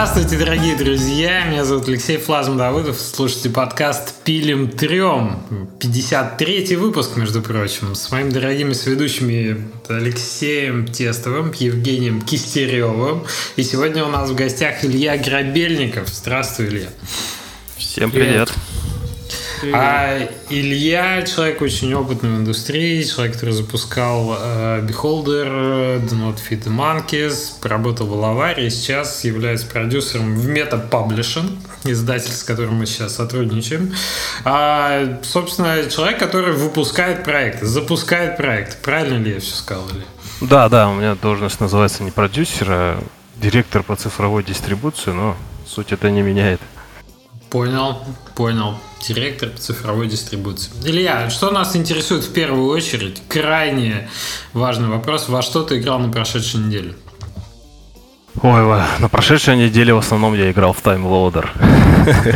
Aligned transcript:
Здравствуйте, 0.00 0.38
дорогие 0.38 0.76
друзья! 0.76 1.44
Меня 1.46 1.64
зовут 1.64 1.88
Алексей 1.88 2.18
Флазм 2.18 2.56
Давыдов. 2.56 3.00
Слушайте 3.00 3.50
подкаст 3.50 4.14
«Пилим 4.22 4.70
трем». 4.70 5.40
53-й 5.80 6.76
выпуск, 6.76 7.16
между 7.16 7.42
прочим, 7.42 7.96
с 7.96 8.08
моими 8.12 8.30
дорогими 8.30 8.74
сведущими 8.74 9.68
Алексеем 9.88 10.86
Тестовым, 10.86 11.50
Евгением 11.52 12.22
Кистеревым. 12.22 13.24
И 13.56 13.64
сегодня 13.64 14.04
у 14.04 14.08
нас 14.08 14.30
в 14.30 14.36
гостях 14.36 14.84
Илья 14.84 15.18
Грабельников. 15.18 16.08
Здравствуй, 16.08 16.68
Илья. 16.68 16.88
Всем 17.76 18.12
привет. 18.12 18.52
привет. 18.52 18.87
А 19.72 20.18
Илья 20.50 21.22
человек 21.22 21.60
очень 21.62 21.92
опытный 21.94 22.30
в 22.30 22.36
индустрии, 22.38 23.02
человек, 23.02 23.34
который 23.34 23.54
запускал 23.54 24.36
э, 24.38 24.86
Beholder, 24.86 26.00
Do 26.00 26.12
Not 26.12 26.38
Feed 26.48 26.64
the 26.64 26.74
Monkeys, 26.74 27.60
поработал 27.60 28.06
в 28.06 28.12
Лаваре 28.12 28.66
и 28.66 28.70
сейчас 28.70 29.24
является 29.24 29.66
продюсером 29.66 30.36
в 30.36 30.48
Meta 30.48 30.88
Publishing, 30.88 31.58
издатель, 31.84 32.32
с 32.32 32.42
которым 32.42 32.76
мы 32.76 32.86
сейчас 32.86 33.16
сотрудничаем. 33.16 33.94
А, 34.44 35.18
собственно, 35.22 35.88
человек, 35.90 36.18
который 36.18 36.52
выпускает 36.52 37.24
проекты, 37.24 37.66
запускает 37.66 38.36
проекты. 38.36 38.76
Правильно 38.82 39.22
ли 39.22 39.34
я 39.34 39.40
все 39.40 39.54
сказал? 39.54 39.88
Или? 39.88 40.04
Да, 40.40 40.68
да, 40.68 40.88
у 40.88 40.94
меня 40.94 41.14
должность 41.14 41.60
называется 41.60 42.02
не 42.04 42.10
продюсер, 42.10 42.66
а 42.70 43.04
директор 43.36 43.82
по 43.82 43.96
цифровой 43.96 44.44
дистрибуции, 44.44 45.10
но 45.10 45.36
суть 45.66 45.92
это 45.92 46.10
не 46.10 46.22
меняет. 46.22 46.60
Понял, 47.50 47.98
понял. 48.34 48.78
Директор 49.06 49.48
по 49.50 49.58
цифровой 49.58 50.08
дистрибуции. 50.08 50.70
Илья, 50.84 51.30
что 51.30 51.50
нас 51.50 51.76
интересует 51.76 52.24
в 52.24 52.32
первую 52.32 52.68
очередь? 52.68 53.22
Крайне 53.28 54.08
важный 54.52 54.88
вопрос. 54.88 55.28
Во 55.28 55.40
что 55.40 55.62
ты 55.62 55.78
играл 55.78 55.98
на 55.98 56.10
прошедшей 56.10 56.60
неделе? 56.60 56.94
Ой, 58.42 58.62
на 58.98 59.08
прошедшей 59.08 59.56
неделе 59.56 59.94
в 59.94 59.98
основном 59.98 60.34
я 60.34 60.50
играл 60.50 60.72
в 60.72 60.82
Time 60.82 61.02
Loader. 61.02 61.48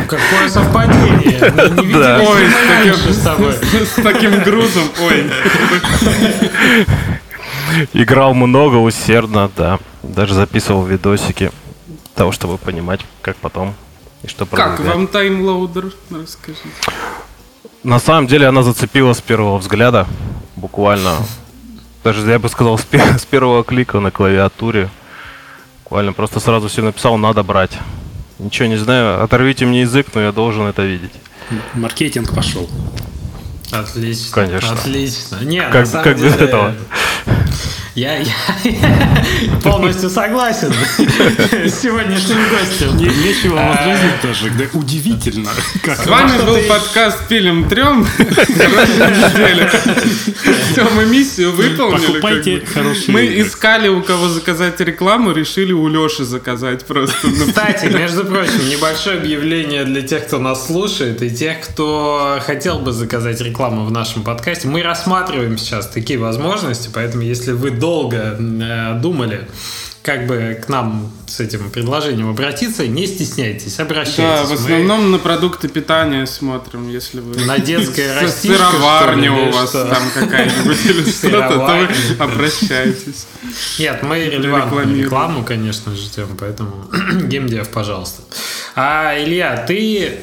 Какое 0.07 0.49
совпадение! 0.49 1.39
Не 1.85 1.93
да. 1.93 2.21
Ой, 2.21 2.49
с 3.11 3.23
таким, 3.23 3.85
с 3.85 4.03
таким 4.03 4.43
грузом, 4.43 4.83
ой. 5.01 5.31
Играл 7.93 8.33
много, 8.33 8.75
усердно, 8.77 9.49
да. 9.55 9.79
Даже 10.01 10.33
записывал 10.33 10.83
видосики 10.83 11.51
того, 12.15 12.31
чтобы 12.31 12.57
понимать, 12.57 13.01
как 13.21 13.35
потом 13.37 13.73
и 14.23 14.27
что 14.27 14.45
Как 14.45 14.79
вам 14.79 15.07
таймлоудер? 15.07 15.93
Расскажи. 16.09 16.57
На 17.83 17.99
самом 17.99 18.27
деле 18.27 18.47
она 18.47 18.63
зацепила 18.63 19.13
с 19.13 19.21
первого 19.21 19.57
взгляда, 19.57 20.07
буквально. 20.55 21.17
Даже 22.03 22.29
я 22.29 22.39
бы 22.39 22.47
сказал, 22.49 22.77
с, 22.77 22.85
с 23.17 23.25
первого 23.25 23.63
клика 23.63 23.99
на 23.99 24.11
клавиатуре. 24.11 24.89
Буквально 25.83 26.13
просто 26.13 26.39
сразу 26.39 26.69
все 26.69 26.81
написал, 26.81 27.17
надо 27.17 27.43
брать. 27.43 27.77
Ничего 28.39 28.67
не 28.67 28.77
знаю, 28.77 29.21
оторвите 29.23 29.65
мне 29.65 29.81
язык, 29.81 30.07
но 30.13 30.21
я 30.21 30.31
должен 30.31 30.63
это 30.63 30.83
видеть. 30.83 31.11
Маркетинг 31.73 32.33
пошел. 32.33 32.69
Отлично. 33.71 34.33
Конечно. 34.33 34.71
Отлично. 34.71 35.39
Нет, 35.41 35.71
как, 35.71 35.91
как 35.91 36.17
деле, 36.17 36.29
без 36.29 36.35
этого? 36.37 36.75
Я, 37.95 38.17
я, 38.17 38.25
я 38.63 39.55
полностью 39.63 40.09
согласен 40.09 40.73
с 40.97 41.79
сегодняшним 41.79 42.37
гостем. 42.49 42.97
Не, 42.97 43.05
нечего 43.05 43.53
возразить 43.55 44.21
даже. 44.23 44.49
Да, 44.49 44.63
удивительно. 44.79 45.51
Как 45.83 46.01
с 46.01 46.07
вами 46.07 46.43
был 46.43 46.57
подкаст 46.67 47.27
«Пилим 47.27 47.69
трем». 47.69 48.03
Все, 50.71 50.89
мы 50.95 51.05
миссию 51.05 51.51
выполнили. 51.51 52.07
Покупайте 52.07 52.59
как 52.61 52.67
бы. 52.67 52.73
хорошие 52.73 53.13
Мы 53.13 53.25
игры. 53.25 53.47
искали, 53.47 53.89
у 53.89 54.01
кого 54.01 54.27
заказать 54.27 54.79
рекламу, 54.79 55.31
решили 55.31 55.71
у 55.71 55.87
Леши 55.87 56.23
заказать 56.23 56.85
просто. 56.85 57.15
Кстати, 57.47 57.85
между 57.93 58.25
прочим, 58.25 58.69
небольшое 58.69 59.19
объявление 59.19 59.85
для 59.85 60.01
тех, 60.01 60.25
кто 60.25 60.39
нас 60.39 60.65
слушает, 60.65 61.21
и 61.21 61.29
тех, 61.29 61.61
кто 61.61 62.39
хотел 62.43 62.79
бы 62.79 62.91
заказать 62.91 63.39
рекламу 63.41 63.85
в 63.85 63.91
нашем 63.91 64.23
подкасте. 64.23 64.67
Мы 64.67 64.81
рассматриваем 64.81 65.59
сейчас 65.59 65.87
такие 65.87 66.17
возможности, 66.17 66.89
поэтому 66.91 67.21
если 67.21 67.51
вы 67.51 67.82
долго 67.83 68.37
э, 68.39 68.99
думали, 69.01 69.45
как 70.03 70.25
бы 70.25 70.57
к 70.65 70.69
нам 70.69 71.11
с 71.27 71.41
этим 71.41 71.69
предложением 71.69 72.29
обратиться, 72.29 72.87
не 72.87 73.05
стесняйтесь, 73.07 73.77
обращайтесь. 73.77 74.17
Да, 74.17 74.43
в 74.45 74.53
основном 74.53 75.03
Мы... 75.03 75.09
на 75.09 75.19
продукты 75.19 75.67
питания 75.67 76.25
смотрим, 76.25 76.87
если 76.87 77.19
вы... 77.19 77.43
На 77.45 77.59
детское 77.59 78.21
растишко, 78.21 78.71
Сыроварня 78.71 79.33
у 79.33 79.51
вас 79.51 79.71
там 79.71 80.03
какая-нибудь 80.13 80.85
или 80.85 81.09
что-то, 81.11 81.57
то 81.57 82.23
обращайтесь. 82.23 83.27
Нет, 83.79 84.01
мы 84.01 84.19
релевантную 84.23 85.03
рекламу, 85.03 85.43
конечно, 85.43 85.93
ждем, 85.93 86.37
поэтому 86.39 86.89
геймдев, 87.23 87.67
пожалуйста. 87.67 88.21
А, 88.75 89.13
Илья, 89.21 89.65
ты 89.67 90.19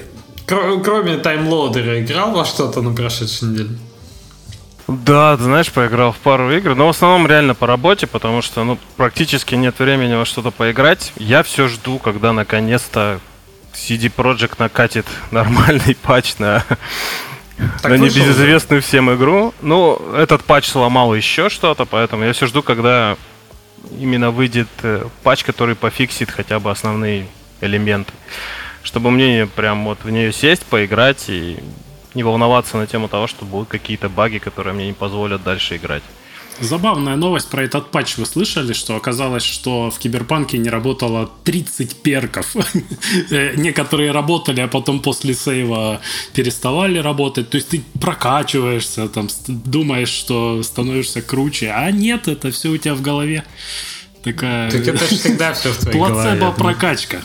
кроме 0.46 1.18
таймлоудера 1.18 2.02
играл 2.02 2.32
во 2.32 2.46
что-то 2.46 2.80
на 2.80 2.94
прошедшей 2.94 3.48
неделе? 3.48 3.70
Да, 4.90 5.36
ты 5.36 5.44
знаешь, 5.44 5.70
поиграл 5.70 6.10
в 6.10 6.16
пару 6.16 6.50
игр, 6.50 6.74
но 6.74 6.86
в 6.86 6.90
основном 6.90 7.26
реально 7.26 7.54
по 7.54 7.66
работе, 7.66 8.08
потому 8.08 8.42
что 8.42 8.64
ну, 8.64 8.76
практически 8.96 9.54
нет 9.54 9.78
времени 9.78 10.14
во 10.14 10.24
что-то 10.24 10.50
поиграть. 10.50 11.12
Я 11.16 11.44
все 11.44 11.68
жду, 11.68 11.98
когда 11.98 12.32
наконец-то 12.32 13.20
CD 13.72 14.12
Projekt 14.14 14.54
накатит 14.58 15.06
нормальный 15.30 15.94
патч 15.94 16.38
на, 16.38 16.64
на 17.84 17.96
небезызвестную 17.96 18.82
всем 18.82 19.14
игру. 19.14 19.54
Ну, 19.62 19.96
этот 20.16 20.42
патч 20.42 20.66
сломал 20.66 21.14
еще 21.14 21.50
что-то, 21.50 21.84
поэтому 21.84 22.24
я 22.24 22.32
все 22.32 22.46
жду, 22.46 22.62
когда 22.62 23.16
именно 23.96 24.32
выйдет 24.32 24.68
э, 24.82 25.06
патч, 25.22 25.44
который 25.44 25.76
пофиксит 25.76 26.32
хотя 26.32 26.58
бы 26.58 26.68
основные 26.68 27.28
элементы. 27.60 28.12
Чтобы 28.82 29.12
мне 29.12 29.46
прям 29.46 29.84
вот 29.84 29.98
в 30.02 30.10
нее 30.10 30.32
сесть, 30.32 30.64
поиграть 30.64 31.26
и 31.28 31.58
не 32.14 32.22
волноваться 32.22 32.76
на 32.76 32.86
тему 32.86 33.08
того, 33.08 33.26
что 33.26 33.44
будут 33.44 33.68
какие-то 33.68 34.08
баги, 34.08 34.38
которые 34.38 34.74
мне 34.74 34.86
не 34.86 34.92
позволят 34.92 35.42
дальше 35.42 35.76
играть. 35.76 36.02
Забавная 36.60 37.16
новость 37.16 37.48
про 37.48 37.62
этот 37.64 37.90
патч. 37.90 38.18
Вы 38.18 38.26
слышали, 38.26 38.74
что 38.74 38.94
оказалось, 38.94 39.42
что 39.42 39.90
в 39.90 39.98
Киберпанке 39.98 40.58
не 40.58 40.68
работало 40.68 41.30
30 41.44 42.02
перков. 42.02 42.54
Э, 43.30 43.54
некоторые 43.56 44.12
работали, 44.12 44.60
а 44.60 44.68
потом 44.68 45.00
после 45.00 45.34
сейва 45.34 46.00
переставали 46.34 46.98
работать. 46.98 47.50
То 47.50 47.56
есть 47.56 47.68
ты 47.68 47.82
прокачиваешься, 48.00 49.08
там, 49.08 49.28
думаешь, 49.48 50.08
что 50.08 50.62
становишься 50.62 51.22
круче. 51.22 51.70
А 51.70 51.90
нет, 51.90 52.28
это 52.28 52.50
все 52.50 52.68
у 52.70 52.76
тебя 52.76 52.94
в 52.94 53.02
голове. 53.02 53.44
Такая... 54.22 54.70
Так 54.70 54.86
это 54.86 55.06
же 55.06 55.16
всегда 55.16 55.52
все 55.54 55.70
в 55.70 55.78
твоей 55.78 55.98
голове. 55.98 56.38
Плацебо-прокачка. 56.38 57.18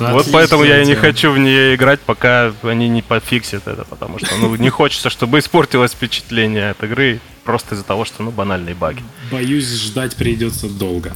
Отлично, 0.00 0.14
вот 0.14 0.28
поэтому 0.32 0.64
я 0.64 0.82
и 0.82 0.86
не 0.86 0.94
хочу 0.94 1.30
в 1.30 1.38
нее 1.38 1.74
играть, 1.74 2.00
пока 2.00 2.52
они 2.62 2.88
не 2.88 3.02
пофиксят 3.02 3.68
это, 3.68 3.84
потому 3.84 4.18
что 4.18 4.34
ну, 4.36 4.54
не 4.56 4.70
хочется, 4.70 5.10
чтобы 5.10 5.38
испортилось 5.38 5.92
впечатление 5.92 6.70
от 6.70 6.82
игры 6.82 7.20
просто 7.44 7.74
из-за 7.74 7.84
того, 7.84 8.04
что 8.04 8.22
ну 8.22 8.30
банальные 8.30 8.74
баги. 8.74 9.02
Боюсь, 9.30 9.68
ждать 9.68 10.16
придется 10.16 10.68
долго. 10.68 11.12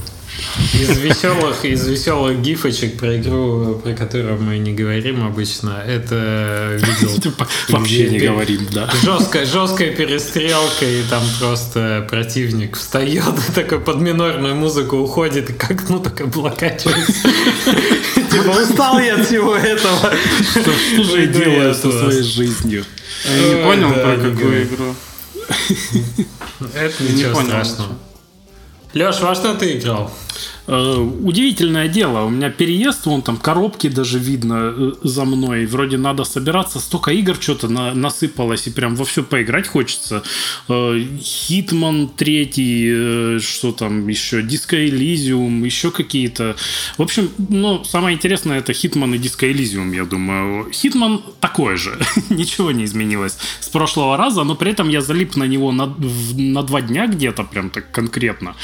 Из 0.73 0.97
веселых, 0.97 1.63
из 1.65 1.87
веселых 1.87 2.41
гифочек 2.41 2.97
про 2.97 3.17
игру, 3.17 3.79
про 3.83 3.93
которую 3.93 4.41
мы 4.41 4.57
не 4.57 4.73
говорим 4.73 5.25
обычно, 5.25 5.83
это 5.85 6.77
видел... 6.79 7.19
Типа, 7.21 7.47
вообще 7.69 8.09
не 8.09 8.19
говорим, 8.19 8.67
да. 8.71 8.89
Жесткая, 9.03 9.45
жесткая 9.45 9.91
перестрелка, 9.95 10.85
и 10.85 11.03
там 11.09 11.23
просто 11.39 12.05
противник 12.09 12.77
встает, 12.77 13.33
такой 13.55 13.79
под 13.79 14.01
минорную 14.01 14.55
музыку 14.55 14.97
уходит, 14.97 15.49
и 15.49 15.53
как 15.53 15.89
ну 15.89 15.99
так 15.99 16.19
облокачивается. 16.21 17.13
Типа 18.31 18.49
устал 18.49 18.99
я 18.99 19.15
от 19.15 19.25
всего 19.25 19.55
этого. 19.55 20.13
Что 20.51 21.03
же 21.03 21.21
я 21.21 21.27
делаю 21.27 21.73
со 21.73 21.91
своей 21.91 22.23
жизнью? 22.23 22.85
Я 23.25 23.53
не 23.53 23.63
понял 23.63 23.93
про 23.93 24.17
какую 24.17 24.63
игру. 24.63 24.95
Это 26.73 27.03
ничего 27.03 27.41
страшного. 27.41 27.97
Леш, 28.93 29.19
во 29.19 29.35
что 29.35 29.53
ты 29.55 29.77
играл? 29.77 30.11
Э, 30.67 30.97
удивительное 30.97 31.87
дело, 31.87 32.23
у 32.25 32.29
меня 32.29 32.49
переезд, 32.49 33.05
вон 33.05 33.21
там 33.21 33.37
коробки 33.37 33.87
даже 33.87 34.19
видно 34.19 34.73
э, 34.75 34.91
за 35.03 35.25
мной. 35.25 35.65
Вроде 35.65 35.97
надо 35.97 36.23
собираться, 36.23 36.79
столько 36.79 37.11
игр 37.11 37.35
что-то 37.39 37.67
на, 37.67 37.93
насыпалось, 37.93 38.67
и 38.67 38.71
прям 38.71 38.95
во 38.95 39.05
все 39.05 39.23
поиграть 39.23 39.67
хочется. 39.67 40.23
Хитман 40.67 42.09
третий, 42.09 43.39
что 43.39 43.71
там 43.71 44.07
еще, 44.07 44.41
Disco 44.41 44.75
Elysium, 44.75 45.65
еще 45.65 45.91
какие-то. 45.91 46.55
В 46.97 47.01
общем, 47.01 47.29
ну, 47.37 47.83
самое 47.83 48.15
интересное 48.15 48.59
это 48.59 48.73
Хитман 48.73 49.13
и 49.13 49.17
Disco 49.17 49.51
Elysium, 49.51 49.95
я 49.95 50.05
думаю. 50.05 50.71
Хитман 50.71 51.21
такой 51.39 51.77
же, 51.77 51.97
ничего 52.29 52.71
не 52.71 52.85
изменилось 52.85 53.37
с 53.59 53.67
прошлого 53.67 54.17
раза, 54.17 54.43
но 54.43 54.55
при 54.55 54.71
этом 54.71 54.89
я 54.89 55.01
залип 55.01 55.35
на 55.35 55.43
него 55.43 55.71
на, 55.71 55.93
на 56.35 56.63
два 56.63 56.81
дня 56.81 57.07
где-то, 57.07 57.43
прям 57.43 57.69
так 57.69 57.91
конкретно. 57.91 58.55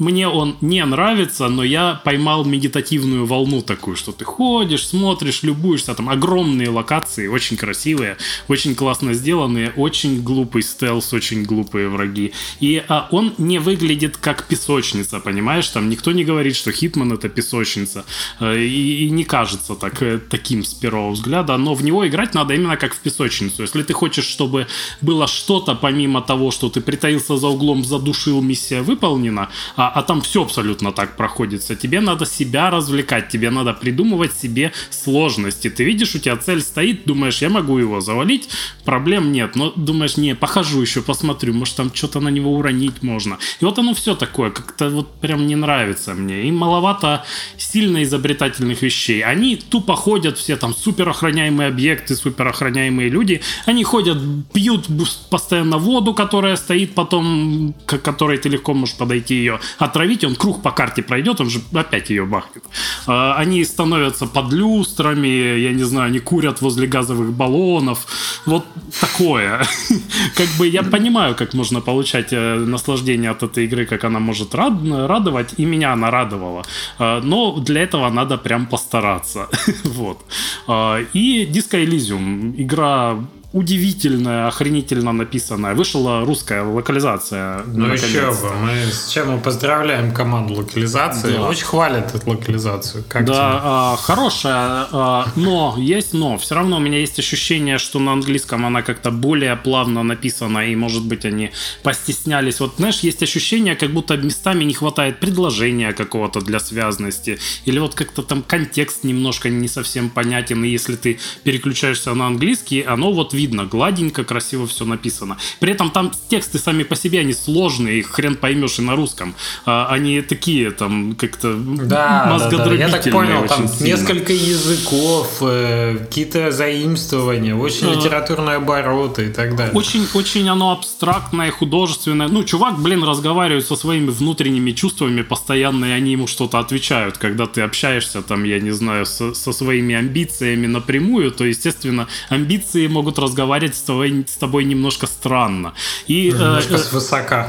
Мне 0.00 0.28
он 0.28 0.56
не 0.60 0.84
нравится, 0.84 1.48
но 1.48 1.62
я 1.62 2.00
поймал 2.04 2.44
медитативную 2.44 3.26
волну 3.26 3.60
такую, 3.60 3.96
что 3.96 4.12
ты 4.12 4.24
ходишь, 4.24 4.88
смотришь, 4.88 5.42
любуешься, 5.42 5.94
там 5.94 6.08
огромные 6.08 6.70
локации, 6.70 7.26
очень 7.26 7.56
красивые, 7.56 8.16
очень 8.48 8.74
классно 8.74 9.12
сделанные, 9.12 9.72
очень 9.76 10.22
глупый 10.22 10.62
стелс, 10.62 11.12
очень 11.12 11.44
глупые 11.44 11.88
враги. 11.88 12.32
И 12.60 12.82
а, 12.88 13.08
он 13.10 13.34
не 13.38 13.58
выглядит 13.58 14.16
как 14.16 14.44
песочница, 14.48 15.20
понимаешь? 15.20 15.68
Там 15.68 15.90
никто 15.90 16.12
не 16.12 16.24
говорит, 16.24 16.56
что 16.56 16.72
Хитман 16.72 17.12
это 17.12 17.28
песочница. 17.28 18.04
Э, 18.40 18.58
и, 18.58 19.06
и 19.06 19.10
не 19.10 19.24
кажется 19.24 19.74
так, 19.74 20.02
э, 20.02 20.18
таким 20.18 20.64
с 20.64 20.72
первого 20.72 21.10
взгляда, 21.10 21.58
но 21.58 21.74
в 21.74 21.84
него 21.84 22.06
играть 22.08 22.34
надо 22.34 22.54
именно 22.54 22.76
как 22.76 22.94
в 22.94 23.00
песочницу. 23.00 23.62
Если 23.62 23.82
ты 23.82 23.92
хочешь, 23.92 24.24
чтобы 24.24 24.66
было 25.02 25.26
что-то 25.26 25.74
помимо 25.74 26.22
того, 26.22 26.50
что 26.50 26.70
ты 26.70 26.80
притаился 26.80 27.36
за 27.36 27.48
углом, 27.48 27.84
задушил, 27.84 28.40
миссия 28.40 28.80
выполнена, 28.80 29.50
а, 29.76 29.89
а 29.94 30.02
там 30.02 30.20
все 30.20 30.42
абсолютно 30.42 30.92
так 30.92 31.16
проходится, 31.16 31.76
тебе 31.76 32.00
надо 32.00 32.26
себя 32.26 32.70
развлекать, 32.70 33.28
тебе 33.28 33.50
надо 33.50 33.72
придумывать 33.72 34.32
себе 34.32 34.72
сложности. 34.90 35.70
Ты 35.70 35.84
видишь, 35.84 36.14
у 36.14 36.18
тебя 36.18 36.36
цель 36.36 36.60
стоит, 36.60 37.04
думаешь, 37.04 37.42
я 37.42 37.48
могу 37.48 37.78
его 37.78 38.00
завалить, 38.00 38.48
проблем 38.84 39.32
нет, 39.32 39.56
но 39.56 39.72
думаешь, 39.76 40.16
не, 40.16 40.34
похожу 40.34 40.80
еще, 40.80 41.02
посмотрю, 41.02 41.54
может 41.54 41.76
там 41.76 41.90
что-то 41.94 42.20
на 42.20 42.28
него 42.28 42.52
уронить 42.52 43.02
можно. 43.02 43.38
И 43.60 43.64
вот 43.64 43.78
оно 43.78 43.94
все 43.94 44.14
такое, 44.14 44.50
как-то 44.50 44.90
вот 44.90 45.20
прям 45.20 45.46
не 45.46 45.56
нравится 45.56 46.14
мне. 46.14 46.44
И 46.44 46.52
маловато 46.52 47.24
сильно 47.56 48.02
изобретательных 48.02 48.82
вещей. 48.82 49.22
Они 49.22 49.56
тупо 49.56 49.96
ходят 49.96 50.38
все 50.38 50.56
там 50.56 50.74
супер 50.74 51.08
охраняемые 51.08 51.68
объекты, 51.68 52.16
супер 52.16 52.48
охраняемые 52.48 53.08
люди, 53.08 53.40
они 53.66 53.84
ходят, 53.84 54.18
пьют 54.52 54.86
постоянно 55.30 55.78
воду, 55.78 56.14
которая 56.14 56.56
стоит 56.56 56.94
потом, 56.94 57.74
к 57.86 57.98
которой 57.98 58.38
ты 58.38 58.48
легко 58.48 58.74
можешь 58.74 58.96
подойти 58.96 59.34
ее 59.34 59.60
отравить, 59.80 60.24
он 60.24 60.34
круг 60.34 60.62
по 60.62 60.70
карте 60.70 61.02
пройдет, 61.02 61.40
он 61.40 61.50
же 61.50 61.60
опять 61.72 62.10
ее 62.10 62.24
бахнет. 62.24 62.64
А, 63.06 63.34
они 63.36 63.64
становятся 63.64 64.26
под 64.26 64.52
люстрами, 64.52 65.58
я 65.58 65.72
не 65.72 65.84
знаю, 65.84 66.06
они 66.06 66.20
курят 66.20 66.60
возле 66.60 66.86
газовых 66.86 67.32
баллонов. 67.32 68.06
Вот 68.46 68.64
такое. 69.00 69.62
Как 70.36 70.48
бы 70.58 70.66
я 70.66 70.82
понимаю, 70.82 71.34
как 71.34 71.54
можно 71.54 71.80
получать 71.80 72.32
э, 72.32 72.54
наслаждение 72.56 73.30
от 73.30 73.42
этой 73.42 73.64
игры, 73.64 73.86
как 73.86 74.04
она 74.04 74.20
может 74.20 74.54
радовать, 74.54 75.54
и 75.58 75.64
меня 75.64 75.92
она 75.92 76.10
радовала. 76.10 76.64
А, 76.98 77.20
но 77.20 77.58
для 77.58 77.82
этого 77.82 78.10
надо 78.10 78.38
прям 78.38 78.66
постараться. 78.66 79.48
Вот. 79.84 80.18
А, 80.66 80.98
и 81.14 81.46
Disco 81.46 81.84
Elysium. 81.84 82.54
Игра 82.56 83.16
удивительная, 83.52 84.46
охренительно 84.46 85.12
написанная. 85.12 85.74
Вышла 85.74 86.24
русская 86.24 86.62
локализация. 86.62 87.64
Ну 87.66 87.92
еще 87.92 88.30
бы. 88.30 88.52
Мы, 88.62 88.92
с 88.92 89.08
чем 89.08 89.32
мы 89.32 89.38
поздравляем 89.38 90.12
команду 90.12 90.54
локализации. 90.54 91.32
Да. 91.32 91.48
Очень 91.48 91.64
хвалят 91.64 92.14
эту 92.14 92.30
локализацию. 92.30 93.04
Как 93.08 93.24
да, 93.24 93.60
а, 93.62 93.96
хорошая, 93.96 94.86
а, 94.92 95.26
но 95.34 95.74
есть 95.78 96.12
но. 96.12 96.38
Все 96.38 96.54
равно 96.54 96.76
у 96.76 96.80
меня 96.80 96.98
есть 96.98 97.18
ощущение, 97.18 97.78
что 97.78 97.98
на 97.98 98.12
английском 98.12 98.64
она 98.64 98.82
как-то 98.82 99.10
более 99.10 99.56
плавно 99.56 100.04
написана, 100.04 100.70
и, 100.70 100.76
может 100.76 101.04
быть, 101.04 101.24
они 101.24 101.50
постеснялись. 101.82 102.60
Вот, 102.60 102.74
знаешь, 102.76 103.00
есть 103.00 103.22
ощущение, 103.22 103.74
как 103.74 103.90
будто 103.90 104.16
местами 104.16 104.62
не 104.62 104.74
хватает 104.74 105.18
предложения 105.18 105.92
какого-то 105.92 106.40
для 106.40 106.60
связности, 106.60 107.38
или 107.64 107.80
вот 107.80 107.94
как-то 107.94 108.22
там 108.22 108.42
контекст 108.42 109.02
немножко 109.02 109.48
не 109.48 109.66
совсем 109.66 110.08
понятен, 110.08 110.62
и 110.62 110.68
если 110.68 110.94
ты 110.94 111.18
переключаешься 111.42 112.14
на 112.14 112.28
английский, 112.28 112.82
оно 112.82 113.12
вот 113.12 113.34
видно, 113.40 113.64
гладенько, 113.64 114.22
красиво 114.22 114.66
все 114.66 114.84
написано. 114.84 115.38
При 115.60 115.72
этом 115.72 115.90
там 115.90 116.12
тексты 116.28 116.58
сами 116.58 116.82
по 116.82 116.94
себе, 116.94 117.20
они 117.20 117.32
сложные, 117.32 118.00
их 118.00 118.10
хрен 118.10 118.36
поймешь 118.36 118.78
и 118.78 118.82
на 118.82 118.96
русском. 118.96 119.34
А, 119.64 119.86
они 119.88 120.20
такие 120.20 120.70
там 120.70 121.14
как-то 121.14 121.54
да, 121.54 122.26
мозгодробительные. 122.30 122.86
Да, 122.86 122.92
да. 122.92 122.96
Я 122.96 123.02
так 123.02 123.12
понял, 123.12 123.46
там 123.48 123.68
сильно. 123.68 123.96
несколько 123.96 124.32
языков, 124.32 125.38
э, 125.40 125.96
какие-то 126.00 126.50
заимствования, 126.50 127.54
очень 127.54 127.88
а, 127.88 127.94
литературные 127.94 128.56
обороты 128.56 129.26
и 129.26 129.32
так 129.32 129.56
далее. 129.56 129.74
Очень, 129.74 130.06
очень 130.14 130.48
оно 130.48 130.72
абстрактное, 130.72 131.50
художественное. 131.50 132.28
Ну, 132.28 132.44
чувак, 132.44 132.78
блин, 132.78 133.02
разговаривает 133.04 133.66
со 133.66 133.76
своими 133.76 134.10
внутренними 134.10 134.72
чувствами 134.72 135.22
постоянно, 135.22 135.86
и 135.86 135.90
они 135.92 136.12
ему 136.12 136.26
что-то 136.26 136.58
отвечают. 136.58 137.16
Когда 137.16 137.46
ты 137.46 137.62
общаешься, 137.62 138.20
там, 138.20 138.44
я 138.44 138.60
не 138.60 138.72
знаю, 138.72 139.06
со, 139.06 139.32
со 139.32 139.52
своими 139.52 139.94
амбициями 139.94 140.66
напрямую, 140.66 141.30
то, 141.30 141.44
естественно, 141.44 142.06
амбиции 142.28 142.86
могут 142.86 143.18
раз 143.18 143.29
разговаривать 143.30 143.76
с 143.76 143.82
тобой, 143.82 144.24
с 144.28 144.36
тобой 144.36 144.64
немножко 144.64 145.06
странно. 145.06 145.72
И, 146.08 146.30
немножко 146.30 146.74
э, 146.74 146.78
свысока. 146.78 147.48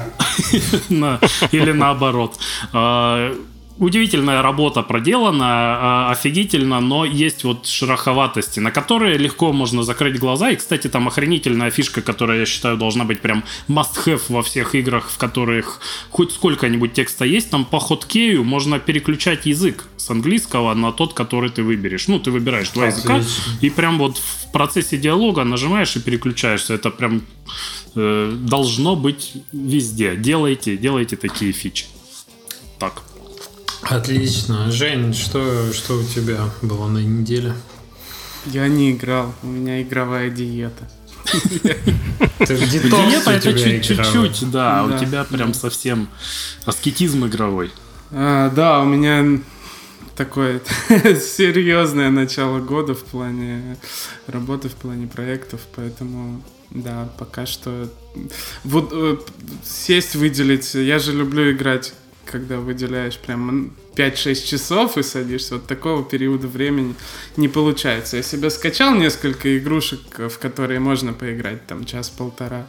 Или 1.51 1.71
наоборот. 1.71 2.37
Удивительная 3.81 4.43
работа 4.43 4.83
проделана, 4.83 5.45
а, 5.47 6.11
офигительно, 6.11 6.79
но 6.81 7.03
есть 7.03 7.43
вот 7.43 7.65
шероховатости, 7.65 8.59
на 8.59 8.69
которые 8.69 9.17
легко 9.17 9.51
можно 9.51 9.81
закрыть 9.81 10.19
глаза. 10.19 10.51
И, 10.51 10.55
кстати, 10.55 10.87
там 10.87 11.07
охренительная 11.07 11.71
фишка, 11.71 12.03
которая, 12.03 12.41
я 12.41 12.45
считаю, 12.45 12.77
должна 12.77 13.05
быть 13.05 13.21
прям 13.21 13.43
must-have 13.67 14.21
во 14.29 14.43
всех 14.43 14.75
играх, 14.75 15.09
в 15.09 15.17
которых 15.17 15.81
хоть 16.11 16.31
сколько-нибудь 16.31 16.93
текста 16.93 17.25
есть. 17.25 17.49
Там 17.49 17.65
по 17.65 17.79
хоткею 17.79 18.43
можно 18.43 18.77
переключать 18.77 19.47
язык 19.47 19.87
с 19.97 20.11
английского 20.11 20.75
на 20.75 20.91
тот, 20.91 21.15
который 21.15 21.49
ты 21.49 21.63
выберешь. 21.63 22.07
Ну, 22.07 22.19
ты 22.19 22.29
выбираешь 22.29 22.69
два 22.69 22.89
Отлично. 22.89 23.13
языка, 23.13 23.31
и 23.61 23.71
прям 23.71 23.97
вот 23.97 24.19
в 24.19 24.51
процессе 24.51 24.95
диалога 24.95 25.43
нажимаешь 25.43 25.95
и 25.95 25.99
переключаешься. 25.99 26.75
Это 26.75 26.91
прям 26.91 27.23
э, 27.95 28.31
должно 28.41 28.95
быть 28.95 29.33
везде. 29.51 30.15
Делайте, 30.15 30.77
делайте 30.77 31.15
такие 31.15 31.51
фичи. 31.51 31.85
Так. 32.77 33.01
Отлично. 33.81 34.71
Жень, 34.71 35.13
что, 35.13 35.71
что 35.73 35.97
у 35.97 36.03
тебя 36.03 36.49
было 36.61 36.87
на 36.87 36.99
неделе? 36.99 37.53
Я 38.45 38.67
не 38.67 38.91
играл, 38.91 39.33
у 39.43 39.47
меня 39.47 39.81
игровая 39.81 40.29
диета. 40.29 40.89
Диета 42.39 43.31
это 43.31 43.53
чуть-чуть, 43.53 44.51
да, 44.51 44.83
у 44.83 44.97
тебя 44.97 45.23
прям 45.23 45.53
совсем 45.53 46.09
аскетизм 46.65 47.25
игровой. 47.25 47.71
А, 48.11 48.49
да, 48.49 48.81
у 48.81 48.85
меня 48.85 49.41
такое 50.15 50.61
серьезное 50.89 52.09
начало 52.09 52.59
года 52.59 52.93
в 52.93 53.03
плане 53.03 53.77
работы, 54.27 54.69
в 54.69 54.73
плане 54.73 55.07
проектов, 55.07 55.61
поэтому 55.75 56.43
да, 56.71 57.09
пока 57.17 57.45
что 57.45 57.89
вот 58.63 58.91
э, 58.93 59.17
сесть, 59.63 60.15
выделить. 60.15 60.73
Я 60.73 60.99
же 60.99 61.11
люблю 61.13 61.51
играть 61.51 61.93
когда 62.31 62.59
выделяешь 62.59 63.17
прям 63.17 63.73
5-6 63.95 64.45
часов 64.45 64.97
и 64.97 65.03
садишься, 65.03 65.55
вот 65.55 65.67
такого 65.67 66.03
периода 66.03 66.47
времени 66.47 66.95
не 67.37 67.47
получается. 67.47 68.17
Я 68.17 68.23
себе 68.23 68.49
скачал 68.49 68.95
несколько 68.95 69.57
игрушек, 69.57 69.99
в 70.17 70.37
которые 70.39 70.79
можно 70.79 71.13
поиграть, 71.13 71.67
там, 71.67 71.85
час-полтора. 71.85 72.67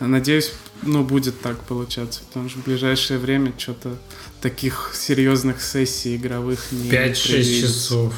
Надеюсь, 0.00 0.52
ну, 0.82 1.04
будет 1.04 1.40
так 1.40 1.58
получаться, 1.64 2.22
потому 2.28 2.48
что 2.48 2.60
в 2.60 2.64
ближайшее 2.64 3.18
время 3.18 3.52
что-то 3.56 3.98
таких 4.40 4.92
серьезных 4.94 5.60
сессий 5.62 6.16
игровых 6.16 6.72
не 6.72 6.90
5-6 6.90 7.60
часов. 7.60 8.14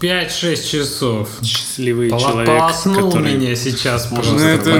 5-6 0.00 0.70
часов. 0.70 1.28
Счастливый 1.42 2.08
Пол- 2.08 2.20
человек. 2.20 2.46
Полоснул 2.46 3.10
который... 3.10 3.34
меня 3.34 3.54
сейчас 3.54 4.06
просто. 4.06 4.32
Ну, 4.32 4.40
это, 4.40 4.70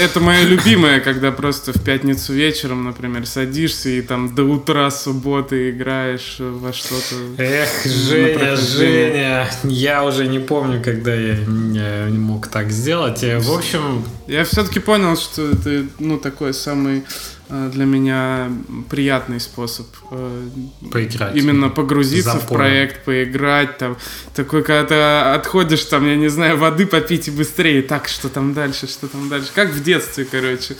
это 0.00 0.20
моя 0.20 0.42
любимая, 0.42 1.00
когда 1.00 1.32
просто 1.32 1.72
в 1.72 1.82
пятницу 1.82 2.32
вечером, 2.34 2.84
например, 2.84 3.26
садишься 3.26 3.88
и 3.88 4.02
там 4.02 4.34
до 4.34 4.44
утра 4.44 4.90
субботы 4.90 5.70
играешь 5.70 6.36
во 6.38 6.72
что-то. 6.72 7.42
Эх, 7.42 7.68
Женя, 7.84 8.56
Женя, 8.56 9.50
я 9.64 10.04
уже 10.04 10.26
не 10.26 10.38
помню, 10.38 10.82
когда 10.82 11.14
я 11.14 11.36
не 11.36 12.18
мог 12.18 12.48
так 12.48 12.70
сделать. 12.70 13.22
В 13.22 13.52
общем... 13.52 14.04
Я 14.26 14.44
все-таки 14.44 14.78
понял, 14.78 15.16
что 15.16 15.50
это, 15.50 15.86
ну, 15.98 16.18
такой 16.18 16.52
самый 16.52 16.98
Э, 16.98 17.37
для 17.48 17.84
меня 17.84 18.50
приятный 18.90 19.40
способ 19.40 19.86
э, 20.10 20.48
поиграть. 20.92 21.34
Именно 21.34 21.70
погрузиться 21.70 22.32
Запомнил. 22.32 22.46
в 22.46 22.48
проект, 22.48 23.04
поиграть. 23.04 23.78
Там, 23.78 23.96
такой, 24.34 24.62
когда 24.62 24.84
ты 24.84 24.94
отходишь, 25.38 25.84
там, 25.84 26.06
я 26.06 26.16
не 26.16 26.28
знаю, 26.28 26.58
воды 26.58 26.86
попить 26.86 27.28
и 27.28 27.30
быстрее. 27.30 27.82
Так, 27.82 28.08
что 28.08 28.28
там 28.28 28.52
дальше, 28.52 28.86
что 28.86 29.08
там 29.08 29.28
дальше. 29.28 29.48
Как 29.54 29.70
в 29.70 29.82
детстве, 29.82 30.26
короче. 30.30 30.76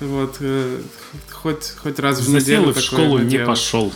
Вот. 0.00 0.36
Э, 0.40 0.80
хоть, 1.30 1.72
хоть 1.76 1.98
раз 1.98 2.20
в 2.20 2.28
неделю 2.28 2.72
в 2.72 2.80
школу 2.80 3.18
не 3.18 3.38
пошел. 3.38 3.92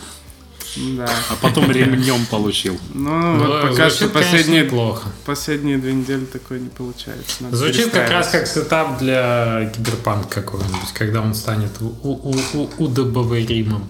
Да. 0.75 1.09
А 1.29 1.35
потом 1.41 1.69
ремнем 1.71 2.25
получил. 2.25 2.79
Ну, 2.93 3.37
ну 3.37 3.47
вот 3.47 3.69
пока 3.69 3.89
что 3.89 4.09
последние, 4.09 4.63
плохо. 4.63 5.09
последние 5.25 5.77
две 5.77 5.93
недели 5.93 6.25
такое 6.25 6.59
не 6.59 6.69
получается. 6.69 7.43
Надо 7.43 7.55
звучит 7.55 7.91
как 7.91 8.09
раз 8.09 8.29
как 8.29 8.47
setup 8.47 8.97
для 8.99 9.71
киберпанк 9.75 10.29
какого-нибудь, 10.29 10.91
когда 10.93 11.21
он 11.21 11.33
станет 11.33 11.71
удобоваримым. 12.77 13.87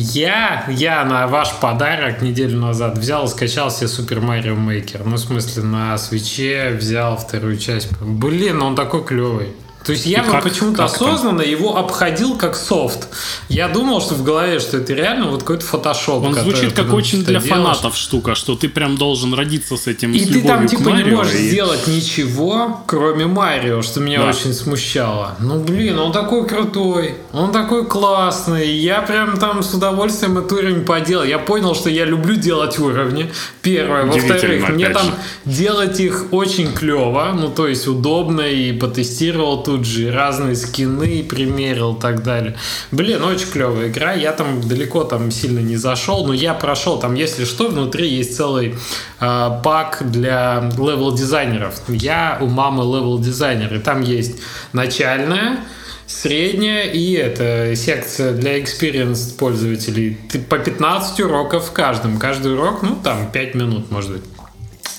Я, 0.00 0.64
я 0.68 1.04
на 1.04 1.26
ваш 1.26 1.54
подарок 1.54 2.22
неделю 2.22 2.60
назад 2.60 2.98
взял 2.98 3.24
и 3.24 3.28
скачал 3.28 3.68
себе 3.70 3.88
Super 3.88 4.20
Mario 4.20 4.54
Maker. 4.54 5.04
Ну, 5.04 5.16
в 5.16 5.18
смысле, 5.18 5.64
на 5.64 5.98
Switch 5.98 6.60
е 6.60 6.70
взял 6.78 7.16
вторую 7.16 7.58
часть. 7.58 7.90
Блин, 8.00 8.62
он 8.62 8.76
такой 8.76 9.04
клевый. 9.04 9.48
То 9.88 9.92
есть 9.92 10.04
я 10.04 10.22
вот 10.22 10.42
почему-то 10.42 10.84
осознанно 10.84 11.40
там? 11.40 11.50
его 11.50 11.78
обходил 11.78 12.36
как 12.36 12.56
софт. 12.56 13.08
Я 13.48 13.68
думал, 13.68 14.02
что 14.02 14.16
в 14.16 14.22
голове, 14.22 14.60
что 14.60 14.76
это 14.76 14.92
реально 14.92 15.30
вот 15.30 15.40
какой-то 15.40 15.64
фотошоп. 15.64 16.24
Он 16.24 16.34
звучит 16.34 16.74
как 16.74 16.92
очень 16.92 17.24
для 17.24 17.40
делаешь. 17.40 17.48
фанатов 17.48 17.96
штука, 17.96 18.34
что 18.34 18.54
ты 18.54 18.68
прям 18.68 18.98
должен 18.98 19.32
родиться 19.32 19.78
с 19.78 19.86
этим 19.86 20.12
И 20.12 20.18
с 20.18 20.28
ты 20.28 20.42
там 20.42 20.66
типа 20.66 20.90
Марио, 20.90 21.06
не 21.06 21.16
можешь 21.16 21.34
и... 21.36 21.48
сделать 21.48 21.86
ничего, 21.86 22.82
кроме 22.86 23.24
Марио, 23.24 23.80
что 23.80 24.00
меня 24.00 24.18
да. 24.18 24.28
очень 24.28 24.52
смущало. 24.52 25.36
Ну 25.40 25.58
блин, 25.58 25.98
он 25.98 26.12
такой 26.12 26.46
крутой, 26.46 27.14
он 27.32 27.50
такой 27.50 27.86
классный. 27.86 28.68
Я 28.68 29.00
прям 29.00 29.38
там 29.38 29.62
с 29.62 29.72
удовольствием 29.72 30.36
этот 30.36 30.52
уровень 30.52 30.84
поделал. 30.84 31.24
Я 31.24 31.38
понял, 31.38 31.74
что 31.74 31.88
я 31.88 32.04
люблю 32.04 32.36
делать 32.36 32.78
уровни. 32.78 33.32
Первое. 33.62 34.04
Во-вторых, 34.04 34.68
мне 34.68 34.90
там 34.90 35.14
делать 35.46 35.98
их 35.98 36.26
очень 36.30 36.74
клево, 36.74 37.32
ну 37.34 37.48
то 37.48 37.66
есть 37.66 37.88
удобно 37.88 38.42
и 38.42 38.72
потестировал 38.72 39.62
тут 39.78 39.86
же 39.86 40.10
разные 40.10 40.56
скины 40.56 41.22
примерил 41.22 41.94
и 41.94 42.00
так 42.00 42.24
далее. 42.24 42.56
Блин, 42.90 43.22
очень 43.22 43.48
клевая 43.48 43.88
игра. 43.88 44.12
Я 44.12 44.32
там 44.32 44.60
далеко 44.60 45.04
там 45.04 45.30
сильно 45.30 45.60
не 45.60 45.76
зашел, 45.76 46.26
но 46.26 46.32
я 46.32 46.52
прошел. 46.54 46.98
Там, 46.98 47.14
если 47.14 47.44
что, 47.44 47.68
внутри 47.68 48.08
есть 48.08 48.36
целый 48.36 48.74
э, 49.20 49.50
pack 49.62 50.10
для 50.10 50.68
level 50.76 51.14
дизайнеров. 51.14 51.80
Я 51.88 52.38
у 52.40 52.46
мамы 52.46 52.82
level 52.82 53.20
дизайнер, 53.20 53.72
и 53.74 53.78
там 53.78 54.02
есть 54.02 54.40
начальная, 54.72 55.60
средняя 56.06 56.84
и 56.84 57.12
это 57.12 57.76
секция 57.76 58.32
для 58.32 58.58
experienced 58.58 59.36
пользователей. 59.36 60.18
По 60.48 60.58
15 60.58 61.20
уроков 61.20 61.66
в 61.66 61.72
каждом. 61.72 62.18
Каждый 62.18 62.54
урок, 62.54 62.82
ну, 62.82 62.98
там 63.02 63.30
5 63.30 63.54
минут, 63.54 63.92
может 63.92 64.10
быть. 64.10 64.37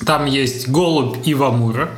Там 0.06 0.26
есть 0.26 0.70
голубь 0.70 1.18
Ивамура, 1.26 1.90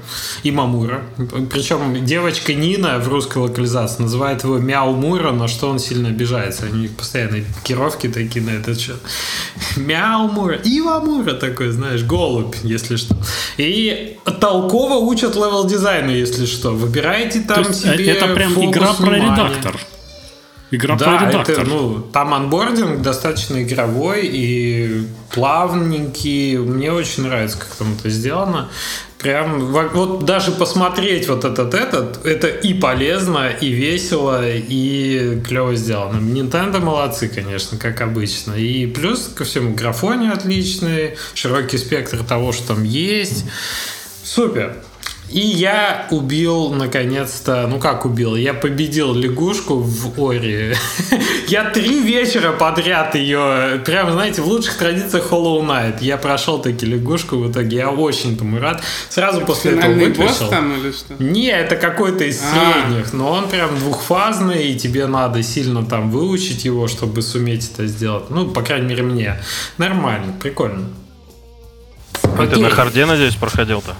Имамура. 0.43 1.03
Причем 1.51 2.03
девочка 2.03 2.53
Нина 2.53 2.97
в 2.97 3.07
русской 3.07 3.37
локализации 3.37 4.01
называет 4.01 4.43
его 4.43 4.57
Мяу 4.57 4.93
Мура, 4.93 5.31
на 5.31 5.47
что 5.47 5.69
он 5.69 5.77
сильно 5.77 6.09
обижается. 6.09 6.65
Они 6.65 6.87
постоянно 6.87 7.43
пикировки 7.63 8.07
такие 8.07 8.43
на 8.43 8.51
этот 8.51 8.79
счет. 8.79 8.97
Мяу 9.75 10.27
Мура, 10.29 10.59
Ивамура 10.63 11.33
такой, 11.33 11.69
знаешь, 11.69 12.03
голубь, 12.03 12.55
если 12.63 12.95
что. 12.95 13.15
И 13.57 14.17
толково 14.39 14.95
учат 14.95 15.35
level 15.35 15.65
дизайна, 15.67 16.09
если 16.09 16.45
что. 16.45 16.71
Выбирайте 16.71 17.41
там 17.41 17.65
То 17.65 17.73
себе 17.73 18.07
Это 18.07 18.33
прям 18.33 18.53
игра 18.53 18.93
про 18.93 19.15
редактор. 19.15 19.79
Игра 20.71 20.95
да, 20.95 21.17
про 21.17 21.27
редактор. 21.27 21.59
Это, 21.59 21.69
ну, 21.69 21.99
там 21.99 22.33
onboarding 22.33 23.01
достаточно 23.01 23.61
игровой 23.61 24.21
и 24.23 25.05
плавненький. 25.33 26.57
Мне 26.57 26.93
очень 26.93 27.23
нравится, 27.23 27.57
как 27.59 27.75
там 27.75 27.93
это 27.99 28.09
сделано. 28.09 28.69
Прям 29.17 29.59
вот 29.67 30.25
даже 30.25 30.51
посмотреть 30.51 31.27
вот 31.27 31.45
этот 31.45 31.73
этот, 31.73 32.25
это 32.25 32.47
и 32.47 32.73
полезно, 32.73 33.49
и 33.49 33.69
весело, 33.69 34.41
и 34.49 35.41
клево 35.41 35.75
сделано. 35.75 36.17
Nintendo 36.17 36.79
молодцы, 36.79 37.27
конечно, 37.27 37.77
как 37.77 37.99
обычно. 38.01 38.53
И 38.53 38.87
плюс 38.87 39.27
ко 39.27 39.43
всему 39.43 39.75
графоне 39.75 40.31
отличный, 40.31 41.17
широкий 41.35 41.77
спектр 41.77 42.23
того, 42.23 42.53
что 42.53 42.69
там 42.69 42.83
есть. 42.83 43.45
Супер. 44.23 44.77
И 45.31 45.39
я 45.39 46.07
убил, 46.11 46.71
наконец-то, 46.71 47.65
ну 47.67 47.79
как 47.79 48.05
убил, 48.05 48.35
я 48.35 48.53
победил 48.53 49.13
лягушку 49.13 49.77
в 49.77 50.21
Ори. 50.21 50.75
я 51.47 51.69
три 51.69 52.01
вечера 52.01 52.51
подряд 52.51 53.15
ее, 53.15 53.81
прям, 53.85 54.11
знаете, 54.11 54.41
в 54.41 54.47
лучших 54.47 54.77
традициях 54.77 55.31
Hollow 55.31 55.61
Knight. 55.61 55.99
Я 56.01 56.17
прошел 56.17 56.61
таки 56.61 56.85
лягушку 56.85 57.37
в 57.37 57.49
итоге, 57.49 57.77
я 57.77 57.91
очень 57.91 58.37
тому 58.37 58.59
рад. 58.59 58.83
Сразу 59.07 59.41
после 59.41 59.71
этого 59.71 59.93
выключил. 59.93 60.49
там 60.49 60.77
или 60.77 60.91
что? 60.91 61.15
Не, 61.19 61.49
это 61.49 61.77
какой-то 61.77 62.25
из 62.25 62.41
а. 62.41 62.83
средних, 62.83 63.13
но 63.13 63.31
он 63.31 63.47
прям 63.47 63.77
двухфазный, 63.79 64.71
и 64.71 64.77
тебе 64.77 65.07
надо 65.07 65.43
сильно 65.43 65.85
там 65.85 66.11
выучить 66.11 66.65
его, 66.65 66.89
чтобы 66.89 67.21
суметь 67.21 67.71
это 67.73 67.87
сделать. 67.87 68.29
Ну, 68.29 68.49
по 68.49 68.61
крайней 68.61 68.87
мере, 68.87 69.03
мне. 69.03 69.41
Нормально, 69.77 70.33
прикольно. 70.41 70.89
А 72.23 72.47
ты 72.47 72.59
на 72.59 72.69
харде, 72.69 73.05
надеюсь, 73.05 73.35
проходил-то? 73.35 73.95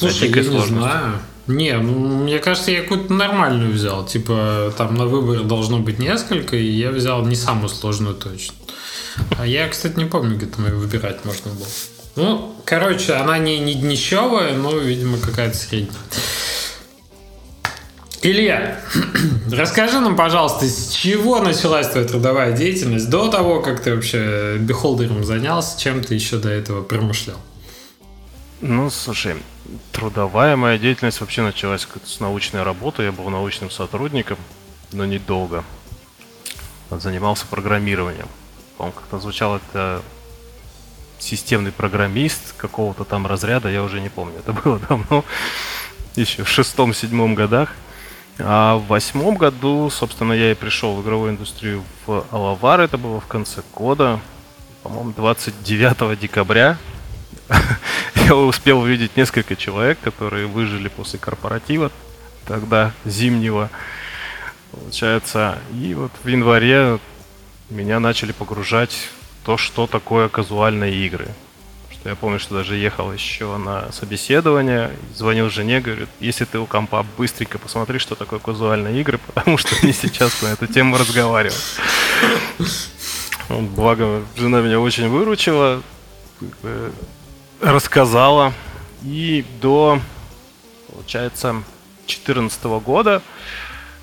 Слушай, 0.00 0.30
я 0.30 0.42
не 0.42 0.66
знаю. 0.66 1.18
Не, 1.46 1.76
ну, 1.76 2.22
мне 2.22 2.38
кажется, 2.38 2.70
я 2.70 2.82
какую-то 2.82 3.12
нормальную 3.12 3.72
взял. 3.72 4.06
Типа, 4.06 4.72
там 4.76 4.94
на 4.94 5.06
выбор 5.06 5.42
должно 5.42 5.78
быть 5.78 5.98
несколько, 5.98 6.56
и 6.56 6.64
я 6.64 6.90
взял 6.90 7.24
не 7.26 7.34
самую 7.34 7.68
сложную 7.68 8.14
точно. 8.14 8.54
А 9.38 9.46
я, 9.46 9.68
кстати, 9.68 9.98
не 9.98 10.04
помню, 10.04 10.36
где 10.36 10.46
там 10.46 10.66
ее 10.66 10.74
выбирать 10.74 11.24
можно 11.24 11.50
было. 11.52 11.66
Ну, 12.16 12.56
короче, 12.64 13.14
она 13.14 13.38
не, 13.38 13.58
не 13.58 13.74
днищевая, 13.74 14.56
но, 14.56 14.76
видимо, 14.76 15.18
какая-то 15.18 15.56
средняя. 15.56 15.94
Илья, 18.22 18.80
расскажи 19.50 19.98
нам, 19.98 20.14
пожалуйста, 20.14 20.66
с 20.66 20.90
чего 20.92 21.40
началась 21.40 21.88
твоя 21.88 22.06
трудовая 22.06 22.52
деятельность 22.52 23.08
до 23.08 23.28
того, 23.28 23.60
как 23.60 23.82
ты 23.82 23.94
вообще 23.94 24.56
бихолдером 24.58 25.24
занялся, 25.24 25.78
чем 25.80 26.02
ты 26.02 26.14
еще 26.14 26.36
до 26.36 26.50
этого 26.50 26.82
промышлял? 26.82 27.38
Ну, 28.62 28.90
слушай, 28.90 29.36
трудовая 29.90 30.54
моя 30.54 30.76
деятельность 30.76 31.22
вообще 31.22 31.40
началась 31.40 31.88
с 32.04 32.20
научной 32.20 32.62
работы. 32.62 33.04
Я 33.04 33.12
был 33.12 33.30
научным 33.30 33.70
сотрудником, 33.70 34.36
но 34.92 35.06
недолго. 35.06 35.64
Занимался 36.90 37.46
программированием. 37.46 38.28
По-моему, 38.76 39.00
как-то 39.00 39.18
звучало 39.18 39.56
это 39.56 40.02
системный 41.18 41.72
программист 41.72 42.54
какого-то 42.58 43.04
там 43.04 43.26
разряда, 43.26 43.70
я 43.70 43.82
уже 43.82 43.98
не 43.98 44.10
помню. 44.10 44.38
Это 44.40 44.52
было 44.52 44.78
давно, 44.78 45.24
еще 46.14 46.44
в 46.44 46.48
шестом-седьмом 46.48 47.34
годах. 47.34 47.74
А 48.38 48.76
в 48.76 48.86
восьмом 48.88 49.36
году, 49.36 49.88
собственно, 49.88 50.34
я 50.34 50.52
и 50.52 50.54
пришел 50.54 50.96
в 50.96 51.02
игровую 51.02 51.32
индустрию 51.32 51.82
в 52.04 52.26
Алавар. 52.30 52.80
Это 52.80 52.98
было 52.98 53.20
в 53.20 53.26
конце 53.26 53.62
года, 53.74 54.20
по-моему, 54.82 55.12
29 55.12 56.18
декабря 56.18 56.76
я 58.14 58.34
успел 58.36 58.80
увидеть 58.80 59.16
несколько 59.16 59.56
человек, 59.56 59.98
которые 60.00 60.46
выжили 60.46 60.88
после 60.88 61.18
корпоратива 61.18 61.90
тогда 62.46 62.92
зимнего, 63.04 63.70
получается. 64.72 65.58
И 65.74 65.94
вот 65.94 66.12
в 66.22 66.28
январе 66.28 66.98
меня 67.68 68.00
начали 68.00 68.32
погружать 68.32 69.08
то, 69.44 69.56
что 69.56 69.86
такое 69.86 70.28
казуальные 70.28 70.94
игры. 71.06 71.28
Что 71.90 72.08
я 72.08 72.14
помню, 72.14 72.38
что 72.38 72.54
даже 72.54 72.76
ехал 72.76 73.12
еще 73.12 73.56
на 73.56 73.92
собеседование, 73.92 74.90
звонил 75.14 75.50
жене, 75.50 75.80
говорит, 75.80 76.08
если 76.18 76.44
ты 76.44 76.58
у 76.58 76.66
компа 76.66 77.04
быстренько 77.18 77.58
посмотри, 77.58 77.98
что 77.98 78.14
такое 78.14 78.38
казуальные 78.38 79.00
игры, 79.00 79.18
потому 79.34 79.58
что 79.58 79.74
они 79.82 79.92
сейчас 79.92 80.40
на 80.42 80.48
эту 80.48 80.66
тему 80.66 80.96
разговаривают. 80.98 81.80
Благо, 83.48 84.22
жена 84.36 84.60
меня 84.60 84.78
очень 84.78 85.08
выручила 85.08 85.82
рассказала. 87.60 88.52
И 89.02 89.44
до, 89.60 90.00
получается, 90.92 91.62
2014 92.06 92.64
года, 92.80 93.22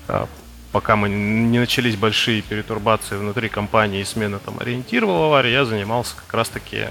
а, 0.08 0.28
пока 0.72 0.96
мы 0.96 1.08
не 1.08 1.58
начались 1.58 1.96
большие 1.96 2.42
перетурбации 2.42 3.16
внутри 3.16 3.48
компании 3.48 4.00
и 4.00 4.04
смена 4.04 4.38
там 4.38 4.58
ориентировала 4.58 5.26
аварии, 5.26 5.52
я 5.52 5.64
занимался 5.64 6.16
как 6.16 6.34
раз-таки 6.34 6.86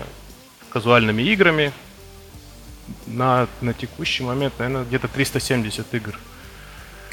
казуальными 0.70 1.22
играми. 1.24 1.74
На, 3.06 3.48
на 3.60 3.74
текущий 3.74 4.24
момент, 4.24 4.54
наверное, 4.60 4.86
где-то 4.86 5.10
370 5.10 5.94
игр 5.94 6.18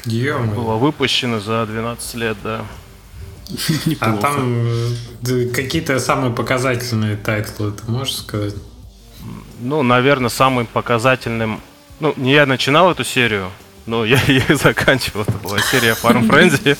Ё-моё. 0.05 0.53
было 0.53 0.75
выпущено 0.75 1.41
за 1.41 1.65
12 1.65 2.15
лет, 2.15 2.37
да. 2.41 2.65
А 3.99 4.15
там 4.17 4.67
э, 5.27 5.49
какие-то 5.53 5.99
самые 5.99 6.33
показательные 6.33 7.17
title 7.17 7.57
ы, 7.57 7.73
ты 7.73 7.91
можешь 7.91 8.15
сказать? 8.15 8.55
Ну, 9.59 9.83
наверное, 9.83 10.29
самым 10.29 10.65
показательным... 10.65 11.61
Ну, 11.99 12.13
не 12.17 12.33
я 12.33 12.45
начинал 12.45 12.91
эту 12.91 13.03
серию, 13.03 13.51
но 13.85 14.05
я 14.05 14.19
ее 14.27 14.55
заканчивал. 14.55 15.21
Это 15.21 15.33
была 15.33 15.59
серия 15.59 15.93
Farm 15.93 16.27
Frenzy. 16.27 16.77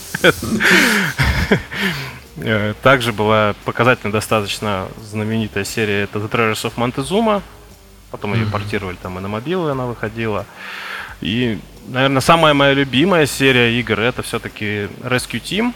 Э, 2.37 2.73
также 2.83 3.13
была 3.13 3.55
показательно 3.63 4.11
достаточно 4.11 4.89
знаменитая 5.01 5.63
серия 5.63 6.03
это 6.03 6.19
The 6.19 6.29
Treasures 6.29 6.69
of 6.69 6.73
Montezuma. 6.75 7.41
Потом 8.11 8.33
ее 8.33 8.45
портировали 8.45 8.97
там 9.01 9.17
и 9.17 9.21
на 9.21 9.29
мобилы 9.29 9.71
она 9.71 9.85
выходила. 9.85 10.45
И, 11.21 11.59
наверное, 11.87 12.19
самая 12.19 12.53
моя 12.53 12.73
любимая 12.73 13.25
серия 13.25 13.79
игр 13.79 14.01
это 14.01 14.21
все-таки 14.21 14.89
Rescue 15.01 15.41
Team. 15.41 15.73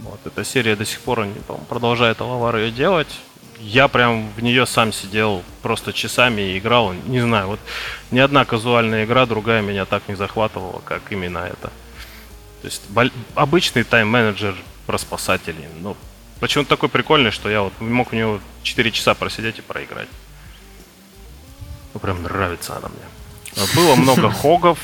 Вот 0.00 0.20
эта 0.24 0.44
серия 0.44 0.76
до 0.76 0.84
сих 0.84 1.00
пор 1.00 1.26
продолжает 1.68 2.20
Алавар 2.20 2.56
ее 2.56 2.70
делать 2.70 3.08
я 3.60 3.88
прям 3.88 4.30
в 4.30 4.42
нее 4.42 4.66
сам 4.66 4.92
сидел 4.92 5.42
просто 5.62 5.92
часами 5.92 6.40
и 6.40 6.58
играл. 6.58 6.92
Не 6.92 7.20
знаю, 7.20 7.48
вот 7.48 7.60
ни 8.10 8.18
одна 8.18 8.44
казуальная 8.44 9.04
игра 9.04 9.26
другая 9.26 9.60
меня 9.60 9.84
так 9.84 10.08
не 10.08 10.14
захватывала, 10.14 10.80
как 10.84 11.02
именно 11.10 11.38
это. 11.38 11.70
То 12.62 12.66
есть 12.66 12.82
обычный 13.34 13.84
тайм-менеджер 13.84 14.56
про 14.86 14.98
спасателей. 14.98 15.66
Но 15.80 15.96
почему 16.40 16.64
такой 16.64 16.88
прикольный, 16.88 17.30
что 17.30 17.50
я 17.50 17.62
вот 17.62 17.78
мог 17.80 18.12
в 18.12 18.14
него 18.14 18.40
4 18.62 18.90
часа 18.92 19.14
просидеть 19.14 19.58
и 19.58 19.62
проиграть. 19.62 20.08
Ну, 21.92 22.00
прям 22.00 22.22
нравится 22.22 22.76
она 22.76 22.88
мне. 22.88 23.66
Было 23.74 23.94
много 23.94 24.30
хогов, 24.42 24.78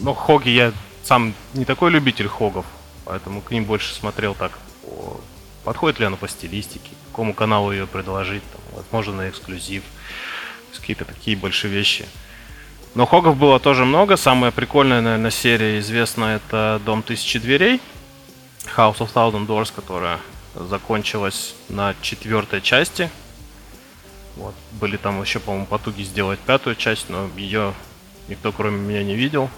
но 0.00 0.14
хоги 0.14 0.48
я 0.48 0.72
сам 1.04 1.34
не 1.52 1.64
такой 1.64 1.90
любитель 1.90 2.28
хогов, 2.28 2.64
поэтому 3.04 3.40
к 3.40 3.50
ним 3.50 3.64
больше 3.64 3.94
смотрел 3.94 4.34
так, 4.34 4.52
по, 4.82 5.20
подходит 5.64 6.00
ли 6.00 6.06
оно 6.06 6.16
по 6.16 6.28
стилистике, 6.28 6.90
какому 7.14 7.32
каналу 7.32 7.70
ее 7.70 7.86
предложить, 7.86 8.42
там, 8.50 8.60
возможно, 8.72 9.14
на 9.14 9.28
эксклюзив, 9.28 9.84
какие-то 10.72 11.04
такие 11.04 11.36
большие 11.36 11.72
вещи. 11.72 12.06
Но 12.96 13.06
хогов 13.06 13.36
было 13.36 13.60
тоже 13.60 13.84
много. 13.84 14.16
Самая 14.16 14.50
прикольная, 14.50 15.00
наверное, 15.00 15.30
серия 15.30 15.78
известна 15.78 16.34
это 16.36 16.80
Дом 16.84 17.04
тысячи 17.04 17.38
дверей. 17.38 17.80
House 18.76 18.98
of 18.98 19.12
Thousand 19.14 19.46
Doors, 19.46 19.72
которая 19.74 20.18
закончилась 20.56 21.54
на 21.68 21.94
четвертой 22.02 22.60
части. 22.60 23.08
Вот. 24.34 24.54
Были 24.72 24.96
там 24.96 25.22
еще, 25.22 25.38
по-моему, 25.38 25.66
потуги 25.66 26.02
сделать 26.02 26.40
пятую 26.40 26.74
часть, 26.74 27.08
но 27.08 27.30
ее 27.36 27.74
никто 28.26 28.50
кроме 28.50 28.78
меня 28.78 29.04
не 29.04 29.14
видел. 29.14 29.48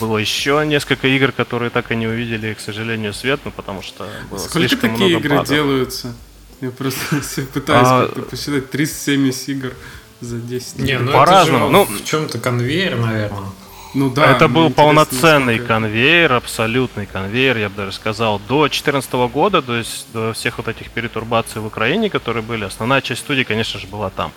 Было 0.00 0.18
еще 0.18 0.62
несколько 0.66 1.08
игр, 1.08 1.32
которые 1.32 1.70
так 1.70 1.90
и 1.92 1.96
не 1.96 2.06
увидели, 2.06 2.54
к 2.54 2.60
сожалению, 2.60 3.12
свет, 3.12 3.40
ну 3.44 3.50
потому 3.50 3.82
что 3.82 4.06
было 4.30 4.38
Сколько 4.38 4.68
слишком 4.68 4.90
такие 4.90 5.08
много 5.10 5.18
игры 5.26 5.36
багов. 5.36 5.48
делаются? 5.48 6.14
Я 6.60 6.70
просто 6.70 7.16
пытаюсь 7.52 7.88
А, 7.88 8.06
как-то 8.06 8.22
посчитать 8.22 8.70
370 8.70 9.48
игр 9.48 9.72
за 10.20 10.36
10 10.38 10.78
Не, 10.78 10.92
лет. 10.92 11.00
ну 11.02 11.12
По-разному, 11.12 11.68
ну- 11.68 11.84
в 11.84 12.04
чем-то 12.04 12.38
конвейер, 12.38 12.96
наверное. 12.96 13.48
Ну 13.94 14.08
да. 14.08 14.30
это 14.34 14.48
был 14.48 14.70
полноценный 14.70 15.56
насколько- 15.58 15.66
конвейер, 15.74 16.32
абсолютный 16.32 17.04
конвейер, 17.04 17.58
я 17.58 17.68
бы 17.68 17.76
даже 17.76 17.92
сказал. 17.92 18.38
До 18.38 18.60
2014 18.62 19.28
года, 19.28 19.60
то 19.60 19.76
есть 19.76 20.06
до 20.14 20.32
всех 20.32 20.56
вот 20.56 20.68
этих 20.68 20.88
перетурбаций 20.90 21.60
в 21.60 21.66
Украине, 21.66 22.08
которые 22.08 22.42
были, 22.42 22.64
основная 22.64 23.02
часть 23.02 23.20
студий, 23.20 23.44
конечно 23.44 23.78
же, 23.78 23.86
была 23.86 24.08
там. 24.08 24.32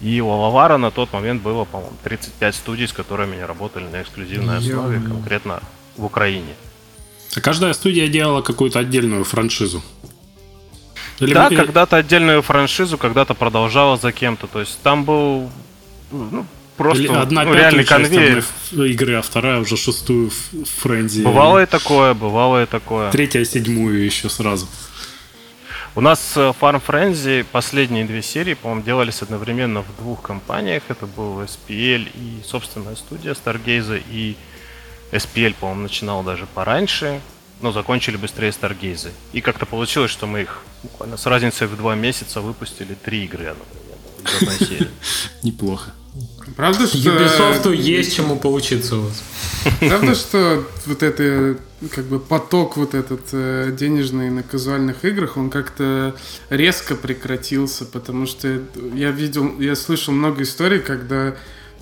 И 0.00 0.20
у 0.20 0.30
Алавара 0.30 0.76
на 0.76 0.90
тот 0.90 1.12
момент 1.12 1.42
было, 1.42 1.64
по-моему, 1.64 1.96
35 2.02 2.54
студий, 2.54 2.86
с 2.88 2.92
которыми 2.92 3.34
они 3.34 3.44
работали 3.44 3.84
на 3.84 4.02
эксклюзивной 4.02 4.58
основе, 4.58 4.96
Ё-моё. 4.96 5.08
конкретно 5.08 5.62
в 5.96 6.04
Украине. 6.04 6.54
А 7.36 7.40
каждая 7.40 7.72
студия 7.72 8.08
делала 8.08 8.42
какую-то 8.42 8.78
отдельную 8.78 9.24
франшизу. 9.24 9.82
Или 11.20 11.32
да, 11.32 11.48
вы- 11.48 11.56
когда-то 11.56 11.96
отдельную 11.96 12.42
франшизу, 12.42 12.98
когда-то 12.98 13.34
продолжала 13.34 13.96
за 13.96 14.12
кем-то. 14.12 14.46
То 14.46 14.60
есть 14.60 14.78
там 14.82 15.04
был 15.04 15.50
ну, 16.10 16.44
просто 16.76 17.02
или 17.02 17.12
одна 17.12 17.44
ну, 17.44 17.50
пятую 17.52 17.58
реальный 17.58 17.84
часть 17.84 17.90
конвейер. 17.90 18.44
игры, 18.72 19.14
а 19.14 19.22
вторая 19.22 19.60
уже 19.60 19.76
шестую 19.76 20.30
френде. 20.80 21.22
Бывало 21.22 21.62
и 21.62 21.66
такое, 21.66 22.14
бывало 22.14 22.62
и 22.62 22.66
такое. 22.66 23.10
Третья, 23.10 23.44
седьмую 23.44 24.04
еще 24.04 24.28
сразу. 24.28 24.66
У 25.96 26.00
нас 26.00 26.36
э, 26.36 26.52
Farm 26.60 26.82
Frenzy 26.84 27.44
последние 27.44 28.04
две 28.04 28.20
серии, 28.20 28.54
по-моему, 28.54 28.82
делались 28.82 29.22
одновременно 29.22 29.82
в 29.82 29.96
двух 29.96 30.22
компаниях. 30.22 30.82
Это 30.88 31.06
был 31.06 31.40
SPL 31.42 32.10
и 32.12 32.42
собственная 32.44 32.96
студия 32.96 33.32
Stargaze. 33.34 34.02
И 34.10 34.36
SPL, 35.12 35.54
по-моему, 35.54 35.82
начинал 35.82 36.24
даже 36.24 36.46
пораньше, 36.46 37.20
но 37.60 37.70
закончили 37.70 38.16
быстрее 38.16 38.48
Stargaze. 38.48 39.12
И 39.32 39.40
как-то 39.40 39.66
получилось, 39.66 40.10
что 40.10 40.26
мы 40.26 40.42
их 40.42 40.62
буквально 40.82 41.16
с 41.16 41.26
разницей 41.26 41.68
в 41.68 41.76
два 41.76 41.94
месяца 41.94 42.40
выпустили 42.40 42.94
три 42.94 43.26
игры 43.26 43.46
одновременно 43.46 44.50
из 44.50 44.62
одной. 44.62 44.90
Неплохо. 45.44 45.92
Правда, 46.56 46.86
что... 46.86 46.98
Ubisoft 46.98 47.74
есть 47.74 48.14
чему 48.14 48.36
поучиться 48.36 48.96
у 48.96 49.02
вас. 49.02 49.22
Правда, 49.80 50.14
что 50.14 50.64
вот 50.86 51.02
это 51.02 51.56
как 51.90 52.04
бы 52.04 52.18
поток 52.18 52.76
вот 52.76 52.94
этот 52.94 53.22
э, 53.32 53.74
денежный 53.76 54.30
на 54.30 54.42
казуальных 54.42 55.04
играх, 55.04 55.36
он 55.36 55.50
как-то 55.50 56.14
резко 56.50 56.94
прекратился, 56.94 57.84
потому 57.84 58.26
что 58.26 58.60
я 58.94 59.10
видел, 59.10 59.58
я 59.58 59.74
слышал 59.74 60.14
много 60.14 60.42
историй, 60.42 60.80
когда 60.80 61.34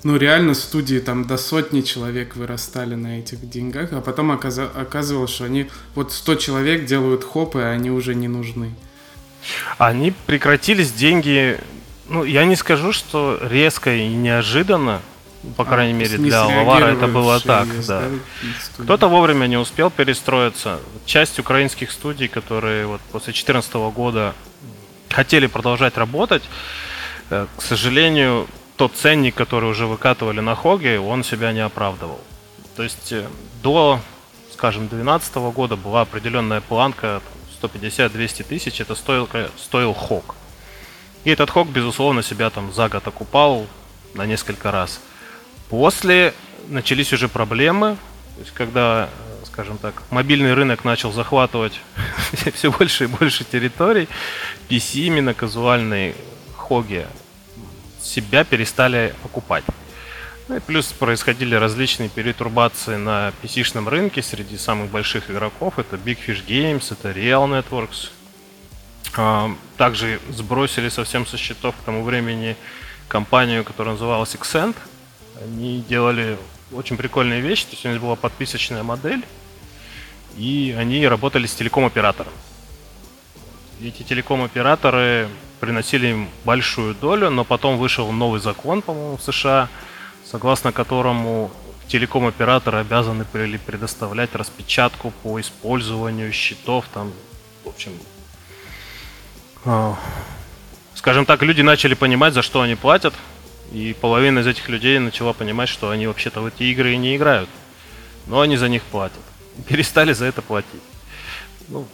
ну 0.04 0.16
реально 0.16 0.54
студии 0.54 0.98
там 0.98 1.26
до 1.26 1.36
сотни 1.36 1.82
человек 1.82 2.34
вырастали 2.36 2.94
на 2.94 3.18
этих 3.18 3.48
деньгах, 3.48 3.92
а 3.92 4.00
потом 4.00 4.30
оказывалось, 4.32 5.30
что 5.30 5.44
они 5.44 5.68
вот 5.94 6.12
100 6.12 6.34
человек 6.36 6.86
делают 6.86 7.24
хопы, 7.24 7.60
а 7.60 7.70
они 7.70 7.90
уже 7.90 8.14
не 8.14 8.28
нужны. 8.28 8.74
Они 9.78 10.12
прекратились 10.26 10.92
деньги, 10.92 11.58
ну, 12.12 12.24
я 12.24 12.44
не 12.44 12.56
скажу, 12.56 12.92
что 12.92 13.38
резко 13.42 13.94
и 13.94 14.06
неожиданно, 14.06 15.00
по 15.56 15.64
крайней 15.64 15.94
А, 15.94 15.96
мере, 15.96 16.18
для 16.18 16.44
Лавара 16.44 16.86
это 16.86 17.06
было 17.06 17.40
так, 17.40 17.66
да. 17.86 18.02
Кто-то 18.78 19.08
вовремя 19.08 19.46
не 19.46 19.56
успел 19.56 19.90
перестроиться. 19.90 20.78
Часть 21.06 21.38
украинских 21.38 21.90
студий, 21.90 22.28
которые 22.28 22.86
вот 22.86 23.00
после 23.12 23.32
2014 23.32 23.74
года 23.94 24.34
хотели 25.08 25.46
продолжать 25.46 25.96
работать, 25.96 26.42
э, 27.30 27.46
к 27.56 27.62
сожалению, 27.62 28.46
тот 28.76 28.92
ценник, 28.94 29.34
который 29.34 29.70
уже 29.70 29.86
выкатывали 29.86 30.40
на 30.40 30.54
Хоге, 30.54 31.00
он 31.00 31.24
себя 31.24 31.52
не 31.52 31.60
оправдывал. 31.60 32.20
То 32.76 32.82
есть 32.82 33.12
э, 33.12 33.26
до, 33.62 34.00
скажем, 34.52 34.82
2012 34.88 35.34
года 35.54 35.76
была 35.76 36.02
определенная 36.02 36.60
планка 36.60 37.20
там, 37.60 37.70
150-200 37.70 38.44
тысяч, 38.44 38.80
это 38.80 38.94
стоил, 38.94 39.28
стоил 39.56 39.92
Хог. 39.92 40.34
И 41.24 41.30
этот 41.30 41.50
Хог, 41.50 41.68
безусловно, 41.68 42.22
себя 42.22 42.50
там 42.50 42.72
за 42.72 42.88
год 42.88 43.06
окупал 43.06 43.66
на 44.14 44.26
несколько 44.26 44.70
раз. 44.70 45.00
После 45.68 46.34
начались 46.68 47.12
уже 47.12 47.28
проблемы, 47.28 47.96
то 48.36 48.40
есть 48.40 48.52
когда, 48.52 49.08
э, 49.10 49.44
скажем 49.46 49.78
так, 49.78 50.02
мобильный 50.10 50.54
рынок 50.54 50.84
начал 50.84 51.12
захватывать 51.12 51.80
все 52.54 52.70
больше 52.70 53.04
и 53.04 53.06
больше 53.06 53.44
территорий, 53.44 54.08
PC 54.68 55.06
именно 55.06 55.34
казуальные 55.34 56.14
хоги 56.56 57.06
себя 58.02 58.44
перестали 58.44 59.14
окупать. 59.24 59.64
Ну 60.48 60.56
и 60.56 60.60
плюс 60.60 60.86
происходили 60.86 61.54
различные 61.54 62.08
перетурбации 62.08 62.96
на 62.96 63.32
PC-шном 63.42 63.88
рынке 63.88 64.22
среди 64.22 64.58
самых 64.58 64.90
больших 64.90 65.30
игроков. 65.30 65.78
Это 65.78 65.96
Big 65.96 66.18
Fish 66.26 66.44
Games, 66.46 66.92
это 66.92 67.10
Real 67.10 67.46
Networks. 67.48 68.10
Также 69.76 70.20
сбросили 70.30 70.88
совсем 70.88 71.26
со 71.26 71.36
счетов 71.36 71.74
к 71.76 71.84
тому 71.84 72.02
времени 72.02 72.56
компанию, 73.08 73.64
которая 73.64 73.94
называлась 73.94 74.34
Accent. 74.34 74.74
Они 75.42 75.84
делали 75.88 76.38
очень 76.72 76.96
прикольные 76.96 77.40
вещи. 77.40 77.64
То 77.64 77.72
есть 77.72 77.84
у 77.84 77.88
них 77.90 78.00
была 78.00 78.16
подписочная 78.16 78.82
модель. 78.82 79.24
И 80.36 80.74
они 80.78 81.06
работали 81.06 81.46
с 81.46 81.54
телеком-оператором. 81.54 82.32
Эти 83.82 84.02
телеком-операторы 84.02 85.28
приносили 85.60 86.06
им 86.08 86.28
большую 86.44 86.94
долю, 86.94 87.30
но 87.30 87.44
потом 87.44 87.76
вышел 87.76 88.10
новый 88.12 88.40
закон, 88.40 88.80
по-моему, 88.80 89.16
в 89.16 89.22
США, 89.22 89.68
согласно 90.24 90.72
которому 90.72 91.50
телеком-операторы 91.88 92.78
обязаны 92.78 93.26
были 93.32 93.58
предоставлять 93.58 94.34
распечатку 94.34 95.12
по 95.22 95.40
использованию 95.40 96.32
счетов, 96.32 96.86
там, 96.94 97.12
в 97.64 97.68
общем, 97.68 97.92
скажем 100.94 101.26
так, 101.26 101.42
люди 101.42 101.62
начали 101.62 101.94
понимать, 101.94 102.34
за 102.34 102.42
что 102.42 102.62
они 102.62 102.74
платят, 102.74 103.14
и 103.72 103.94
половина 104.00 104.40
из 104.40 104.46
этих 104.46 104.68
людей 104.68 104.98
начала 104.98 105.32
понимать, 105.32 105.68
что 105.68 105.90
они 105.90 106.06
вообще-то 106.06 106.40
в 106.40 106.46
эти 106.46 106.64
игры 106.64 106.94
и 106.94 106.96
не 106.96 107.16
играют, 107.16 107.48
но 108.26 108.40
они 108.40 108.56
за 108.56 108.68
них 108.68 108.82
платят. 108.82 109.20
Перестали 109.68 110.12
за 110.12 110.26
это 110.26 110.42
платить. 110.42 110.82
Ну, 111.68 111.86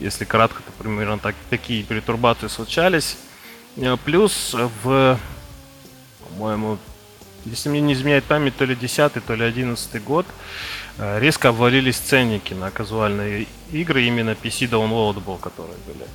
если 0.00 0.24
кратко, 0.24 0.62
то 0.62 0.72
примерно 0.78 1.18
так, 1.18 1.34
такие 1.50 1.82
перетурбации 1.82 2.48
случались. 2.48 3.16
Э, 3.76 3.96
Плюс 4.04 4.54
в, 4.82 5.18
по-моему, 6.28 6.78
если 7.44 7.68
мне 7.68 7.80
не 7.80 7.92
изменяет 7.92 8.24
память, 8.24 8.56
то 8.56 8.64
ли 8.64 8.74
10 8.74 9.24
то 9.24 9.34
ли 9.34 9.44
11 9.44 10.02
год, 10.02 10.26
э, 10.98 11.20
резко 11.20 11.50
обвалились 11.50 11.98
ценники 11.98 12.54
на 12.54 12.70
казуальные 12.70 13.46
игры, 13.70 14.04
именно 14.04 14.30
PC 14.30 14.68
Downloadable, 14.68 15.38
которые 15.38 15.76
были. 15.86 16.06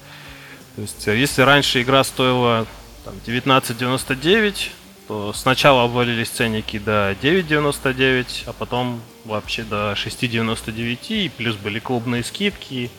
То 0.76 0.82
есть, 0.82 1.08
э, 1.08 1.18
если 1.18 1.42
раньше 1.42 1.82
игра 1.82 2.04
стоила 2.04 2.66
там, 3.04 3.16
19.99, 3.26 4.70
то 5.08 5.34
сначала 5.34 5.84
обвалились 5.84 6.30
ценники 6.30 6.78
до 6.78 7.16
9.99, 7.22 8.44
а 8.46 8.54
потом 8.54 9.02
вообще 9.26 9.64
до 9.64 9.94
6.99, 9.94 11.26
и 11.26 11.30
плюс 11.30 11.56
были 11.56 11.80
клубные 11.80 12.24
скидки. 12.24 12.92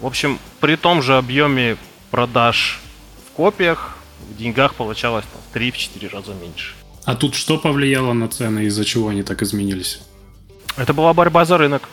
В 0.00 0.06
общем, 0.06 0.38
при 0.60 0.76
том 0.76 1.02
же 1.02 1.16
объеме 1.16 1.76
продаж 2.10 2.80
в 3.26 3.32
копиях, 3.32 3.96
в 4.30 4.36
деньгах 4.36 4.74
получалось 4.74 5.24
там, 5.32 5.42
в 5.50 5.56
3-4 5.56 6.08
раза 6.12 6.34
меньше. 6.34 6.74
А 7.04 7.16
тут 7.16 7.34
что 7.34 7.58
повлияло 7.58 8.12
на 8.12 8.28
цены, 8.28 8.66
из-за 8.66 8.84
чего 8.84 9.08
они 9.08 9.22
так 9.22 9.42
изменились? 9.42 10.00
Это 10.76 10.94
была 10.94 11.12
борьба 11.12 11.44
за 11.44 11.58
рынок. 11.58 11.88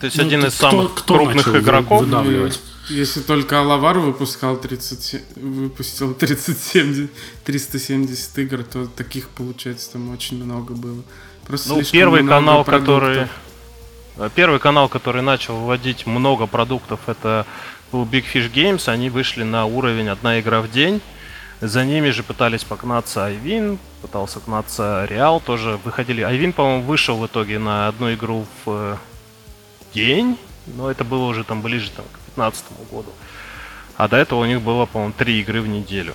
То 0.00 0.06
есть 0.06 0.16
Ну, 0.16 0.24
один 0.24 0.44
из 0.46 0.54
кто- 0.54 0.70
самых 0.70 0.94
кто 0.94 1.14
крупных 1.14 1.48
игроков. 1.48 2.02
выдавливать? 2.02 2.60
Если 2.88 3.20
только 3.20 3.60
Алавар 3.60 3.98
выпускал 3.98 4.56
30, 4.56 5.20
выпустил 5.36 6.14
37, 6.14 7.08
370 7.44 8.38
игр, 8.38 8.62
то 8.64 8.86
таких, 8.86 9.28
получается, 9.28 9.92
там 9.92 10.10
очень 10.10 10.42
много 10.42 10.74
было. 10.74 11.02
Просто 11.46 11.70
Ну, 11.74 11.82
первый 11.82 12.22
много 12.22 12.40
канал, 12.40 12.64
продуктов. 12.64 12.94
который... 13.00 14.30
Первый 14.34 14.58
канал, 14.58 14.88
который 14.88 15.22
начал 15.22 15.56
вводить 15.58 16.06
много 16.06 16.46
продуктов, 16.46 17.00
это 17.06 17.46
был 17.92 18.04
Big 18.04 18.24
Fish 18.32 18.50
Games. 18.52 18.88
Они 18.88 19.10
вышли 19.10 19.44
на 19.44 19.64
уровень 19.66 20.08
одна 20.08 20.40
игра 20.40 20.60
в 20.60 20.70
день. 20.70 21.00
За 21.60 21.84
ними 21.84 22.10
же 22.10 22.22
пытались 22.22 22.64
погнаться 22.64 23.26
Айвин, 23.26 23.78
пытался 24.02 24.40
гнаться 24.44 25.06
Реал, 25.10 25.40
тоже 25.40 25.78
выходили. 25.84 26.22
Айвин, 26.22 26.52
по-моему, 26.52 26.82
вышел 26.84 27.16
в 27.18 27.26
итоге 27.26 27.58
на 27.58 27.88
одну 27.88 28.12
игру 28.14 28.46
в 28.64 28.70
э, 28.70 28.96
день, 29.94 30.36
но 30.66 30.90
это 30.90 31.04
было 31.04 31.24
уже 31.24 31.44
там 31.44 31.62
ближе 31.62 31.90
там, 31.90 32.04
к 32.06 32.36
2015 32.36 32.64
году. 32.90 33.10
А 33.96 34.08
до 34.08 34.16
этого 34.16 34.40
у 34.40 34.44
них 34.44 34.62
было, 34.62 34.86
по-моему, 34.86 35.14
три 35.16 35.40
игры 35.40 35.60
в 35.60 35.68
неделю. 35.68 36.14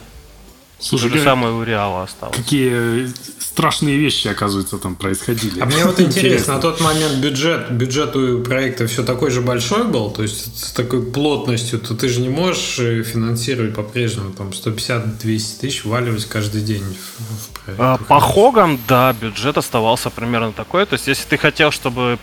Слушай, 0.79 1.11
То 1.11 1.17
же 1.17 1.23
самое 1.23 1.53
у 1.53 1.63
Реала 1.63 2.03
осталось. 2.03 2.35
Какие 2.35 3.07
страшные 3.39 3.97
вещи, 3.97 4.27
оказывается, 4.27 4.77
там 4.77 4.95
происходили. 4.95 5.61
А 5.61 5.65
мне 5.65 5.85
вот 5.85 5.99
интересно, 6.01 6.55
на 6.55 6.59
тот 6.59 6.81
момент 6.81 7.19
бюджет, 7.19 7.71
бюджет 7.71 8.15
у 8.17 8.41
проекта 8.41 8.85
все 8.87 9.03
такой 9.03 9.31
же 9.31 9.39
большой 9.39 9.85
был, 9.85 10.11
то 10.11 10.23
есть 10.23 10.59
с 10.59 10.73
такой 10.73 11.03
плотностью, 11.03 11.79
то 11.79 11.95
ты 11.95 12.09
же 12.09 12.19
не 12.19 12.27
можешь 12.27 12.79
э, 12.79 13.03
финансировать 13.03 13.75
по-прежнему 13.75 14.33
там 14.33 14.49
150-200 14.49 15.59
тысяч 15.61 15.85
валивать 15.85 16.25
каждый 16.25 16.61
день 16.61 16.83
в, 16.83 17.21
в 17.21 17.59
проект. 17.63 17.79
А, 17.81 17.97
по 17.97 18.19
хогам, 18.19 18.77
да, 18.87 19.13
бюджет 19.13 19.57
оставался 19.57 20.09
примерно 20.09 20.51
такой. 20.51 20.85
То 20.85 20.93
есть, 20.93 21.07
если 21.07 21.29
ты 21.29 21.37
хотел, 21.37 21.71
чтобы 21.71 22.19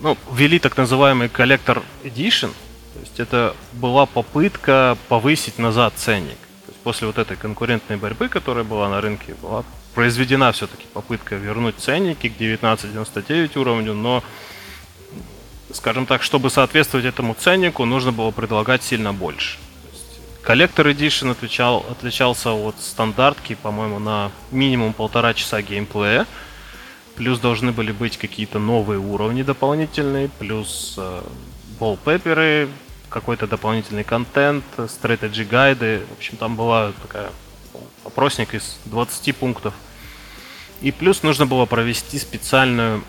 ну, 0.00 0.16
ввели 0.32 0.58
так 0.58 0.76
называемый 0.76 1.28
коллектор 1.28 1.82
Edition, 2.04 2.52
то 2.94 3.00
есть 3.00 3.20
это 3.20 3.54
была 3.72 4.06
попытка 4.06 4.96
повысить 5.08 5.58
назад 5.58 5.94
ценник. 5.96 6.38
То 6.66 6.72
есть 6.72 6.80
после 6.80 7.06
вот 7.06 7.18
этой 7.18 7.36
конкурентной 7.36 7.96
борьбы, 7.96 8.28
которая 8.28 8.64
была 8.64 8.88
на 8.88 9.00
рынке, 9.00 9.34
была 9.40 9.64
произведена 9.94 10.52
все-таки 10.52 10.86
попытка 10.92 11.36
вернуть 11.36 11.76
ценники 11.78 12.28
к 12.28 12.40
19.99 12.40 13.58
уровню, 13.58 13.94
но, 13.94 14.22
скажем 15.72 16.06
так, 16.06 16.22
чтобы 16.22 16.50
соответствовать 16.50 17.06
этому 17.06 17.34
ценнику, 17.34 17.84
нужно 17.84 18.12
было 18.12 18.30
предлагать 18.30 18.82
сильно 18.82 19.12
больше. 19.12 19.58
Коллектор 20.42 20.88
Edition 20.88 21.32
отличал, 21.32 21.84
отличался 21.90 22.52
от 22.52 22.74
стандартки, 22.80 23.54
по-моему, 23.54 23.98
на 23.98 24.30
минимум 24.50 24.94
полтора 24.94 25.34
часа 25.34 25.60
геймплея. 25.60 26.26
Плюс 27.16 27.38
должны 27.38 27.72
были 27.72 27.92
быть 27.92 28.16
какие-то 28.16 28.58
новые 28.58 28.98
уровни 28.98 29.42
дополнительные, 29.42 30.28
плюс 30.38 30.94
э, 30.96 31.22
какой-то 33.10 33.46
дополнительный 33.46 34.04
контент, 34.04 34.64
strategy 34.76 35.44
гайды. 35.44 36.02
В 36.08 36.12
общем, 36.18 36.36
там 36.36 36.56
была 36.56 36.92
такая 37.02 37.30
опросник 38.04 38.54
из 38.54 38.78
20 38.86 39.36
пунктов. 39.36 39.74
И 40.80 40.92
плюс 40.92 41.22
нужно 41.22 41.46
было 41.46 41.66
провести 41.66 42.18
специальную, 42.18 43.04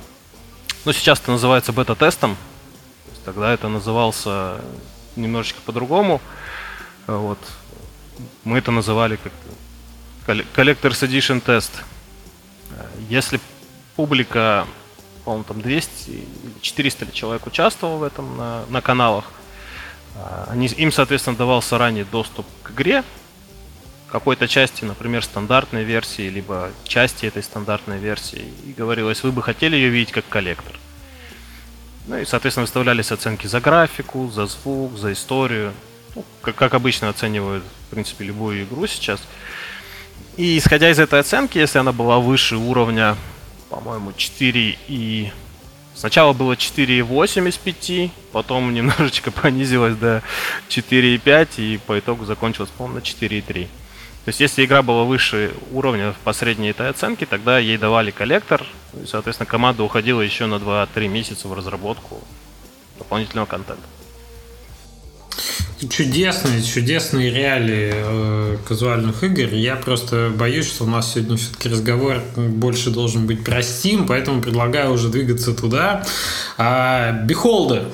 ну 0.84 0.92
сейчас 0.92 1.22
это 1.22 1.32
называется 1.32 1.72
бета-тестом, 1.72 2.36
тогда 3.24 3.54
это 3.54 3.70
назывался 3.70 4.60
немножечко 5.16 5.62
по-другому. 5.66 6.20
Вот. 7.08 7.40
Мы 8.44 8.58
это 8.58 8.72
называли 8.72 9.18
как 10.26 10.38
Collector's 10.56 11.08
Edition 11.08 11.42
Test. 11.42 11.72
Если 13.10 13.40
публика, 13.96 14.68
по-моему, 15.26 15.44
там 15.44 15.62
200 15.62 16.28
400 16.62 17.12
человек 17.12 17.48
участвовало 17.48 17.98
в 17.98 18.04
этом 18.04 18.38
на, 18.38 18.66
на 18.70 18.82
каналах, 18.82 19.26
они, 20.48 20.68
им, 20.68 20.92
соответственно, 20.92 21.38
давался 21.38 21.78
ранний 21.78 22.04
доступ 22.04 22.46
к 22.64 22.72
игре, 22.72 23.04
какой-то 24.12 24.48
части, 24.48 24.84
например, 24.84 25.24
стандартной 25.24 25.84
версии, 25.84 26.28
либо 26.30 26.72
части 26.84 27.26
этой 27.26 27.42
стандартной 27.42 27.98
версии, 27.98 28.44
и 28.66 28.74
говорилось, 28.74 29.24
вы 29.24 29.32
бы 29.32 29.42
хотели 29.42 29.76
ее 29.76 29.90
видеть 29.90 30.12
как 30.12 30.28
коллектор. 30.28 30.76
Ну 32.08 32.18
и, 32.18 32.26
соответственно, 32.26 32.64
выставлялись 32.64 33.12
оценки 33.12 33.48
за 33.48 33.62
графику, 33.62 34.30
за 34.30 34.48
звук, 34.48 34.98
за 34.98 35.14
историю, 35.14 35.74
ну, 36.16 36.26
как, 36.42 36.56
как 36.56 36.74
обычно 36.74 37.10
оценивают, 37.10 37.64
в 37.88 37.92
принципе, 37.92 38.26
любую 38.26 38.64
игру 38.64 38.86
сейчас. 38.88 39.22
И 40.36 40.58
исходя 40.58 40.90
из 40.90 41.00
этой 41.00 41.20
оценки, 41.20 41.58
если 41.58 41.80
она 41.80 41.94
была 41.94 42.20
выше 42.20 42.58
уровня, 42.58 43.16
по-моему, 43.72 44.14
4 44.14 44.78
и... 44.88 45.32
Сначала 45.94 46.34
было 46.34 46.54
4,8 46.54 47.50
из 47.50 47.58
5, 47.58 48.12
потом 48.32 48.74
немножечко 48.74 49.32
понизилось 49.32 49.96
до 49.96 50.22
4,5 50.70 51.48
и 51.58 51.78
по 51.78 51.98
итогу 51.98 52.26
закончилось, 52.26 52.70
по-моему, 52.78 53.00
на 53.00 53.04
4,3. 53.04 53.68
То 54.24 54.30
есть, 54.30 54.40
если 54.40 54.66
игра 54.66 54.84
была 54.84 55.04
выше 55.04 55.52
уровня 55.72 56.14
по 56.24 56.34
средней 56.34 56.70
этой 56.70 56.90
оценке, 56.90 57.26
тогда 57.26 57.58
ей 57.58 57.78
давали 57.78 58.12
коллектор, 58.12 58.66
и, 58.94 59.06
соответственно, 59.08 59.48
команда 59.48 59.84
уходила 59.84 60.22
еще 60.22 60.46
на 60.46 60.56
2-3 60.56 61.08
месяца 61.08 61.48
в 61.48 61.54
разработку 61.54 62.22
дополнительного 63.00 63.48
контента. 63.48 63.84
Чудесные, 65.90 66.62
чудесные 66.62 67.32
реалии 67.32 67.92
э, 67.94 68.58
казуальных 68.68 69.24
игр. 69.24 69.54
Я 69.54 69.76
просто 69.76 70.32
боюсь, 70.36 70.68
что 70.68 70.84
у 70.84 70.88
нас 70.88 71.14
сегодня 71.14 71.38
все-таки 71.38 71.70
разговор 71.70 72.22
больше 72.36 72.92
должен 72.92 73.26
быть 73.26 73.44
про 73.44 73.60
Steam, 73.60 74.06
поэтому 74.08 74.42
предлагаю 74.42 74.92
уже 74.92 75.10
двигаться 75.10 75.54
туда. 75.54 76.06
А, 76.58 77.26
Beholder 77.26 77.88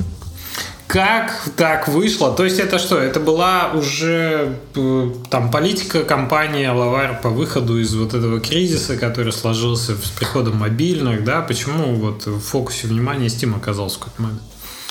как 0.87 1.49
так 1.57 1.89
вышло? 1.89 2.33
То 2.33 2.45
есть 2.45 2.59
это 2.59 2.79
что? 2.79 2.97
Это 2.97 3.19
была 3.19 3.73
уже 3.73 4.57
э, 4.73 5.11
там 5.29 5.51
политика 5.51 6.03
компании 6.05 6.65
Лавар 6.65 7.19
по 7.21 7.29
выходу 7.29 7.77
из 7.77 7.93
вот 7.93 8.13
этого 8.13 8.39
кризиса, 8.39 8.95
который 8.95 9.33
сложился 9.33 9.97
с 9.97 10.09
приходом 10.09 10.57
мобильных, 10.57 11.25
да? 11.25 11.41
Почему 11.41 11.93
вот 11.95 12.25
в 12.25 12.39
фокусе 12.39 12.87
внимания 12.87 13.27
Steam 13.27 13.55
оказался 13.55 13.97
в 13.97 13.99
какой-то 13.99 14.21
момент? 14.21 14.41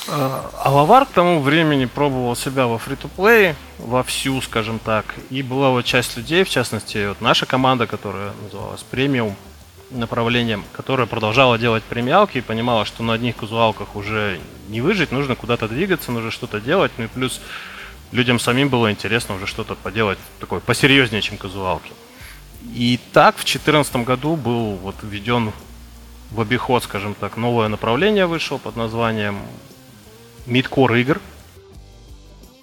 А 0.08 0.70
Лавар 0.70 1.06
к 1.06 1.10
тому 1.10 1.40
времени 1.40 1.86
пробовал 1.86 2.36
себя 2.36 2.66
во 2.66 2.78
фри-то-плей, 2.78 3.54
во 3.78 4.02
всю, 4.02 4.40
скажем 4.40 4.78
так. 4.78 5.14
И 5.30 5.42
была 5.42 5.70
вот 5.70 5.84
часть 5.84 6.16
людей, 6.16 6.44
в 6.44 6.48
частности, 6.48 7.08
вот 7.08 7.20
наша 7.20 7.46
команда, 7.46 7.86
которая 7.86 8.32
называлась 8.42 8.82
премиум, 8.82 9.36
направлением, 9.90 10.64
которое 10.72 11.06
продолжало 11.06 11.58
делать 11.58 11.84
премиалки 11.84 12.38
и 12.38 12.40
понимала, 12.40 12.84
что 12.84 13.02
на 13.02 13.14
одних 13.14 13.36
казуалках 13.36 13.94
уже 13.96 14.40
не 14.68 14.80
выжить, 14.80 15.12
нужно 15.12 15.36
куда-то 15.36 15.68
двигаться, 15.68 16.12
нужно 16.12 16.30
что-то 16.30 16.60
делать. 16.60 16.92
Ну 16.98 17.04
и 17.04 17.08
плюс 17.08 17.40
людям 18.12 18.38
самим 18.38 18.68
было 18.68 18.90
интересно 18.90 19.34
уже 19.34 19.46
что-то 19.46 19.74
поделать 19.74 20.18
такое 20.40 20.60
посерьезнее, 20.60 21.22
чем 21.22 21.36
казуалки. 21.36 21.92
И 22.74 22.98
так 23.12 23.36
в 23.36 23.44
2014 23.44 23.96
году 23.96 24.36
был 24.36 24.74
вот 24.76 24.96
введен 25.02 25.52
в 26.30 26.40
обиход, 26.40 26.82
скажем 26.82 27.14
так, 27.14 27.36
новое 27.36 27.68
направление 27.68 28.26
вышло 28.26 28.58
под 28.58 28.76
названием 28.76 29.38
Midcore 30.46 31.00
игр. 31.00 31.20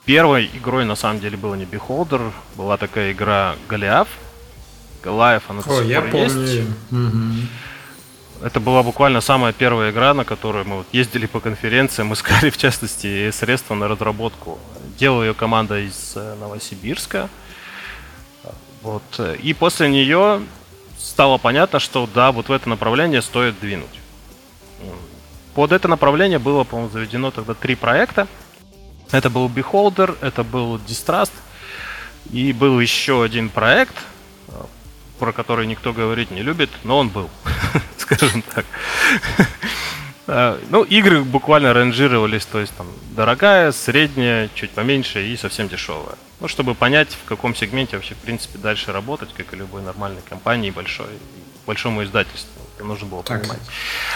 Первой 0.05 0.49
игрой 0.53 0.85
на 0.85 0.95
самом 0.95 1.19
деле 1.19 1.37
было 1.37 1.55
не 1.55 1.65
Beholder, 1.65 2.31
была 2.55 2.77
такая 2.77 3.13
игра 3.13 3.55
Голиаф, 3.69 4.09
Голаев, 5.01 5.43
она 5.47 5.61
О, 5.65 5.81
я 5.81 6.01
помню. 6.01 6.41
есть. 6.41 6.67
Угу. 6.91 8.47
Это 8.47 8.59
была 8.59 8.83
буквально 8.83 9.21
самая 9.21 9.53
первая 9.53 9.91
игра, 9.91 10.13
на 10.13 10.25
которую 10.25 10.67
мы 10.67 10.77
вот 10.77 10.87
ездили 10.91 11.25
по 11.25 11.39
конференциям, 11.39 12.11
искали, 12.13 12.49
в 12.49 12.57
частности, 12.57 13.31
средства 13.31 13.75
на 13.75 13.87
разработку. 13.87 14.59
Делала 14.97 15.23
ее 15.23 15.33
команда 15.33 15.79
из 15.79 16.13
э, 16.15 16.35
Новосибирска. 16.39 17.29
Вот. 18.81 19.03
И 19.41 19.53
после 19.53 19.87
нее 19.87 20.41
стало 20.97 21.37
понятно, 21.37 21.79
что 21.79 22.09
да, 22.13 22.33
вот 22.33 22.49
в 22.49 22.51
это 22.51 22.67
направление 22.67 23.21
стоит 23.21 23.59
двинуть. 23.61 24.02
Под 25.55 25.71
это 25.71 25.87
направление 25.87 26.39
было, 26.39 26.63
по-моему, 26.63 26.91
заведено 26.91 27.31
тогда 27.31 27.53
три 27.53 27.75
проекта. 27.75 28.27
Это 29.11 29.29
был 29.29 29.47
Beholder, 29.47 30.17
это 30.21 30.43
был 30.43 30.77
Distrust, 30.77 31.31
и 32.31 32.51
был 32.53 32.79
еще 32.79 33.23
один 33.23 33.49
проект, 33.49 33.95
про 35.19 35.31
который 35.31 35.67
никто 35.67 35.93
говорить 35.93 36.31
не 36.31 36.41
любит, 36.41 36.69
но 36.83 36.97
он 36.97 37.09
был, 37.09 37.29
скажем 37.97 38.41
так. 38.41 38.65
А, 40.25 40.59
ну, 40.69 40.83
игры 40.83 41.21
буквально 41.21 41.73
ранжировались, 41.73 42.45
то 42.45 42.59
есть 42.59 42.73
там 42.75 42.87
дорогая, 43.11 43.71
средняя, 43.71 44.49
чуть 44.55 44.71
поменьше 44.71 45.27
и 45.27 45.37
совсем 45.37 45.67
дешевая. 45.67 46.15
Ну, 46.39 46.47
чтобы 46.47 46.75
понять, 46.75 47.09
в 47.09 47.27
каком 47.27 47.53
сегменте 47.55 47.97
вообще, 47.97 48.15
в 48.15 48.19
принципе, 48.19 48.57
дальше 48.57 48.91
работать, 48.91 49.33
как 49.33 49.53
и 49.53 49.57
любой 49.57 49.81
нормальной 49.81 50.21
компании 50.27 50.71
большой, 50.71 51.07
большому 51.65 52.03
издательству. 52.03 52.62
Это 52.83 52.89
нужно 52.89 53.07
было 53.07 53.23
так. 53.23 53.41
понимать. 53.41 53.59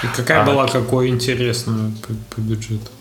И 0.04 0.08
какая 0.08 0.42
а, 0.42 0.46
была, 0.46 0.68
какой 0.68 1.08
интересная 1.08 1.92
по, 2.02 2.36
по 2.36 2.42
бюджету? 2.42 2.92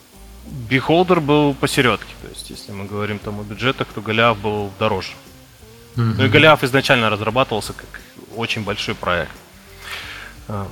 Beholder 0.70 1.20
был 1.20 1.54
посередке. 1.54 2.14
То 2.22 2.28
есть, 2.28 2.50
если 2.50 2.70
мы 2.72 2.84
говорим 2.84 3.18
там 3.18 3.40
о 3.40 3.42
бюджетах, 3.42 3.88
то 3.88 4.00
Голиаф 4.00 4.38
был 4.38 4.70
дороже. 4.78 5.12
Mm-hmm. 5.96 6.14
Ну 6.18 6.24
и 6.24 6.28
Голиаф 6.28 6.62
изначально 6.62 7.10
разрабатывался 7.10 7.72
как 7.72 8.00
очень 8.36 8.62
большой 8.62 8.94
проект. 8.94 9.32
А, 10.46 10.68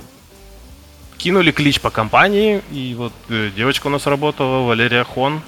кинули 1.17 1.51
клич 1.51 1.81
по 1.81 1.89
компании, 1.89 2.61
и 2.71 2.95
вот 2.95 3.13
э, 3.27 3.51
девочка 3.53 3.87
у 3.87 3.89
нас 3.89 4.07
работала, 4.07 4.65
Валерия 4.65 5.03
Хон. 5.03 5.41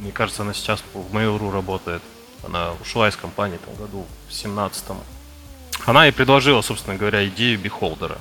Мне 0.00 0.10
кажется, 0.10 0.42
она 0.42 0.54
сейчас 0.54 0.82
в 0.92 1.14
Mail.ru 1.14 1.52
работает. 1.52 2.02
Она 2.42 2.72
ушла 2.82 3.08
из 3.08 3.16
компании 3.16 3.58
в 3.58 3.66
том 3.66 3.76
году, 3.76 4.06
в 4.28 4.32
17-м. 4.32 4.96
Она 5.86 6.08
и 6.08 6.10
предложила, 6.10 6.62
собственно 6.62 6.96
говоря, 6.96 7.26
идею 7.28 7.58
бихолдера. 7.58 8.18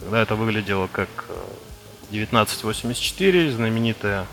Тогда 0.00 0.22
это 0.22 0.34
выглядело 0.34 0.86
как 0.86 1.08
1984, 2.10 3.48
э, 3.48 3.52
знаменитое 3.52 4.26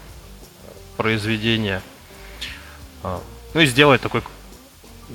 произведение. 0.97 1.81
А, 3.03 3.21
ну 3.53 3.61
и 3.61 3.65
сделать 3.65 4.01
такой 4.01 4.21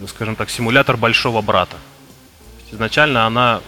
скажем 0.07 0.37
так, 0.37 0.51
симулятор 0.51 0.97
большого 0.97 1.41
брата. 1.43 1.77
Изначально 2.71 3.27
она, 3.27 3.61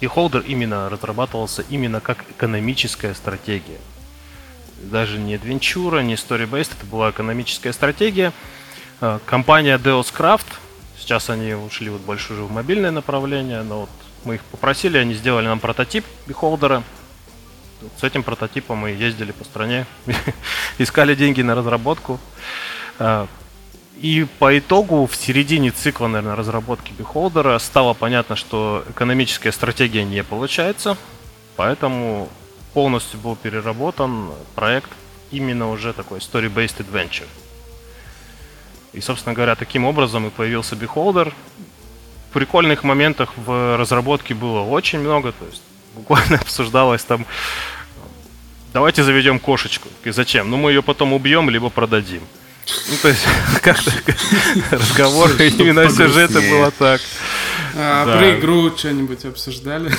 Beholder 0.00 0.44
именно 0.46 0.88
разрабатывался 0.88 1.64
именно 1.70 2.00
как 2.00 2.24
экономическая 2.30 3.14
стратегия. 3.14 3.78
Даже 4.82 5.18
не 5.18 5.36
Adventure, 5.36 6.02
не 6.02 6.14
Story-Based, 6.14 6.72
это 6.76 6.86
была 6.86 7.10
экономическая 7.10 7.72
стратегия. 7.72 8.32
Э, 9.00 9.18
компания 9.24 9.78
Deus 9.78 10.12
Craft, 10.16 10.46
сейчас 10.98 11.30
они 11.30 11.54
ушли 11.54 11.90
вот 11.90 12.00
больше 12.00 12.32
уже 12.32 12.42
в 12.42 12.50
мобильное 12.50 12.90
направление, 12.90 13.62
но 13.62 13.82
вот 13.82 13.90
мы 14.24 14.36
их 14.36 14.44
попросили, 14.44 14.98
они 14.98 15.14
сделали 15.14 15.46
нам 15.46 15.60
прототип 15.60 16.04
Beholder. 16.26 16.82
С 17.98 18.04
этим 18.04 18.22
прототипом 18.22 18.78
мы 18.78 18.90
ездили 18.90 19.32
по 19.32 19.44
стране, 19.44 19.86
искали 20.78 21.14
деньги 21.14 21.42
на 21.42 21.54
разработку. 21.54 22.20
Э, 22.98 23.26
и 24.00 24.26
по 24.38 24.58
итогу, 24.58 25.06
в 25.06 25.14
середине 25.14 25.70
цикла, 25.70 26.08
наверное, 26.08 26.36
разработки 26.36 26.92
Beholder 26.92 27.58
стало 27.58 27.94
понятно, 27.94 28.36
что 28.36 28.84
экономическая 28.88 29.52
стратегия 29.52 30.04
не 30.04 30.24
получается, 30.24 30.96
поэтому 31.56 32.28
полностью 32.72 33.20
был 33.20 33.36
переработан 33.36 34.30
проект 34.54 34.90
именно 35.30 35.70
уже 35.70 35.92
такой 35.92 36.18
story-based 36.20 36.78
adventure. 36.78 37.26
И, 38.92 39.00
собственно 39.00 39.34
говоря, 39.34 39.54
таким 39.54 39.84
образом 39.84 40.26
и 40.26 40.30
появился 40.30 40.74
Beholder. 40.74 41.32
Прикольных 42.32 42.84
моментов 42.84 43.30
в 43.36 43.76
разработке 43.76 44.34
было 44.34 44.60
очень 44.60 45.00
много, 45.00 45.32
то 45.32 45.44
есть 45.46 45.62
буквально 45.94 46.36
обсуждалось 46.40 47.04
там 47.04 47.26
давайте 48.72 49.02
заведем 49.02 49.38
кошечку. 49.38 49.88
И 50.04 50.10
зачем? 50.10 50.50
Ну, 50.50 50.56
мы 50.56 50.70
ее 50.70 50.82
потом 50.82 51.12
убьем, 51.12 51.50
либо 51.50 51.70
продадим. 51.70 52.22
Ну, 52.88 52.96
то 53.02 53.08
есть, 53.08 53.24
как-то 53.62 53.92
разговор 54.70 55.30
именно 55.40 55.88
сюжета 55.90 56.40
было 56.40 56.70
так. 56.70 57.00
А 57.76 58.04
про 58.04 58.38
игру 58.38 58.76
что-нибудь 58.76 59.24
обсуждали? 59.24 59.92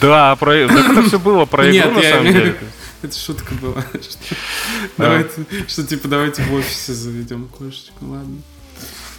Да, 0.00 0.36
про 0.36 0.68
так 0.68 0.90
это 0.90 1.02
все 1.02 1.18
было 1.18 1.44
про 1.44 1.70
игру, 1.70 1.90
на 1.92 2.02
самом 2.02 2.32
деле. 2.32 2.58
Это 3.00 3.16
шутка 3.16 3.54
была. 3.54 3.84
Давайте, 4.96 5.46
что 5.68 5.86
типа 5.86 6.08
давайте 6.08 6.42
в 6.42 6.52
офисе 6.52 6.92
заведем 6.92 7.46
кошечку, 7.46 8.04
ладно. 8.04 8.42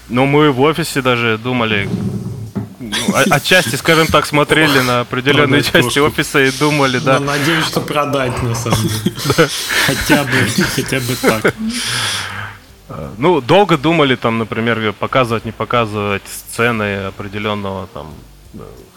Ну, 0.09 0.25
мы 0.25 0.51
в 0.51 0.59
офисе 0.61 1.01
даже 1.01 1.37
думали, 1.37 1.87
ну, 2.79 2.95
отчасти, 3.29 3.75
скажем 3.75 4.07
так, 4.07 4.25
смотрели 4.25 4.79
на 4.79 5.01
определенные 5.01 5.61
продать 5.61 5.65
части 5.71 5.99
кошку. 5.99 6.21
офиса 6.21 6.43
и 6.43 6.51
думали, 6.51 6.97
да. 6.97 7.19
Но 7.19 7.25
надеюсь, 7.27 7.65
что 7.65 7.81
продать, 7.81 8.41
на 8.41 8.55
самом 8.55 8.87
деле. 8.87 9.15
Хотя 9.85 10.23
бы, 10.23 10.47
хотя 10.75 10.99
бы 10.99 11.15
так. 11.15 11.53
Ну, 13.17 13.39
долго 13.41 13.77
думали, 13.77 14.15
там, 14.15 14.39
например, 14.39 14.93
показывать, 14.93 15.45
не 15.45 15.51
показывать 15.51 16.23
сцены 16.27 17.05
определенного 17.05 17.87
там 17.93 18.13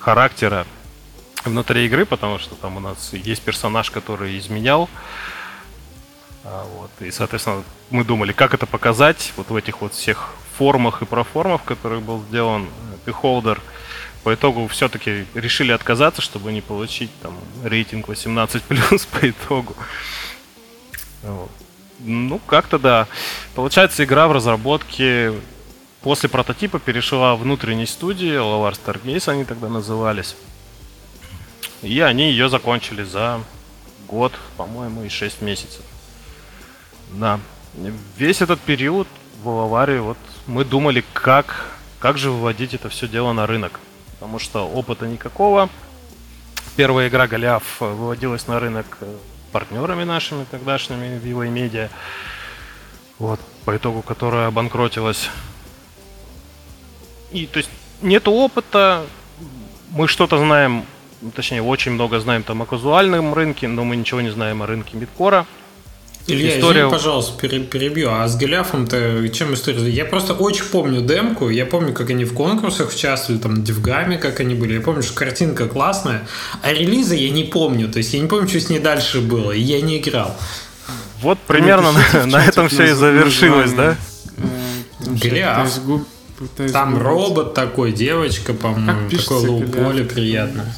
характера 0.00 0.66
внутри 1.44 1.84
игры, 1.86 2.06
потому 2.06 2.38
что 2.38 2.54
там 2.54 2.76
у 2.76 2.80
нас 2.80 3.12
есть 3.12 3.42
персонаж, 3.42 3.90
который 3.90 4.38
изменял. 4.38 4.88
А, 6.44 6.64
вот, 6.76 6.90
и, 7.00 7.10
соответственно, 7.10 7.62
мы 7.90 8.04
думали, 8.04 8.32
как 8.32 8.54
это 8.54 8.66
показать 8.66 9.32
вот 9.36 9.50
в 9.50 9.56
этих 9.56 9.80
вот 9.80 9.92
всех 9.92 10.30
формах 10.56 11.02
и 11.02 11.06
проформах, 11.06 11.62
в 11.62 11.64
которых 11.64 12.02
был 12.02 12.22
сделан 12.28 12.68
Beholder. 13.06 13.58
По 14.24 14.34
итогу 14.34 14.68
все-таки 14.68 15.26
решили 15.34 15.72
отказаться, 15.72 16.22
чтобы 16.22 16.52
не 16.52 16.60
получить 16.60 17.10
там 17.22 17.36
рейтинг 17.64 18.08
18+, 18.08 19.08
по 19.20 19.28
итогу. 19.28 19.74
Ну, 22.00 22.38
как-то 22.46 22.78
да. 22.78 23.06
Получается, 23.54 24.04
игра 24.04 24.28
в 24.28 24.32
разработке 24.32 25.32
после 26.02 26.28
прототипа 26.28 26.78
перешла 26.78 27.36
внутренней 27.36 27.86
студии, 27.86 28.32
Lovar 28.32 28.72
Stargaze 28.72 29.30
они 29.30 29.44
тогда 29.44 29.68
назывались. 29.68 30.36
И 31.82 32.00
они 32.00 32.30
ее 32.30 32.48
закончили 32.48 33.02
за 33.02 33.40
год, 34.08 34.32
по-моему, 34.56 35.04
и 35.04 35.08
6 35.08 35.42
месяцев. 35.42 35.82
Да. 37.12 37.40
Весь 38.16 38.40
этот 38.40 38.60
период 38.60 39.08
в 39.42 39.48
аварии 39.48 39.98
вот 39.98 40.18
мы 40.46 40.64
думали, 40.64 41.04
как, 41.12 41.66
как 41.98 42.18
же 42.18 42.30
выводить 42.30 42.74
это 42.74 42.88
все 42.88 43.08
дело 43.08 43.32
на 43.32 43.46
рынок. 43.46 43.80
Потому 44.14 44.38
что 44.38 44.68
опыта 44.68 45.06
никакого. 45.06 45.68
Первая 46.76 47.08
игра 47.08 47.26
Голиаф 47.26 47.80
выводилась 47.80 48.46
на 48.46 48.58
рынок 48.60 48.98
партнерами 49.52 50.04
нашими 50.04 50.44
тогдашними, 50.44 51.20
Vivo 51.22 51.46
и 51.46 51.50
Media, 51.50 51.90
вот, 53.18 53.40
по 53.64 53.76
итогу 53.76 54.02
которая 54.02 54.48
обанкротилась. 54.48 55.28
И 57.30 57.46
то 57.46 57.58
есть 57.58 57.70
нет 58.00 58.26
опыта, 58.26 59.06
мы 59.90 60.08
что-то 60.08 60.38
знаем, 60.38 60.86
точнее 61.34 61.62
очень 61.62 61.92
много 61.92 62.18
знаем 62.20 62.42
там 62.42 62.62
о 62.62 62.66
казуальном 62.66 63.34
рынке, 63.34 63.68
но 63.68 63.84
мы 63.84 63.96
ничего 63.96 64.20
не 64.20 64.30
знаем 64.30 64.62
о 64.62 64.66
рынке 64.66 64.96
мидкора. 64.96 65.46
Илья, 66.26 66.58
история... 66.58 66.80
извини, 66.82 66.92
пожалуйста, 66.92 67.48
перебью. 67.48 68.10
А 68.10 68.28
с 68.28 68.36
Голиафом-то 68.36 69.28
чем 69.30 69.54
история? 69.54 69.88
Я 69.90 70.04
просто 70.04 70.34
очень 70.34 70.64
помню 70.64 71.00
демку, 71.00 71.48
я 71.48 71.66
помню, 71.66 71.92
как 71.92 72.10
они 72.10 72.24
в 72.24 72.34
конкурсах 72.34 72.92
участвовали, 72.92 73.40
там, 73.40 73.54
на 73.54 73.62
Дивгаме, 73.62 74.18
как 74.18 74.40
они 74.40 74.54
были. 74.54 74.74
Я 74.74 74.80
помню, 74.80 75.02
что 75.02 75.14
картинка 75.14 75.66
классная, 75.66 76.26
а 76.62 76.72
релиза 76.72 77.14
я 77.16 77.30
не 77.30 77.44
помню. 77.44 77.88
То 77.88 77.98
есть 77.98 78.14
я 78.14 78.20
не 78.20 78.28
помню, 78.28 78.48
что 78.48 78.60
с 78.60 78.68
ней 78.68 78.78
дальше 78.78 79.20
было, 79.20 79.50
и 79.52 79.60
я 79.60 79.80
не 79.80 79.98
играл. 79.98 80.36
Вот 81.20 81.38
примерно 81.40 81.92
на, 81.92 82.26
на 82.26 82.44
этом 82.44 82.68
все 82.68 82.90
и 82.90 82.92
завершилось, 82.92 83.72
да? 83.72 83.96
Голиаф. 85.00 85.80
Там 86.72 86.98
робот 86.98 87.54
такой, 87.54 87.92
девочка, 87.92 88.52
по-моему, 88.52 89.08
такой 89.10 89.36
low-poly 89.48 90.04
приятно. 90.04 90.74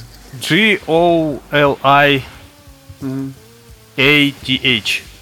G-O-L-I 0.46 2.22
A-T-H. 3.96 5.02
А, 5.02 5.13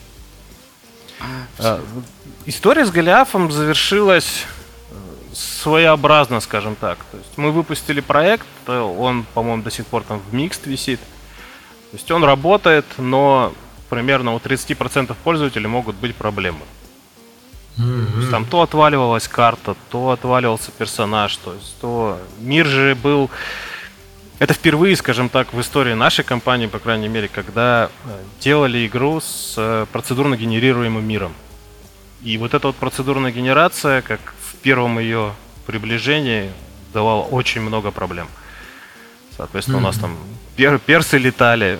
история 2.46 2.84
с 2.84 2.90
Голиафом 2.90 3.50
завершилась 3.50 4.44
э, 4.90 4.94
своеобразно, 5.32 6.40
скажем 6.40 6.76
так. 6.76 6.98
То 7.10 7.18
есть 7.18 7.32
мы 7.36 7.50
выпустили 7.52 8.00
проект, 8.00 8.46
э, 8.66 8.78
он, 8.78 9.24
по-моему, 9.34 9.62
до 9.62 9.70
сих 9.70 9.86
пор 9.86 10.02
там 10.02 10.20
в 10.20 10.34
mixed 10.34 10.66
висит. 10.66 11.00
То 11.90 11.96
есть 11.96 12.10
он 12.10 12.24
работает, 12.24 12.86
но 12.98 13.52
примерно 13.90 14.34
у 14.34 14.38
30% 14.38 15.14
пользователей 15.22 15.68
могут 15.68 15.96
быть 15.96 16.14
проблемы. 16.14 16.64
Mm-hmm. 17.78 18.12
То 18.12 18.18
есть 18.18 18.30
там 18.30 18.44
то 18.44 18.62
отваливалась 18.62 19.28
карта, 19.28 19.76
то 19.90 20.10
отваливался 20.10 20.70
персонаж, 20.70 21.36
то 21.36 21.54
есть 21.54 21.74
то 21.80 22.18
мир 22.38 22.66
же 22.66 22.94
был 22.94 23.30
это 24.42 24.54
впервые, 24.54 24.96
скажем 24.96 25.28
так, 25.28 25.52
в 25.52 25.60
истории 25.60 25.94
нашей 25.94 26.24
компании, 26.24 26.66
по 26.66 26.80
крайней 26.80 27.06
мере, 27.06 27.28
когда 27.28 27.90
э, 28.04 28.22
делали 28.40 28.84
игру 28.88 29.20
с 29.20 29.54
э, 29.56 29.86
процедурно 29.92 30.36
генерируемым 30.36 31.06
миром. 31.06 31.32
И 32.24 32.36
вот 32.38 32.52
эта 32.52 32.66
вот 32.66 32.74
процедурная 32.74 33.30
генерация, 33.30 34.02
как 34.02 34.34
в 34.40 34.56
первом 34.56 34.98
ее 34.98 35.32
приближении, 35.64 36.50
давала 36.92 37.22
очень 37.22 37.60
много 37.60 37.92
проблем. 37.92 38.26
Соответственно, 39.36 39.76
mm-hmm. 39.76 39.78
у 39.78 39.82
нас 39.82 39.98
там 39.98 40.16
пер- 40.56 40.80
персы 40.84 41.18
летали, 41.18 41.78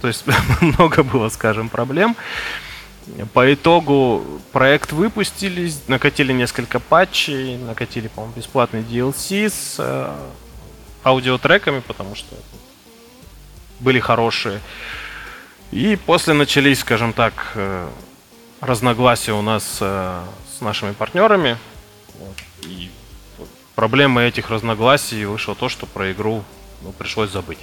то 0.00 0.08
есть 0.08 0.24
много 0.62 1.02
было, 1.02 1.28
скажем, 1.28 1.68
проблем. 1.68 2.16
По 3.34 3.52
итогу 3.52 4.24
проект 4.52 4.92
выпустили, 4.92 5.70
накатили 5.86 6.32
несколько 6.32 6.80
патчей, 6.80 7.58
накатили, 7.58 8.08
по-моему, 8.08 8.36
бесплатный 8.38 8.80
DLC 8.80 9.50
с 9.50 9.76
э, 9.78 10.14
аудиотреками, 11.02 11.80
потому 11.80 12.14
что 12.14 12.34
были 13.80 14.00
хорошие. 14.00 14.60
И 15.70 15.96
после 15.96 16.34
начались, 16.34 16.80
скажем 16.80 17.12
так, 17.12 17.52
э, 17.54 17.88
разногласия 18.60 19.32
у 19.32 19.42
нас 19.42 19.78
э, 19.80 20.22
с 20.56 20.60
нашими 20.60 20.92
партнерами. 20.92 21.56
И 22.62 22.90
проблемой 23.74 24.28
этих 24.28 24.50
разногласий 24.50 25.24
вышло 25.24 25.54
то, 25.54 25.68
что 25.68 25.86
про 25.86 26.12
игру 26.12 26.44
ну, 26.82 26.92
пришлось 26.92 27.30
забыть. 27.30 27.58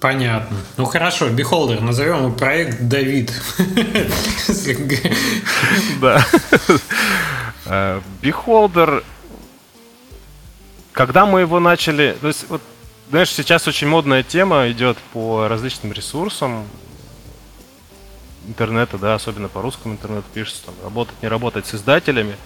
Понятно. 0.00 0.56
Ну 0.76 0.84
хорошо, 0.84 1.28
Beholder, 1.28 1.80
назовем 1.80 2.18
его 2.18 2.30
проект 2.30 2.80
Давид. 2.82 3.32
Да. 6.00 6.24
Э, 7.66 8.02
Beholder 8.20 9.02
когда 10.94 11.26
мы 11.26 11.40
его 11.40 11.60
начали... 11.60 12.16
То 12.20 12.28
есть, 12.28 12.48
вот, 12.48 12.62
знаешь, 13.10 13.30
сейчас 13.30 13.68
очень 13.68 13.88
модная 13.88 14.22
тема 14.22 14.70
идет 14.70 14.96
по 15.12 15.46
различным 15.48 15.92
ресурсам 15.92 16.66
интернета, 18.46 18.96
да, 18.96 19.14
особенно 19.14 19.48
по 19.48 19.60
русскому 19.60 19.94
интернету 19.94 20.24
пишется, 20.32 20.62
там, 20.66 20.74
работать, 20.82 21.14
не 21.20 21.28
работать 21.28 21.66
с 21.66 21.74
издателями. 21.74 22.36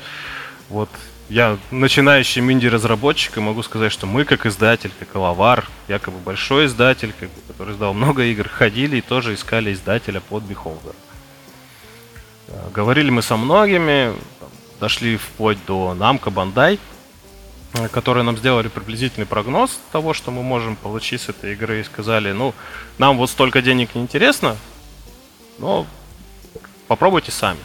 Вот 0.70 0.88
я 1.28 1.58
начинающим 1.70 2.50
инди-разработчиком 2.50 3.44
могу 3.44 3.62
сказать, 3.62 3.92
что 3.92 4.06
мы 4.06 4.24
как 4.24 4.46
издатель, 4.46 4.92
как 4.98 5.14
Алавар, 5.14 5.66
якобы 5.86 6.18
большой 6.18 6.66
издатель, 6.66 7.12
как 7.20 7.28
бы, 7.28 7.40
который 7.48 7.74
издал 7.74 7.92
много 7.92 8.22
игр, 8.24 8.48
ходили 8.48 8.96
и 8.96 9.02
тоже 9.02 9.34
искали 9.34 9.74
издателя 9.74 10.20
под 10.20 10.44
Beholder. 10.44 10.94
Говорили 12.72 13.10
мы 13.10 13.20
со 13.20 13.36
многими, 13.36 14.14
дошли 14.80 15.18
вплоть 15.18 15.58
до 15.66 15.94
Bandai, 15.98 16.76
э, 16.76 16.78
которые 17.92 18.24
нам 18.24 18.36
сделали 18.36 18.68
приблизительный 18.68 19.26
прогноз 19.26 19.78
того, 19.92 20.14
что 20.14 20.30
мы 20.30 20.42
можем 20.42 20.76
получить 20.76 21.20
с 21.20 21.28
этой 21.28 21.52
игры, 21.52 21.80
и 21.80 21.84
сказали, 21.84 22.32
ну, 22.32 22.54
нам 22.98 23.18
вот 23.18 23.30
столько 23.30 23.62
денег 23.62 23.94
не 23.94 24.02
интересно, 24.02 24.56
но 25.58 25.86
попробуйте 26.86 27.30
сами. 27.30 27.60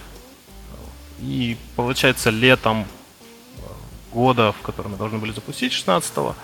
И 1.19 1.57
получается 1.75 2.29
летом 2.29 2.85
года, 4.11 4.51
в 4.51 4.61
котором 4.61 4.91
мы 4.91 4.97
должны 4.97 5.19
были 5.19 5.31
запустить 5.31 5.71
16-го, 5.71 6.35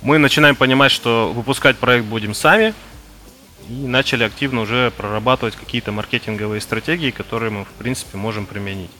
мы 0.00 0.18
начинаем 0.18 0.56
понимать, 0.56 0.90
что 0.90 1.30
выпускать 1.32 1.76
проект 1.76 2.06
будем 2.06 2.34
сами, 2.34 2.74
и 3.68 3.72
начали 3.72 4.24
активно 4.24 4.60
уже 4.60 4.90
прорабатывать 4.90 5.56
какие-то 5.56 5.92
маркетинговые 5.92 6.60
стратегии, 6.60 7.10
которые 7.10 7.50
мы, 7.50 7.64
в 7.64 7.72
принципе, 7.78 8.16
можем 8.18 8.46
применить. 8.46 8.90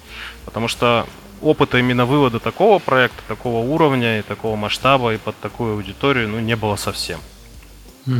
Потому 0.44 0.68
что 0.68 1.06
опыта 1.44 1.78
именно 1.78 2.06
вывода 2.06 2.40
такого 2.40 2.78
проекта, 2.78 3.22
такого 3.28 3.64
уровня 3.64 4.18
и 4.18 4.22
такого 4.22 4.56
масштаба 4.56 5.14
и 5.14 5.18
под 5.18 5.38
такую 5.40 5.74
аудиторию, 5.74 6.28
ну, 6.28 6.40
не 6.40 6.56
было 6.56 6.76
совсем. 6.76 7.20
Угу. 8.06 8.16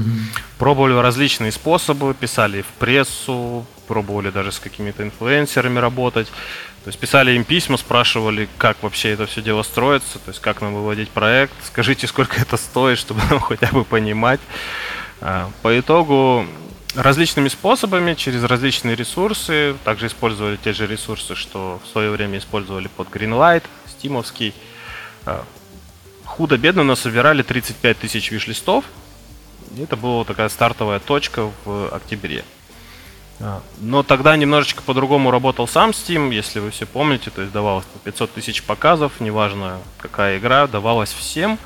Пробовали 0.59 0.95
различные 0.95 1.53
способы, 1.53 2.15
писали 2.15 2.63
в 2.63 2.67
прессу, 2.79 3.67
пробовали 3.87 4.31
даже 4.31 4.53
с 4.53 4.59
какими-то 4.59 5.03
инфлюенсерами 5.03 5.79
работать. 5.79 6.29
То 6.85 6.89
есть 6.89 6.99
писали 6.99 7.33
им 7.33 7.45
письма, 7.45 7.77
спрашивали, 7.77 8.49
как 8.59 8.83
вообще 8.83 9.11
это 9.11 9.27
все 9.27 9.41
дело 9.41 9.63
строится, 9.63 10.19
то 10.19 10.31
есть 10.31 10.41
как 10.41 10.61
нам 10.61 10.75
выводить 10.75 11.09
проект, 11.09 11.55
скажите, 11.65 12.07
сколько 12.07 12.41
это 12.41 12.57
стоит, 12.57 12.99
чтобы 12.99 13.23
нам 13.31 13.41
хотя 13.41 13.69
бы 13.69 13.85
понимать. 13.85 14.41
А, 15.21 15.51
по 15.63 15.79
итогу 15.79 16.47
различными 16.95 17.49
способами, 17.49 18.15
через 18.15 18.45
различные 18.45 18.95
ресурсы, 18.95 19.77
также 19.85 20.07
использовали 20.07 20.57
те 20.57 20.73
же 20.73 20.87
ресурсы, 20.87 21.35
что 21.35 21.81
в 21.85 21.89
свое 21.89 22.11
время 22.11 22.39
использовали 22.39 22.89
под 22.89 23.09
Greenlight, 23.09 23.65
стимовский. 23.89 24.55
А, 25.27 25.45
худо-бедно 26.25 26.85
насобирали 26.85 27.43
35 27.43 27.99
тысяч 27.99 28.31
виш-листов. 28.31 28.85
Это 29.79 29.97
была 29.97 30.25
такая 30.25 30.49
стартовая 30.49 31.01
точка 31.01 31.51
в 31.65 31.89
октябре. 31.95 32.45
А, 33.41 33.63
но 33.81 34.03
тогда 34.03 34.37
немножечко 34.37 34.83
по-другому 34.83 35.31
работал 35.31 35.67
сам 35.67 35.91
Steam, 35.91 36.33
если 36.33 36.61
вы 36.61 36.71
все 36.71 36.87
помните, 36.87 37.31
то 37.31 37.43
есть 37.43 37.53
давалось 37.53 37.85
500 38.05 38.33
тысяч 38.33 38.63
показов, 38.63 39.21
неважно 39.21 39.81
какая 39.99 40.39
игра, 40.39 40.67
давалась 40.67 41.13
всем. 41.13 41.59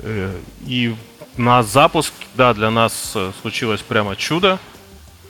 Э, 0.00 0.36
и 0.66 0.94
на 1.36 1.62
запуск, 1.62 2.12
да, 2.34 2.54
для 2.54 2.70
нас 2.70 3.12
э, 3.14 3.32
случилось 3.42 3.82
прямо 3.82 4.16
чудо. 4.16 4.58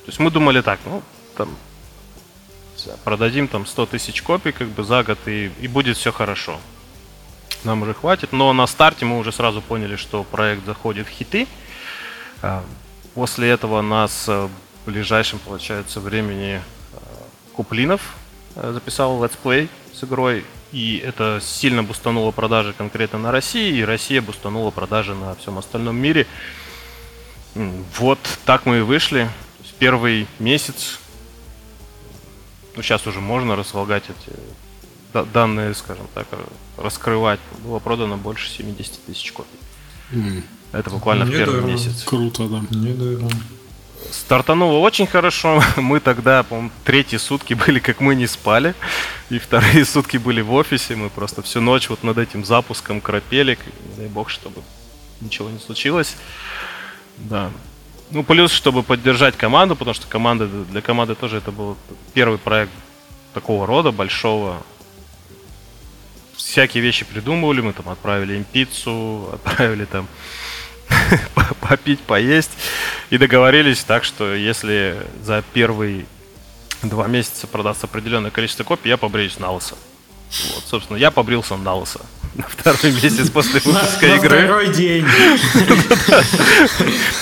То 0.04 0.08
есть 0.08 0.18
мы 0.18 0.30
думали 0.30 0.60
так, 0.60 0.80
ну, 0.84 1.02
там, 1.36 1.48
продадим 3.04 3.48
там 3.48 3.66
100 3.66 3.86
тысяч 3.86 4.22
копий 4.22 4.52
как 4.52 4.68
бы 4.68 4.84
за 4.84 5.02
год 5.02 5.18
и, 5.26 5.50
и 5.60 5.68
будет 5.68 5.96
все 5.96 6.12
хорошо. 6.12 6.60
Нам 7.64 7.82
уже 7.82 7.94
хватит. 7.94 8.32
Но 8.32 8.52
на 8.52 8.66
старте 8.66 9.06
мы 9.06 9.18
уже 9.18 9.32
сразу 9.32 9.62
поняли, 9.62 9.96
что 9.96 10.24
проект 10.24 10.66
заходит 10.66 11.06
в 11.06 11.10
хиты. 11.10 11.46
А, 12.42 12.62
после 13.14 13.48
этого 13.48 13.80
нас 13.80 14.28
э, 14.28 14.48
в 14.84 14.86
ближайшем, 14.86 15.38
получается, 15.38 16.00
времени 16.00 16.60
э, 16.92 16.96
Куплинов 17.54 18.14
записал 18.56 19.20
let's 19.24 19.49
play 19.49 19.68
с 19.92 20.04
игрой 20.04 20.44
и 20.74 20.96
это 20.98 21.40
сильно 21.40 21.84
бустануло 21.84 22.32
продажи 22.32 22.72
конкретно 22.72 23.18
на 23.20 23.30
России, 23.30 23.76
и 23.76 23.84
Россия 23.84 24.20
бустанула 24.20 24.72
продажи 24.72 25.14
на 25.14 25.36
всем 25.36 25.56
остальном 25.56 25.96
мире. 25.96 26.26
Вот 27.54 28.18
так 28.44 28.66
мы 28.66 28.78
и 28.78 28.80
вышли. 28.80 29.30
Первый 29.78 30.26
месяц, 30.38 30.98
ну 32.76 32.82
сейчас 32.82 33.06
уже 33.06 33.20
можно 33.20 33.54
располагать 33.54 34.04
эти 34.08 35.24
данные, 35.32 35.74
скажем 35.74 36.06
так, 36.14 36.26
раскрывать. 36.76 37.40
Было 37.64 37.78
продано 37.78 38.16
больше 38.16 38.48
70 38.50 39.04
тысяч 39.06 39.32
копий. 39.32 39.58
Mm. 40.12 40.42
Это 40.72 40.90
буквально 40.90 41.24
Не 41.24 41.32
в 41.32 41.36
первый 41.36 41.62
месяц. 41.62 42.02
Круто, 42.04 42.48
да. 42.48 42.62
Не 42.70 42.94
дорого. 42.94 43.30
Стартануло 44.10 44.78
очень 44.78 45.06
хорошо. 45.06 45.62
Мы 45.76 46.00
тогда, 46.00 46.42
по-моему, 46.42 46.70
третьи 46.84 47.16
сутки 47.16 47.54
были, 47.54 47.78
как 47.78 48.00
мы 48.00 48.14
не 48.14 48.26
спали. 48.26 48.74
И 49.30 49.38
вторые 49.38 49.84
сутки 49.84 50.16
были 50.16 50.40
в 50.40 50.52
офисе. 50.52 50.96
Мы 50.96 51.10
просто 51.10 51.42
всю 51.42 51.60
ночь 51.60 51.88
вот 51.88 52.02
над 52.02 52.18
этим 52.18 52.44
запуском 52.44 53.00
крапели. 53.00 53.58
Не 53.90 53.96
дай 53.96 54.08
бог, 54.08 54.30
чтобы 54.30 54.62
ничего 55.20 55.50
не 55.50 55.58
случилось. 55.58 56.16
Да. 57.18 57.50
Ну, 58.10 58.22
плюс, 58.22 58.52
чтобы 58.52 58.82
поддержать 58.82 59.36
команду, 59.36 59.76
потому 59.76 59.94
что 59.94 60.06
команда, 60.06 60.46
для 60.46 60.80
команды 60.80 61.14
тоже 61.14 61.38
это 61.38 61.50
был 61.50 61.76
первый 62.12 62.38
проект 62.38 62.72
такого 63.32 63.66
рода, 63.66 63.90
большого. 63.90 64.62
Всякие 66.36 66.82
вещи 66.82 67.04
придумывали, 67.04 67.60
мы 67.60 67.72
там 67.72 67.88
отправили 67.88 68.36
им 68.36 68.44
пиццу, 68.44 69.30
отправили 69.32 69.84
там 69.84 70.08
попить, 71.60 72.00
поесть. 72.00 72.50
И 73.10 73.18
договорились 73.18 73.82
так, 73.84 74.04
что 74.04 74.34
если 74.34 74.96
за 75.22 75.42
первые 75.52 76.06
два 76.82 77.06
месяца 77.06 77.46
продаст 77.46 77.84
определенное 77.84 78.30
количество 78.30 78.64
копий, 78.64 78.88
я 78.88 78.96
побреюсь 78.96 79.38
на 79.38 79.50
лысо. 79.50 79.76
Вот, 80.54 80.64
собственно, 80.66 80.96
я 80.96 81.10
побрился 81.10 81.56
на 81.56 81.74
лысо 81.74 82.00
на 82.34 82.44
второй 82.48 82.92
месяц 82.92 83.30
после 83.30 83.60
выпуска 83.60 84.06
на, 84.06 84.16
игры. 84.16 84.40
На 84.40 84.44
второй 84.44 84.74
день. 84.74 85.06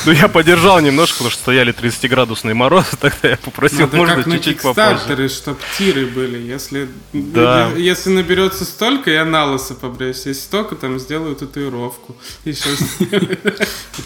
Ну, 0.04 0.12
я 0.12 0.26
подержал 0.28 0.80
немножко, 0.80 1.18
потому 1.18 1.30
что 1.30 1.42
стояли 1.42 1.72
30-градусные 1.72 2.54
морозы, 2.54 2.96
тогда 3.00 3.28
я 3.28 3.36
попросил, 3.36 3.88
можно 3.92 4.24
чуть-чуть 4.24 4.60
попозже. 4.60 5.28
чтобы 5.28 5.58
тиры 5.78 6.06
были. 6.06 6.38
Если, 6.38 6.88
если 7.12 8.10
наберется 8.10 8.64
столько, 8.64 9.10
я 9.10 9.24
на 9.24 9.44
лысо 9.44 9.74
побреюсь. 9.74 10.26
Если 10.26 10.32
столько, 10.32 10.74
там 10.76 10.98
сделаю 10.98 11.36
татуировку. 11.36 12.16
Еще 12.44 12.70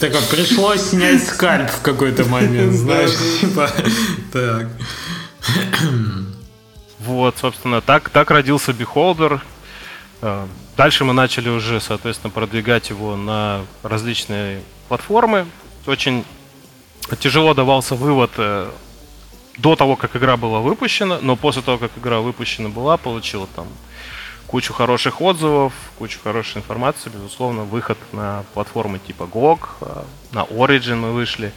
Так 0.01 0.13
вот, 0.13 0.29
пришлось 0.29 0.91
снять 0.91 1.27
скальп 1.27 1.71
в 1.71 1.83
какой-то 1.83 2.25
момент, 2.25 2.75
знаешь, 2.75 3.13
типа, 3.41 3.71
так. 4.33 4.69
Вот, 6.99 7.37
собственно, 7.41 7.81
так, 7.81 8.11
так 8.11 8.31
родился 8.31 8.73
Beholder. 8.73 9.41
Э, 10.23 10.47
дальше 10.77 11.05
мы 11.05 11.13
начали 11.13 11.49
уже, 11.49 11.81
соответственно, 11.81 12.31
продвигать 12.31 12.91
его 12.91 13.17
на 13.17 13.65
различные 13.83 14.63
платформы. 14.89 15.47
Очень 15.87 16.25
тяжело 17.21 17.55
давался 17.55 17.95
вывод 17.95 18.31
э, 18.39 18.71
до 19.59 19.77
того, 19.77 19.97
как 19.97 20.17
игра 20.17 20.37
была 20.37 20.61
выпущена, 20.61 21.19
но 21.21 21.37
после 21.37 21.63
того, 21.63 21.79
как 21.79 21.93
игра 21.97 22.21
выпущена 22.21 22.69
была, 22.69 22.97
получила 22.97 23.47
там 23.55 23.67
кучу 24.47 24.73
хороших 24.73 25.21
отзывов, 25.21 25.73
кучу 25.99 26.19
хорошей 26.23 26.59
информации, 26.59 27.11
безусловно, 27.11 27.65
выход 27.65 27.99
на 28.13 28.45
платформы 28.55 28.99
типа 28.99 29.25
GOG, 29.25 29.61
э, 29.81 30.03
на 30.33 30.41
Origin 30.45 30.97
мы 30.97 31.13
вышли, 31.13 31.53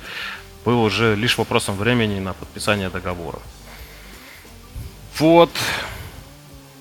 был 0.66 0.84
уже 0.84 1.16
лишь 1.16 1.38
вопросом 1.38 1.76
времени 1.76 2.20
на 2.20 2.34
подписание 2.34 2.90
договоров. 2.90 3.42
Вот. 5.18 5.52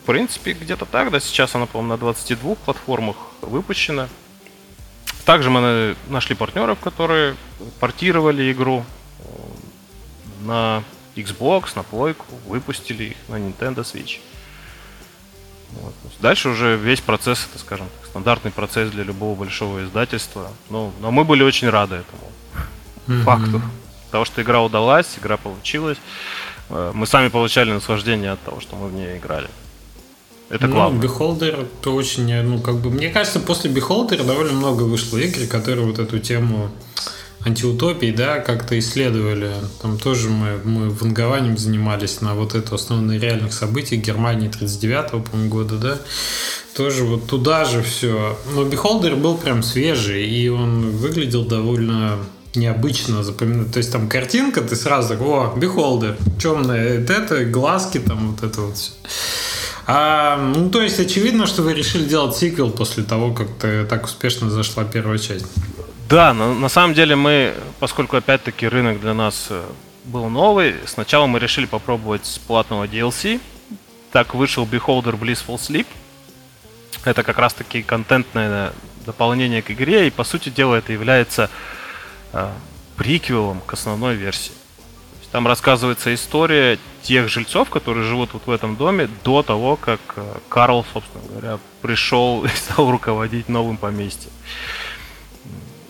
В 0.08 0.10
принципе, 0.10 0.54
где-то 0.54 0.86
так, 0.86 1.10
да, 1.10 1.20
сейчас 1.20 1.54
она, 1.54 1.66
по-моему, 1.66 1.92
на 1.92 1.98
22 1.98 2.54
платформах 2.54 3.16
выпущена. 3.42 4.08
Также 5.26 5.50
мы 5.50 5.96
нашли 6.08 6.34
партнеров, 6.34 6.78
которые 6.80 7.36
портировали 7.78 8.50
игру 8.50 8.86
на 10.40 10.82
Xbox, 11.14 11.72
на 11.76 11.82
плойку, 11.82 12.24
выпустили 12.46 13.04
их 13.04 13.16
на 13.28 13.34
Nintendo 13.34 13.80
Switch. 13.80 14.20
Вот. 15.72 15.92
Дальше 16.20 16.48
уже 16.48 16.78
весь 16.78 17.02
процесс, 17.02 17.46
это, 17.50 17.58
скажем, 17.58 17.86
стандартный 18.06 18.50
процесс 18.50 18.90
для 18.90 19.04
любого 19.04 19.34
большого 19.38 19.84
издательства. 19.84 20.50
Но, 20.70 20.90
но 21.02 21.10
мы 21.10 21.24
были 21.24 21.42
очень 21.42 21.68
рады 21.68 21.96
этому 21.96 22.32
mm-hmm. 23.08 23.24
факту. 23.24 23.60
Того, 24.10 24.24
что 24.24 24.40
игра 24.40 24.62
удалась, 24.62 25.18
игра 25.18 25.36
получилась. 25.36 25.98
Э, 26.70 26.92
мы 26.94 27.06
сами 27.06 27.28
получали 27.28 27.72
наслаждение 27.72 28.30
от 28.30 28.40
того, 28.40 28.60
что 28.62 28.74
мы 28.74 28.88
в 28.88 28.94
нее 28.94 29.18
играли. 29.18 29.50
Это 30.50 30.66
ну, 30.66 30.74
главное. 30.74 31.06
Beholder 31.06 31.68
это 31.80 31.90
очень, 31.90 32.34
ну, 32.42 32.60
как 32.60 32.76
бы, 32.76 32.90
мне 32.90 33.10
кажется, 33.10 33.38
после 33.40 33.70
Beholder 33.70 34.24
довольно 34.24 34.52
много 34.52 34.84
вышло 34.84 35.18
игр, 35.18 35.46
которые 35.46 35.86
вот 35.86 35.98
эту 35.98 36.18
тему 36.18 36.70
антиутопии, 37.44 38.10
да, 38.10 38.40
как-то 38.40 38.78
исследовали. 38.78 39.52
Там 39.80 39.98
тоже 39.98 40.28
мы, 40.28 40.58
мы 40.64 40.90
вангованием 40.90 41.56
занимались 41.56 42.20
на 42.20 42.34
вот 42.34 42.54
это 42.54 42.74
основные 42.74 43.18
реальных 43.18 43.52
событий 43.52 43.96
Германии 43.96 44.50
39-го, 44.50 45.20
по-моему, 45.20 45.50
года, 45.50 45.76
да. 45.76 45.98
Тоже 46.74 47.04
вот 47.04 47.26
туда 47.26 47.64
же 47.64 47.82
все. 47.82 48.38
Но 48.54 48.62
Beholder 48.62 49.16
был 49.16 49.36
прям 49.36 49.62
свежий, 49.62 50.28
и 50.28 50.48
он 50.48 50.90
выглядел 50.90 51.44
довольно 51.44 52.18
необычно 52.54 53.22
запоминать. 53.22 53.72
То 53.72 53.78
есть 53.78 53.92
там 53.92 54.08
картинка, 54.08 54.60
ты 54.62 54.76
сразу 54.76 55.10
такой, 55.10 55.26
о, 55.26 55.54
Beholder, 55.56 56.16
темная, 56.38 57.00
это, 57.00 57.44
глазки 57.44 57.98
там, 57.98 58.32
вот 58.32 58.42
это 58.42 58.60
вот 58.60 58.76
все. 58.76 58.92
А, 59.86 60.36
ну, 60.36 60.68
то 60.70 60.82
есть 60.82 61.00
очевидно, 61.00 61.46
что 61.46 61.62
вы 61.62 61.72
решили 61.74 62.04
делать 62.04 62.36
сиквел 62.36 62.70
после 62.70 63.04
того, 63.04 63.32
как 63.32 63.48
ты 63.58 63.84
так 63.84 64.04
успешно 64.04 64.50
зашла 64.50 64.84
первая 64.84 65.18
часть. 65.18 65.46
Да, 66.08 66.34
но 66.34 66.54
на 66.54 66.68
самом 66.68 66.94
деле 66.94 67.16
мы, 67.16 67.54
поскольку 67.80 68.16
опять-таки 68.16 68.68
рынок 68.68 69.00
для 69.00 69.14
нас 69.14 69.46
э, 69.50 69.62
был 70.04 70.28
новый, 70.28 70.74
сначала 70.86 71.26
мы 71.26 71.38
решили 71.38 71.66
попробовать 71.66 72.26
с 72.26 72.38
платного 72.38 72.86
DLC, 72.86 73.40
так 74.12 74.34
вышел 74.34 74.66
Beholder 74.66 75.18
Blissful 75.18 75.56
Sleep. 75.56 75.86
Это 77.04 77.22
как 77.22 77.38
раз-таки 77.38 77.82
контентное 77.82 78.72
дополнение 79.06 79.62
к 79.62 79.70
игре, 79.70 80.06
и 80.06 80.10
по 80.10 80.24
сути 80.24 80.50
дела 80.50 80.76
это 80.76 80.92
является 80.92 81.50
приквелом 82.96 83.60
к 83.64 83.72
основной 83.72 84.14
версии. 84.14 84.52
Там 85.30 85.46
рассказывается 85.46 86.14
история 86.14 86.78
тех 87.02 87.28
жильцов, 87.28 87.68
которые 87.68 88.04
живут 88.04 88.32
вот 88.32 88.46
в 88.46 88.50
этом 88.50 88.76
доме 88.76 89.08
до 89.24 89.42
того, 89.42 89.76
как 89.76 90.00
э, 90.16 90.38
Карл, 90.48 90.86
собственно 90.92 91.22
говоря, 91.28 91.58
пришел 91.82 92.44
и 92.46 92.48
стал 92.48 92.90
руководить 92.90 93.48
новым 93.48 93.76
поместьем. 93.76 94.30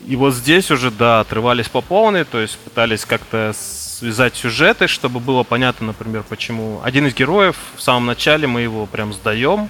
И 0.07 0.17
вот 0.17 0.35
здесь 0.35 0.71
уже, 0.71 0.91
да, 0.91 1.21
отрывались 1.21 1.69
по 1.69 1.83
полной, 1.83 2.25
то 2.25 2.41
есть 2.41 2.59
пытались 2.59 3.05
как-то 3.05 3.55
связать 3.55 4.35
сюжеты, 4.35 4.89
чтобы 4.89 5.21
было 5.21 5.43
понятно, 5.43 5.89
например, 5.89 6.25
почему 6.29 6.81
один 6.83 7.07
из 7.07 7.15
героев 7.15 7.57
в 7.77 7.83
самом 7.83 8.07
начале 8.07 8.47
мы 8.47 8.63
его 8.63 8.87
прям 8.87 9.13
сдаем, 9.13 9.69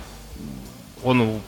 он 1.03 1.41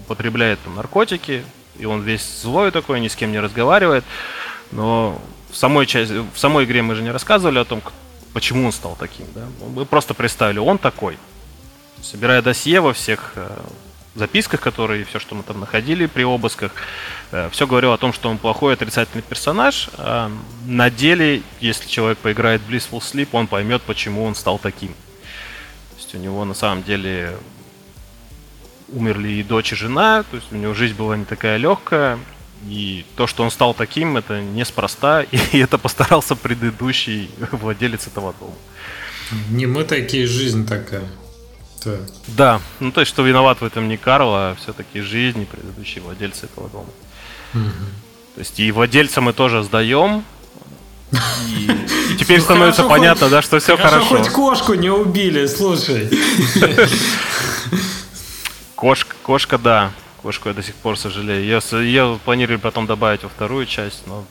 употребляет 0.00 0.58
там 0.62 0.76
наркотики, 0.76 1.44
и 1.78 1.86
он 1.86 2.02
весь 2.02 2.40
злой 2.42 2.70
такой, 2.70 3.00
ни 3.00 3.08
с 3.08 3.16
кем 3.16 3.32
не 3.32 3.40
разговаривает, 3.40 4.04
но 4.74 5.20
в 5.50 5.56
самой 5.56 5.86
части, 5.86 6.24
в 6.34 6.38
самой 6.38 6.64
игре 6.64 6.82
мы 6.82 6.94
же 6.94 7.02
не 7.02 7.10
рассказывали 7.10 7.58
о 7.58 7.64
том, 7.64 7.80
почему 8.32 8.66
он 8.66 8.72
стал 8.72 8.96
таким, 8.98 9.26
да? 9.34 9.46
Мы 9.74 9.86
просто 9.86 10.12
представили, 10.12 10.58
он 10.58 10.78
такой. 10.78 11.16
Собирая 12.02 12.42
досье 12.42 12.80
во 12.80 12.92
всех 12.92 13.32
э, 13.36 13.48
записках, 14.14 14.60
которые, 14.60 15.04
все, 15.04 15.18
что 15.18 15.36
мы 15.36 15.42
там 15.44 15.60
находили 15.60 16.06
при 16.06 16.24
обысках, 16.24 16.72
э, 17.30 17.48
все 17.52 17.66
говорило 17.66 17.94
о 17.94 17.98
том, 17.98 18.12
что 18.12 18.28
он 18.28 18.38
плохой 18.38 18.74
отрицательный 18.74 19.22
персонаж. 19.22 19.88
А 19.96 20.30
на 20.66 20.90
деле, 20.90 21.42
если 21.60 21.88
человек 21.88 22.18
поиграет 22.18 22.60
в 22.60 22.70
Blissful 22.70 22.98
Sleep, 22.98 23.28
он 23.32 23.46
поймет, 23.46 23.80
почему 23.82 24.24
он 24.24 24.34
стал 24.34 24.58
таким. 24.58 24.88
То 24.88 25.96
есть 25.98 26.14
у 26.14 26.18
него 26.18 26.44
на 26.44 26.54
самом 26.54 26.82
деле 26.82 27.36
умерли 28.88 29.28
и 29.28 29.42
дочь, 29.42 29.72
и 29.72 29.76
жена, 29.76 30.24
то 30.24 30.36
есть 30.36 30.52
у 30.52 30.56
него 30.56 30.74
жизнь 30.74 30.94
была 30.94 31.16
не 31.16 31.24
такая 31.24 31.56
легкая, 31.56 32.18
и 32.68 33.04
то, 33.16 33.26
что 33.26 33.42
он 33.42 33.50
стал 33.50 33.74
таким, 33.74 34.16
это 34.16 34.40
неспроста, 34.40 35.22
и 35.52 35.58
это 35.58 35.78
постарался 35.78 36.36
предыдущий 36.36 37.30
владелец 37.52 38.06
этого 38.06 38.34
дома. 38.40 38.54
Не 39.50 39.66
мы 39.66 39.84
такие, 39.84 40.26
жизнь 40.26 40.66
такая. 40.66 41.04
Да. 41.84 41.98
да, 42.28 42.60
ну 42.80 42.92
то 42.92 43.00
есть, 43.00 43.10
что 43.10 43.22
виноват 43.22 43.60
в 43.60 43.64
этом 43.64 43.88
не 43.88 43.98
Карл, 43.98 44.30
а 44.34 44.56
все-таки 44.58 45.02
жизнь 45.02 45.42
и 45.42 45.44
предыдущие 45.44 46.02
владельцы 46.02 46.46
этого 46.46 46.70
дома. 46.70 46.88
Угу. 47.52 47.70
То 48.36 48.38
есть 48.38 48.58
и 48.58 48.72
владельца 48.72 49.20
мы 49.20 49.34
тоже 49.34 49.62
сдаем, 49.62 50.24
и, 51.12 51.70
и 52.12 52.16
теперь 52.18 52.38
ну, 52.38 52.44
становится 52.44 52.82
хорошо, 52.82 52.96
понятно, 52.96 53.26
хоть, 53.26 53.30
да, 53.30 53.42
что 53.42 53.58
все 53.58 53.76
хорошо. 53.76 54.16
Хоть 54.16 54.28
кошку 54.30 54.74
не 54.74 54.90
убили, 54.90 55.46
слушай. 55.46 56.08
Кошка, 58.74 59.14
кошка, 59.22 59.56
да. 59.56 59.92
Кошку 60.24 60.48
я 60.48 60.54
до 60.54 60.62
сих 60.62 60.74
пор 60.76 60.98
сожалею. 60.98 61.42
Ее, 61.42 61.60
ее 61.84 62.18
планировали 62.24 62.56
потом 62.56 62.86
добавить 62.86 63.22
во 63.24 63.28
вторую 63.28 63.66
часть, 63.66 64.06
но 64.06 64.24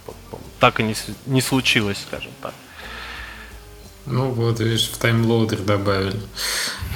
так 0.60 0.80
и 0.80 0.84
не, 0.84 0.96
не 1.28 1.40
случилось, 1.40 2.00
скажем 2.08 2.32
так. 2.42 2.56
Ну 4.08 4.32
вот, 4.32 4.60
видишь, 4.60 4.90
в 4.90 4.98
таймлоудер 4.98 5.60
добавили. 5.60 6.20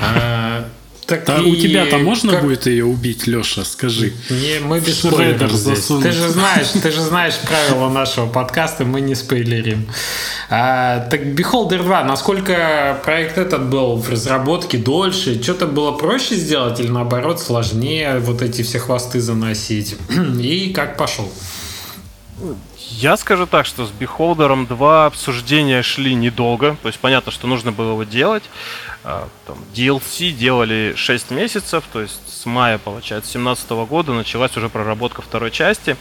А, 0.02 0.68
так 1.08 1.24
да, 1.26 1.38
и... 1.38 1.44
у 1.44 1.56
тебя-то 1.56 1.98
можно 2.00 2.34
как... 2.34 2.44
будет 2.44 2.66
ее 2.66 2.84
убить, 2.84 3.28
Леша, 3.28 3.64
скажи. 3.64 4.14
Не, 4.30 4.60
мы 4.60 4.82
без 4.82 5.00
спойлеров 5.00 5.52
здесь. 5.54 5.88
Ты 5.88 6.12
же 6.12 6.28
знаешь, 6.28 6.68
ты 6.68 6.92
же 6.92 7.02
знаешь 7.02 7.36
правила 7.40 7.90
нашего 7.90 8.28
подкаста, 8.28 8.84
мы 8.84 9.00
не 9.00 9.16
спойлерим. 9.16 9.88
А, 10.50 11.08
так 11.10 11.22
Beholder 11.22 11.82
2, 11.82 12.04
насколько 12.04 13.00
проект 13.06 13.38
этот 13.38 13.70
был 13.70 13.96
в 13.96 14.10
разработке 14.10 14.78
дольше? 14.78 15.42
Что-то 15.42 15.66
было 15.66 15.94
проще 15.94 16.36
сделать 16.36 16.82
или 16.82 16.90
наоборот 16.90 17.40
сложнее 17.40 18.20
вот 18.20 18.42
эти 18.42 18.62
все 18.62 18.80
хвосты 18.80 19.22
заносить? 19.22 19.96
И 20.42 20.74
как 20.74 20.98
пошел? 20.98 21.32
Я 22.90 23.18
скажу 23.18 23.46
так, 23.46 23.66
что 23.66 23.86
с 23.86 23.92
Beholder 23.92 24.68
2 24.68 25.06
обсуждения 25.06 25.82
шли 25.82 26.16
недолго. 26.16 26.78
То 26.82 26.88
есть 26.88 27.00
понятно, 27.00 27.32
что 27.32 27.48
нужно 27.48 27.72
было 27.72 27.92
его 27.92 28.04
делать. 28.04 28.44
А, 29.04 29.28
там, 29.46 29.58
DLC 29.74 30.32
делали 30.32 30.94
6 30.96 31.32
месяцев, 31.32 31.84
то 31.92 32.02
есть 32.02 32.22
с 32.28 32.46
мая, 32.46 32.78
получается, 32.78 33.34
2017 33.34 33.70
года 33.90 34.14
началась 34.14 34.56
уже 34.58 34.70
проработка 34.70 35.22
второй 35.22 35.52
части. 35.52 35.96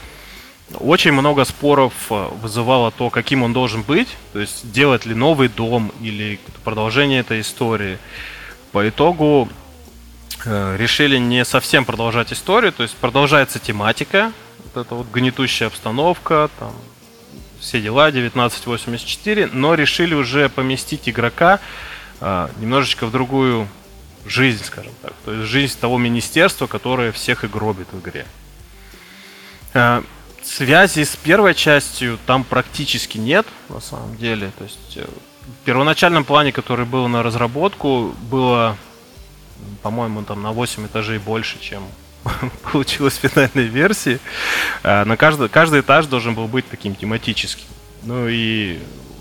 Очень 0.81 1.13
много 1.13 1.45
споров 1.45 1.93
а, 2.11 2.29
вызывало 2.29 2.91
то, 2.91 3.11
каким 3.11 3.43
он 3.43 3.53
должен 3.53 3.83
быть, 3.83 4.09
то 4.33 4.41
есть 4.41 4.71
делать 4.73 5.07
ли 5.07 5.15
новый 5.15 5.49
дом 5.49 5.93
или 6.01 6.41
продолжение 6.65 7.21
этой 7.21 7.41
истории. 7.41 7.99
По 8.73 8.89
итогу 8.89 9.49
э, 10.45 10.77
решили 10.77 11.19
не 11.19 11.45
совсем 11.45 11.85
продолжать 11.85 12.33
историю, 12.33 12.73
то 12.73 12.83
есть 12.83 12.97
продолжается 12.97 13.59
тематика, 13.59 14.33
вот 14.65 14.85
эта 14.85 14.95
вот 14.95 15.07
гнетущая 15.13 15.69
обстановка, 15.69 16.51
там, 16.59 16.73
все 17.61 17.81
дела, 17.81 18.07
1984, 18.07 19.51
но 19.53 19.75
решили 19.75 20.15
уже 20.15 20.49
поместить 20.49 21.09
игрока 21.09 21.61
немножечко 22.21 23.07
в 23.07 23.11
другую 23.11 23.69
жизнь, 24.27 24.65
скажем 24.65 24.93
так. 25.03 25.13
То 25.25 25.33
есть 25.33 25.49
жизнь 25.49 25.79
того 25.79 25.99
министерства, 25.99 26.67
которое 26.67 27.13
всех 27.13 27.45
и 27.45 27.49
гробит 27.49 27.89
в 27.93 28.01
игре. 28.01 28.27
А, 29.75 30.03
связи 30.43 31.05
с 31.05 31.17
первой 31.17 31.55
частью 31.55 32.19
там 32.27 32.45
практически 32.45 33.19
нет, 33.19 33.47
на 33.69 33.81
самом 33.81 34.17
деле. 34.17 34.51
То 34.59 34.65
есть 34.65 34.97
э, 34.97 35.05
в 35.05 35.65
первоначальном 35.65 36.25
плане, 36.25 36.53
который 36.53 36.87
был 36.87 37.09
на 37.09 37.23
разработку, 37.23 38.15
было, 38.31 38.77
по-моему, 39.83 40.23
там 40.23 40.43
на 40.43 40.53
8 40.53 40.87
этажей 40.87 41.19
больше, 41.19 41.59
чем 41.61 41.83
получилось 42.73 43.19
в 43.19 43.29
финальной 43.29 43.65
версии. 43.65 44.19
А, 44.83 45.05
на 45.05 45.17
каждый, 45.17 45.49
каждый 45.49 45.81
этаж 45.81 46.07
должен 46.07 46.35
был 46.35 46.49
быть 46.49 46.69
таким 46.69 46.95
тематическим. 46.95 47.67
Ну 48.03 48.29
и 48.29 48.79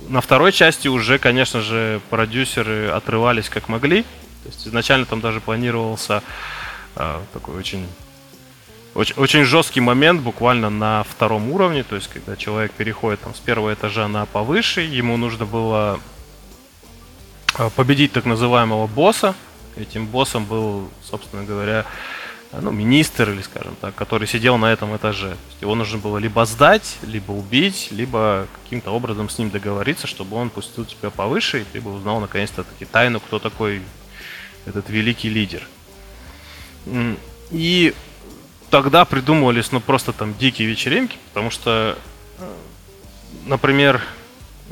на 0.09 0.21
второй 0.21 0.51
части 0.51 0.87
уже, 0.87 1.17
конечно 1.19 1.61
же, 1.61 2.01
продюсеры 2.09 2.87
отрывались 2.87 3.49
как 3.49 3.69
могли. 3.69 4.03
То 4.03 4.49
есть 4.49 4.67
изначально 4.67 5.05
там 5.05 5.21
даже 5.21 5.41
планировался 5.41 6.21
э, 6.95 7.19
такой 7.33 7.55
очень, 7.55 7.87
очень, 8.93 9.15
очень 9.15 9.43
жесткий 9.43 9.81
момент 9.81 10.21
буквально 10.21 10.69
на 10.69 11.03
втором 11.03 11.51
уровне. 11.51 11.83
То 11.83 11.95
есть 11.95 12.07
когда 12.07 12.35
человек 12.35 12.71
переходит 12.71 13.21
там, 13.21 13.33
с 13.33 13.39
первого 13.39 13.73
этажа 13.73 14.07
на 14.07 14.25
повыше, 14.25 14.81
ему 14.81 15.17
нужно 15.17 15.45
было 15.45 15.99
э, 17.57 17.69
победить 17.75 18.11
так 18.11 18.25
называемого 18.25 18.87
босса. 18.87 19.35
Этим 19.77 20.05
боссом 20.05 20.45
был, 20.45 20.89
собственно 21.03 21.43
говоря, 21.43 21.85
ну, 22.61 22.71
министр, 22.71 23.29
или 23.31 23.41
скажем 23.41 23.75
так, 23.79 23.95
который 23.95 24.27
сидел 24.27 24.57
на 24.57 24.71
этом 24.71 24.95
этаже. 24.95 25.37
его 25.61 25.75
нужно 25.75 25.97
было 25.97 26.17
либо 26.17 26.45
сдать, 26.45 26.97
либо 27.03 27.31
убить, 27.31 27.89
либо 27.91 28.47
каким-то 28.63 28.91
образом 28.91 29.29
с 29.29 29.37
ним 29.37 29.49
договориться, 29.49 30.07
чтобы 30.07 30.37
он 30.37 30.49
пустил 30.49 30.85
тебя 30.85 31.09
повыше, 31.09 31.61
и 31.61 31.65
ты 31.71 31.81
бы 31.81 31.93
узнал 31.93 32.19
наконец-то 32.19 32.63
таки 32.63 32.85
тайну, 32.85 33.19
кто 33.19 33.39
такой 33.39 33.81
этот 34.65 34.89
великий 34.89 35.29
лидер. 35.29 35.67
И 37.51 37.93
тогда 38.69 39.05
придумывались, 39.05 39.71
ну, 39.71 39.79
просто 39.79 40.13
там 40.13 40.35
дикие 40.37 40.67
вечеринки, 40.67 41.17
потому 41.29 41.51
что, 41.51 41.97
например, 43.45 44.01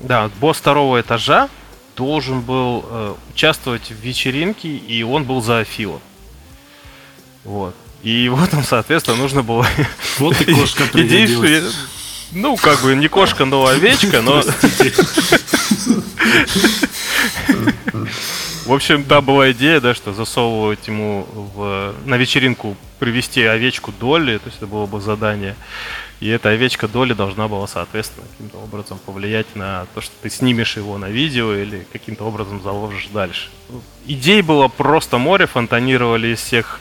да, 0.02 0.30
босс 0.40 0.58
второго 0.58 1.00
этажа 1.00 1.50
должен 1.96 2.42
был 2.42 2.86
э, 2.90 3.16
участвовать 3.32 3.92
в 3.92 4.00
вечеринке, 4.00 4.70
и 4.70 5.04
он 5.04 5.26
был 5.26 5.42
за 5.42 5.60
Афилом. 5.60 6.02
Вот. 7.44 7.76
И 8.04 8.30
вот 8.30 8.50
там, 8.50 8.64
соответственно, 8.64 9.18
нужно 9.18 9.44
было... 9.44 9.66
Вот 10.20 10.40
и 10.42 10.54
кошка 10.54 10.84
пригодилась. 10.92 11.76
Ну, 12.32 12.56
как 12.58 12.82
бы 12.82 12.96
не 12.96 13.08
кошка, 13.08 13.46
но 13.46 13.66
овечка, 13.66 14.22
но... 14.22 14.44
В 18.66 18.72
общем, 18.72 19.04
да, 19.04 19.20
была 19.20 19.52
идея, 19.52 19.82
да, 19.82 19.94
что 19.94 20.14
засовывать 20.14 20.88
ему 20.88 21.28
в, 21.34 21.94
на 22.06 22.16
вечеринку 22.16 22.78
привести 22.98 23.44
овечку 23.44 23.92
Долли, 24.00 24.38
то 24.38 24.46
есть 24.46 24.58
это 24.58 24.68
было 24.68 24.86
бы 24.86 25.02
задание. 25.02 25.56
И 26.22 26.30
эта 26.30 26.50
овечка 26.50 26.88
Долли 26.88 27.12
должна 27.12 27.50
была, 27.50 27.68
соответственно, 27.68 28.26
каким-то 28.32 28.58
образом 28.60 28.98
повлиять 29.06 29.54
на 29.56 29.86
то, 29.94 30.00
что 30.00 30.14
ты 30.22 30.30
снимешь 30.30 30.78
его 30.78 30.98
на 30.98 31.10
видео 31.10 31.54
или 31.54 31.86
каким-то 31.92 32.24
образом 32.24 32.64
заложишь 32.64 33.10
дальше. 33.14 33.50
Идей 34.06 34.42
было 34.42 34.70
просто 34.70 35.18
море, 35.18 35.46
фонтанировали 35.46 36.30
из 36.30 36.40
всех 36.40 36.80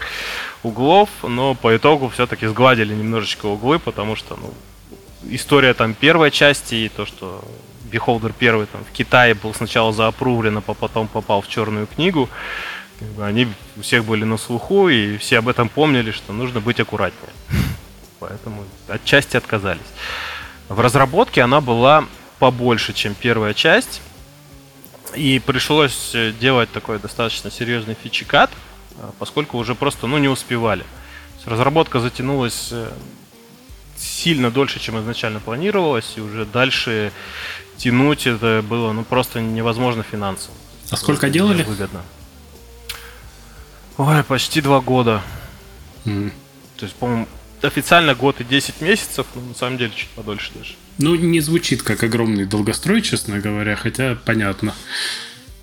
углов, 0.63 1.09
но 1.23 1.55
по 1.55 1.77
итогу 1.77 2.09
все-таки 2.09 2.47
сгладили 2.47 2.95
немножечко 2.95 3.47
углы, 3.47 3.79
потому 3.79 4.17
что 4.17 4.37
ну, 4.41 4.53
история 5.31 5.75
там 5.75 5.95
первой 5.95 6.31
части 6.31 6.75
и 6.75 6.89
то, 6.89 7.07
что 7.07 7.45
Beholder 7.91 8.33
первый 8.39 8.67
там 8.67 8.85
в 8.85 8.93
Китае 8.93 9.35
был 9.35 9.55
сначала 9.55 9.93
заапрувлен, 9.93 10.59
а 10.59 10.61
потом 10.61 11.09
попал 11.09 11.43
в 11.43 11.49
черную 11.49 11.87
книгу, 11.87 12.29
они 13.21 13.49
у 13.77 13.83
всех 13.83 14.05
были 14.05 14.25
на 14.25 14.37
слуху, 14.37 14.89
и 14.89 15.17
все 15.19 15.39
об 15.39 15.49
этом 15.49 15.69
помнили, 15.69 16.11
что 16.11 16.33
нужно 16.33 16.61
быть 16.61 16.81
аккуратнее. 16.81 17.33
Поэтому 18.21 18.65
отчасти 18.89 19.37
отказались. 19.37 19.81
В 20.69 20.81
разработке 20.81 21.43
она 21.43 21.61
была 21.61 22.07
побольше, 22.39 22.93
чем 22.93 23.15
первая 23.15 23.55
часть. 23.55 24.01
И 25.15 25.41
пришлось 25.45 26.15
э, 26.15 26.33
делать 26.41 26.73
такой 26.73 26.99
достаточно 26.99 27.51
серьезный 27.51 27.95
фичикат, 28.03 28.51
поскольку 29.19 29.59
уже 29.59 29.75
просто 29.75 30.07
ну, 30.07 30.19
не 30.19 30.29
успевали. 30.29 30.85
Разработка 31.45 32.01
затянулась 32.01 32.73
сильно 33.97 34.51
дольше, 34.51 34.81
чем 34.81 34.99
изначально 35.01 35.41
планировалось, 35.41 36.15
и 36.17 36.21
уже 36.21 36.45
дальше 36.45 37.13
тянуть 37.77 38.27
это 38.27 38.65
было 38.69 38.93
ну, 38.93 39.05
просто 39.05 39.41
невозможно 39.41 40.03
финансово. 40.03 40.55
А 40.91 40.97
сколько 40.97 41.31
делали? 41.31 41.63
Выгодно. 41.63 42.03
Ой, 43.97 44.23
почти 44.25 44.61
два 44.61 44.81
года. 44.81 45.23
Mm. 46.05 46.33
То 46.77 46.87
есть, 46.87 46.97
по-моему, 46.97 47.29
официально 47.63 48.15
год 48.15 48.41
и 48.41 48.45
10 48.45 48.81
месяцев, 48.81 49.27
но 49.35 49.41
на 49.43 49.55
самом 49.55 49.79
деле 49.79 49.93
чуть 49.95 50.09
подольше 50.11 50.51
даже. 50.55 50.75
Ну, 50.99 51.15
не 51.15 51.41
звучит 51.41 51.83
как 51.83 52.03
огромный 52.03 52.45
долгострой, 52.45 53.03
честно 53.03 53.39
говоря, 53.39 53.77
хотя 53.77 54.17
понятно, 54.25 54.75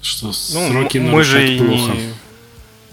что 0.02 0.28
ну, 0.28 0.34
сроки 0.34 0.98
мы 0.98 1.24
же 1.24 1.56
и 1.56 1.60
плохо. 1.60 1.92
Не, 1.92 2.14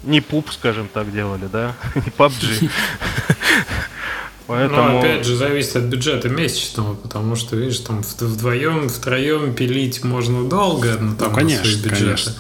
не 0.07 0.21
пуп, 0.21 0.51
скажем 0.53 0.89
так, 0.89 1.13
делали, 1.13 1.47
да? 1.53 1.75
не 1.95 2.03
PUBG. 2.03 2.71
Поэтому... 4.47 4.93
Но 4.93 4.99
опять 5.01 5.27
же 5.27 5.37
зависит 5.37 5.77
от 5.77 5.85
бюджета 5.85 6.29
месячного, 6.29 6.95
потому 6.95 7.35
что, 7.35 7.57
видишь, 7.57 7.81
там 7.81 8.03
вдвоем, 8.03 8.89
втроем 8.89 9.55
пилить 9.55 10.05
можно 10.05 10.49
долго, 10.49 10.97
но 11.01 11.17
там 11.17 11.31
ну, 11.31 11.35
конечно, 11.35 11.65
бюджета. 11.65 11.91
Конечно. 11.97 12.33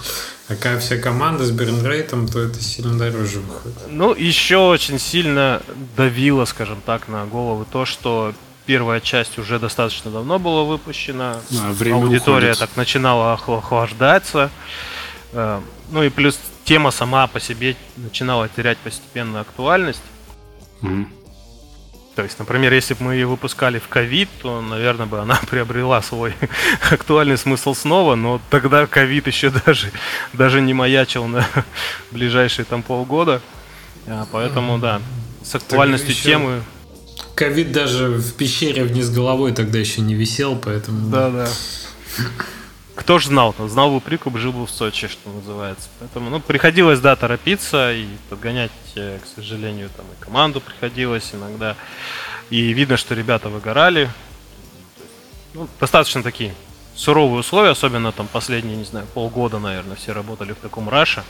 А 0.49 0.55
когда 0.55 0.79
вся 0.79 0.97
команда 0.99 1.45
с 1.45 1.51
бернрейтом, 1.51 2.29
то 2.29 2.39
это 2.39 2.63
сильно 2.63 2.97
дороже 2.97 3.41
выходит. 3.41 3.77
Ну, 3.91 4.15
еще 4.15 4.59
очень 4.59 5.01
сильно 5.01 5.61
давило, 5.97 6.45
скажем 6.45 6.81
так, 6.87 7.09
на 7.09 7.27
головы 7.27 7.67
то, 7.71 7.85
что 7.85 8.33
первая 8.65 9.01
часть 9.01 9.39
уже 9.39 9.59
достаточно 9.59 10.13
давно 10.13 10.39
была 10.39 10.63
выпущена. 10.63 11.41
А, 11.61 11.71
Аудитория 11.71 12.53
уходит. 12.53 12.59
так 12.59 12.77
начинала 12.77 13.33
охлаждаться. 13.33 14.51
Э, 15.33 15.61
ну 15.91 16.05
и 16.05 16.11
плюс 16.11 16.39
тема 16.67 16.91
сама 16.91 17.27
по 17.29 17.41
себе 17.41 17.77
начинала 17.97 18.49
терять 18.49 18.77
постепенно 18.79 19.41
актуальность. 19.41 20.03
Mm. 20.83 21.07
То 22.17 22.23
есть, 22.23 22.39
например, 22.39 22.73
если 22.73 22.95
бы 22.95 23.05
мы 23.05 23.15
ее 23.15 23.27
выпускали 23.27 23.79
в 23.79 23.89
ковид, 23.89 24.29
то, 24.43 24.61
наверное, 24.61 25.07
бы 25.07 25.21
она 25.21 25.39
приобрела 25.51 26.03
свой 26.03 26.35
актуальный 26.91 27.39
смысл 27.39 27.75
снова, 27.75 28.17
но 28.17 28.41
тогда 28.51 28.87
ковид 28.87 29.27
еще 29.27 29.51
даже, 29.51 29.93
даже 30.33 30.61
не 30.61 30.75
маячил 30.75 31.27
на 31.27 31.47
ближайшие 32.11 32.65
там 32.65 32.83
полгода. 32.83 33.41
А, 34.09 34.27
поэтому, 34.31 34.79
да, 34.79 35.01
с 35.43 35.55
актуальностью 35.55 36.15
темы... 36.15 36.63
Ковид 37.35 37.71
даже 37.71 38.09
в 38.09 38.33
пещере 38.35 38.85
вниз 38.85 39.11
головой 39.11 39.53
тогда 39.53 39.79
еще 39.79 40.01
не 40.01 40.15
висел, 40.15 40.57
поэтому... 40.57 41.11
Да, 41.11 41.31
да. 41.31 41.49
Кто 42.97 43.19
ж 43.19 43.27
знал? 43.27 43.55
Знал 43.59 43.91
бы 43.91 44.01
прикуп, 44.01 44.39
жил 44.39 44.53
бы 44.53 44.67
в 44.67 44.71
Сочи, 44.71 45.07
что 45.07 45.29
называется. 45.29 45.89
Поэтому, 46.01 46.31
ну, 46.31 46.41
приходилось, 46.41 46.99
да, 46.99 47.15
торопиться 47.15 47.93
и 47.93 48.07
подгонять, 48.31 48.73
э, 48.95 49.19
к 49.23 49.27
сожалению, 49.27 49.91
там 49.95 50.07
и 50.07 50.25
команду 50.25 50.63
приходилось 50.63 51.35
иногда. 51.35 51.77
И 52.49 52.73
видно, 52.73 52.97
что 52.97 53.15
ребята 53.15 53.51
выгорали. 53.51 54.11
Ну, 55.53 55.69
достаточно 55.79 56.23
такие 56.23 56.55
суровые 56.95 57.41
условия, 57.41 57.71
особенно 57.71 58.13
там 58.13 58.29
последние, 58.29 58.79
не 58.79 58.85
знаю, 58.85 59.07
полгода, 59.13 59.59
наверное, 59.59 59.97
все 59.97 60.13
работали 60.13 60.53
в 60.53 60.57
таком 60.57 60.89
раше. 60.89 61.23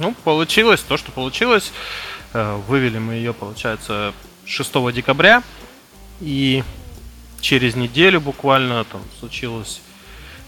Ну, 0.00 0.14
получилось 0.24 0.80
то, 0.80 0.96
что 0.96 1.12
получилось. 1.12 1.72
Э, 2.32 2.56
вывели 2.68 2.98
мы 2.98 3.14
ее, 3.14 3.34
получается, 3.34 4.14
6 4.46 4.92
декабря. 4.92 5.42
И 6.20 6.64
через 7.42 7.76
неделю 7.76 8.22
буквально 8.22 8.82
там 8.84 9.02
случилось 9.20 9.82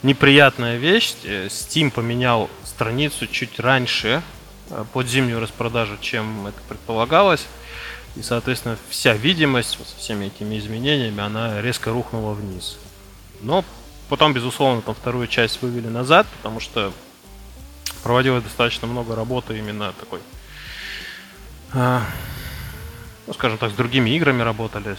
неприятная 0.04 0.76
вещь. 0.76 1.14
Э, 1.24 1.46
Steam 1.48 1.90
поменял 1.90 2.48
страницу 2.64 3.26
чуть 3.26 3.58
раньше 3.58 4.22
э, 4.70 4.84
под 4.92 5.08
зимнюю 5.08 5.40
распродажу, 5.40 5.96
чем 6.00 6.46
это 6.46 6.60
предполагалось. 6.68 7.46
И, 8.14 8.22
соответственно, 8.22 8.78
вся 8.90 9.14
видимость 9.14 9.70
со 9.70 9.96
всеми 9.96 10.26
этими 10.26 10.56
изменениями, 10.58 11.20
она 11.20 11.60
резко 11.60 11.90
рухнула 11.90 12.34
вниз. 12.34 12.76
Но 13.40 13.64
потом, 14.08 14.32
безусловно, 14.32 14.82
там 14.82 14.94
вторую 14.94 15.26
часть 15.26 15.60
вывели 15.62 15.88
назад, 15.88 16.26
потому 16.36 16.60
что 16.60 16.92
проводилось 18.04 18.44
достаточно 18.44 18.86
много 18.86 19.16
работы 19.16 19.58
именно 19.58 19.92
такой, 19.98 20.20
э, 21.72 22.00
ну, 23.26 23.32
скажем 23.32 23.58
так, 23.58 23.72
с 23.72 23.74
другими 23.74 24.10
играми 24.10 24.42
работали. 24.42 24.96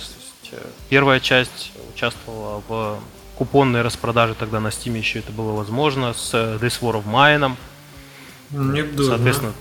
Первая 0.90 1.20
часть 1.20 1.72
участвовала 1.94 2.64
в 2.68 3.00
купонные 3.38 3.84
распродажи 3.84 4.36
тогда 4.36 4.60
на 4.60 4.68
Steam 4.68 4.98
еще 4.98 5.20
это 5.20 5.32
было 5.32 5.52
возможно, 5.52 6.14
с 6.14 6.34
э, 6.34 6.58
This 6.62 6.80
War 6.82 7.04
of 7.04 7.06
Mine. 7.06 7.56
Не 8.52 8.84
буду, 8.84 9.06
Соответственно, 9.06 9.54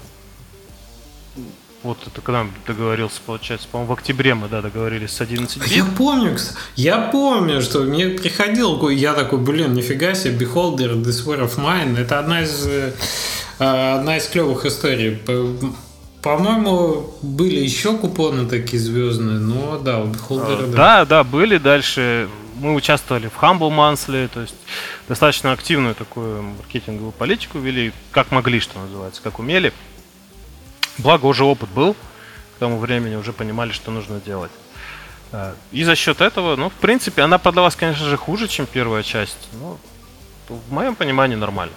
вот 1.85 1.99
это 2.07 2.21
когда 2.23 2.47
договорился, 2.67 3.21
получается, 3.25 3.69
по-моему, 3.71 3.95
в 3.95 3.99
октябре 3.99 4.35
мы, 4.35 4.49
да, 4.49 4.63
договорились 4.63 5.11
с 5.11 5.21
11 5.21 5.59
бит. 5.59 5.67
Я 5.69 5.85
помню, 5.85 6.37
я 6.77 6.99
помню, 6.99 7.61
что 7.61 7.81
мне 7.81 8.09
приходил, 8.09 8.89
я 8.89 9.13
такой, 9.13 9.39
блин, 9.39 9.75
нифига 9.75 10.15
себе, 10.15 10.47
Beholder, 10.47 11.03
This 11.03 11.27
War 11.27 11.41
of 11.41 11.59
Mine, 11.59 11.99
это 11.99 12.19
одна 12.19 12.43
из, 12.43 12.67
э, 12.67 12.93
одна 13.59 14.17
из 14.17 14.27
клевых 14.29 14.65
историй. 14.65 15.21
По-моему, 16.23 17.15
были 17.21 17.61
еще 17.61 17.99
купоны 17.99 18.49
такие 18.49 18.83
звездные, 18.83 19.39
но 19.39 19.79
да, 19.79 19.99
у 19.99 20.07
Beholder, 20.07 20.71
да. 20.71 20.77
Да, 20.77 21.05
да, 21.05 21.25
были 21.25 21.59
дальше 21.59 22.31
мы 22.57 22.75
участвовали 22.75 23.29
в 23.29 23.43
Humble 23.43 23.71
Monthly, 23.71 24.29
то 24.29 24.41
есть 24.41 24.55
достаточно 25.09 25.53
активную 25.53 25.95
такую 25.95 26.43
маркетинговую 26.43 27.13
политику 27.13 27.59
вели, 27.59 27.93
как 28.11 28.31
могли, 28.31 28.61
что 28.61 28.79
называется, 28.79 29.23
как 29.23 29.39
умели. 29.39 29.73
Благо 30.99 31.27
уже 31.27 31.45
опыт 31.45 31.69
был, 31.71 31.95
к 31.95 32.59
тому 32.61 32.79
времени 32.79 33.17
уже 33.17 33.33
понимали, 33.33 33.73
что 33.73 33.91
нужно 33.91 34.21
делать. 34.21 34.53
А, 35.33 35.55
и 35.73 35.83
за 35.83 35.97
счет 35.97 36.21
этого, 36.21 36.57
ну, 36.57 36.71
в 36.71 36.75
принципе, 36.75 37.23
она 37.23 37.39
продалась, 37.39 37.75
конечно 37.75 38.07
же, 38.07 38.17
хуже, 38.17 38.47
чем 38.47 38.67
первая 38.67 39.03
часть. 39.03 39.49
Но 39.53 39.79
в 40.49 40.73
моем 40.73 40.95
понимании 40.95 41.35
нормально. 41.35 41.75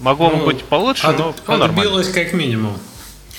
Могло 0.00 0.30
ну, 0.30 0.44
быть 0.44 0.64
получше, 0.64 1.06
от, 1.06 1.18
но 1.18 1.34
ну, 1.46 1.56
нормально. 1.56 2.04
Как 2.12 2.32
минимум. 2.32 2.78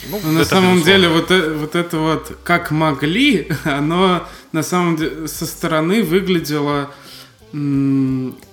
Ну, 0.09 0.19
на 0.31 0.45
самом 0.45 0.75
безусловно. 0.75 0.83
деле 0.85 1.09
вот, 1.09 1.31
э, 1.31 1.53
вот 1.53 1.75
это 1.75 1.97
вот 1.97 2.37
как 2.43 2.71
могли, 2.71 3.51
оно 3.65 4.27
на 4.57 4.63
самом 4.63 4.95
деле 4.95 5.27
со 5.27 5.45
стороны 5.45 6.01
выглядело 6.01 6.89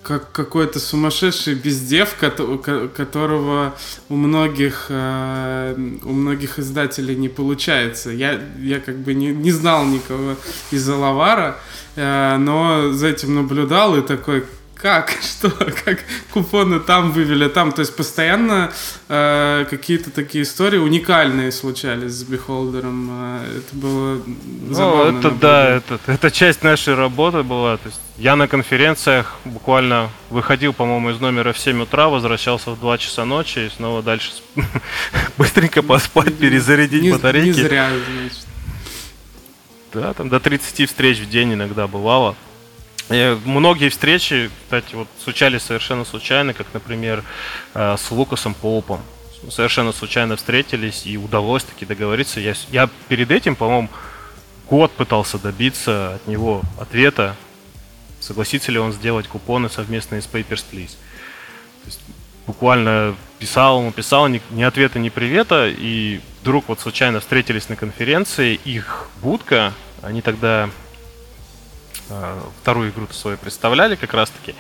как 0.02 0.30
какой-то 0.32 0.78
сумасшедший 0.78 1.55
бездев, 1.55 2.14
которого 2.16 3.74
у 4.09 4.14
многих, 4.14 4.86
э, 4.88 5.74
у 6.05 6.12
многих 6.12 6.59
издателей 6.61 7.16
не 7.16 7.28
получается. 7.28 8.11
Я, 8.11 8.40
я 8.61 8.78
как 8.78 8.98
бы 8.98 9.14
не, 9.14 9.28
не 9.32 9.50
знал 9.50 9.84
никого 9.84 10.36
из 10.70 10.88
Алавара, 10.88 11.57
э, 11.96 12.36
но 12.36 12.92
за 12.92 13.09
этим 13.09 13.34
наблюдал 13.34 13.96
и 13.96 14.02
такой, 14.02 14.44
как, 14.85 15.16
что, 15.22 15.49
как 15.51 16.05
купоны 16.30 16.78
там 16.78 17.11
вывели, 17.11 17.49
там. 17.49 17.72
То 17.72 17.80
есть 17.80 17.97
постоянно 17.97 18.70
э, 19.09 19.64
какие-то 19.70 20.11
такие 20.11 20.45
истории 20.45 20.76
уникальные 20.76 21.53
случались 21.53 22.12
с 22.12 22.22
бихолдером. 22.22 23.09
Э, 23.11 23.61
это 23.61 23.76
было 23.76 24.20
забавно. 24.70 25.12
Ну, 25.12 25.18
это 25.20 25.30
да, 25.30 25.68
это, 25.70 25.99
это 26.07 26.30
часть 26.30 26.62
нашей 26.62 26.95
работы 26.95 27.43
была. 27.43 27.78
То 27.78 27.89
есть 27.89 27.99
я 28.18 28.37
на 28.37 28.47
конференциях 28.47 29.37
буквально 29.47 30.11
выходил, 30.28 30.74
по-моему, 30.74 31.12
из 31.12 31.18
номера 31.18 31.55
в 31.55 31.59
7 31.59 31.80
утра, 31.80 32.11
возвращался 32.11 32.70
в 32.72 32.78
2 32.78 32.99
часа 32.99 33.24
ночи 33.24 33.61
и 33.61 33.70
снова 33.70 34.03
дальше 34.03 34.32
быстренько 35.39 35.82
поспать, 35.82 36.37
перезарядить 36.37 37.03
не, 37.03 37.12
батарейки. 37.12 37.57
Не 37.57 37.62
зря, 37.62 37.89
значит. 37.89 38.47
Да, 39.95 40.12
там 40.12 40.28
до 40.28 40.41
30 40.41 40.91
встреч 40.91 41.20
в 41.20 41.30
день 41.30 41.55
иногда 41.55 41.87
бывало. 41.87 42.37
И 43.11 43.38
многие 43.44 43.90
встречи, 43.90 44.50
кстати, 44.64 44.94
вот 44.94 45.09
случались 45.22 45.62
совершенно 45.62 46.05
случайно, 46.05 46.55
как, 46.55 46.66
например, 46.72 47.22
э, 47.74 47.96
с 47.98 48.11
Лукасом 48.11 48.55
Поупом. 48.55 49.00
Совершенно 49.50 49.92
случайно 49.92 50.36
встретились 50.36 51.07
и 51.07 51.18
удалось 51.18 51.64
таки 51.64 51.84
договориться. 51.84 52.40
Я, 52.40 52.55
я 52.70 52.88
перед 53.09 53.30
этим, 53.30 53.57
по-моему, 53.57 53.90
год 54.70 54.90
пытался 54.92 55.38
добиться 55.38 56.14
от 56.14 56.26
него 56.26 56.62
ответа, 56.80 57.36
согласится 58.20 58.72
ли 58.72 58.78
он 58.78 58.92
сделать 58.94 59.28
купоны 59.28 59.68
совместные 59.68 60.22
с 60.22 60.26
Papers, 60.26 60.64
Please. 60.72 60.96
То 61.82 61.86
есть, 61.86 62.00
буквально 62.46 63.14
писал 63.38 63.80
ему, 63.80 63.92
писал, 63.92 64.28
ни, 64.28 64.40
ни 64.50 64.62
ответа, 64.62 64.98
ни 64.98 65.11
привета, 65.11 65.68
и 65.68 66.20
вдруг 66.40 66.68
вот 66.68 66.80
случайно 66.80 67.20
встретились 67.20 67.68
на 67.68 67.76
конференции, 67.76 68.59
их 68.64 69.09
будка, 69.20 69.74
они 70.00 70.22
тогда 70.22 70.70
Э, 70.70 70.84
вторую 72.61 72.90
игру 72.90 73.07
свою 73.11 73.36
представляли 73.38 73.96
как 73.96 74.14
раз-таки. 74.14 74.55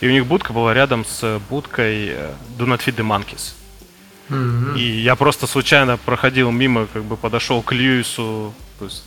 И 0.00 0.08
у 0.08 0.10
них 0.10 0.26
будка 0.26 0.52
была 0.52 0.74
рядом 0.74 1.04
с 1.04 1.40
будкой 1.48 2.08
э, 2.08 2.32
Do 2.58 2.66
Not 2.66 2.80
Feed 2.84 2.96
the 2.96 3.06
Monkeys. 3.06 3.54
Mm-hmm. 4.28 4.78
И 4.78 5.00
я 5.00 5.16
просто 5.16 5.46
случайно 5.46 5.96
проходил 5.96 6.50
мимо, 6.50 6.86
как 6.92 7.04
бы 7.04 7.16
подошел 7.16 7.62
к 7.62 7.72
Льюису, 7.72 8.54
то 8.78 8.84
есть 8.84 9.04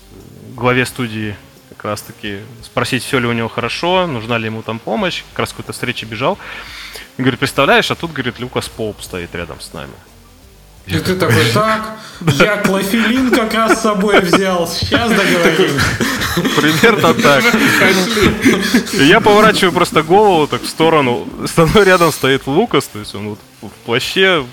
главе 0.55 0.85
студии, 0.85 1.35
как 1.69 1.85
раз 1.85 2.01
таки 2.01 2.39
спросить, 2.61 3.03
все 3.03 3.19
ли 3.19 3.27
у 3.27 3.31
него 3.31 3.47
хорошо, 3.47 4.05
нужна 4.05 4.37
ли 4.37 4.45
ему 4.45 4.61
там 4.61 4.79
помощь, 4.79 5.23
как 5.31 5.39
раз 5.39 5.49
какой-то 5.51 5.73
встрече 5.73 6.05
бежал. 6.05 6.37
Говорит, 7.17 7.39
представляешь, 7.39 7.89
а 7.91 7.95
тут, 7.95 8.11
говорит, 8.11 8.39
Лукас 8.39 8.67
Поуп 8.67 9.01
стоит 9.01 9.33
рядом 9.33 9.61
с 9.61 9.73
нами. 9.73 9.93
И 10.85 10.99
ты 10.99 11.15
такой, 11.15 11.49
так, 11.53 11.97
я 12.21 12.57
клофелин 12.57 13.31
как 13.31 13.53
раз 13.53 13.79
с 13.79 13.83
собой 13.83 14.19
взял, 14.19 14.67
сейчас 14.67 15.09
договорим. 15.09 15.79
Примерно 16.55 17.13
так. 17.13 17.43
Я 18.93 19.21
поворачиваю 19.21 19.71
просто 19.71 20.03
голову 20.03 20.47
так 20.47 20.61
в 20.61 20.67
сторону. 20.67 21.27
Со 21.47 21.65
мной 21.65 21.85
рядом 21.85 22.11
стоит 22.11 22.45
Лукас, 22.47 22.85
то 22.85 22.99
есть 22.99 23.15
он 23.15 23.29
вот 23.29 23.39
в 23.61 23.69
плаще. 23.85 24.45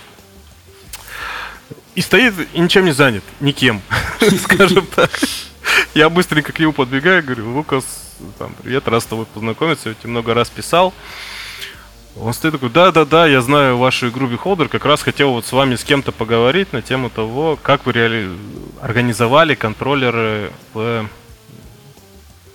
И 1.96 2.00
стоит 2.00 2.34
и 2.52 2.60
ничем 2.60 2.84
не 2.84 2.92
занят, 2.92 3.24
никем, 3.40 3.82
скажем 4.44 4.86
так. 4.94 5.10
Я 5.94 6.08
быстренько 6.08 6.52
к 6.52 6.58
нему 6.58 6.72
подбегаю, 6.72 7.24
говорю, 7.24 7.52
Лукас, 7.52 7.84
там, 8.38 8.54
привет, 8.62 8.86
раз 8.86 9.02
с 9.02 9.06
тобой 9.06 9.26
познакомиться, 9.26 9.88
я 9.88 9.94
тебе 9.96 10.10
много 10.10 10.32
раз 10.32 10.48
писал. 10.48 10.94
Стоит 12.32 12.52
такой, 12.52 12.68
да-да-да, 12.68 13.26
я 13.26 13.40
знаю 13.40 13.78
вашу 13.78 14.08
игру 14.08 14.28
Beholder, 14.28 14.68
как 14.68 14.84
раз 14.84 15.02
хотел 15.02 15.32
вот 15.32 15.46
с 15.46 15.52
вами 15.52 15.74
с 15.74 15.84
кем-то 15.84 16.12
поговорить 16.12 16.72
на 16.72 16.82
тему 16.82 17.08
того, 17.08 17.58
как 17.60 17.86
вы 17.86 17.92
реали... 17.92 18.30
организовали 18.82 19.54
контроллеры 19.54 20.52
в 20.74 21.06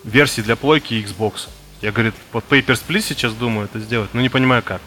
версии 0.03 0.41
для 0.41 0.55
плойки 0.55 0.93
Xbox. 0.93 1.49
Я, 1.81 1.91
говорит, 1.91 2.13
под 2.31 2.45
Papers, 2.47 2.81
Please 2.87 3.01
сейчас 3.01 3.33
думаю 3.33 3.65
это 3.65 3.79
сделать, 3.79 4.13
но 4.13 4.21
не 4.21 4.29
понимаю 4.29 4.61
как. 4.63 4.81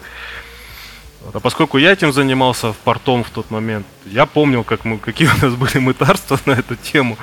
Вот, 1.21 1.35
а 1.35 1.39
поскольку 1.41 1.77
я 1.77 1.91
этим 1.91 2.13
занимался 2.13 2.71
в 2.71 2.77
портом 2.77 3.25
в 3.25 3.29
тот 3.29 3.51
момент, 3.51 3.85
я 4.05 4.25
помнил, 4.25 4.63
как 4.63 4.85
мы, 4.85 4.97
какие 4.97 5.27
у 5.27 5.45
нас 5.45 5.53
были 5.55 5.79
мытарства 5.79 6.39
на 6.45 6.53
эту 6.53 6.75
тему. 6.77 7.17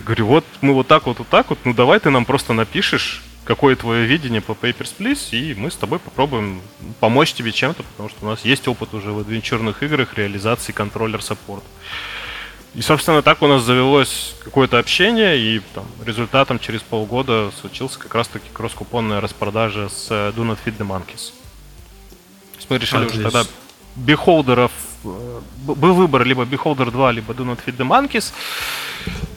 Говорю, 0.00 0.26
вот 0.26 0.44
мы 0.62 0.72
вот 0.72 0.86
так 0.86 1.06
вот, 1.06 1.18
вот 1.18 1.28
так 1.28 1.50
вот, 1.50 1.58
ну 1.64 1.74
давай 1.74 2.00
ты 2.00 2.08
нам 2.08 2.24
просто 2.24 2.54
напишешь, 2.54 3.22
какое 3.46 3.76
твое 3.76 4.06
видение 4.06 4.40
по 4.40 4.52
Papers, 4.52 4.92
Please, 4.98 5.30
и 5.30 5.54
мы 5.54 5.70
с 5.70 5.76
тобой 5.76 5.98
попробуем 6.00 6.60
помочь 7.00 7.32
тебе 7.32 7.52
чем-то, 7.52 7.84
потому 7.84 8.08
что 8.08 8.26
у 8.26 8.28
нас 8.28 8.44
есть 8.44 8.66
опыт 8.68 8.92
уже 8.92 9.12
в 9.12 9.20
адвенчурных 9.20 9.82
играх 9.82 10.14
реализации 10.14 10.72
контроллер-саппорт. 10.72 11.62
И, 12.74 12.82
собственно, 12.82 13.22
так 13.22 13.40
у 13.40 13.46
нас 13.46 13.62
завелось 13.62 14.34
какое-то 14.44 14.78
общение, 14.78 15.38
и 15.38 15.62
там, 15.74 15.86
результатом 16.04 16.58
через 16.58 16.82
полгода 16.82 17.50
случился 17.58 17.98
как 17.98 18.14
раз-таки 18.14 18.48
кросс-купонная 18.52 19.20
распродажа 19.20 19.88
с 19.88 20.08
э, 20.10 20.32
Do 20.36 20.44
Not 20.44 20.58
Feed 20.62 20.76
the 20.76 20.86
Monkeys. 20.86 21.32
То 22.52 22.56
есть 22.56 22.68
мы 22.68 22.78
решили 22.78 23.06
Отлично. 23.06 23.28
уже 23.28 23.30
тогда 23.30 23.50
бихолдеров 23.94 24.72
э, 25.04 25.40
был 25.62 25.94
выбор 25.94 26.24
либо 26.24 26.44
Beholder 26.44 26.90
2, 26.90 27.12
либо 27.12 27.32
Do 27.32 27.46
Not 27.46 27.60
Feed 27.64 27.76
the 27.76 27.86
Monkeys. 27.86 28.32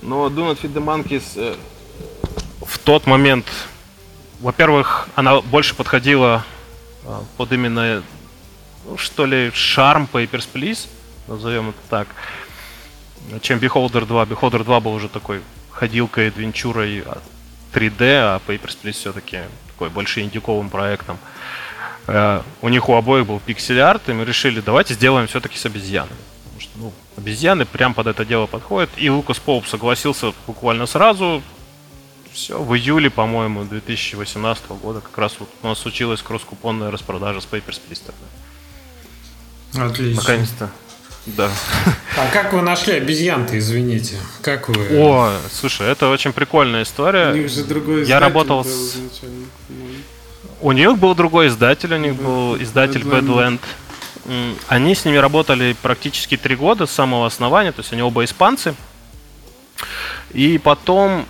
Но 0.02 0.28
Do 0.28 0.52
Not 0.52 0.60
Feed 0.60 0.74
the 0.74 0.84
Monkeys 0.84 1.24
э, 1.36 1.56
в 2.66 2.78
тот 2.80 3.08
момент 3.08 3.46
во-первых, 4.40 5.10
она 5.16 5.42
больше 5.42 5.76
подходила 5.76 6.46
а, 7.06 7.24
под 7.38 7.52
именно, 7.52 8.04
ну, 8.86 8.98
что 8.98 9.26
ли, 9.26 9.52
шарм 9.54 10.08
Papers, 10.12 10.48
Please, 10.54 10.88
назовем 11.28 11.70
это 11.70 11.80
так, 11.90 12.08
чем 13.42 13.60
Beholder 13.60 14.06
2. 14.06 14.24
Beholder 14.26 14.64
2 14.64 14.80
был 14.80 14.94
уже 14.94 15.10
такой 15.10 15.42
ходилкой, 15.72 16.30
адвенчурой 16.30 17.04
3D, 17.74 18.00
а 18.00 18.42
Papers, 18.48 18.78
Please 18.82 18.94
все-таки 18.94 19.40
такой 19.68 19.90
больше 19.90 20.22
индюковым 20.22 20.70
проектом. 20.70 21.18
Uh, 22.08 22.44
у 22.64 22.70
них 22.70 22.90
у 22.90 22.96
обоих 22.96 23.28
был 23.28 23.40
пиксель-арт, 23.40 24.10
и 24.10 24.14
мы 24.14 24.26
решили, 24.26 24.62
давайте 24.62 24.96
сделаем 24.96 25.28
все-таки 25.28 25.60
с 25.60 25.66
обезьянами. 25.68 26.18
Потому 26.44 26.60
что 26.60 26.72
ну, 26.78 26.94
обезьяны 27.18 27.66
прям 27.66 27.94
под 27.94 28.08
это 28.08 28.26
дело 28.26 28.48
подходят. 28.48 28.90
И 28.98 29.12
Лукас 29.12 29.38
Поуп 29.38 29.68
согласился 29.68 30.34
буквально 30.48 30.88
сразу, 30.88 31.44
все, 32.40 32.58
в 32.58 32.74
июле, 32.74 33.10
по-моему, 33.10 33.66
2018 33.66 34.70
года 34.82 35.02
как 35.02 35.18
раз 35.18 35.36
вот 35.40 35.50
у 35.62 35.68
нас 35.68 35.78
случилась 35.78 36.22
кросс-купонная 36.22 36.90
распродажа 36.90 37.42
с 37.42 37.44
Papers, 37.44 37.82
Please 37.88 38.02
тогда. 38.06 39.88
Отлично. 39.90 40.22
Наконец-то. 40.22 40.72
Да. 41.26 41.52
А 42.18 42.32
как 42.32 42.54
вы 42.54 42.62
нашли 42.62 42.94
обезьян-то, 42.94 43.60
извините? 43.60 44.16
Как 44.42 44.70
вы? 44.70 44.88
О, 44.98 45.34
слушай, 45.52 45.86
это 45.86 46.08
очень 46.08 46.32
прикольная 46.32 46.84
история. 46.84 47.34
У 47.34 47.36
них 47.36 47.50
же 47.50 47.66
другой 47.66 48.06
Я 48.06 48.22
работал 48.22 48.64
с... 48.64 48.96
У 50.62 50.72
них 50.72 50.98
был 50.98 51.16
другой 51.16 51.48
издатель, 51.48 51.94
у 51.94 51.98
них 51.98 52.16
да. 52.18 52.24
был 52.24 52.62
издатель 52.62 53.02
Badland. 53.02 53.60
Badland. 54.26 54.56
Они 54.70 54.96
с 54.96 55.04
ними 55.04 55.18
работали 55.18 55.76
практически 55.82 56.38
три 56.38 56.56
года 56.56 56.86
с 56.86 56.92
самого 56.92 57.28
основания, 57.28 57.74
то 57.74 57.82
есть 57.82 57.92
они 57.92 58.02
оба 58.02 58.24
испанцы. 58.24 58.76
И 60.32 60.58
потом 60.58 61.26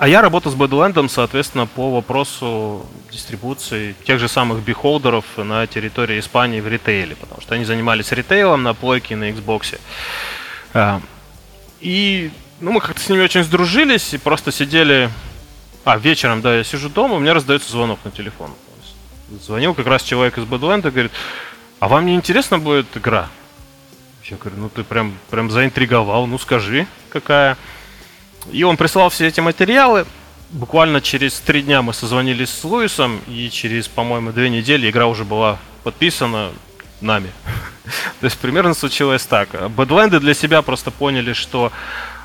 а, 0.00 0.08
я 0.08 0.22
работал 0.22 0.50
с 0.50 0.54
Badlands, 0.54 1.10
соответственно, 1.10 1.66
по 1.66 1.90
вопросу 1.90 2.86
дистрибуции 3.12 3.94
тех 4.06 4.18
же 4.18 4.28
самых 4.28 4.62
бихолдеров 4.62 5.26
на 5.36 5.66
территории 5.66 6.18
Испании 6.18 6.62
в 6.62 6.68
ритейле, 6.68 7.16
потому 7.16 7.42
что 7.42 7.54
они 7.54 7.66
занимались 7.66 8.10
ритейлом 8.10 8.62
на 8.62 8.72
плойке 8.72 9.12
и 9.12 9.16
на 9.18 9.30
Xbox. 9.30 9.78
А, 10.72 11.02
и 11.80 12.30
ну, 12.60 12.72
мы 12.72 12.80
как-то 12.80 12.98
с 12.98 13.10
ними 13.10 13.20
очень 13.20 13.44
сдружились 13.44 14.14
и 14.14 14.18
просто 14.18 14.52
сидели... 14.52 15.10
А, 15.84 15.98
вечером, 15.98 16.40
да, 16.40 16.56
я 16.56 16.64
сижу 16.64 16.88
дома, 16.88 17.16
у 17.16 17.18
меня 17.18 17.34
раздается 17.34 17.70
звонок 17.70 17.98
на 18.02 18.10
телефон. 18.10 18.52
Звонил 19.42 19.74
как 19.74 19.86
раз 19.86 20.02
человек 20.02 20.38
из 20.38 20.44
Badlands, 20.44 20.90
говорит, 20.90 21.12
а 21.78 21.88
вам 21.88 22.06
не 22.06 22.14
интересно 22.14 22.58
будет 22.58 22.86
игра? 22.96 23.28
Я 24.24 24.38
говорю, 24.38 24.56
ну 24.60 24.68
ты 24.70 24.82
прям, 24.82 25.18
прям 25.28 25.50
заинтриговал, 25.50 26.26
ну 26.26 26.38
скажи, 26.38 26.86
какая. 27.10 27.58
И 28.52 28.62
он 28.62 28.76
прислал 28.76 29.10
все 29.10 29.26
эти 29.26 29.40
материалы. 29.40 30.06
Буквально 30.50 31.00
через 31.00 31.38
три 31.38 31.62
дня 31.62 31.82
мы 31.82 31.94
созвонились 31.94 32.50
с 32.50 32.64
Луисом, 32.64 33.20
и 33.28 33.48
через, 33.50 33.86
по-моему, 33.86 34.32
две 34.32 34.50
недели 34.50 34.90
игра 34.90 35.06
уже 35.06 35.24
была 35.24 35.58
подписана 35.84 36.50
нами. 37.00 37.30
То 38.20 38.24
есть 38.24 38.38
примерно 38.38 38.74
случилось 38.74 39.24
так. 39.24 39.48
Бэдленды 39.70 40.18
для 40.18 40.34
себя 40.34 40.62
просто 40.62 40.90
поняли, 40.90 41.34
что 41.34 41.72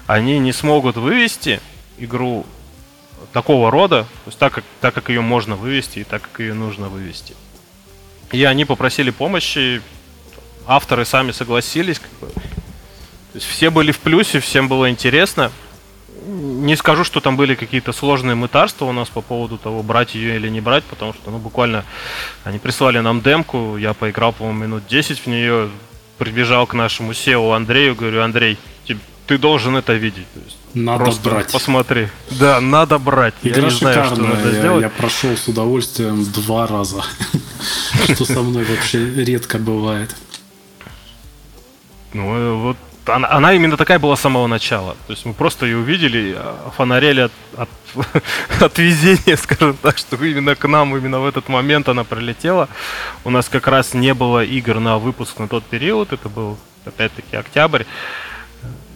они 0.08 0.40
не 0.40 0.54
смогут 0.54 0.98
вывести 0.98 1.62
игру 1.98 2.46
такого 3.32 3.72
рода, 3.72 4.04
то 4.04 4.28
есть 4.28 4.38
так 4.38 4.54
как, 4.54 4.64
так 4.82 4.94
как 4.94 5.10
ее 5.10 5.22
можно 5.22 5.56
вывести 5.56 6.00
и 6.00 6.04
так 6.04 6.22
как 6.22 6.40
ее 6.40 6.54
нужно 6.54 6.90
вывести. 6.90 7.36
И 8.32 8.44
они 8.44 8.66
попросили 8.66 9.10
помощи, 9.10 9.82
авторы 10.68 11.06
сами 11.06 11.32
согласились. 11.32 12.00
То 12.00 12.28
есть 13.34 13.48
все 13.48 13.70
были 13.70 13.92
в 13.92 14.00
плюсе, 14.00 14.40
всем 14.40 14.68
было 14.68 14.90
интересно 14.90 15.52
не 16.28 16.76
скажу, 16.76 17.04
что 17.04 17.20
там 17.20 17.38
были 17.38 17.56
какие-то 17.56 17.94
сложные 17.94 18.36
мытарства 18.36 18.86
у 18.86 18.92
нас 18.92 19.10
по 19.10 19.22
поводу 19.22 19.58
того, 19.58 19.84
брать 19.84 20.16
ее 20.16 20.36
или 20.36 20.50
не 20.50 20.62
брать, 20.62 20.84
потому 20.84 21.14
что, 21.14 21.32
ну, 21.32 21.38
буквально 21.38 21.86
они 22.44 22.60
прислали 22.60 23.00
нам 23.00 23.22
демку, 23.22 23.78
я 23.78 23.94
поиграл, 23.94 24.34
по-моему, 24.34 24.60
минут 24.60 24.88
10 24.88 25.20
в 25.20 25.28
нее, 25.28 25.70
прибежал 26.18 26.66
к 26.68 26.74
нашему 26.74 27.12
SEO 27.12 27.56
Андрею, 27.56 27.96
говорю, 27.96 28.22
Андрей, 28.22 28.58
ты, 28.86 28.98
ты 29.28 29.38
должен 29.38 29.76
это 29.76 29.94
видеть. 29.94 30.26
Надо 30.74 31.06
просто 31.06 31.30
брать. 31.30 31.52
Посмотри. 31.52 32.10
Да, 32.32 32.60
надо 32.60 33.00
брать. 33.00 33.36
Игра 33.44 33.62
я 33.62 33.64
не 33.64 33.70
знаю, 33.70 34.06
что 34.06 34.22
надо 34.22 34.50
я, 34.50 34.60
сделать. 34.60 34.82
Я 34.82 34.90
прошел 34.90 35.36
с 35.38 35.48
удовольствием 35.48 36.26
два 36.32 36.68
раза, 36.68 37.04
что 38.14 38.26
со 38.26 38.42
мной 38.42 38.66
вообще 38.66 39.24
редко 39.24 39.58
бывает. 39.58 40.16
Ну, 42.14 42.34
э, 42.34 42.54
вот 42.54 42.78
она, 43.06 43.30
она 43.30 43.54
именно 43.54 43.78
такая 43.78 44.00
была 44.00 44.16
с 44.16 44.22
самого 44.22 44.48
начала. 44.48 44.96
То 45.08 45.14
есть 45.14 45.26
мы 45.26 45.34
просто 45.34 45.66
ее 45.66 45.78
увидели, 45.78 46.36
а, 46.38 46.72
фонарели 46.76 47.22
от, 47.22 47.32
от, 47.58 47.70
от 48.62 48.78
везения, 48.78 49.36
скажем 49.42 49.78
так, 49.78 49.98
что 49.98 50.16
именно 50.24 50.56
к 50.56 50.68
нам, 50.68 50.96
именно 50.96 51.20
в 51.20 51.26
этот 51.26 51.50
момент 51.50 51.90
она 51.90 52.04
прилетела. 52.04 52.70
У 53.24 53.30
нас 53.30 53.50
как 53.50 53.68
раз 53.68 53.94
не 53.94 54.14
было 54.14 54.44
игр 54.44 54.80
на 54.80 54.98
выпуск 54.98 55.40
на 55.40 55.48
тот 55.48 55.64
период, 55.64 56.14
это 56.14 56.30
был 56.30 56.58
опять-таки 56.86 57.36
октябрь. 57.36 57.84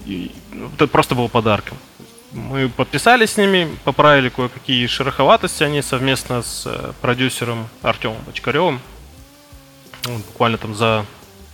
И 0.06 0.32
ну, 0.52 0.70
это 0.74 0.88
просто 0.88 1.16
был 1.16 1.30
подарком. 1.30 1.78
Мы 2.32 2.70
подписались 2.70 3.32
с 3.32 3.38
ними, 3.38 3.68
поправили 3.84 4.30
кое-какие 4.30 4.86
шероховатости 4.88 5.64
они 5.64 5.82
совместно 5.82 6.44
с 6.44 6.64
э, 6.68 6.94
продюсером 7.02 7.68
Артемом 7.82 8.18
Бочкаревым. 8.26 8.80
Буквально 10.06 10.58
там 10.58 10.76
за 10.76 11.06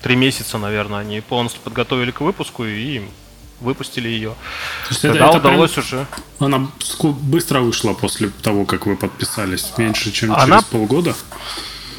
три 0.05 0.15
месяца, 0.15 0.59
наверное, 0.59 0.99
они 0.99 1.19
полностью 1.19 1.61
подготовили 1.61 2.11
к 2.11 2.21
выпуску 2.21 2.63
и 2.63 3.01
выпустили 3.59 4.07
ее. 4.07 4.35
Тогда 5.01 5.29
это, 5.29 5.37
удалось 5.37 5.71
прям... 5.71 5.83
уже. 5.83 6.05
Она 6.37 6.67
быстро 7.01 7.61
вышла 7.61 7.95
после 7.95 8.29
того, 8.43 8.65
как 8.65 8.85
вы 8.85 8.97
подписались, 8.97 9.73
меньше, 9.77 10.11
чем 10.11 10.31
она... 10.31 10.57
через 10.57 10.63
полгода. 10.65 11.15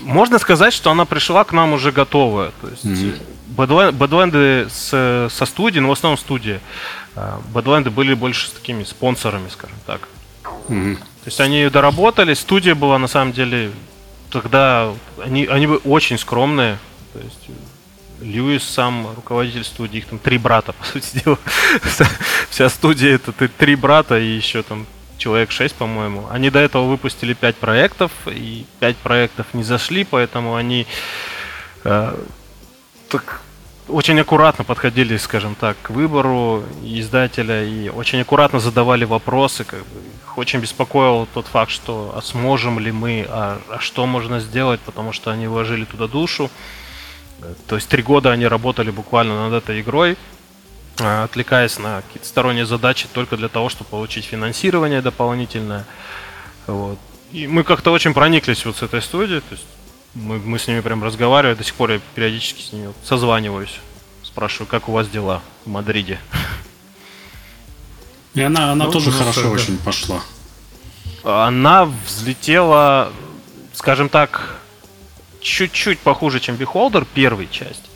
Можно 0.03 0.39
сказать, 0.39 0.73
что 0.73 0.93
она 0.93 1.05
пришла 1.05 1.43
к 1.43 1.51
нам 1.51 1.73
уже 1.73 1.91
готовая. 1.91 2.53
То 2.61 2.69
есть 2.69 2.85
mm-hmm. 2.85 3.91
Бэдленды 3.91 4.69
с, 4.71 5.29
со 5.29 5.45
студии, 5.45 5.81
ну 5.81 5.89
в 5.89 5.93
основном 5.93 6.17
студия, 6.17 6.61
Бэдленды 7.53 7.91
были 7.91 8.15
больше 8.15 8.47
с 8.47 8.53
такими 8.53 8.85
спонсорами, 8.85 9.49
скажем 9.49 9.79
так. 9.85 10.09
Mm-hmm. 10.69 10.95
То 10.95 11.03
есть 11.25 11.41
они 11.41 11.57
ее 11.57 11.71
доработали, 11.71 12.35
студия 12.35 12.77
была 12.77 13.01
на 13.01 13.09
самом 13.09 13.33
деле 13.33 13.73
тогда 14.31 14.93
они, 15.25 15.47
они 15.47 15.67
были 15.67 15.81
очень 15.83 16.19
скромные. 16.19 16.79
То 17.13 17.19
есть 17.19 17.49
Льюис 18.21 18.65
сам 18.65 19.15
руководитель 19.15 19.65
студии, 19.65 19.99
их 19.99 20.07
там 20.07 20.19
три 20.19 20.39
брата, 20.39 20.73
по 20.73 20.85
сути 20.85 21.23
дела. 21.25 21.39
Вся 22.51 22.69
студия 22.69 23.15
это 23.15 23.33
три 23.33 23.77
брата 23.77 24.19
и 24.19 24.27
еще 24.27 24.63
там 24.63 24.87
человек 25.19 25.51
6, 25.51 25.75
по-моему. 25.75 26.27
Они 26.31 26.51
до 26.51 26.59
этого 26.59 26.87
выпустили 26.87 27.35
5 27.35 27.57
проектов, 27.57 28.13
и 28.27 28.65
5 28.81 28.97
проектов 28.97 29.47
не 29.53 29.63
зашли, 29.63 30.05
поэтому 30.05 30.55
они 30.55 30.87
э, 31.85 32.17
так 33.09 33.41
очень 33.89 34.19
аккуратно 34.19 34.65
подходили, 34.65 35.17
скажем 35.17 35.55
так, 35.55 35.77
к 35.83 35.91
выбору 35.91 36.65
издателя 36.83 37.65
и 37.65 37.89
очень 37.89 38.21
аккуратно 38.21 38.61
задавали 38.61 39.05
вопросы. 39.05 39.65
Как 39.65 39.81
бы. 39.81 40.01
Их 40.25 40.39
очень 40.39 40.59
беспокоил 40.59 41.29
тот 41.33 41.47
факт, 41.47 41.71
что 41.71 42.13
а 42.17 42.23
сможем 42.23 42.79
ли 42.79 42.91
мы, 42.91 43.27
а, 43.29 43.61
а 43.69 43.79
что 43.79 44.07
можно 44.07 44.41
сделать, 44.41 44.81
потому 44.81 45.13
что 45.13 45.31
они 45.31 45.47
вложили 45.47 45.85
туда 45.85 46.09
душу. 46.09 46.51
То 47.67 47.77
есть 47.77 47.89
три 47.89 48.03
года 48.03 48.33
они 48.33 48.47
работали 48.47 48.91
буквально 48.91 49.49
над 49.49 49.63
этой 49.63 49.81
игрой, 49.81 50.17
а, 50.99 51.25
отвлекаясь 51.25 51.79
на 51.79 52.03
какие-то 52.03 52.27
сторонние 52.27 52.67
задачи 52.67 53.07
только 53.13 53.37
для 53.37 53.49
того, 53.49 53.69
чтобы 53.69 53.91
получить 53.91 54.25
финансирование 54.25 55.03
дополнительное. 55.03 55.85
Вот. 56.67 56.99
И 57.33 57.47
мы 57.47 57.65
как-то 57.65 57.91
очень 57.93 58.15
прониклись 58.15 58.65
вот 58.65 58.77
с 58.77 58.83
этой 58.83 59.03
студией. 59.03 59.41
То 59.41 59.53
есть 59.55 59.67
мы, 60.15 60.39
мы 60.39 60.59
с 60.59 60.67
ними 60.67 60.81
прям 60.81 61.05
разговариваем, 61.05 61.57
до 61.57 61.65
сих 61.65 61.75
пор 61.75 61.93
я 61.93 62.01
периодически 62.15 62.63
с 62.63 62.73
ними 62.73 62.93
созваниваюсь. 63.05 63.79
Спрашиваю, 64.23 64.67
как 64.67 64.89
у 64.89 64.93
вас 64.93 65.09
дела 65.09 65.43
в 65.65 65.71
Мадриде. 65.71 66.19
И 68.35 68.43
она, 68.43 68.73
она 68.73 68.87
ну, 68.87 68.91
тоже 68.93 69.11
ну, 69.11 69.19
хорошо 69.19 69.51
очень 69.51 69.79
пошла. 69.79 70.21
Она 71.25 71.87
взлетела, 72.07 73.13
скажем 73.73 74.09
так, 74.09 74.57
чуть-чуть 75.47 76.01
похуже, 76.01 76.41
чем 76.41 76.57
Beholder, 76.57 77.07
первая 77.15 77.47
часть. 77.47 77.91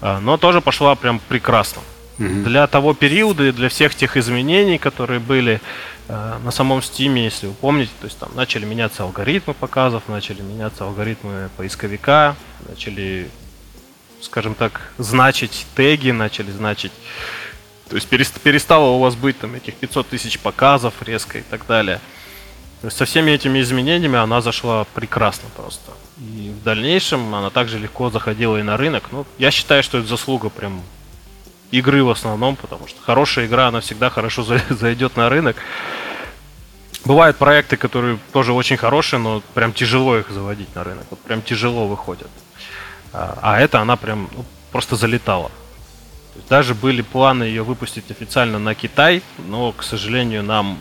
А, 0.00 0.20
но 0.20 0.36
тоже 0.36 0.60
пошла 0.60 0.94
прям 0.94 1.20
прекрасно. 1.28 1.82
Угу. 2.18 2.44
Для 2.44 2.66
того 2.66 2.94
периода 2.94 3.48
и 3.48 3.52
для 3.52 3.68
всех 3.68 3.94
тех 3.94 4.16
изменений, 4.16 4.78
которые 4.78 5.20
были 5.20 5.60
э, 6.08 6.38
на 6.44 6.50
самом 6.50 6.78
Steam, 6.78 7.18
если 7.18 7.48
вы 7.48 7.54
помните, 7.54 7.90
то 8.00 8.06
есть 8.06 8.18
там 8.18 8.30
начали 8.34 8.64
меняться 8.64 9.02
алгоритмы 9.02 9.54
показов, 9.54 10.04
начали 10.08 10.42
меняться 10.42 10.84
алгоритмы 10.84 11.50
поисковика, 11.56 12.36
начали, 12.68 13.28
скажем 14.20 14.54
так, 14.54 14.92
значить 14.98 15.66
теги, 15.74 16.10
начали 16.10 16.50
значить 16.50 16.92
то 17.88 17.96
есть 17.96 18.08
перестало 18.08 18.90
у 18.90 19.00
вас 19.00 19.16
быть 19.16 19.36
там 19.40 19.56
этих 19.56 19.74
500 19.74 20.06
тысяч 20.06 20.38
показов 20.38 20.94
резко 21.02 21.38
и 21.38 21.42
так 21.42 21.66
далее. 21.66 22.00
То 22.82 22.86
есть 22.86 22.96
со 22.96 23.04
всеми 23.04 23.32
этими 23.32 23.60
изменениями 23.60 24.16
она 24.16 24.40
зашла 24.40 24.84
прекрасно 24.94 25.48
просто. 25.56 25.90
И 26.20 26.50
в 26.50 26.62
дальнейшем 26.62 27.34
она 27.34 27.48
также 27.48 27.78
легко 27.78 28.10
заходила 28.10 28.58
и 28.58 28.62
на 28.62 28.76
рынок. 28.76 29.04
Ну, 29.10 29.26
я 29.38 29.50
считаю, 29.50 29.82
что 29.82 29.98
это 29.98 30.06
заслуга 30.06 30.50
прям 30.50 30.82
игры 31.70 32.04
в 32.04 32.10
основном, 32.10 32.56
потому 32.56 32.86
что 32.86 33.00
хорошая 33.00 33.46
игра, 33.46 33.68
она 33.68 33.80
всегда 33.80 34.10
хорошо 34.10 34.42
зайдет 34.68 35.16
на 35.16 35.30
рынок. 35.30 35.56
Бывают 37.06 37.38
проекты, 37.38 37.78
которые 37.78 38.18
тоже 38.32 38.52
очень 38.52 38.76
хорошие, 38.76 39.18
но 39.18 39.42
прям 39.54 39.72
тяжело 39.72 40.18
их 40.18 40.30
заводить 40.30 40.74
на 40.74 40.84
рынок. 40.84 41.06
Вот 41.08 41.20
прям 41.20 41.40
тяжело 41.40 41.86
выходят. 41.86 42.28
А, 43.14 43.38
а 43.40 43.60
это 43.60 43.80
она 43.80 43.96
прям 43.96 44.28
ну, 44.36 44.44
просто 44.70 44.96
залетала. 44.96 45.50
даже 46.50 46.74
были 46.74 47.00
планы 47.00 47.44
ее 47.44 47.62
выпустить 47.62 48.10
официально 48.10 48.58
на 48.58 48.74
Китай, 48.74 49.22
но, 49.38 49.72
к 49.72 49.82
сожалению, 49.82 50.42
нам 50.42 50.78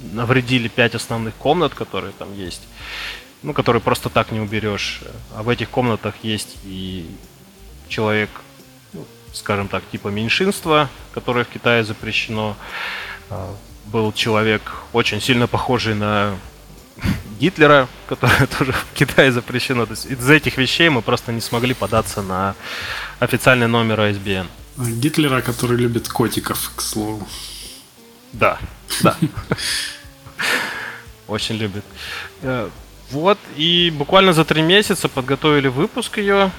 навредили 0.00 0.68
пять 0.68 0.94
основных 0.94 1.34
комнат, 1.34 1.74
которые 1.74 2.14
там 2.18 2.34
есть 2.34 2.62
ну, 3.42 3.52
который 3.52 3.80
просто 3.80 4.08
так 4.08 4.32
не 4.32 4.40
уберешь. 4.40 5.00
А 5.36 5.42
в 5.42 5.48
этих 5.48 5.68
комнатах 5.68 6.14
есть 6.22 6.56
и 6.64 7.10
человек, 7.88 8.30
ну, 8.92 9.04
скажем 9.32 9.68
так, 9.68 9.82
типа 9.90 10.08
меньшинства, 10.08 10.88
которое 11.12 11.44
в 11.44 11.48
Китае 11.48 11.84
запрещено. 11.84 12.56
А, 13.30 13.54
был 13.86 14.12
человек 14.12 14.62
очень 14.92 15.20
сильно 15.20 15.46
похожий 15.46 15.94
на 15.94 16.38
Гитлера, 17.40 17.88
который 18.06 18.46
тоже 18.58 18.72
в 18.72 18.86
Китае 18.94 19.32
запрещено. 19.32 19.86
То 19.86 19.92
есть 19.92 20.06
из 20.06 20.30
этих 20.30 20.56
вещей 20.56 20.88
мы 20.88 21.02
просто 21.02 21.32
не 21.32 21.40
смогли 21.40 21.74
податься 21.74 22.22
на 22.22 22.54
официальный 23.18 23.66
номер 23.66 24.00
ISBN. 24.00 24.46
А 24.78 24.84
Гитлера, 24.84 25.42
который 25.42 25.76
любит 25.76 26.08
котиков, 26.08 26.72
к 26.76 26.80
слову. 26.80 27.28
Да, 28.32 28.58
да. 29.02 29.16
Очень 31.26 31.56
любит. 31.56 31.84
Вот, 33.12 33.38
и 33.56 33.92
буквально 33.94 34.32
за 34.32 34.46
три 34.46 34.62
месяца 34.62 35.06
подготовили 35.06 35.68
выпуск 35.68 36.16
ее. 36.16 36.50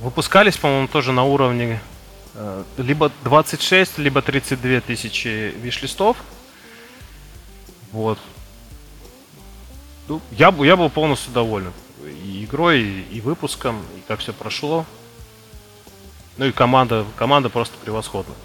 Выпускались, 0.00 0.56
по-моему, 0.56 0.88
тоже 0.88 1.12
на 1.12 1.22
уровне 1.22 1.80
э, 2.34 2.64
либо 2.78 3.12
26, 3.22 3.98
либо 3.98 4.22
32 4.22 4.80
тысячи 4.80 5.54
виш-листов. 5.56 6.16
Вот. 7.92 8.18
Ну, 10.08 10.20
я, 10.32 10.52
я 10.58 10.76
был 10.76 10.90
полностью 10.90 11.32
доволен. 11.32 11.72
И 12.24 12.44
игрой, 12.44 12.82
и, 12.82 13.04
и 13.12 13.20
выпуском, 13.20 13.80
и 13.96 14.02
как 14.08 14.18
все 14.18 14.32
прошло. 14.32 14.84
Ну 16.38 16.46
и 16.46 16.52
команда, 16.52 17.06
команда 17.16 17.50
просто 17.50 17.76
превосходная. 17.84 18.36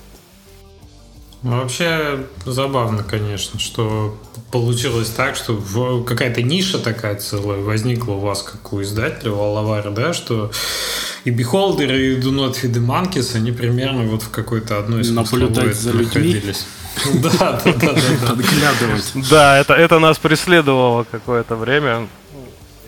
Ну, 1.44 1.60
вообще 1.60 2.28
забавно, 2.46 3.04
конечно, 3.04 3.60
что 3.60 4.16
получилось 4.52 5.10
так, 5.10 5.36
что 5.36 6.04
какая-то 6.04 6.44
ниша 6.44 6.78
такая 6.78 7.16
целая 7.16 7.62
возникла 7.62 8.14
у 8.14 8.20
вас, 8.20 8.44
как 8.44 8.74
у 8.74 8.82
издателя, 8.82 9.32
у 9.32 9.40
Алавара, 9.40 9.90
да, 9.90 10.14
что 10.14 10.52
и 11.24 11.32
Beholder, 11.32 11.98
и 11.98 12.20
Do 12.20 12.32
Not 12.32 12.62
Feed 12.62 12.74
the 12.74 12.86
Monkeys, 12.86 13.36
они 13.36 13.52
примерно 13.52 14.04
вот 14.04 14.22
в 14.22 14.30
какой-то 14.30 14.78
одной 14.78 15.02
из 15.02 15.12
Наблюдать 15.12 15.76
за 15.76 15.92
людьми. 15.92 16.42
Да, 17.14 17.62
да, 17.64 17.72
да. 17.72 17.94
Подглядывать. 18.28 19.14
Да, 19.30 19.58
это, 19.58 19.74
это 19.74 20.00
нас 20.00 20.18
преследовало 20.18 21.06
какое-то 21.10 21.56
время. 21.56 22.10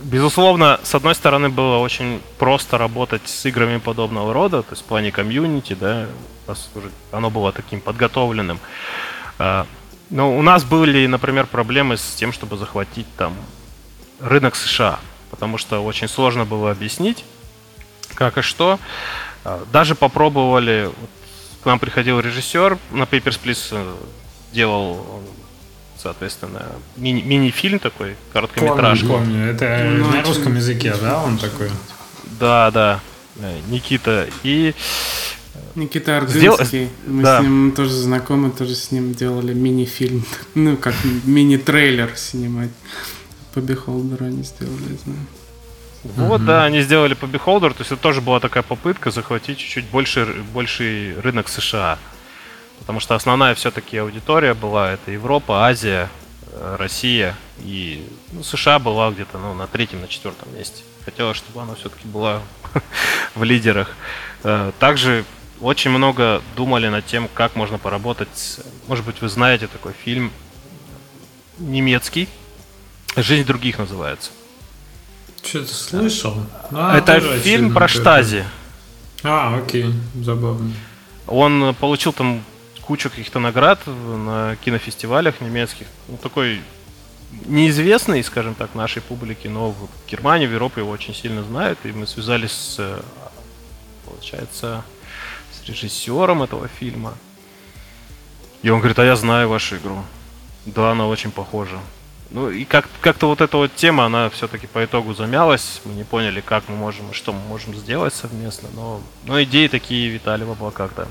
Безусловно, 0.04 0.82
с 0.84 0.94
одной 0.96 1.16
стороны, 1.16 1.48
было 1.48 1.78
очень 1.78 2.22
просто 2.38 2.78
работать 2.78 3.22
с 3.26 3.46
играми 3.46 3.78
подобного 3.78 4.34
рода, 4.34 4.62
то 4.62 4.72
есть 4.72 4.82
в 4.82 4.86
плане 4.86 5.14
комьюнити, 5.14 5.78
да, 5.80 6.08
оно 7.12 7.30
было 7.30 7.54
таким 7.54 7.80
подготовленным. 7.80 8.60
А, 9.40 9.66
но 10.10 10.38
у 10.38 10.42
нас 10.42 10.66
были, 10.66 11.06
например, 11.08 11.48
проблемы 11.48 11.96
с 11.96 12.16
тем, 12.16 12.34
чтобы 12.34 12.58
захватить 12.58 13.08
там 13.16 13.34
рынок 14.20 14.58
США, 14.58 15.00
потому 15.32 15.58
что 15.58 15.80
очень 15.80 16.10
сложно 16.10 16.44
было 16.44 16.72
объяснить, 16.72 17.24
как 18.14 18.38
и 18.38 18.42
что. 18.42 18.80
А, 19.46 19.64
даже 19.72 19.96
попробовали, 19.96 20.92
к 21.64 21.66
нам 21.66 21.80
приходил 21.80 22.20
режиссер 22.20 22.78
на 22.92 23.04
Papers, 23.04 23.40
Please, 23.42 23.70
э, 23.72 23.96
делал 24.52 25.24
соответственно, 26.04 26.66
мини- 26.98 27.24
мини-фильм 27.24 27.80
такой, 27.80 28.16
короткометражка. 28.34 29.08
Помню, 29.08 29.26
помню. 29.26 29.46
Это 29.46 29.90
ну, 29.90 30.12
на 30.12 30.22
русском 30.24 30.56
языке, 30.56 30.94
да, 31.02 31.24
он 31.24 31.38
такой? 31.38 31.70
Да, 32.40 32.70
да. 32.72 33.00
Никита. 33.70 34.28
И 34.44 34.76
Никита 35.76 36.18
Ордынский. 36.18 36.66
Сдел... 36.66 36.90
Мы 37.08 37.24
да. 37.24 37.40
с 37.40 37.42
ним 37.42 37.72
тоже 37.72 37.92
знакомы, 37.92 38.52
тоже 38.52 38.76
с 38.76 38.92
ним 38.92 39.14
делали 39.14 39.54
мини-фильм. 39.54 40.26
Ну, 40.56 40.78
как 40.78 40.94
мини-трейлер 41.24 42.12
снимать. 42.16 42.70
По 43.54 43.60
Beholder 43.60 44.28
они 44.28 44.44
сделали, 44.44 44.98
знаю. 45.04 45.20
Вот, 46.04 46.42
угу. 46.42 46.48
да, 46.48 46.66
они 46.66 46.82
сделали 46.82 47.14
по 47.14 47.26
Beholder, 47.26 47.70
то 47.70 47.80
есть 47.80 47.92
это 47.92 48.02
тоже 48.02 48.20
была 48.20 48.42
такая 48.42 48.62
попытка 48.62 49.10
захватить 49.10 49.58
чуть-чуть 49.58 49.86
больше, 49.86 50.36
больший 50.54 51.18
рынок 51.22 51.48
США. 51.48 51.98
Потому 52.80 53.00
что 53.00 53.16
основная 53.16 53.56
все-таки 53.56 53.98
аудитория 53.98 54.54
была 54.54 54.92
это 54.92 55.12
Европа, 55.12 55.66
Азия, 55.66 56.10
э, 56.52 56.76
Россия 56.78 57.36
и 57.64 58.06
ну, 58.32 58.44
США 58.44 58.80
была 58.80 59.12
где-то 59.12 59.38
ну, 59.38 59.54
на 59.54 59.68
третьем, 59.68 60.02
на 60.02 60.08
четвертом 60.08 60.54
месте. 60.56 60.84
Хотелось, 61.06 61.38
чтобы 61.38 61.62
она 61.62 61.76
все-таки 61.76 62.08
была 62.08 62.42
в 63.36 63.44
лидерах. 63.44 63.96
Э, 64.44 64.72
также 64.80 65.26
очень 65.62 65.92
много 65.92 66.42
думали 66.56 66.90
над 66.90 67.06
тем, 67.06 67.30
как 67.34 67.56
можно 67.56 67.78
поработать. 67.78 68.60
Может 68.88 69.06
быть, 69.06 69.22
вы 69.22 69.30
знаете 69.30 69.68
такой 69.68 69.94
фильм 69.94 70.32
немецкий. 71.58 72.28
Жизнь 73.16 73.46
других 73.46 73.78
называется. 73.78 74.32
Что-то 75.44 75.74
слышал. 75.74 76.36
А, 76.72 76.98
Это 76.98 77.20
фильм 77.40 77.74
про 77.74 77.88
Штази. 77.88 78.46
А, 79.24 79.58
окей, 79.58 79.94
забавно. 80.16 80.74
Он 81.28 81.76
получил 81.80 82.12
там 82.12 82.44
кучу 82.94 83.10
каких-то 83.10 83.40
наград 83.40 83.80
на 83.88 84.56
кинофестивалях 84.64 85.42
немецких. 85.42 85.88
Ну, 86.08 86.18
такой 86.18 86.62
неизвестный, 87.48 88.24
скажем 88.24 88.54
так, 88.54 88.76
нашей 88.76 89.02
публике, 89.02 89.50
но 89.50 89.72
в 89.72 89.90
Германии, 90.08 90.46
в 90.46 90.52
Европе 90.52 90.82
его 90.82 90.92
очень 90.92 91.16
сильно 91.16 91.42
знают, 91.42 91.80
и 91.86 91.92
мы 91.92 92.06
связались 92.06 92.52
с, 92.52 93.02
получается, 94.06 94.86
с 95.52 95.68
режиссером 95.68 96.44
этого 96.44 96.68
фильма. 96.68 97.16
И 98.62 98.70
он 98.70 98.78
говорит, 98.78 99.00
а 99.00 99.06
я 99.06 99.16
знаю 99.16 99.50
вашу 99.50 99.78
игру. 99.78 100.04
Да, 100.68 100.92
она 100.92 101.08
очень 101.08 101.32
похожа. 101.32 101.80
Ну 102.30 102.52
и 102.52 102.64
как- 102.64 102.88
как-то 103.02 103.26
вот 103.28 103.42
эта 103.42 103.58
вот 103.58 103.76
тема, 103.76 104.06
она 104.06 104.30
все-таки 104.30 104.68
по 104.68 104.86
итогу 104.86 105.16
замялась. 105.16 105.82
Мы 105.86 105.96
не 105.96 106.04
поняли, 106.04 106.42
как 106.42 106.70
мы 106.70 106.76
можем 106.76 107.10
и 107.10 107.14
что 107.14 107.34
мы 107.34 107.40
можем 107.48 107.74
сделать 107.74 108.14
совместно. 108.14 108.70
Но, 108.76 109.02
но 109.26 109.42
идеи 109.42 109.68
такие 109.68 110.10
витали 110.10 110.44
в 110.44 110.52
облаках, 110.52 110.92
да. 110.96 111.08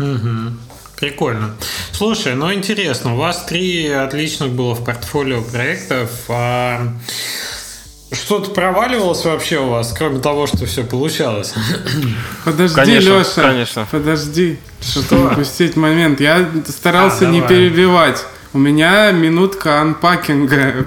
Угу. 0.00 0.56
Прикольно. 0.98 1.54
Слушай, 1.92 2.34
ну 2.34 2.52
интересно, 2.52 3.14
у 3.14 3.16
вас 3.16 3.44
три 3.46 3.88
отличных 3.88 4.50
было 4.50 4.74
в 4.74 4.84
портфолио 4.84 5.40
проектов. 5.42 6.10
А 6.28 6.92
что-то 8.12 8.50
проваливалось 8.50 9.24
вообще 9.24 9.58
у 9.60 9.68
вас, 9.68 9.94
кроме 9.96 10.18
того, 10.20 10.46
что 10.46 10.66
все 10.66 10.82
получалось? 10.84 11.54
Подожди, 12.44 12.74
Конечно, 12.74 13.18
Леша. 13.18 13.42
конечно. 13.42 13.88
Подожди, 13.90 14.58
чтобы 14.82 15.28
упустить 15.32 15.76
момент. 15.76 16.20
Я 16.20 16.48
старался 16.68 17.28
А, 17.28 17.30
не 17.30 17.40
перебивать. 17.40 18.24
У 18.52 18.58
меня 18.58 19.12
минутка 19.12 19.80
анпакинга. 19.80 20.84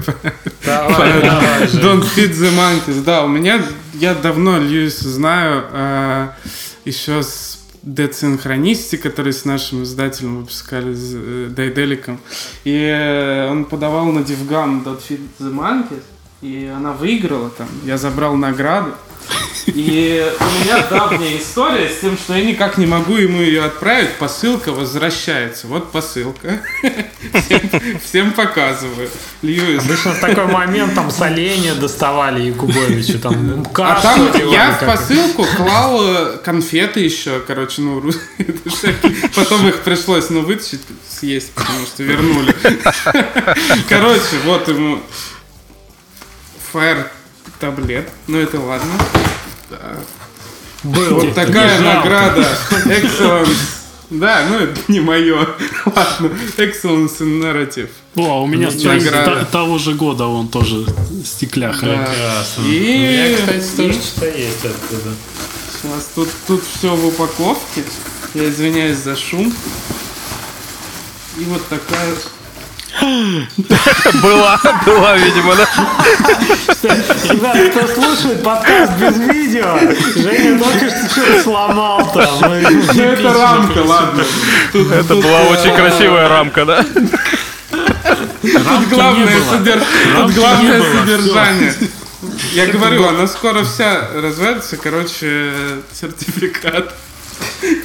Давай, 0.65 1.21
давай. 1.21 1.63
Don't 1.67 2.03
feed 2.03 2.33
the 2.33 2.51
monkeys. 2.55 3.03
Да, 3.03 3.23
у 3.23 3.27
меня, 3.29 3.63
я 3.93 4.13
давно 4.15 4.59
Льюис 4.59 4.99
знаю, 4.99 5.63
э, 5.71 6.27
еще 6.83 7.23
с 7.23 7.52
Synchronicity, 7.83 8.97
который 8.97 9.33
с 9.33 9.45
нашим 9.45 9.83
издателем 9.83 10.37
выпускали, 10.37 10.93
с 10.93 11.13
э, 11.15 11.49
Дайделиком. 11.49 12.19
И 12.63 12.73
э, 12.73 13.49
он 13.49 13.65
подавал 13.65 14.05
на 14.05 14.19
DevGam 14.19 14.83
Don't 14.83 15.01
feed 15.01 15.27
the 15.39 15.53
monkeys. 15.53 16.03
И 16.41 16.65
она 16.65 16.93
выиграла 16.93 17.49
там. 17.49 17.67
Я 17.85 17.97
забрал 17.97 18.35
награду. 18.35 18.93
И 19.67 20.31
у 20.39 20.63
меня 20.63 20.85
давняя 20.87 21.37
история 21.37 21.89
с 21.89 22.01
тем, 22.01 22.17
что 22.17 22.35
я 22.35 22.43
никак 22.43 22.77
не 22.77 22.85
могу 22.85 23.15
ему 23.15 23.41
ее 23.41 23.63
отправить. 23.63 24.13
Посылка 24.15 24.71
возвращается. 24.71 25.67
Вот 25.67 25.91
посылка. 25.91 26.61
Всем, 27.33 27.99
всем 28.03 28.31
показываю. 28.33 29.09
Льюис. 29.41 29.83
Обычно 29.83 30.13
в 30.13 30.19
такой 30.19 30.45
момент 30.47 30.93
там 30.95 31.09
соленья 31.09 31.75
доставали 31.75 32.43
Якубовичу, 32.43 33.19
там 33.19 33.65
А 33.73 33.95
кашу 34.01 34.29
там 34.31 34.49
я 34.49 34.71
в 34.73 34.85
посылку 34.85 35.45
клал 35.55 35.99
э, 36.03 36.37
конфеты 36.43 36.99
еще, 36.99 37.39
короче, 37.39 37.81
ну, 37.81 38.03
потом 39.35 39.67
их 39.67 39.81
пришлось, 39.81 40.29
ну, 40.29 40.41
вытащить, 40.41 40.81
съесть, 41.09 41.51
потому 41.53 41.85
что 41.85 42.03
вернули. 42.03 42.53
Короче, 43.89 44.37
вот 44.45 44.67
ему 44.67 44.99
фаер 46.71 47.09
таблет, 47.63 48.09
ну, 48.27 48.37
это 48.39 48.59
ладно. 48.59 48.91
Был. 50.83 51.15
Вот 51.15 51.33
такая 51.33 51.79
награда. 51.79 52.45
Excellence. 52.85 53.55
Да, 54.09 54.45
ну 54.49 54.59
это 54.59 54.79
не 54.89 54.99
мое. 54.99 55.47
Ладно. 55.85 56.29
Excellence 56.57 57.19
in 57.21 57.41
Narrative. 57.41 57.87
О, 58.17 58.31
а 58.31 58.41
у 58.41 58.47
меня 58.47 58.69
с 58.69 59.45
того 59.49 59.77
же 59.77 59.93
года 59.93 60.25
он 60.25 60.49
тоже 60.49 60.85
стекляха. 61.25 61.85
Прекрасно. 61.85 62.63
И- 62.65 62.67
У 62.67 62.99
меня, 62.99 63.37
кстати, 63.37 63.71
и- 63.73 63.77
тоже 63.87 63.93
что-то 64.01 64.25
есть 64.37 64.65
оттуда. 64.65 65.15
Сейчас 65.81 66.09
тут, 66.13 66.29
тут 66.47 66.63
все 66.77 66.93
в 66.93 67.05
упаковке. 67.07 67.83
Я 68.33 68.49
извиняюсь 68.49 68.97
за 68.97 69.15
шум. 69.15 69.53
И 71.37 71.43
вот 71.45 71.65
такая... 71.69 72.13
Была, 73.01 74.59
была, 74.85 75.17
видимо, 75.17 75.55
да? 75.55 75.67
Ребята, 77.29 77.69
кто 77.69 77.87
слушает 78.01 78.43
подкаст 78.43 78.91
без 78.99 79.17
видео, 79.17 79.77
Женя 80.15 80.59
только 80.59 80.89
что 80.89 81.09
что-то 81.09 81.43
сломал 81.43 82.11
там. 82.13 82.39
Ну 82.41 82.53
это 83.03 83.33
рамка, 83.33 83.79
ладно. 83.79 84.23
Это 84.73 85.15
была 85.15 85.41
э, 85.41 85.47
очень 85.49 85.75
красивая 85.75 86.27
рамка, 86.29 86.65
да? 86.65 86.85
Тут 87.71 88.89
главное, 88.89 89.25
не 89.25 89.39
было. 89.39 89.53
содер- 89.53 89.83
тут 90.17 90.33
главное 90.35 90.81
содержание. 90.99 91.73
Я 92.53 92.67
говорю, 92.67 93.07
она 93.07 93.27
скоро 93.27 93.63
вся 93.63 94.07
развалится, 94.15 94.77
короче, 94.77 95.51
сертификат. 95.93 96.93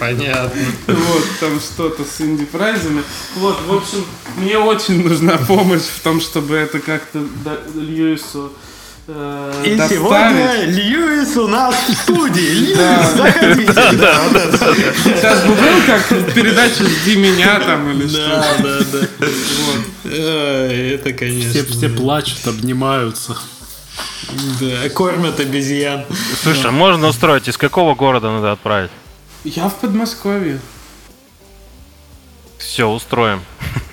Понятно. 0.01 0.51
Вот, 0.86 1.24
там 1.40 1.61
что-то 1.61 2.05
с 2.05 2.20
инди-прайзами. 2.20 3.03
Вот, 3.36 3.59
в 3.66 3.74
общем, 3.74 4.05
мне 4.36 4.59
очень 4.59 5.07
нужна 5.07 5.36
помощь 5.38 5.82
в 5.82 6.01
том, 6.03 6.20
чтобы 6.20 6.57
это 6.57 6.78
как-то 6.80 7.20
Льюису 7.74 8.53
э, 9.07 9.62
И 9.64 9.74
доставить. 9.76 9.99
сегодня 10.03 10.64
Льюис 10.66 11.36
у 11.36 11.46
нас 11.49 11.74
в 11.88 11.92
студии. 11.94 12.40
Льюис, 12.40 12.76
Да. 12.76 13.12
заходите. 13.16 13.72
Да, 13.72 14.20
вот 14.28 14.36
это. 14.36 14.74
Сейчас 15.05 15.42
бы 15.44 15.55
был 15.55 15.82
как 15.86 16.11
в 16.11 16.32
передаче 16.34 16.84
«Жди 16.84 17.16
меня» 17.16 17.61
там 17.61 17.90
или 17.90 18.09
что. 18.09 18.18
Да, 18.26 18.57
да, 18.59 18.78
да. 19.20 19.26
Ой, 20.05 20.90
Это, 20.90 21.12
конечно. 21.12 21.51
Все, 21.51 21.64
все 21.64 21.88
плачут, 21.88 22.46
обнимаются. 22.46 23.36
Да, 24.61 24.88
кормят 24.90 25.40
обезьян. 25.40 26.05
Слушай, 26.42 26.66
а 26.66 26.70
можно 26.70 27.09
устроить, 27.09 27.49
из 27.49 27.57
какого 27.57 27.94
города 27.94 28.30
надо 28.30 28.53
отправить? 28.53 28.90
Я 29.45 29.68
в 29.68 29.80
Подмосковье. 29.80 30.61
Все, 32.59 32.89
устроим. 32.89 33.41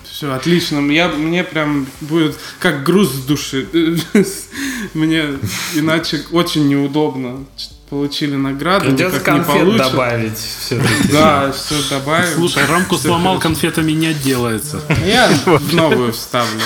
Все, 0.03 0.33
отлично. 0.33 0.79
Я, 0.91 1.09
мне 1.09 1.43
прям 1.43 1.87
будет 2.01 2.37
как 2.59 2.83
груз 2.83 3.11
с 3.11 3.25
души. 3.25 3.67
Мне 4.93 5.37
иначе 5.75 6.23
очень 6.31 6.67
неудобно. 6.67 7.45
Получили 7.89 8.35
награду, 8.35 8.85
Придется 8.85 9.19
не 9.19 9.23
конфет 9.23 9.59
получат. 9.59 9.91
добавить 9.91 10.37
все-таки. 10.39 11.11
Да, 11.11 11.51
все 11.51 11.75
добавим. 11.91 12.33
Слушай, 12.33 12.65
рамку 12.65 12.97
сломал, 12.97 13.37
конфетами 13.39 13.91
не 13.91 14.07
отделается. 14.07 14.81
Я 15.05 15.29
в 15.45 15.73
новую 15.73 16.11
вставлю. 16.11 16.61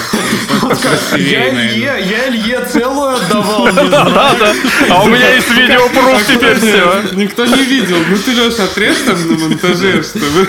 Я. 1.17 1.99
Илье, 2.29 2.65
целую 2.71 3.17
отдавал. 3.17 3.65
не 3.67 3.71
знаю. 3.71 3.89
Да, 3.89 4.35
да. 4.39 4.55
А 4.89 5.03
у 5.03 5.07
меня 5.07 5.33
есть 5.33 5.51
видеопруф 5.51 6.25
теперь 6.25 6.57
все. 6.57 7.03
Никто 7.13 7.45
не 7.45 7.65
видел. 7.65 7.97
Ну 8.09 8.17
ты, 8.17 8.31
Леша, 8.31 8.63
отрежь 8.63 8.97
там 9.05 9.27
на 9.27 9.37
монтаже, 9.37 10.01
чтобы 10.03 10.47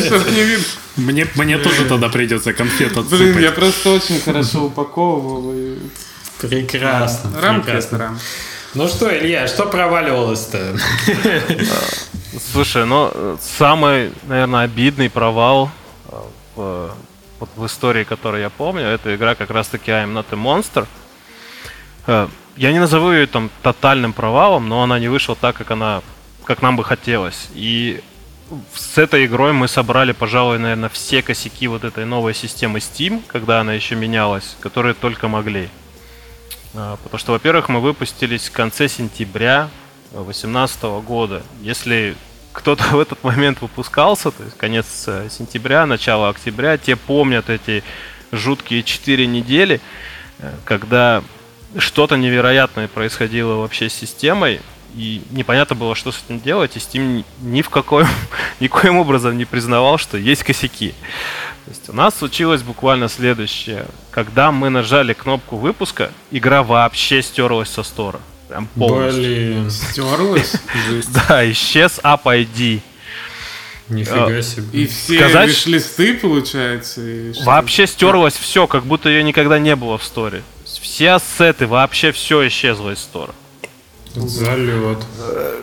чтоб 0.00 0.30
не 0.30 0.42
видно. 0.42 0.64
Мне, 0.96 1.26
мне 1.34 1.58
тоже 1.58 1.84
тогда 1.84 2.08
придется 2.08 2.54
конфет 2.54 2.92
Блин, 2.94 3.04
отсыпать. 3.06 3.42
я 3.42 3.52
просто 3.52 3.90
очень 3.90 4.20
хорошо 4.20 4.64
упаковывал. 4.66 5.54
Прекрасно. 6.40 7.30
Рамки 7.40 7.64
прекрасно. 7.64 7.96
это 7.96 7.98
рамки. 7.98 8.22
Ну 8.74 8.88
что, 8.88 9.14
Илья, 9.14 9.46
что 9.48 9.66
проваливалось-то? 9.66 10.76
Слушай, 12.52 12.86
ну, 12.86 13.36
самый, 13.40 14.12
наверное, 14.26 14.62
обидный 14.64 15.10
провал 15.10 15.70
э, 16.08 16.16
в, 16.56 16.90
вот 17.38 17.50
в 17.54 17.66
истории, 17.66 18.04
которую 18.04 18.40
я 18.42 18.48
помню, 18.48 18.84
это 18.84 19.14
игра 19.14 19.34
как 19.34 19.50
раз-таки 19.50 19.90
I'm 19.90 20.14
Not 20.14 20.26
a 20.30 20.36
Monster. 20.36 20.86
Э, 22.06 22.28
Я 22.56 22.72
не 22.72 22.78
назову 22.78 23.12
ее 23.12 23.26
там 23.26 23.50
тотальным 23.62 24.14
провалом, 24.14 24.68
но 24.70 24.82
она 24.82 24.98
не 24.98 25.08
вышла 25.08 25.36
так, 25.36 25.54
как 25.56 25.70
она, 25.70 26.00
как 26.44 26.62
нам 26.62 26.78
бы 26.78 26.84
хотелось. 26.84 27.48
И 27.54 28.00
с 28.74 28.96
этой 28.96 29.26
игрой 29.26 29.52
мы 29.52 29.68
собрали, 29.68 30.12
пожалуй, 30.12 30.58
наверное, 30.58 30.88
все 30.88 31.20
косяки 31.22 31.68
вот 31.68 31.84
этой 31.84 32.06
новой 32.06 32.34
системы 32.34 32.78
Steam, 32.78 33.22
когда 33.26 33.60
она 33.60 33.74
еще 33.74 33.96
менялась, 33.96 34.56
которые 34.60 34.94
только 34.94 35.28
могли. 35.28 35.68
А, 36.74 36.96
Потому 37.02 37.18
что, 37.18 37.32
во-первых, 37.32 37.68
мы 37.68 37.80
выпустились 37.80 38.48
в 38.48 38.52
конце 38.52 38.88
сентября 38.88 39.68
2018 40.12 40.82
года. 41.04 41.42
Если 41.60 42.16
кто-то 42.52 42.84
в 42.92 43.00
этот 43.00 43.22
момент 43.24 43.60
выпускался, 43.60 44.30
то 44.30 44.42
есть 44.42 44.56
конец 44.56 45.04
э, 45.06 45.28
сентября, 45.30 45.86
начало 45.86 46.28
октября, 46.28 46.78
те 46.78 46.96
помнят 46.96 47.50
эти 47.50 47.82
жуткие 48.30 48.82
4 48.82 49.26
недели, 49.26 49.80
э, 50.38 50.52
когда 50.64 51.22
что-то 51.78 52.16
невероятное 52.16 52.88
происходило 52.88 53.56
вообще 53.56 53.88
с 53.88 53.94
системой, 53.94 54.60
и 54.94 55.22
непонятно 55.30 55.76
было, 55.76 55.94
что 55.94 56.12
с 56.12 56.22
этим 56.24 56.40
делать, 56.40 56.76
и 56.76 56.78
Steam 56.78 57.24
ни 57.40 57.62
в 57.62 57.70
какой, 57.70 58.04
никоим 58.60 58.98
образом 58.98 59.36
не 59.36 59.44
признавал, 59.44 59.98
что 59.98 60.16
есть 60.18 60.42
косяки. 60.42 60.94
То 61.64 61.70
есть 61.70 61.88
у 61.88 61.92
нас 61.92 62.16
случилось 62.16 62.62
буквально 62.62 63.08
следующее. 63.08 63.86
Когда 64.10 64.50
мы 64.50 64.68
нажали 64.68 65.12
кнопку 65.12 65.56
выпуска, 65.56 66.10
игра 66.30 66.62
вообще 66.62 67.22
стерлась 67.22 67.68
со 67.70 67.82
стора. 67.82 68.20
Прям 68.48 68.66
полностью. 68.66 69.22
Блин, 69.22 69.70
Стерлась. 69.70 70.52
Да, 71.28 71.50
исчез 71.50 72.00
App 72.02 72.24
ID. 72.24 72.80
нифига 73.88 74.42
себе. 74.42 74.82
И 74.82 74.86
все 74.86 75.16
Сказать, 75.18 75.48
виш-листы, 75.48 76.14
получается. 76.14 77.00
Вообще 77.44 77.86
стерлось 77.86 78.34
все, 78.34 78.66
как 78.66 78.84
будто 78.84 79.08
ее 79.08 79.22
никогда 79.22 79.58
не 79.58 79.74
было 79.76 79.96
в 79.96 80.04
сторе. 80.04 80.42
Все 80.66 81.12
ассеты, 81.12 81.66
вообще 81.66 82.12
все 82.12 82.46
исчезло 82.48 82.90
из 82.90 82.98
стора. 82.98 83.34
Залет. 84.14 84.98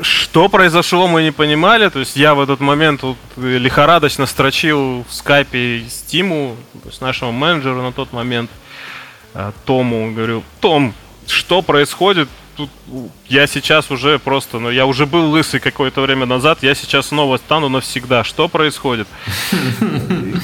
Что 0.01 0.49
произошло, 0.49 1.07
мы 1.07 1.23
не 1.23 1.31
понимали. 1.31 1.89
То 1.89 1.99
есть 1.99 2.15
я 2.15 2.33
в 2.33 2.41
этот 2.41 2.59
момент 2.59 3.03
вот 3.03 3.17
лихорадочно 3.37 4.25
строчил 4.25 5.05
в 5.07 5.13
скайпе 5.13 5.83
Стиму, 5.89 6.55
то 6.81 6.89
есть 6.89 7.01
нашему 7.01 7.31
менеджеру 7.31 7.81
на 7.81 7.91
тот 7.91 8.11
момент, 8.13 8.49
э, 9.33 9.51
Тому, 9.65 10.11
говорю, 10.11 10.43
Том, 10.59 10.93
что 11.27 11.61
происходит? 11.61 12.27
Тут 12.57 12.69
я 13.27 13.47
сейчас 13.47 13.89
уже 13.89 14.19
просто, 14.19 14.59
ну 14.59 14.69
я 14.69 14.85
уже 14.85 15.05
был 15.05 15.29
лысый 15.29 15.61
какое-то 15.61 16.01
время 16.01 16.25
назад, 16.25 16.59
я 16.61 16.75
сейчас 16.75 17.07
снова 17.07 17.37
стану 17.37 17.69
навсегда. 17.69 18.23
Что 18.25 18.49
происходит? 18.49 19.07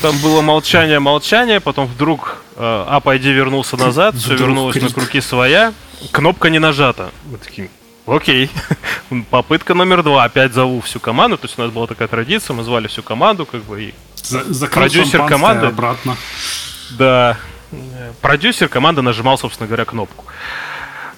Там 0.01 0.17
было 0.19 0.41
молчание, 0.41 0.99
молчание, 0.99 1.59
потом 1.59 1.87
вдруг 1.87 2.37
э, 2.55 2.61
App 2.61 3.03
ID 3.03 3.33
вернулся 3.33 3.75
назад, 3.75 4.15
все 4.15 4.35
вернулось 4.35 4.81
на 4.81 4.89
круги 4.89 5.19
своя, 5.19 5.73
кнопка 6.11 6.49
не 6.49 6.59
нажата. 6.59 7.11
Мы 7.29 7.37
такие, 7.37 7.69
Окей. 8.05 8.49
Попытка 9.29 9.73
номер 9.73 10.03
два. 10.03 10.23
Опять 10.23 10.53
зову 10.53 10.81
всю 10.81 10.99
команду. 10.99 11.37
То 11.37 11.45
есть 11.45 11.57
у 11.57 11.61
нас 11.61 11.71
была 11.71 11.87
такая 11.87 12.07
традиция, 12.07 12.53
мы 12.53 12.63
звали 12.63 12.87
всю 12.87 13.03
команду, 13.03 13.45
как 13.45 13.63
бы, 13.63 13.83
и 13.83 13.93
За- 14.15 14.67
продюсер 14.67 15.25
команды... 15.25 15.67
обратно. 15.67 16.15
Да. 16.91 17.37
Продюсер 18.21 18.69
команды 18.69 19.01
нажимал, 19.01 19.37
собственно 19.37 19.67
говоря, 19.67 19.85
кнопку. 19.85 20.25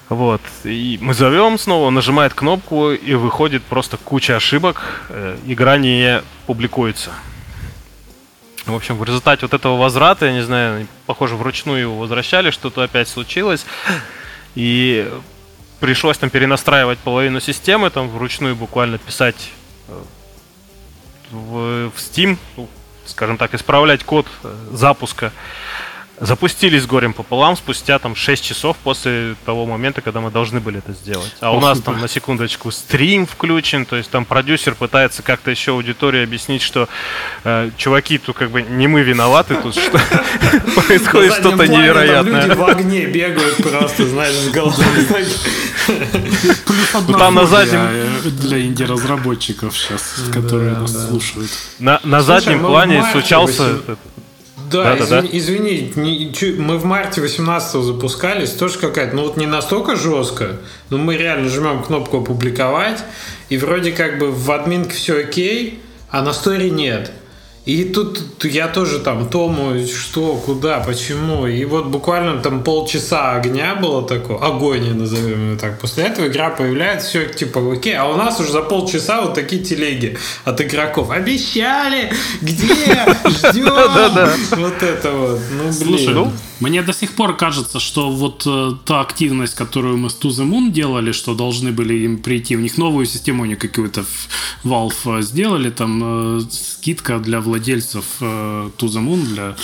Вот. 0.09 0.41
И 0.63 0.97
мы 1.01 1.13
зовем 1.13 1.59
снова, 1.59 1.87
он 1.87 1.93
нажимает 1.93 2.33
кнопку, 2.33 2.91
и 2.91 3.13
выходит 3.15 3.63
просто 3.63 3.97
куча 3.97 4.37
ошибок. 4.37 4.81
Э, 5.09 5.37
игра 5.45 5.77
не 5.77 6.21
публикуется. 6.45 7.11
В 8.65 8.73
общем, 8.73 8.97
в 8.97 9.03
результате 9.03 9.41
вот 9.45 9.53
этого 9.53 9.77
возврата, 9.77 10.25
я 10.27 10.33
не 10.33 10.41
знаю, 10.43 10.87
похоже, 11.05 11.35
вручную 11.35 11.81
его 11.81 11.97
возвращали, 11.97 12.51
что-то 12.51 12.83
опять 12.83 13.09
случилось. 13.09 13.65
И 14.55 15.11
пришлось 15.79 16.17
там 16.17 16.29
перенастраивать 16.29 16.99
половину 16.99 17.39
системы, 17.39 17.89
там 17.89 18.09
вручную 18.09 18.55
буквально 18.55 18.97
писать 18.97 19.51
э, 19.87 20.01
в, 21.31 21.91
Steam, 21.97 22.37
ну, 22.55 22.67
скажем 23.05 23.37
так, 23.37 23.53
исправлять 23.53 24.03
код 24.03 24.27
э, 24.43 24.55
запуска 24.71 25.31
запустились 26.19 26.85
горем 26.85 27.13
пополам 27.13 27.55
спустя 27.55 27.99
там 27.99 28.15
6 28.15 28.43
часов 28.43 28.77
после 28.83 29.35
того 29.45 29.65
момента, 29.65 30.01
когда 30.01 30.19
мы 30.19 30.31
должны 30.31 30.59
были 30.59 30.79
это 30.79 30.93
сделать. 30.93 31.35
А 31.39 31.55
у 31.55 31.59
нас 31.59 31.79
там 31.79 31.99
на 31.99 32.07
секундочку 32.07 32.71
стрим 32.71 33.25
включен, 33.25 33.85
то 33.85 33.95
есть 33.95 34.09
там 34.09 34.25
продюсер 34.25 34.75
пытается 34.75 35.21
как-то 35.21 35.51
еще 35.51 35.71
аудитории 35.71 36.23
объяснить, 36.23 36.61
что 36.61 36.89
э, 37.43 37.69
чуваки, 37.77 38.17
тут 38.17 38.35
как 38.35 38.51
бы 38.51 38.61
не 38.61 38.87
мы 38.87 39.01
виноваты, 39.01 39.55
тут 39.55 39.75
что 39.75 39.91
происходит 40.87 41.33
что-то 41.33 41.67
невероятное. 41.67 42.47
Люди 42.47 42.57
в 42.57 42.63
огне 42.65 43.05
бегают 43.05 43.57
просто, 43.57 44.07
знаешь, 44.07 44.33
с 44.33 44.49
головой. 44.49 44.85
Плюс 46.65 46.95
одна 46.95 47.17
там 47.17 47.35
на 47.35 47.45
заднем 47.45 47.79
э, 47.81 48.29
для 48.29 48.65
инди-разработчиков 48.65 49.77
сейчас, 49.77 50.15
которые 50.33 50.75
нас 50.75 51.07
слушают. 51.07 51.51
На 51.79 52.21
заднем 52.21 52.61
плане 52.61 53.05
случался 53.11 53.79
да, 54.71 54.95
да, 54.95 55.03
извини, 55.03 55.21
да. 55.21 55.37
извини 55.37 55.93
не, 55.95 56.33
чу, 56.33 56.55
мы 56.57 56.77
в 56.77 56.85
марте 56.85 57.21
18 57.21 57.83
запускались, 57.83 58.51
тоже 58.51 58.79
какая-то, 58.79 59.15
ну 59.15 59.23
вот 59.23 59.37
не 59.37 59.45
настолько 59.45 59.95
жестко, 59.95 60.57
но 60.89 60.97
мы 60.97 61.17
реально 61.17 61.49
жмем 61.49 61.83
кнопку 61.83 62.19
опубликовать, 62.19 63.03
и 63.49 63.57
вроде 63.57 63.91
как 63.91 64.19
бы 64.19 64.31
в 64.31 64.51
админке 64.51 64.95
все 64.95 65.21
окей, 65.21 65.81
а 66.09 66.21
на 66.21 66.33
сторе 66.33 66.69
нет. 66.69 67.11
И 67.67 67.83
тут 67.83 68.23
я 68.45 68.69
тоже 68.69 68.99
там 68.99 69.27
Тому, 69.27 69.85
что, 69.85 70.35
куда, 70.45 70.79
почему. 70.79 71.47
И 71.47 71.65
вот 71.65 71.87
буквально 71.87 72.41
там 72.41 72.63
полчаса 72.63 73.33
огня 73.33 73.75
было 73.75 74.07
такое, 74.07 74.37
агония 74.37 74.93
назовем 74.93 75.49
его 75.49 75.59
так. 75.59 75.77
После 75.81 76.05
этого 76.05 76.27
игра 76.27 76.49
появляется, 76.49 77.09
все 77.09 77.25
типа 77.25 77.73
окей, 77.73 77.93
а 77.97 78.05
у 78.05 78.15
нас 78.15 78.39
уже 78.39 78.53
за 78.53 78.61
полчаса 78.61 79.21
вот 79.21 79.33
такие 79.33 79.61
телеги 79.61 80.17
от 80.45 80.61
игроков. 80.61 81.11
Обещали! 81.11 82.09
Где? 82.41 82.65
Ждем! 83.25 84.29
Вот 84.55 84.83
это 84.83 85.11
вот. 85.11 85.39
Ну, 85.51 85.85
блин. 85.85 86.31
Мне 86.59 86.81
до 86.81 86.93
сих 86.93 87.11
пор 87.11 87.37
кажется, 87.37 87.79
что 87.79 88.09
вот 88.09 88.43
э, 88.47 88.71
та 88.85 89.01
активность, 89.01 89.53
которую 89.55 89.97
мы 89.97 90.09
с 90.09 90.15
Moon 90.23 90.71
делали, 90.71 91.11
что 91.11 91.35
должны 91.35 91.71
были 91.71 91.93
им 92.05 92.17
прийти, 92.17 92.55
у 92.55 92.59
них 92.59 92.77
новую 92.77 93.05
систему, 93.05 93.43
они 93.43 93.55
какую-то 93.55 94.05
Valve 94.63 95.19
э, 95.19 95.21
сделали, 95.21 95.69
там 95.69 96.39
э, 96.39 96.41
скидка 96.49 97.19
для 97.19 97.41
владельцев 97.41 98.05
э, 98.21 98.69
Moon. 98.79 99.23
Для... 99.25 99.55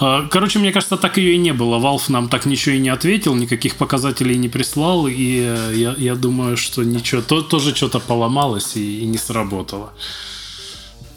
Э, 0.00 0.28
короче, 0.28 0.58
мне 0.58 0.72
кажется, 0.72 0.96
так 0.96 1.16
ее 1.16 1.34
и 1.34 1.38
не 1.38 1.52
было. 1.52 1.78
Valve 1.78 2.10
нам 2.10 2.28
так 2.28 2.46
ничего 2.46 2.74
и 2.74 2.80
не 2.80 2.88
ответил, 2.88 3.34
никаких 3.34 3.76
показателей 3.76 4.36
не 4.36 4.48
прислал, 4.48 5.06
и 5.06 5.42
э, 5.46 5.72
я, 5.76 5.94
я 5.96 6.14
думаю, 6.16 6.56
что 6.56 6.82
ничего, 6.82 7.22
то, 7.22 7.42
тоже 7.42 7.74
что-то 7.74 8.00
поломалось 8.00 8.76
и, 8.76 9.00
и 9.00 9.06
не 9.06 9.18
сработало. 9.18 9.92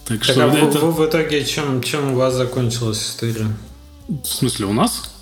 Так, 0.07 0.19
так 0.19 0.23
что 0.23 0.45
а 0.45 0.53
это... 0.53 0.80
в, 0.80 0.97
в 0.97 1.05
итоге 1.05 1.43
чем, 1.43 1.82
чем 1.82 2.11
у 2.11 2.15
вас 2.15 2.36
закончилась 2.36 3.03
история? 3.09 3.47
В 4.07 4.28
смысле, 4.28 4.67
у 4.67 4.73
нас? 4.73 5.14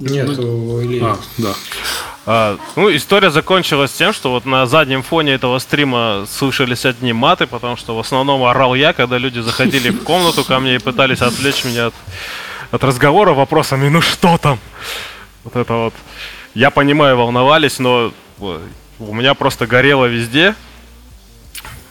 Нет, 0.00 0.36
ну, 0.36 0.74
у 0.74 0.82
Ильи. 0.82 1.00
А, 1.02 1.16
да. 1.38 1.54
А, 2.26 2.58
ну, 2.76 2.94
история 2.94 3.30
закончилась 3.30 3.92
тем, 3.92 4.12
что 4.12 4.30
вот 4.30 4.44
на 4.46 4.66
заднем 4.66 5.02
фоне 5.02 5.34
этого 5.34 5.58
стрима 5.58 6.26
слышались 6.28 6.84
одни 6.84 7.12
маты, 7.12 7.46
потому 7.46 7.76
что 7.76 7.94
в 7.96 8.00
основном 8.00 8.42
орал 8.44 8.74
я, 8.74 8.92
когда 8.92 9.18
люди 9.18 9.40
заходили 9.40 9.90
в 9.90 10.02
комнату 10.02 10.44
ко 10.44 10.58
мне 10.58 10.76
и 10.76 10.78
пытались 10.78 11.20
отвлечь 11.22 11.64
меня 11.64 11.86
от, 11.86 11.94
от 12.70 12.84
разговора 12.84 13.34
вопросами 13.34 13.88
«Ну 13.88 14.00
что 14.00 14.38
там?» 14.38 14.58
Вот 15.44 15.56
это 15.56 15.74
вот. 15.74 15.94
Я 16.54 16.70
понимаю, 16.70 17.16
волновались, 17.16 17.78
но 17.78 18.12
у 18.40 19.14
меня 19.14 19.34
просто 19.34 19.66
горело 19.66 20.06
везде. 20.06 20.54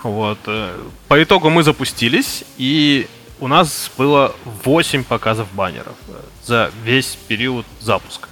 Вот. 0.01 0.39
Э, 0.47 0.75
по 1.07 1.21
итогу 1.21 1.49
мы 1.49 1.63
запустились, 1.63 2.43
и 2.57 3.07
у 3.39 3.47
нас 3.47 3.91
было 3.97 4.35
8 4.63 5.03
показов 5.03 5.47
баннеров 5.53 5.95
за 6.45 6.71
весь 6.83 7.17
период 7.27 7.65
запуска. 7.79 8.29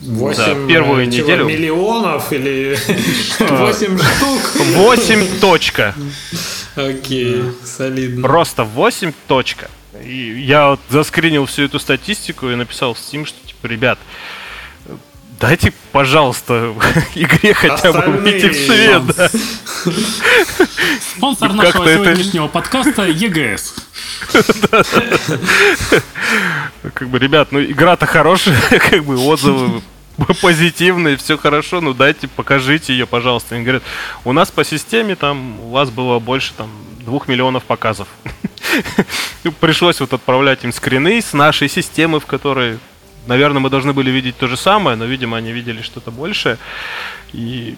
8 0.00 0.36
за 0.36 0.66
первую 0.66 1.10
чего, 1.10 1.22
неделю. 1.22 1.44
миллионов 1.44 2.32
или 2.32 2.76
8 3.38 3.98
штук? 4.16 4.66
8 4.74 5.40
точка. 5.40 5.94
Окей, 6.74 7.42
солидно. 7.64 8.22
Просто 8.26 8.64
8 8.64 9.12
точка. 9.28 9.70
И 10.04 10.40
я 10.40 10.70
вот 10.70 10.80
заскринил 10.88 11.46
всю 11.46 11.62
эту 11.64 11.78
статистику 11.78 12.48
и 12.50 12.54
написал 12.56 12.94
в 12.94 12.98
Steam, 12.98 13.24
что 13.26 13.46
типа, 13.46 13.66
ребят, 13.66 13.98
дайте, 15.42 15.72
пожалуйста, 15.90 16.72
игре 17.16 17.52
хотя 17.52 17.92
бы 17.92 18.12
выйти 18.12 18.48
в 18.48 18.54
свет. 18.54 19.02
Да. 19.06 19.28
Спонсор 21.00 21.52
нашего 21.52 21.92
сегодняшнего 21.92 22.46
подкаста 22.46 23.06
ЕГС. 23.08 23.74
Как 26.94 27.08
бы, 27.08 27.18
ребят, 27.18 27.50
ну 27.50 27.60
игра-то 27.60 28.06
хорошая, 28.06 28.56
как 28.90 29.04
бы 29.04 29.18
отзывы 29.18 29.82
позитивные, 30.40 31.16
все 31.16 31.36
хорошо, 31.36 31.80
ну 31.80 31.92
дайте, 31.92 32.28
покажите 32.28 32.92
ее, 32.92 33.06
пожалуйста. 33.06 33.56
Они 33.56 33.64
говорят, 33.64 33.82
у 34.24 34.32
нас 34.32 34.52
по 34.52 34.64
системе 34.64 35.16
там, 35.16 35.58
у 35.60 35.70
вас 35.70 35.90
было 35.90 36.20
больше 36.20 36.52
там 36.56 36.70
двух 37.00 37.26
миллионов 37.26 37.64
показов. 37.64 38.06
Пришлось 39.60 39.98
вот 39.98 40.12
отправлять 40.12 40.62
им 40.62 40.72
скрины 40.72 41.20
с 41.20 41.32
нашей 41.32 41.68
системы, 41.68 42.20
в 42.20 42.26
которой, 42.26 42.78
наверное, 43.26 43.60
мы 43.60 43.70
должны 43.70 43.92
были 43.92 44.10
видеть 44.10 44.36
то 44.36 44.48
же 44.48 44.56
самое, 44.56 44.96
но, 44.96 45.04
видимо, 45.04 45.36
они 45.36 45.52
видели 45.52 45.82
что-то 45.82 46.10
большее. 46.10 46.58
И 47.32 47.76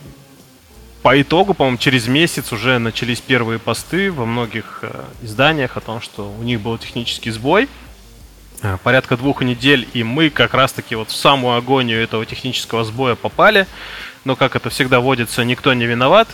по 1.02 1.20
итогу, 1.20 1.54
по-моему, 1.54 1.78
через 1.78 2.06
месяц 2.06 2.52
уже 2.52 2.78
начались 2.78 3.20
первые 3.20 3.58
посты 3.58 4.10
во 4.10 4.24
многих 4.24 4.78
э, 4.82 5.04
изданиях 5.22 5.76
о 5.76 5.80
том, 5.80 6.00
что 6.00 6.30
у 6.30 6.42
них 6.42 6.60
был 6.60 6.78
технический 6.78 7.30
сбой. 7.30 7.68
Э, 8.62 8.78
порядка 8.82 9.18
двух 9.18 9.42
недель, 9.42 9.86
и 9.92 10.02
мы 10.02 10.30
как 10.30 10.54
раз-таки 10.54 10.94
вот 10.94 11.10
в 11.10 11.16
самую 11.16 11.58
агонию 11.58 12.02
этого 12.02 12.24
технического 12.24 12.84
сбоя 12.84 13.14
попали. 13.14 13.66
Но, 14.24 14.36
как 14.36 14.56
это 14.56 14.70
всегда 14.70 15.00
водится, 15.00 15.44
никто 15.44 15.74
не 15.74 15.84
виноват. 15.84 16.28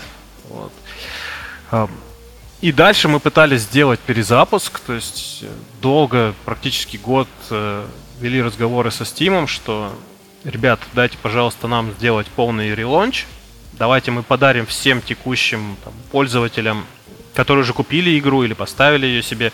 Вот. 0.48 0.72
Э, 1.72 1.88
и 2.61 2.72
дальше 2.72 3.08
мы 3.08 3.20
пытались 3.20 3.62
сделать 3.62 3.98
перезапуск, 3.98 4.78
то 4.80 4.92
есть 4.92 5.40
э, 5.42 5.48
долго, 5.82 6.34
практически 6.44 6.96
год 6.98 7.28
вели 8.20 8.42
разговоры 8.42 8.90
со 8.90 9.04
Steam, 9.04 9.46
что, 9.46 9.92
ребят, 10.44 10.80
дайте, 10.92 11.16
пожалуйста, 11.20 11.68
нам 11.68 11.92
сделать 11.92 12.26
полный 12.28 12.74
релонч, 12.74 13.26
давайте 13.72 14.10
мы 14.10 14.22
подарим 14.22 14.66
всем 14.66 15.00
текущим 15.00 15.76
там, 15.82 15.94
пользователям, 16.12 16.84
которые 17.34 17.62
уже 17.62 17.72
купили 17.72 18.18
игру 18.18 18.44
или 18.44 18.52
поставили 18.52 19.06
ее 19.06 19.22
себе, 19.22 19.52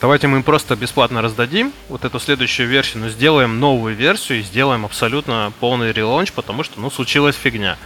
давайте 0.00 0.28
мы 0.28 0.38
им 0.38 0.42
просто 0.42 0.76
бесплатно 0.76 1.20
раздадим 1.20 1.72
вот 1.88 2.04
эту 2.04 2.18
следующую 2.18 2.68
версию, 2.68 3.02
но 3.02 3.08
сделаем 3.10 3.60
новую 3.60 3.94
версию 3.94 4.40
и 4.40 4.42
сделаем 4.42 4.84
абсолютно 4.84 5.52
полный 5.60 5.92
релонч, 5.92 6.32
потому 6.32 6.62
что, 6.62 6.80
ну, 6.80 6.90
случилась 6.90 7.36
фигня. 7.36 7.76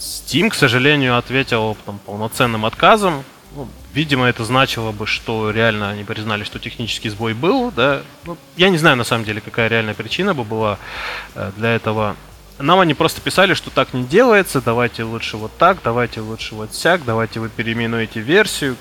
Steam, 0.00 0.50
к 0.50 0.54
сожалению, 0.54 1.16
ответил 1.16 1.76
там, 1.86 1.98
полноценным 2.00 2.66
отказом. 2.66 3.24
Ну, 3.54 3.68
видимо, 3.96 4.26
это 4.26 4.44
значило 4.44 4.92
бы, 4.92 5.06
что 5.06 5.50
реально 5.50 5.90
они 5.90 6.04
признали, 6.04 6.44
что 6.44 6.58
технический 6.58 7.08
сбой 7.08 7.32
был. 7.32 7.72
Да? 7.72 8.02
Ну, 8.26 8.36
я 8.56 8.68
не 8.68 8.76
знаю, 8.76 8.96
на 8.96 9.04
самом 9.04 9.24
деле, 9.24 9.40
какая 9.40 9.68
реальная 9.68 9.94
причина 9.94 10.34
бы 10.34 10.44
была 10.44 10.78
э, 11.34 11.50
для 11.56 11.70
этого 11.74 12.14
нам 12.58 12.80
они 12.80 12.94
просто 12.94 13.20
писали, 13.20 13.52
что 13.52 13.68
так 13.70 13.92
не 13.92 14.04
делается, 14.04 14.62
давайте 14.62 15.02
лучше 15.02 15.36
вот 15.36 15.52
так, 15.58 15.78
давайте 15.84 16.22
лучше 16.22 16.54
вот 16.54 16.74
сяк, 16.74 17.04
давайте 17.04 17.38
вы 17.38 17.50
переименуете 17.50 18.20
версию. 18.20 18.76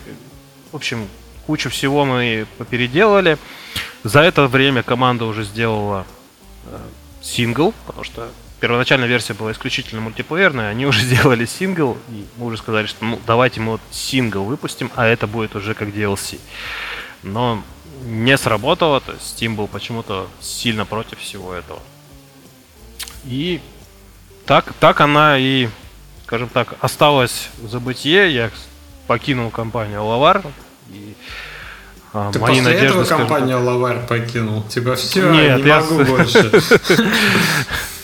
В 0.72 0.78
общем, 0.78 1.10
кучу 1.46 1.70
всего 1.70 2.06
мы 2.06 2.48
переделали. 2.70 3.38
За 4.04 4.22
это 4.22 4.48
время 4.48 4.82
команда 4.82 5.26
уже 5.26 5.44
сделала 5.44 6.06
э, 6.68 6.78
сингл, 7.22 7.74
потому 7.86 8.06
что 8.06 8.30
первоначальная 8.66 9.08
версия 9.08 9.36
была 9.36 9.52
исключительно 9.52 10.02
мультиплеерная, 10.02 10.70
они 10.70 10.88
уже 10.88 11.02
сделали 11.06 11.46
сингл, 11.46 12.00
и 12.10 12.26
мы 12.38 12.48
уже 12.48 12.58
сказали, 12.58 12.88
что 12.88 13.06
ну, 13.06 13.22
давайте 13.28 13.62
мы 13.62 13.74
вот 13.74 13.82
сингл 13.92 14.44
выпустим, 14.44 14.92
а 14.96 15.06
это 15.06 15.28
будет 15.28 15.56
уже 15.56 15.76
как 15.76 15.90
DLC. 15.90 16.40
Но 17.22 17.64
не 18.06 18.36
сработало, 18.40 19.02
то 19.02 19.12
есть 19.12 19.40
Steam 19.40 19.54
был 19.54 19.68
почему-то 19.68 20.28
сильно 20.42 20.84
против 20.84 21.20
всего 21.20 21.54
этого. 21.54 21.80
И 23.24 23.62
так, 24.48 24.74
так 24.80 25.00
она 25.00 25.38
и, 25.38 25.70
скажем 26.26 26.50
так, 26.50 26.74
осталась 26.82 27.50
в 27.60 27.70
забытие. 27.70 28.34
Я 28.34 28.50
покинул 29.06 29.52
компанию 29.52 30.04
Лавар. 30.04 30.44
И 30.90 31.14
А, 32.14 32.32
Ты 32.32 32.40
мои 32.40 32.50
после 32.50 32.64
надежды, 32.64 32.88
этого 32.88 33.04
скажем... 33.06 33.28
компанию 33.28 33.64
Лавар 33.64 34.08
покинул? 34.08 34.64
Типа 34.64 34.96
все, 34.96 35.32
Нет, 35.32 35.58
не 35.62 35.68
я... 35.68 35.82
могу 35.82 36.04
больше. 36.04 36.52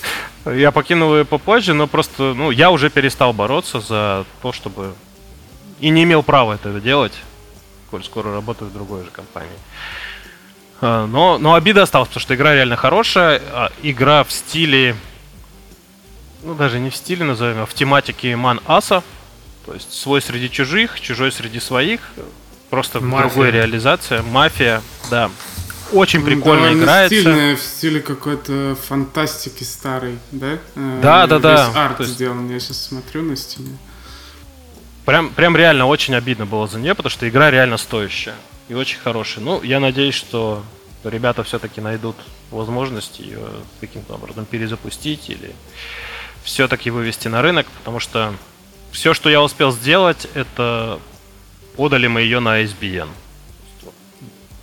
Я 0.45 0.71
покинул 0.71 1.15
ее 1.15 1.25
попозже, 1.25 1.73
но 1.73 1.87
просто, 1.87 2.33
ну, 2.33 2.51
я 2.51 2.71
уже 2.71 2.89
перестал 2.89 3.33
бороться 3.33 3.79
за 3.79 4.25
то, 4.41 4.51
чтобы... 4.51 4.93
И 5.79 5.89
не 5.89 6.03
имел 6.03 6.23
права 6.23 6.53
этого 6.53 6.79
делать, 6.79 7.13
коль 7.89 8.03
скоро 8.03 8.33
работаю 8.33 8.69
в 8.69 8.73
другой 8.73 9.03
же 9.03 9.09
компании. 9.11 9.57
А, 10.79 11.05
но, 11.05 11.37
но 11.37 11.53
обида 11.53 11.83
осталась, 11.83 12.07
потому 12.09 12.21
что 12.21 12.35
игра 12.35 12.55
реально 12.55 12.75
хорошая. 12.75 13.41
А, 13.51 13.71
игра 13.83 14.23
в 14.23 14.31
стиле... 14.31 14.95
Ну, 16.43 16.55
даже 16.55 16.79
не 16.79 16.89
в 16.89 16.95
стиле 16.95 17.23
назовем, 17.23 17.61
а 17.61 17.65
в 17.67 17.73
тематике 17.75 18.35
Ман 18.35 18.61
Аса. 18.65 19.03
То 19.65 19.75
есть 19.75 19.93
свой 19.93 20.23
среди 20.23 20.49
чужих, 20.49 20.99
чужой 20.99 21.31
среди 21.31 21.59
своих. 21.59 22.01
Просто 22.71 22.99
Мафия. 22.99 23.29
другая 23.29 23.51
реализация. 23.51 24.23
Мафия, 24.23 24.81
да. 25.11 25.29
Очень 25.91 26.23
прикольно 26.23 26.67
да, 26.67 26.73
играется. 26.73 27.19
Стильная, 27.19 27.55
в 27.55 27.61
стиле 27.61 27.99
какой-то 27.99 28.77
фантастики 28.87 29.63
старой, 29.63 30.17
да? 30.31 30.57
Э, 30.75 30.99
да, 31.01 31.27
да, 31.27 31.39
да. 31.39 31.71
арт 31.75 31.99
есть... 32.01 32.13
сделан. 32.13 32.49
Я 32.49 32.59
сейчас 32.59 32.85
смотрю 32.85 33.23
на 33.23 33.35
стене. 33.35 33.77
Прям, 35.05 35.29
прям 35.29 35.57
реально 35.57 35.87
очень 35.87 36.15
обидно 36.15 36.45
было 36.45 36.67
за 36.67 36.79
нее, 36.79 36.95
потому 36.95 37.09
что 37.09 37.27
игра 37.27 37.49
реально 37.51 37.77
стоящая 37.77 38.35
и 38.71 38.73
очень 38.73 38.99
хорошая. 38.99 39.43
Ну, 39.43 39.61
я 39.63 39.81
надеюсь, 39.81 40.15
что 40.15 40.63
ребята 41.03 41.43
все-таки 41.43 41.81
найдут 41.81 42.15
возможность 42.51 43.19
ее 43.19 43.39
каким-то 43.81 44.13
образом 44.13 44.45
перезапустить 44.45 45.29
или 45.29 45.53
все-таки 46.43 46.89
вывести 46.89 47.27
на 47.27 47.41
рынок, 47.41 47.67
потому 47.79 47.99
что 47.99 48.33
все, 48.91 49.13
что 49.13 49.29
я 49.29 49.41
успел 49.41 49.71
сделать, 49.71 50.27
это 50.35 50.99
подали 51.75 52.07
мы 52.07 52.21
ее 52.21 52.39
на 52.39 52.61
ISBN. 52.61 53.09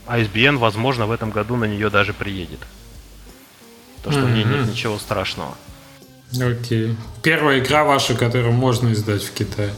ISBN, 0.08 0.56
возможно, 0.56 1.06
в 1.06 1.12
этом 1.12 1.30
году 1.30 1.56
на 1.56 1.64
нее 1.64 1.90
даже 1.90 2.12
приедет. 2.12 2.60
То, 4.02 4.10
что 4.10 4.20
mm-hmm. 4.20 4.24
в 4.24 4.34
ней 4.34 4.44
нет 4.44 4.66
ничего 4.68 4.98
страшного. 4.98 5.56
Окей. 6.40 6.96
Первая 7.22 7.58
игра 7.60 7.84
ваша, 7.84 8.14
которую 8.14 8.52
можно 8.52 8.92
издать 8.92 9.22
в 9.22 9.32
Китае? 9.32 9.72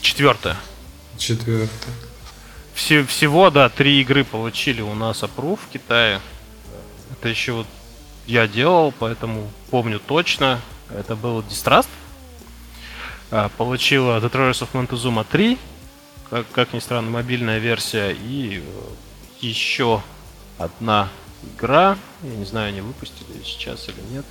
Четвертая. 0.00 0.56
Четвертая. 1.16 1.94
Все, 2.74 3.04
всего, 3.04 3.50
да, 3.50 3.68
три 3.68 4.00
игры 4.00 4.24
получили 4.24 4.80
у 4.80 4.94
нас 4.94 5.22
опрув 5.22 5.60
в 5.60 5.72
Китае. 5.72 6.20
Это 7.12 7.28
еще 7.28 7.52
вот 7.52 7.66
я 8.26 8.46
делал, 8.46 8.92
поэтому 8.96 9.50
помню 9.70 9.98
точно. 9.98 10.60
Это 10.90 11.16
был 11.16 11.40
Distrust. 11.40 11.88
А, 13.30 13.48
получила 13.56 14.18
The 14.20 14.30
Trailers 14.30 14.66
of 14.66 14.68
Montezuma 14.72 15.26
3, 15.28 15.58
как, 16.30 16.46
как 16.52 16.72
ни 16.72 16.78
странно, 16.78 17.10
мобильная 17.10 17.58
версия, 17.58 18.10
и 18.12 18.58
э, 18.58 18.62
еще 19.40 20.02
одна 20.58 21.08
игра, 21.42 21.96
я 22.22 22.36
не 22.36 22.44
знаю, 22.44 22.68
они 22.68 22.80
выпустили 22.80 23.42
сейчас 23.44 23.88
или 23.88 24.00
нет, 24.12 24.24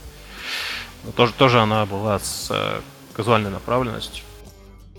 но 1.04 1.12
тоже, 1.12 1.34
тоже 1.34 1.60
она 1.60 1.86
была 1.86 2.20
с 2.20 2.48
э, 2.50 2.82
казуальной 3.14 3.50
направленностью. 3.50 4.24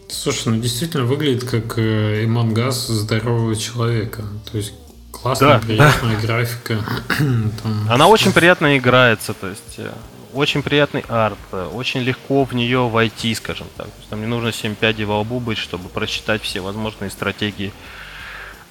Слушай, 0.09 0.49
ну 0.49 0.57
действительно 0.57 1.05
выглядит 1.05 1.49
как 1.49 1.79
э, 1.79 2.25
Among 2.25 2.55
Us 2.55 2.93
здорового 2.93 3.55
человека. 3.55 4.25
То 4.51 4.57
есть 4.57 4.73
классная, 5.13 5.59
да, 5.59 5.59
приятная 5.59 6.17
да. 6.17 6.23
графика. 6.23 6.79
Там... 7.19 7.91
Она 7.91 8.09
очень 8.09 8.33
приятно 8.33 8.79
играется, 8.79 9.35
то 9.35 9.49
есть 9.49 9.75
э, 9.79 9.93
очень 10.33 10.63
приятный 10.63 11.05
арт, 11.09 11.39
очень 11.73 12.01
легко 12.01 12.45
в 12.45 12.55
нее 12.55 12.89
войти, 12.89 13.35
скажем 13.35 13.67
так. 13.77 13.87
То 13.87 13.93
есть, 13.99 14.09
там 14.09 14.21
не 14.21 14.27
нужно 14.27 14.53
7 14.53 14.75
пядей 14.75 15.05
во 15.05 15.21
лбу 15.21 15.41
быть, 15.41 15.59
чтобы 15.59 15.89
прочитать 15.89 16.43
все 16.43 16.61
возможные 16.61 17.11
стратегии. 17.11 17.73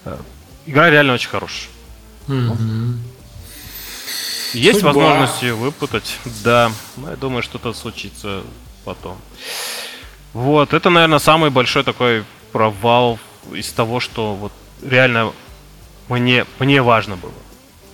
Э, 0.06 0.18
игра 0.66 0.90
реально 0.90 1.14
очень 1.14 1.30
хорошая. 1.30 1.70
Mm-hmm. 2.28 2.98
Есть 4.54 4.80
Судьба. 4.80 4.94
возможность 4.94 5.42
ее 5.42 5.56
выпутать, 5.56 6.18
да. 6.44 6.72
Но 6.96 7.12
я 7.12 7.16
думаю, 7.16 7.44
что-то 7.44 7.74
случится 7.74 8.44
потом. 8.86 9.18
Вот, 10.34 10.74
это, 10.74 10.90
наверное, 10.90 11.20
самый 11.20 11.50
большой 11.50 11.84
такой 11.84 12.24
провал 12.52 13.20
из 13.52 13.72
того, 13.72 14.00
что 14.00 14.36
вот 14.36 14.52
реально 14.84 15.34
мне, 16.10 16.46
мне 16.60 16.82
важно 16.82 17.16
было. 17.16 17.34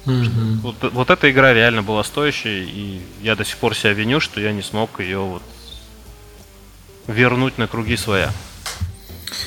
Mm-hmm. 0.06 0.60
Вот, 0.62 0.76
вот 0.92 1.10
эта 1.10 1.32
игра 1.32 1.54
реально 1.54 1.82
была 1.82 2.04
стоящей, 2.04 2.64
и 2.64 3.02
я 3.22 3.36
до 3.36 3.46
сих 3.46 3.58
пор 3.58 3.76
себя 3.76 3.94
виню, 3.94 4.20
что 4.20 4.42
я 4.42 4.52
не 4.52 4.62
смог 4.62 5.00
ее 5.00 5.20
вот 5.20 5.44
вернуть 7.08 7.58
на 7.58 7.68
круги 7.68 7.96
своя. 7.96 8.32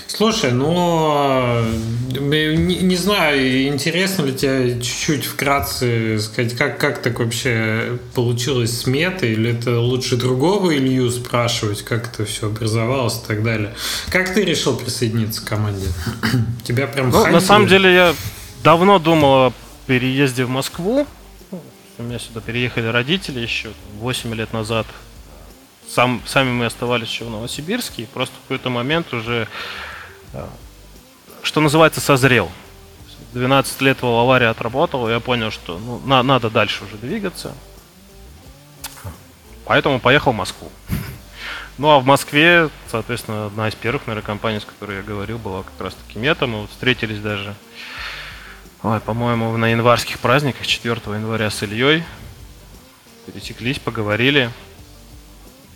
Слушай, 0.07 0.53
ну 0.53 1.63
не, 2.11 2.57
не 2.57 2.97
знаю, 2.97 3.69
интересно 3.69 4.25
ли 4.25 4.33
тебе 4.33 4.81
чуть-чуть 4.81 5.27
вкратце 5.27 6.19
сказать, 6.19 6.57
как, 6.57 6.79
как 6.79 7.03
так 7.03 7.19
вообще 7.19 7.99
получилось 8.15 8.81
с 8.81 8.87
метой, 8.87 9.33
или 9.33 9.51
это 9.53 9.79
лучше 9.79 10.17
другого 10.17 10.75
Илью 10.75 11.11
спрашивать, 11.11 11.83
как 11.83 12.09
это 12.15 12.25
все 12.25 12.47
образовалось 12.47 13.21
и 13.23 13.27
так 13.27 13.43
далее. 13.43 13.75
Как 14.09 14.33
ты 14.33 14.43
решил 14.43 14.77
присоединиться 14.77 15.45
к 15.45 15.49
команде? 15.49 15.89
Тебя 16.65 16.87
прям 16.87 17.11
ну, 17.11 17.27
На 17.27 17.41
самом 17.41 17.69
деле 17.69 17.93
я 17.93 18.15
давно 18.65 18.99
думал 18.99 19.49
о 19.49 19.53
переезде 19.87 20.45
в 20.45 20.51
Москву. 20.51 21.07
У 21.99 22.03
меня 22.03 22.19
сюда 22.19 22.41
переехали 22.41 22.87
родители 22.87 23.41
еще 23.41 23.73
8 23.95 24.35
лет 24.35 24.53
назад. 24.53 24.87
Сам, 25.89 26.21
сами 26.27 26.51
мы 26.51 26.67
оставались 26.67 27.09
еще 27.09 27.25
в 27.25 27.31
Новосибирске, 27.31 28.03
и 28.03 28.07
просто 28.07 28.35
в 28.37 28.43
какой-то 28.43 28.69
момент 28.71 29.15
уже, 29.15 29.49
э, 30.33 30.47
что 31.43 31.61
называется, 31.61 32.01
созрел. 32.01 32.51
12 33.33 33.81
лет 33.83 34.03
в 34.03 34.07
аварии 34.07 34.47
отработал, 34.47 35.09
я 35.09 35.21
понял, 35.21 35.51
что 35.51 35.79
ну, 35.79 36.01
на, 36.05 36.23
надо 36.23 36.51
дальше 36.51 36.85
уже 36.85 36.97
двигаться. 36.97 37.55
Поэтому 39.65 40.01
поехал 40.01 40.33
в 40.33 40.37
Москву. 40.37 40.71
Ну 41.79 41.91
а 41.91 42.01
в 42.01 42.07
Москве, 42.07 42.71
соответственно, 42.91 43.47
одна 43.47 43.69
из 43.69 43.75
первых, 43.75 44.07
наверное, 44.07 44.27
компаний, 44.27 44.61
с 44.61 44.65
которой 44.65 44.97
я 44.97 45.03
говорил, 45.03 45.37
была 45.37 45.63
как 45.63 45.79
раз 45.79 45.95
таки 45.95 46.19
Мета. 46.19 46.47
Мы 46.47 46.63
вот 46.63 46.71
встретились 46.71 47.21
даже 47.21 47.55
Ой, 48.83 49.01
по-моему, 49.01 49.57
на 49.57 49.69
январских 49.69 50.19
праздниках 50.19 50.67
4 50.67 50.95
января 51.07 51.51
с 51.51 51.63
Ильей 51.63 52.05
пересеклись, 53.27 53.79
поговорили. 53.79 54.51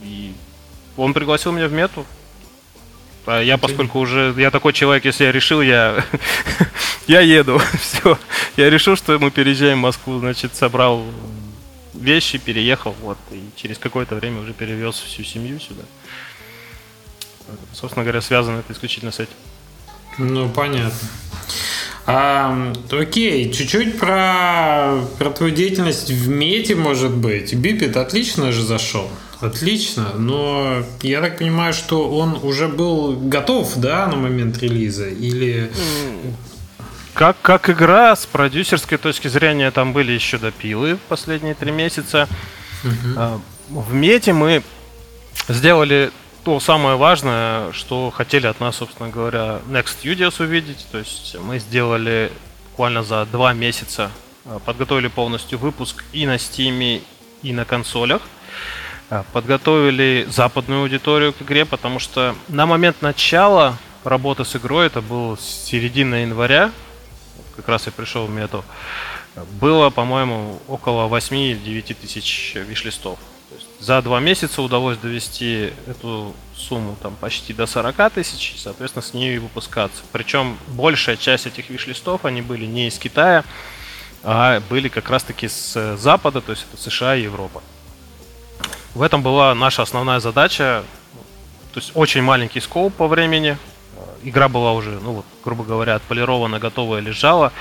И 0.03 0.33
он 0.97 1.13
пригласил 1.15 1.53
меня 1.53 1.69
в 1.69 1.73
мету. 1.73 2.07
А 3.27 3.41
я, 3.41 3.59
поскольку 3.59 3.99
уже, 3.99 4.35
я 4.37 4.51
такой 4.51 4.73
человек, 4.73 5.05
если 5.05 5.25
я 5.25 5.33
решил, 5.33 5.61
я, 5.61 6.05
я 7.07 7.21
еду. 7.21 7.61
Все. 7.81 8.19
Я 8.57 8.71
решил, 8.71 8.97
что 8.97 9.19
мы 9.19 9.31
переезжаем 9.31 9.79
в 9.79 9.83
Москву, 9.83 10.19
значит, 10.19 10.55
собрал 10.55 11.05
вещи, 11.95 12.39
переехал, 12.39 12.95
вот, 13.03 13.19
и 13.31 13.43
через 13.57 13.79
какое-то 13.79 14.15
время 14.15 14.41
уже 14.41 14.53
перевез 14.53 14.95
всю 14.97 15.23
семью 15.23 15.61
сюда. 15.61 15.83
Собственно 17.73 18.05
говоря, 18.05 18.21
связано 18.21 18.61
это 18.61 18.73
исключительно 18.73 19.11
с 19.13 19.21
этим. 19.21 19.35
Ну, 20.19 20.49
понятно. 20.49 20.93
А, 22.13 22.73
окей, 22.91 23.53
чуть-чуть 23.53 23.99
про, 23.99 25.01
про 25.19 25.31
твою 25.31 25.55
деятельность 25.55 26.11
в 26.11 26.29
мете, 26.29 26.75
может 26.75 27.13
быть. 27.13 27.55
Бипет 27.55 27.97
отлично 27.97 28.51
же 28.53 28.63
зашел. 28.63 29.09
Отлично, 29.41 30.13
но 30.17 30.83
я 31.03 31.23
так 31.23 31.39
понимаю, 31.39 31.73
что 31.73 32.11
он 32.11 32.39
уже 32.43 32.69
был 32.69 33.17
готов, 33.17 33.73
да, 33.77 34.07
на 34.07 34.17
момент 34.17 34.59
релиза? 34.59 35.09
Или... 35.09 35.71
Как, 37.15 37.37
как 37.41 37.71
игра, 37.71 38.15
с 38.15 38.27
продюсерской 38.27 38.99
точки 38.99 39.29
зрения, 39.29 39.71
там 39.71 39.93
были 39.93 40.13
еще 40.13 40.39
допилы 40.39 40.99
последние 41.09 41.55
три 41.55 41.73
месяца. 41.73 42.29
Угу. 42.85 43.41
В 43.83 43.95
мете 43.95 44.33
мы 44.33 44.63
сделали 45.49 46.11
то 46.45 46.59
самое 46.61 46.97
важное, 46.97 47.73
что 47.73 48.11
хотели 48.11 48.47
от 48.47 48.61
нас, 48.61 48.77
собственно 48.77 49.09
говоря, 49.09 49.61
Next 49.69 49.97
Studios 50.03 50.43
увидеть. 50.43 50.87
То 50.91 50.99
есть 50.99 51.37
мы 51.39 51.59
сделали 51.59 52.33
буквально 52.71 53.03
за 53.03 53.27
два 53.27 53.53
месяца, 53.53 54.11
э, 54.45 54.59
подготовили 54.65 55.09
полностью 55.09 55.59
выпуск 55.59 56.05
и 56.13 56.27
на 56.27 56.37
Steam, 56.37 57.03
и 57.43 57.53
на 57.53 57.65
консолях. 57.65 58.23
Э, 59.11 59.23
подготовили 59.33 60.27
западную 60.31 60.83
аудиторию 60.83 61.33
к 61.33 61.43
игре, 61.43 61.65
потому 61.65 61.99
что 61.99 62.35
на 62.49 62.65
момент 62.65 63.03
начала 63.03 63.77
работы 64.05 64.45
с 64.45 64.57
игрой, 64.57 64.87
это 64.87 65.03
был 65.03 65.37
середина 65.37 66.23
января, 66.23 66.73
как 67.57 67.69
раз 67.69 67.87
я 67.87 67.93
пришел 67.93 68.27
в 68.27 68.31
мету, 68.31 68.65
было, 69.61 69.91
по-моему, 69.91 70.61
около 70.69 71.07
8-9 71.09 71.95
тысяч 71.95 72.55
виш-листов 72.55 73.19
за 73.81 74.03
два 74.03 74.21
месяца 74.21 74.61
удалось 74.61 74.99
довести 74.99 75.73
эту 75.87 76.35
сумму 76.55 76.97
там 77.03 77.17
почти 77.17 77.55
до 77.55 77.67
40 77.67 78.13
тысяч, 78.13 78.55
соответственно, 78.59 79.03
с 79.03 79.15
нее 79.15 79.37
и 79.37 79.39
выпускаться. 79.39 80.03
Причем 80.13 80.59
большая 80.69 81.17
часть 81.17 81.47
этих 81.47 81.71
виш-листов, 81.71 82.25
они 82.25 82.43
были 82.43 82.67
не 82.67 82.89
из 82.89 82.99
Китая, 82.99 83.45
а 84.23 84.61
были 84.69 84.89
как 84.89 85.09
раз-таки 85.09 85.49
с 85.49 85.97
Запада, 85.97 86.43
то 86.43 86.53
есть 86.53 86.67
это 86.71 86.81
США 86.81 87.17
и 87.17 87.23
Европа. 87.23 87.63
В 88.95 89.03
этом 89.03 89.23
была 89.23 89.55
наша 89.55 89.83
основная 89.83 90.21
задача, 90.21 90.85
то 91.73 91.81
есть 91.81 91.93
очень 91.95 92.23
маленький 92.23 92.61
скоп 92.61 92.95
по 92.95 93.09
времени, 93.09 93.57
игра 94.23 94.49
была 94.49 94.73
уже, 94.73 94.91
ну 95.01 95.13
вот, 95.13 95.25
грубо 95.45 95.65
говоря, 95.65 95.95
отполирована, 95.95 96.59
готовая, 96.59 97.01
лежала. 97.01 97.53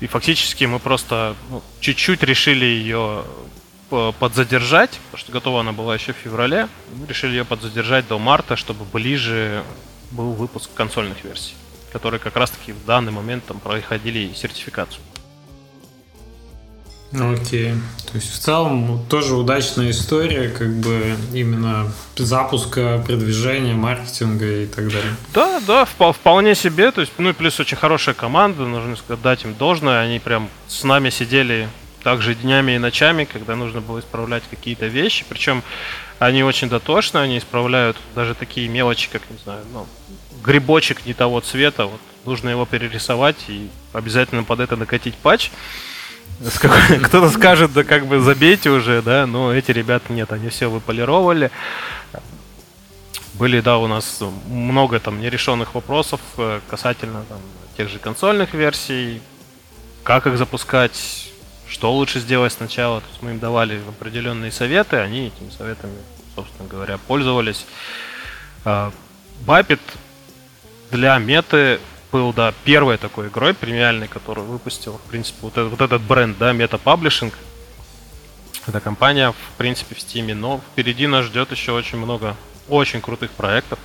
И 0.00 0.06
фактически 0.06 0.64
мы 0.64 0.80
просто 0.80 1.36
ну, 1.50 1.62
чуть-чуть 1.80 2.22
решили 2.22 2.64
ее 2.64 3.24
подзадержать, 4.18 5.00
потому 5.10 5.18
что 5.18 5.32
готова 5.32 5.60
она 5.60 5.72
была 5.72 5.94
еще 5.94 6.12
в 6.12 6.16
феврале. 6.16 6.68
Мы 6.94 7.06
решили 7.06 7.32
ее 7.32 7.44
подзадержать 7.44 8.06
до 8.08 8.18
марта, 8.18 8.56
чтобы 8.56 8.84
ближе 8.84 9.62
был 10.10 10.32
выпуск 10.32 10.70
консольных 10.74 11.24
версий, 11.24 11.54
которые 11.92 12.20
как 12.20 12.36
раз-таки 12.36 12.72
в 12.72 12.84
данный 12.84 13.12
момент 13.12 13.44
там 13.46 13.58
проходили 13.58 14.32
сертификацию. 14.34 15.00
Окей. 17.20 17.74
То 18.10 18.16
есть 18.16 18.32
в 18.32 18.38
целом 18.38 19.04
тоже 19.08 19.34
удачная 19.36 19.90
история, 19.90 20.48
как 20.48 20.72
бы 20.74 21.16
именно 21.32 21.92
запуска, 22.16 23.02
продвижения, 23.06 23.74
маркетинга 23.74 24.62
и 24.62 24.66
так 24.66 24.88
далее. 24.88 25.14
Да, 25.32 25.60
да, 25.66 25.84
вполне 25.84 26.54
себе. 26.54 26.90
То 26.90 27.00
есть, 27.02 27.12
ну 27.18 27.30
и 27.30 27.32
плюс 27.32 27.60
очень 27.60 27.76
хорошая 27.76 28.14
команда, 28.14 28.64
нужно 28.64 28.96
сказать, 28.96 29.22
дать 29.22 29.44
им 29.44 29.54
должное. 29.54 30.00
Они 30.00 30.18
прям 30.18 30.48
с 30.66 30.82
нами 30.82 31.10
сидели 31.10 31.68
также 32.04 32.34
днями 32.34 32.72
и 32.72 32.78
ночами, 32.78 33.24
когда 33.24 33.56
нужно 33.56 33.80
было 33.80 33.98
исправлять 33.98 34.44
какие-то 34.48 34.86
вещи. 34.86 35.24
Причем 35.28 35.64
они 36.20 36.44
очень 36.44 36.68
дотошно, 36.68 37.22
они 37.22 37.38
исправляют 37.38 37.96
даже 38.14 38.34
такие 38.34 38.68
мелочи, 38.68 39.08
как, 39.10 39.22
не 39.30 39.38
знаю, 39.38 39.64
ну, 39.72 39.86
грибочек 40.44 41.06
не 41.06 41.14
того 41.14 41.40
цвета. 41.40 41.86
Вот 41.86 42.00
нужно 42.26 42.50
его 42.50 42.66
перерисовать 42.66 43.36
и 43.48 43.68
обязательно 43.92 44.44
под 44.44 44.60
это 44.60 44.76
накатить 44.76 45.16
патч. 45.16 45.50
Кто-то 47.04 47.30
скажет, 47.30 47.72
да 47.72 47.84
как 47.84 48.06
бы 48.06 48.20
забейте 48.20 48.70
уже, 48.70 49.02
да, 49.02 49.26
но 49.26 49.52
эти 49.52 49.70
ребята 49.70 50.12
нет, 50.12 50.30
они 50.32 50.50
все 50.50 50.68
выполировали. 50.68 51.50
Были, 53.34 53.60
да, 53.60 53.78
у 53.78 53.86
нас 53.86 54.22
много 54.46 55.00
там 55.00 55.20
нерешенных 55.20 55.74
вопросов 55.74 56.20
э, 56.36 56.60
касательно 56.68 57.24
там, 57.28 57.38
тех 57.76 57.88
же 57.88 57.98
консольных 57.98 58.54
версий, 58.54 59.20
как 60.04 60.28
их 60.28 60.38
запускать, 60.38 61.32
что 61.74 61.92
лучше 61.92 62.20
сделать 62.20 62.52
сначала. 62.52 63.00
То 63.00 63.06
есть 63.10 63.20
мы 63.20 63.32
им 63.32 63.40
давали 63.40 63.80
определенные 63.88 64.52
советы, 64.52 64.96
они 64.96 65.26
этими 65.26 65.50
советами, 65.50 65.98
собственно 66.36 66.68
говоря, 66.68 66.98
пользовались. 66.98 67.66
Бапит 69.40 69.80
для 70.92 71.18
меты 71.18 71.80
был, 72.12 72.32
да, 72.32 72.54
первой 72.64 72.96
такой 72.96 73.26
игрой 73.26 73.54
премиальной, 73.54 74.06
которую 74.06 74.46
выпустил, 74.46 74.98
в 74.98 75.10
принципе, 75.10 75.38
вот 75.42 75.54
этот, 75.54 75.70
вот 75.70 75.80
этот 75.80 76.00
бренд, 76.02 76.38
да, 76.38 76.52
Meta 76.52 76.80
Publishing. 76.82 77.34
Это 78.68 78.80
компания, 78.80 79.32
в 79.32 79.58
принципе, 79.58 79.96
в 79.96 79.98
Steam, 79.98 80.32
но 80.32 80.60
впереди 80.72 81.08
нас 81.08 81.26
ждет 81.26 81.50
еще 81.50 81.72
очень 81.72 81.98
много 81.98 82.36
очень 82.68 83.00
крутых 83.00 83.32
проектов. 83.32 83.80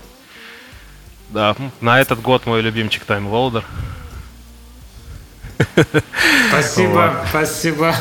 Да, 1.29 1.55
на 1.81 1.99
этот 1.99 2.21
год 2.21 2.45
мой 2.45 2.61
любимчик 2.61 3.03
Time 3.07 3.29
Loader. 3.29 3.63
Спасибо, 6.49 7.25
спасибо. 7.29 7.95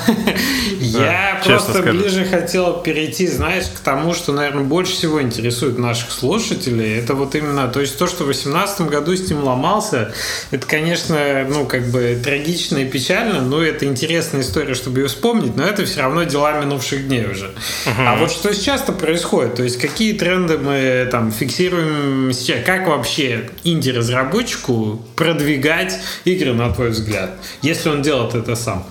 Я 0.81 1.41
просто 1.45 1.83
ближе 1.83 2.25
хотел 2.25 2.81
перейти, 2.83 3.27
знаешь, 3.27 3.65
к 3.67 3.81
тому, 3.81 4.15
что, 4.15 4.33
наверное, 4.33 4.65
больше 4.65 4.93
всего 4.93 5.21
интересует 5.21 5.79
наших 5.79 6.11
слушателей. 6.11 6.99
Это 6.99 7.15
вот 7.15 7.35
именно, 7.35 7.69
то 7.69 7.81
есть 7.81 7.99
то, 7.99 8.07
что 8.07 8.25
в 8.25 8.27
2018 8.27 8.83
году 8.83 9.13
Steam 9.15 9.43
ломался, 9.43 10.13
это, 10.51 10.67
конечно, 10.67 11.47
ну, 11.49 11.67
как 11.67 11.89
бы 11.89 12.19
трагично 12.23 12.79
и 12.79 12.85
печально, 12.85 13.41
но 13.41 13.63
это 13.63 13.87
интересная 13.87 14.43
история, 14.43 14.75
чтобы 14.75 15.01
ее 15.01 15.09
вспомнить, 15.09 15.57
но 15.57 15.65
это 15.65 15.85
все 15.85 16.03
равно 16.03 16.23
дела 16.25 16.61
минувших 16.61 17.07
дней 17.07 17.27
уже. 17.27 17.51
А 17.99 18.17
вот 18.17 18.31
что 18.31 18.53
сейчас-то 18.55 18.93
происходит? 18.93 19.57
То 19.57 19.63
есть 19.63 19.79
какие 19.79 20.13
тренды 20.13 20.59
мы 20.59 21.09
там 21.11 21.33
фиксируем 21.33 22.33
сейчас? 22.33 22.65
Как 22.65 22.87
вообще 22.87 23.51
инди-разработчику 23.65 25.03
продвигать 25.17 25.99
игры, 26.25 26.55
на 26.55 26.73
твой 26.73 26.91
взгляд? 26.91 27.31
Если 27.63 27.89
он 27.89 28.03
делает 28.03 28.35
это 28.35 28.57
сам. 28.57 28.85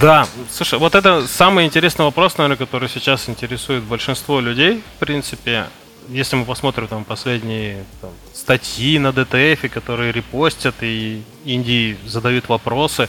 Да, 0.00 0.26
слушай, 0.50 0.78
вот 0.78 0.94
это 0.94 1.26
самый 1.28 1.64
интересный 1.64 2.04
вопрос, 2.04 2.36
наверное, 2.36 2.56
который 2.56 2.88
сейчас 2.88 3.28
интересует 3.28 3.84
большинство 3.84 4.40
людей, 4.40 4.82
в 4.96 4.98
принципе. 4.98 5.66
Если 6.08 6.34
мы 6.34 6.44
посмотрим 6.44 6.88
там 6.88 7.04
последние 7.04 7.84
там, 8.00 8.10
статьи 8.34 8.98
на 8.98 9.08
DTF, 9.08 9.68
которые 9.68 10.10
репостят 10.10 10.74
и 10.80 11.22
Индии 11.44 11.96
задают 12.04 12.48
вопросы, 12.48 13.08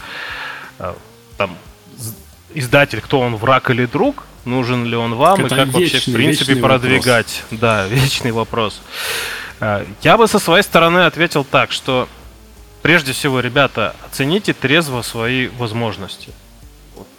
э, 0.77 0.93
там 1.37 1.57
издатель, 2.53 3.01
кто 3.01 3.19
он, 3.21 3.37
враг 3.37 3.71
или 3.71 3.87
друг, 3.87 4.25
нужен 4.45 4.85
ли 4.85 4.95
он 4.95 5.15
вам 5.15 5.45
это 5.45 5.55
и 5.55 5.57
как 5.57 5.67
вечный, 5.69 5.81
вообще 5.81 6.11
в 6.11 6.13
принципе 6.13 6.55
продвигать. 6.57 7.43
Вопрос. 7.49 7.59
Да, 7.59 7.87
вечный 7.87 8.31
вопрос. 8.31 8.81
Э, 9.59 9.85
я 10.03 10.17
бы 10.17 10.27
со 10.27 10.39
своей 10.39 10.63
стороны 10.63 10.99
ответил 10.99 11.43
так, 11.43 11.71
что 11.71 12.07
прежде 12.83 13.13
всего, 13.13 13.39
ребята, 13.39 13.95
оцените 14.05 14.53
трезво 14.53 15.01
свои 15.01 15.47
возможности. 15.47 16.29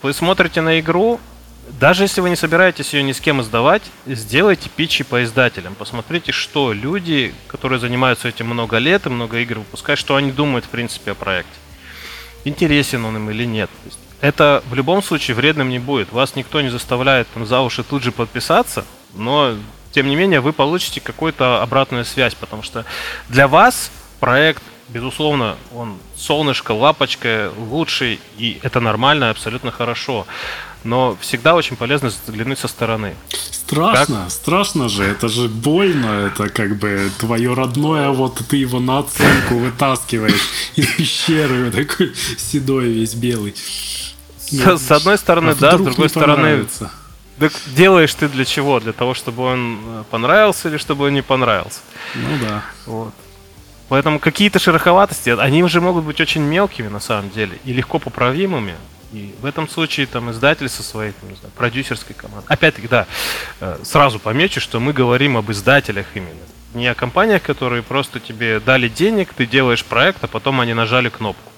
Вы 0.03 0.13
смотрите 0.13 0.61
на 0.61 0.79
игру, 0.79 1.19
даже 1.81 2.05
если 2.05 2.21
вы 2.21 2.31
не 2.31 2.37
собираетесь 2.37 2.93
ее 2.93 3.03
ни 3.03 3.13
с 3.13 3.21
кем 3.21 3.41
издавать, 3.41 3.83
сделайте 4.07 4.69
питчи 4.69 5.03
по 5.03 5.25
издателям. 5.25 5.75
Посмотрите, 5.75 6.31
что 6.31 6.73
люди, 6.73 7.35
которые 7.49 7.81
занимаются 7.81 8.29
этим 8.29 8.47
много 8.47 8.77
лет 8.77 9.07
и 9.07 9.09
много 9.09 9.39
игр 9.39 9.59
выпускают, 9.59 9.99
что 9.99 10.17
они 10.17 10.31
думают, 10.31 10.67
в 10.67 10.69
принципе, 10.69 11.13
о 11.13 11.15
проекте. 11.15 11.53
Интересен 12.45 13.05
он 13.07 13.17
им 13.17 13.31
или 13.31 13.47
нет. 13.47 13.71
Это 14.21 14.63
в 14.69 14.75
любом 14.75 15.03
случае 15.03 15.35
вредным 15.35 15.71
не 15.71 15.79
будет. 15.79 16.13
Вас 16.13 16.37
никто 16.37 16.61
не 16.61 16.69
заставляет 16.69 17.27
там, 17.33 17.47
за 17.47 17.61
уши 17.63 17.83
тут 17.83 18.03
же 18.03 18.13
подписаться, 18.13 18.85
но 19.15 19.55
тем 19.93 20.09
не 20.09 20.17
менее 20.17 20.41
вы 20.41 20.53
получите 20.53 21.01
какую-то 21.01 21.63
обратную 21.63 22.05
связь, 22.05 22.35
потому 22.35 22.63
что 22.63 22.85
для 23.31 23.49
вас 23.49 23.91
проект 24.21 24.63
безусловно, 24.89 25.57
он 25.75 25.97
солнышко, 26.17 26.73
лапочка, 26.73 27.53
лучший, 27.57 28.21
и 28.39 28.59
это 28.63 28.81
нормально, 28.81 29.31
абсолютно 29.31 29.71
хорошо. 29.71 30.27
Но 30.85 31.17
всегда 31.21 31.55
очень 31.55 31.77
полезно 31.77 32.11
заглянуть 32.27 32.59
со 32.59 32.69
стороны. 32.69 33.15
Страшно, 33.31 34.25
как? 34.25 34.31
страшно 34.31 34.89
же, 34.91 35.05
это 35.05 35.29
же 35.29 35.49
больно, 35.49 36.27
это 36.27 36.51
как 36.51 36.77
бы 36.77 37.11
твое 37.19 37.55
родное, 37.55 38.11
вот 38.11 38.43
ты 38.49 38.59
его 38.59 38.81
на 38.81 38.99
оценку 38.99 39.57
вытаскиваешь 39.57 40.49
из 40.77 40.87
пещеры, 40.87 41.71
такой 41.71 42.15
седой 42.37 42.89
весь 42.89 43.15
белый. 43.15 43.55
С, 44.39 44.79
с 44.79 44.91
одной 44.91 45.17
стороны, 45.17 45.51
а 45.51 45.55
да, 45.55 45.79
с 45.79 45.81
другой 45.81 46.11
стороны, 46.11 46.67
так 47.39 47.53
делаешь 47.75 48.15
ты 48.15 48.29
для 48.29 48.45
чего? 48.45 48.79
Для 48.79 48.93
того, 48.93 49.15
чтобы 49.15 49.43
он 49.43 49.81
э, 49.83 50.05
понравился 50.11 50.69
или 50.69 50.77
чтобы 50.77 51.07
он 51.07 51.15
не 51.15 51.23
понравился? 51.23 51.81
Ну 52.15 52.29
да. 52.41 52.63
Вот. 52.87 53.13
Поэтому 53.89 54.19
какие-то 54.19 54.59
шероховатости, 54.59 55.31
они 55.31 55.63
уже 55.63 55.81
могут 55.81 56.05
быть 56.05 56.21
очень 56.21 56.43
мелкими 56.43 56.89
на 56.89 57.01
самом 57.01 57.31
деле 57.31 57.59
и 57.65 57.73
легко 57.73 57.99
поправимыми. 57.99 58.75
И 59.13 59.35
в 59.41 59.47
этом 59.47 59.69
случае 59.69 60.07
там 60.07 60.31
издатель 60.31 60.69
со 60.69 60.83
своей 60.83 61.13
там, 61.13 61.31
не 61.31 61.37
знаю, 61.37 61.53
продюсерской 61.57 62.17
командой. 62.17 62.47
Опять-таки, 62.49 62.89
да, 62.89 63.07
э, 63.61 63.79
сразу 63.85 64.19
помечу, 64.19 64.61
что 64.61 64.81
мы 64.81 64.93
говорим 64.93 65.37
об 65.37 65.51
издателях 65.53 66.07
именно. 66.15 66.41
Не 66.73 66.89
о 66.89 66.95
компаниях, 66.95 67.43
которые 67.43 67.83
просто 67.83 68.19
тебе 68.19 68.59
дали 68.59 68.89
денег, 68.89 69.33
ты 69.33 69.47
делаешь 69.47 69.85
проект, 69.85 70.25
а 70.25 70.27
потом 70.27 70.61
они 70.61 70.75
нажали 70.75 71.11
кнопку. 71.11 71.53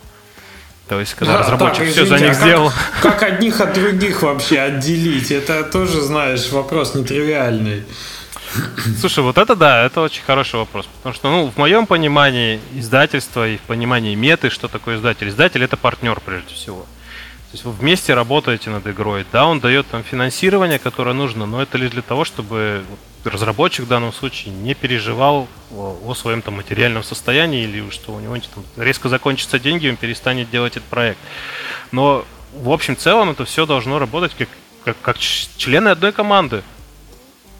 То 0.88 1.00
есть, 1.00 1.14
когда 1.14 1.34
да, 1.34 1.40
разработчик 1.40 1.84
так, 1.84 1.88
все 1.88 2.04
извините, 2.04 2.18
за 2.18 2.24
них 2.24 2.30
а 2.30 2.34
сделал. 2.34 2.72
Как, 3.00 3.18
как 3.18 3.22
одних 3.22 3.60
от 3.60 3.72
других 3.72 4.22
вообще 4.22 4.60
отделить? 4.60 5.30
Это 5.30 5.64
тоже, 5.64 6.02
знаешь, 6.02 6.50
вопрос 6.50 6.94
нетривиальный. 6.94 7.84
Слушай, 9.00 9.24
вот 9.24 9.38
это 9.38 9.56
да, 9.56 9.84
это 9.84 10.00
очень 10.00 10.22
хороший 10.22 10.56
вопрос. 10.56 10.86
Потому 10.98 11.14
что, 11.14 11.30
ну, 11.30 11.50
в 11.50 11.56
моем 11.56 11.86
понимании 11.86 12.60
издательства 12.74 13.48
и 13.48 13.56
в 13.56 13.62
понимании 13.62 14.14
меты, 14.14 14.50
что 14.50 14.68
такое 14.68 14.96
издатель. 14.96 15.28
Издатель 15.28 15.62
это 15.62 15.76
партнер 15.76 16.20
прежде 16.20 16.54
всего. 16.54 16.82
То 16.82 17.52
есть 17.52 17.64
вы 17.64 17.72
вместе 17.72 18.14
работаете 18.14 18.70
над 18.70 18.86
игрой. 18.86 19.24
Да, 19.32 19.46
он 19.46 19.60
дает 19.60 19.86
там 19.86 20.02
финансирование, 20.02 20.78
которое 20.78 21.14
нужно, 21.14 21.46
но 21.46 21.62
это 21.62 21.78
лишь 21.78 21.90
для 21.90 22.02
того, 22.02 22.24
чтобы 22.24 22.84
разработчик 23.24 23.84
в 23.84 23.88
данном 23.88 24.12
случае 24.12 24.52
не 24.54 24.74
переживал 24.74 25.48
о, 25.72 26.14
своем 26.14 26.42
там 26.42 26.54
материальном 26.54 27.02
состоянии 27.02 27.64
или 27.64 27.88
что 27.90 28.12
у 28.12 28.20
него 28.20 28.36
там, 28.54 28.64
резко 28.76 29.08
закончатся 29.08 29.58
деньги, 29.58 29.88
он 29.88 29.96
перестанет 29.96 30.50
делать 30.50 30.76
этот 30.76 30.88
проект. 30.88 31.18
Но 31.92 32.24
в 32.52 32.70
общем 32.70 32.96
целом 32.96 33.30
это 33.30 33.44
все 33.44 33.66
должно 33.66 33.98
работать 33.98 34.32
как, 34.36 34.48
как, 34.84 34.96
как 35.02 35.18
члены 35.18 35.88
одной 35.90 36.12
команды. 36.12 36.62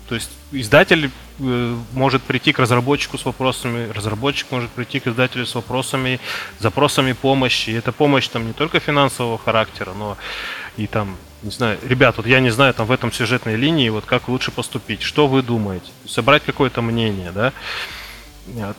То 0.08 0.14
есть 0.14 0.30
издатель 0.52 1.10
э, 1.38 1.76
может 1.92 2.22
прийти 2.22 2.52
к 2.52 2.58
разработчику 2.58 3.18
с 3.18 3.24
вопросами, 3.24 3.90
разработчик 3.92 4.50
может 4.50 4.70
прийти 4.70 5.00
к 5.00 5.08
издателю 5.08 5.46
с 5.46 5.54
вопросами, 5.54 6.20
запросами 6.60 7.12
помощи. 7.12 7.70
И 7.70 7.74
эта 7.74 7.92
помощь 7.92 8.28
там 8.28 8.46
не 8.46 8.52
только 8.52 8.78
финансового 8.78 9.38
характера, 9.38 9.92
но 9.98 10.16
и 10.76 10.86
там, 10.86 11.16
не 11.42 11.50
знаю, 11.50 11.78
ребят, 11.82 12.16
вот 12.18 12.26
я 12.26 12.40
не 12.40 12.50
знаю, 12.50 12.74
там 12.74 12.86
в 12.86 12.92
этом 12.92 13.12
сюжетной 13.12 13.56
линии, 13.56 13.88
вот 13.88 14.04
как 14.04 14.28
лучше 14.28 14.50
поступить, 14.50 15.02
что 15.02 15.26
вы 15.26 15.42
думаете, 15.42 15.86
собрать 16.06 16.44
какое-то 16.44 16.82
мнение, 16.82 17.32
да. 17.32 17.52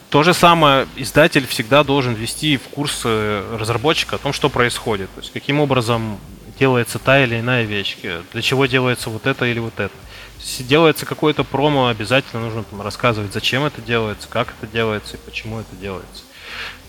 То 0.09 0.23
же 0.23 0.33
самое 0.33 0.87
издатель 0.95 1.45
всегда 1.45 1.83
должен 1.83 2.13
вести 2.13 2.55
в 2.55 2.69
курс 2.69 3.01
э, 3.03 3.57
разработчика 3.59 4.15
о 4.15 4.19
том, 4.19 4.31
что 4.31 4.49
происходит, 4.49 5.13
то 5.13 5.19
есть 5.19 5.33
каким 5.33 5.59
образом 5.59 6.19
делается 6.57 6.99
та 6.99 7.21
или 7.23 7.39
иная 7.39 7.63
вещь, 7.63 7.97
для 8.31 8.41
чего 8.41 8.65
делается 8.65 9.09
вот 9.09 9.25
это 9.27 9.45
или 9.45 9.59
вот 9.59 9.77
это. 9.77 9.93
Делается 10.59 11.05
какое-то 11.05 11.43
промо, 11.43 11.87
обязательно 11.87 12.43
нужно 12.43 12.63
там 12.63 12.81
рассказывать, 12.81 13.33
зачем 13.33 13.63
это 13.65 13.81
делается, 13.81 14.27
как 14.29 14.53
это 14.57 14.71
делается 14.71 15.17
и 15.17 15.19
почему 15.19 15.59
это 15.59 15.75
делается. 15.75 16.23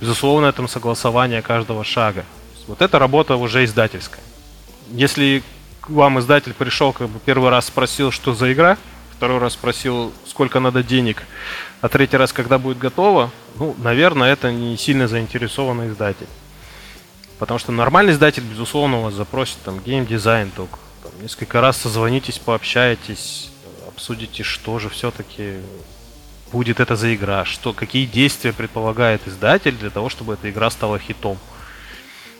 Безусловно, 0.00 0.46
это 0.46 0.66
согласование 0.66 1.42
каждого 1.42 1.84
шага. 1.84 2.24
Вот 2.66 2.82
эта 2.82 2.98
работа 2.98 3.36
уже 3.36 3.64
издательская. 3.64 4.22
Если 4.90 5.42
вам 5.88 6.18
издатель 6.20 6.54
пришел, 6.54 6.92
как 6.92 7.08
бы 7.08 7.18
первый 7.18 7.50
раз 7.50 7.66
спросил, 7.66 8.10
что 8.10 8.34
за 8.34 8.52
игра, 8.52 8.76
второй 9.16 9.38
раз 9.38 9.54
спросил, 9.54 10.12
сколько 10.26 10.60
надо 10.60 10.82
денег, 10.82 11.24
а 11.80 11.88
третий 11.88 12.16
раз, 12.16 12.32
когда 12.32 12.58
будет 12.58 12.78
готово, 12.78 13.30
ну, 13.56 13.74
наверное, 13.78 14.32
это 14.32 14.52
не 14.52 14.76
сильно 14.76 15.08
заинтересованный 15.08 15.88
издатель. 15.88 16.28
Потому 17.38 17.58
что 17.58 17.72
нормальный 17.72 18.12
издатель, 18.12 18.42
безусловно, 18.42 19.00
вас 19.00 19.14
запросит 19.14 19.58
там 19.64 19.80
геймдизайн 19.80 20.50
только. 20.50 20.78
Несколько 21.20 21.60
раз 21.60 21.76
созвонитесь, 21.76 22.38
пообщаетесь, 22.38 23.50
обсудите, 23.88 24.44
что 24.44 24.78
же 24.78 24.88
все-таки 24.88 25.54
будет 26.52 26.78
это 26.78 26.94
за 26.94 27.12
игра, 27.14 27.44
что, 27.44 27.72
какие 27.72 28.06
действия 28.06 28.52
предполагает 28.52 29.26
издатель 29.26 29.76
для 29.76 29.90
того, 29.90 30.08
чтобы 30.10 30.34
эта 30.34 30.48
игра 30.48 30.70
стала 30.70 30.98
хитом. 30.98 31.36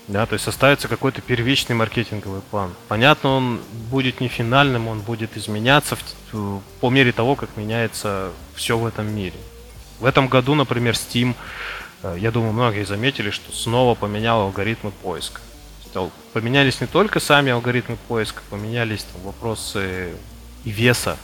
Да, 0.07 0.25
то 0.25 0.35
есть 0.35 0.45
составится 0.45 0.89
какой-то 0.89 1.21
первичный 1.21 1.75
маркетинговый 1.75 2.41
план. 2.41 2.73
Понятно, 2.87 3.31
он 3.31 3.61
будет 3.91 4.21
не 4.21 4.29
финальным, 4.29 4.89
он 4.89 5.01
будет 5.01 5.37
изменяться 5.37 5.99
в, 6.33 6.63
по 6.81 6.89
мере 6.89 7.13
того, 7.13 7.35
как 7.35 7.57
меняется 7.57 8.31
все 8.55 8.79
в 8.79 8.87
этом 8.87 9.15
мире. 9.15 9.37
В 9.99 10.07
этом 10.07 10.29
году, 10.29 10.55
например, 10.55 10.95
Steam, 10.95 11.35
э, 12.05 12.17
я 12.19 12.31
думаю, 12.31 12.53
многие 12.53 12.85
заметили, 12.85 13.31
что 13.31 13.53
снова 13.53 13.95
поменял 13.95 14.41
алгоритмы 14.41 14.93
поиска. 14.93 15.43
Поменялись 16.33 16.81
не 16.81 16.87
только 16.87 17.21
сами 17.21 17.51
алгоритмы 17.51 17.97
поиска, 18.09 18.43
поменялись 18.51 19.05
там, 19.05 19.23
вопросы 19.23 20.15
и 20.65 20.71
веса. 20.71 21.17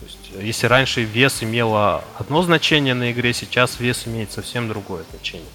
То 0.00 0.06
есть, 0.06 0.30
э, 0.34 0.44
если 0.44 0.66
раньше 0.66 1.02
вес 1.02 1.42
имело 1.42 2.04
одно 2.18 2.42
значение 2.42 2.94
на 2.94 3.12
игре, 3.12 3.32
сейчас 3.32 3.78
вес 3.78 4.06
имеет 4.06 4.32
совсем 4.32 4.68
другое 4.68 5.04
значение. 5.10 5.48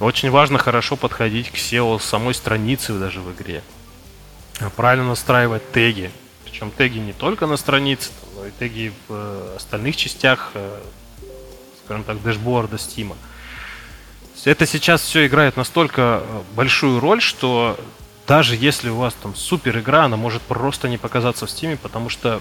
Очень 0.00 0.30
важно 0.30 0.58
хорошо 0.58 0.96
подходить 0.96 1.50
к 1.50 1.54
SEO 1.54 2.00
самой 2.00 2.34
страницы 2.34 2.92
даже 2.98 3.20
в 3.20 3.32
игре. 3.32 3.62
Правильно 4.76 5.08
настраивать 5.08 5.70
теги. 5.72 6.10
Причем 6.44 6.70
теги 6.70 6.98
не 6.98 7.12
только 7.12 7.46
на 7.46 7.56
странице, 7.56 8.10
но 8.36 8.46
и 8.46 8.50
теги 8.50 8.92
в 9.08 9.12
э, 9.12 9.54
остальных 9.56 9.96
частях, 9.96 10.50
э, 10.54 10.80
скажем 11.84 12.04
так, 12.04 12.22
дэшборда 12.22 12.78
Это 14.44 14.66
сейчас 14.66 15.02
все 15.02 15.26
играет 15.26 15.56
настолько 15.56 16.22
э, 16.22 16.40
большую 16.54 17.00
роль, 17.00 17.20
что 17.20 17.78
даже 18.26 18.56
если 18.56 18.88
у 18.88 18.96
вас 18.96 19.14
там 19.22 19.34
супер 19.34 19.78
игра, 19.78 20.04
она 20.04 20.16
может 20.16 20.42
просто 20.42 20.88
не 20.88 20.98
показаться 20.98 21.46
в 21.46 21.48
Steam, 21.48 21.76
потому 21.76 22.08
что 22.08 22.40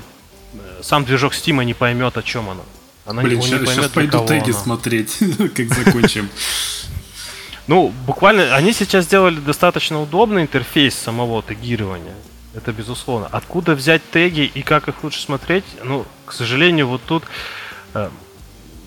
сам 0.81 1.05
движок 1.05 1.33
Steam 1.33 1.63
не 1.63 1.73
поймет, 1.73 2.17
о 2.17 2.23
чем 2.23 2.49
она. 2.49 2.61
Она 3.05 3.23
Блин, 3.23 3.41
сейчас, 3.41 3.59
поймет, 3.59 3.69
сейчас 3.69 3.91
пойду 3.91 4.25
теги 4.27 4.51
она. 4.51 4.59
смотреть, 4.59 5.17
как 5.55 5.67
закончим. 5.73 6.29
Ну, 7.67 7.93
буквально, 8.05 8.55
они 8.55 8.73
сейчас 8.73 9.05
сделали 9.05 9.39
достаточно 9.39 10.01
удобный 10.01 10.41
интерфейс 10.41 10.95
самого 10.95 11.41
тегирования. 11.41 12.15
Это 12.53 12.73
безусловно. 12.73 13.27
Откуда 13.31 13.75
взять 13.75 14.01
теги 14.11 14.41
и 14.41 14.61
как 14.61 14.89
их 14.89 15.03
лучше 15.03 15.21
смотреть? 15.21 15.63
Ну, 15.83 16.05
к 16.25 16.33
сожалению, 16.33 16.87
вот 16.87 17.01
тут 17.05 17.23
э, 17.93 18.09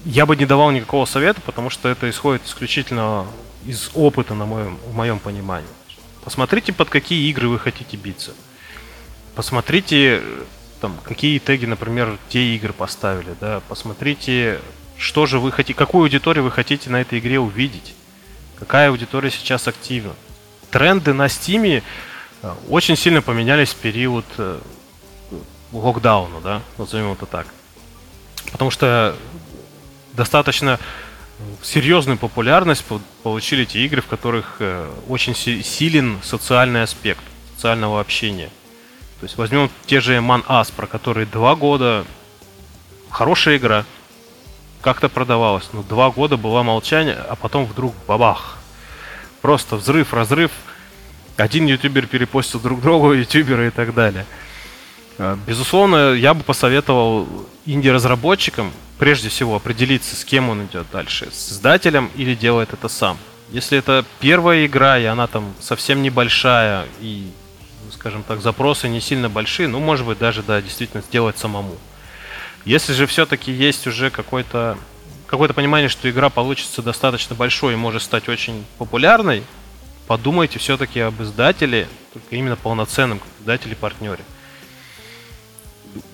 я 0.04 0.26
бы 0.26 0.36
не 0.36 0.46
давал 0.46 0.70
никакого 0.70 1.04
совета, 1.06 1.40
потому 1.40 1.70
что 1.70 1.88
это 1.88 2.08
исходит 2.08 2.44
исключительно 2.46 3.26
из 3.64 3.90
опыта, 3.94 4.34
на 4.34 4.46
моем, 4.46 4.78
в 4.86 4.94
моем 4.94 5.18
понимании. 5.18 5.68
Посмотрите, 6.22 6.72
под 6.72 6.90
какие 6.90 7.28
игры 7.30 7.48
вы 7.48 7.58
хотите 7.58 7.96
биться. 7.96 8.32
Посмотрите, 9.34 10.22
там, 10.80 10.96
какие 11.02 11.38
теги, 11.38 11.66
например, 11.66 12.18
те 12.28 12.54
игры 12.54 12.72
поставили, 12.72 13.34
да. 13.40 13.60
Посмотрите, 13.68 14.60
что 14.96 15.26
же 15.26 15.38
вы 15.38 15.52
хотите, 15.52 15.74
какую 15.74 16.04
аудиторию 16.04 16.44
вы 16.44 16.50
хотите 16.50 16.90
на 16.90 17.00
этой 17.00 17.18
игре 17.18 17.38
увидеть 17.40 17.94
какая 18.58 18.88
аудитория 18.88 19.30
сейчас 19.30 19.68
активна. 19.68 20.14
Тренды 20.70 21.12
на 21.12 21.26
Steam 21.26 21.82
э, 22.42 22.52
очень 22.68 22.96
сильно 22.96 23.22
поменялись 23.22 23.70
в 23.70 23.76
период 23.76 24.24
э, 24.38 24.58
локдауна, 25.72 26.40
да, 26.40 26.62
назовем 26.78 27.12
это 27.12 27.26
так. 27.26 27.46
Потому 28.52 28.70
что 28.70 29.16
достаточно 30.14 30.78
серьезную 31.62 32.16
популярность 32.18 32.84
получили 33.22 33.64
те 33.64 33.84
игры, 33.84 34.00
в 34.00 34.06
которых 34.06 34.56
э, 34.60 34.88
очень 35.08 35.34
силен 35.34 36.18
социальный 36.22 36.82
аспект 36.82 37.22
социального 37.54 38.00
общения. 38.00 38.50
То 39.20 39.26
есть 39.26 39.36
возьмем 39.36 39.70
те 39.86 40.00
же 40.00 40.16
Man 40.16 40.44
Us, 40.46 40.72
про 40.74 40.86
которые 40.86 41.26
два 41.26 41.56
года 41.56 42.04
хорошая 43.10 43.56
игра, 43.56 43.84
как-то 44.80 45.08
продавалось. 45.08 45.68
Ну, 45.72 45.82
два 45.82 46.10
года 46.10 46.36
было 46.36 46.62
молчание, 46.62 47.16
а 47.16 47.36
потом 47.36 47.64
вдруг 47.64 47.94
бабах. 48.06 48.58
Просто 49.40 49.76
взрыв, 49.76 50.12
разрыв. 50.12 50.50
Один 51.36 51.66
ютубер 51.66 52.06
перепостил 52.06 52.60
друг 52.60 52.80
другу, 52.80 53.12
ютуберы 53.14 53.68
и 53.68 53.70
так 53.70 53.94
далее. 53.94 54.26
А, 55.18 55.38
безусловно, 55.46 56.12
я 56.12 56.34
бы 56.34 56.42
посоветовал 56.42 57.26
инди-разработчикам 57.64 58.72
прежде 58.98 59.28
всего 59.28 59.56
определиться, 59.56 60.16
с 60.16 60.24
кем 60.24 60.48
он 60.48 60.66
идет 60.66 60.86
дальше. 60.92 61.28
С 61.32 61.52
издателем 61.52 62.10
или 62.16 62.34
делает 62.34 62.72
это 62.72 62.88
сам. 62.88 63.18
Если 63.50 63.78
это 63.78 64.04
первая 64.20 64.66
игра, 64.66 64.98
и 64.98 65.04
она 65.04 65.26
там 65.26 65.54
совсем 65.60 66.02
небольшая, 66.02 66.86
и, 67.00 67.30
скажем 67.92 68.22
так, 68.22 68.40
запросы 68.40 68.88
не 68.88 69.00
сильно 69.00 69.28
большие, 69.28 69.68
ну, 69.68 69.80
может 69.80 70.06
быть, 70.06 70.18
даже, 70.18 70.42
да, 70.42 70.60
действительно 70.62 71.02
сделать 71.02 71.38
самому. 71.38 71.76
Если 72.64 72.92
же 72.94 73.06
все-таки 73.06 73.52
есть 73.52 73.86
уже 73.86 74.10
какой-то 74.10 74.78
какое-то 75.26 75.54
понимание, 75.54 75.88
что 75.88 76.08
игра 76.08 76.30
получится 76.30 76.80
достаточно 76.82 77.34
большой 77.34 77.72
и 77.72 77.76
может 77.76 78.02
стать 78.02 78.28
очень 78.28 78.64
популярной, 78.78 79.42
подумайте 80.06 80.58
все-таки 80.58 81.00
об 81.00 81.20
издателе, 81.22 81.88
только 82.12 82.36
именно 82.36 82.56
полноценном 82.56 83.20
издателе-партнере. 83.40 84.22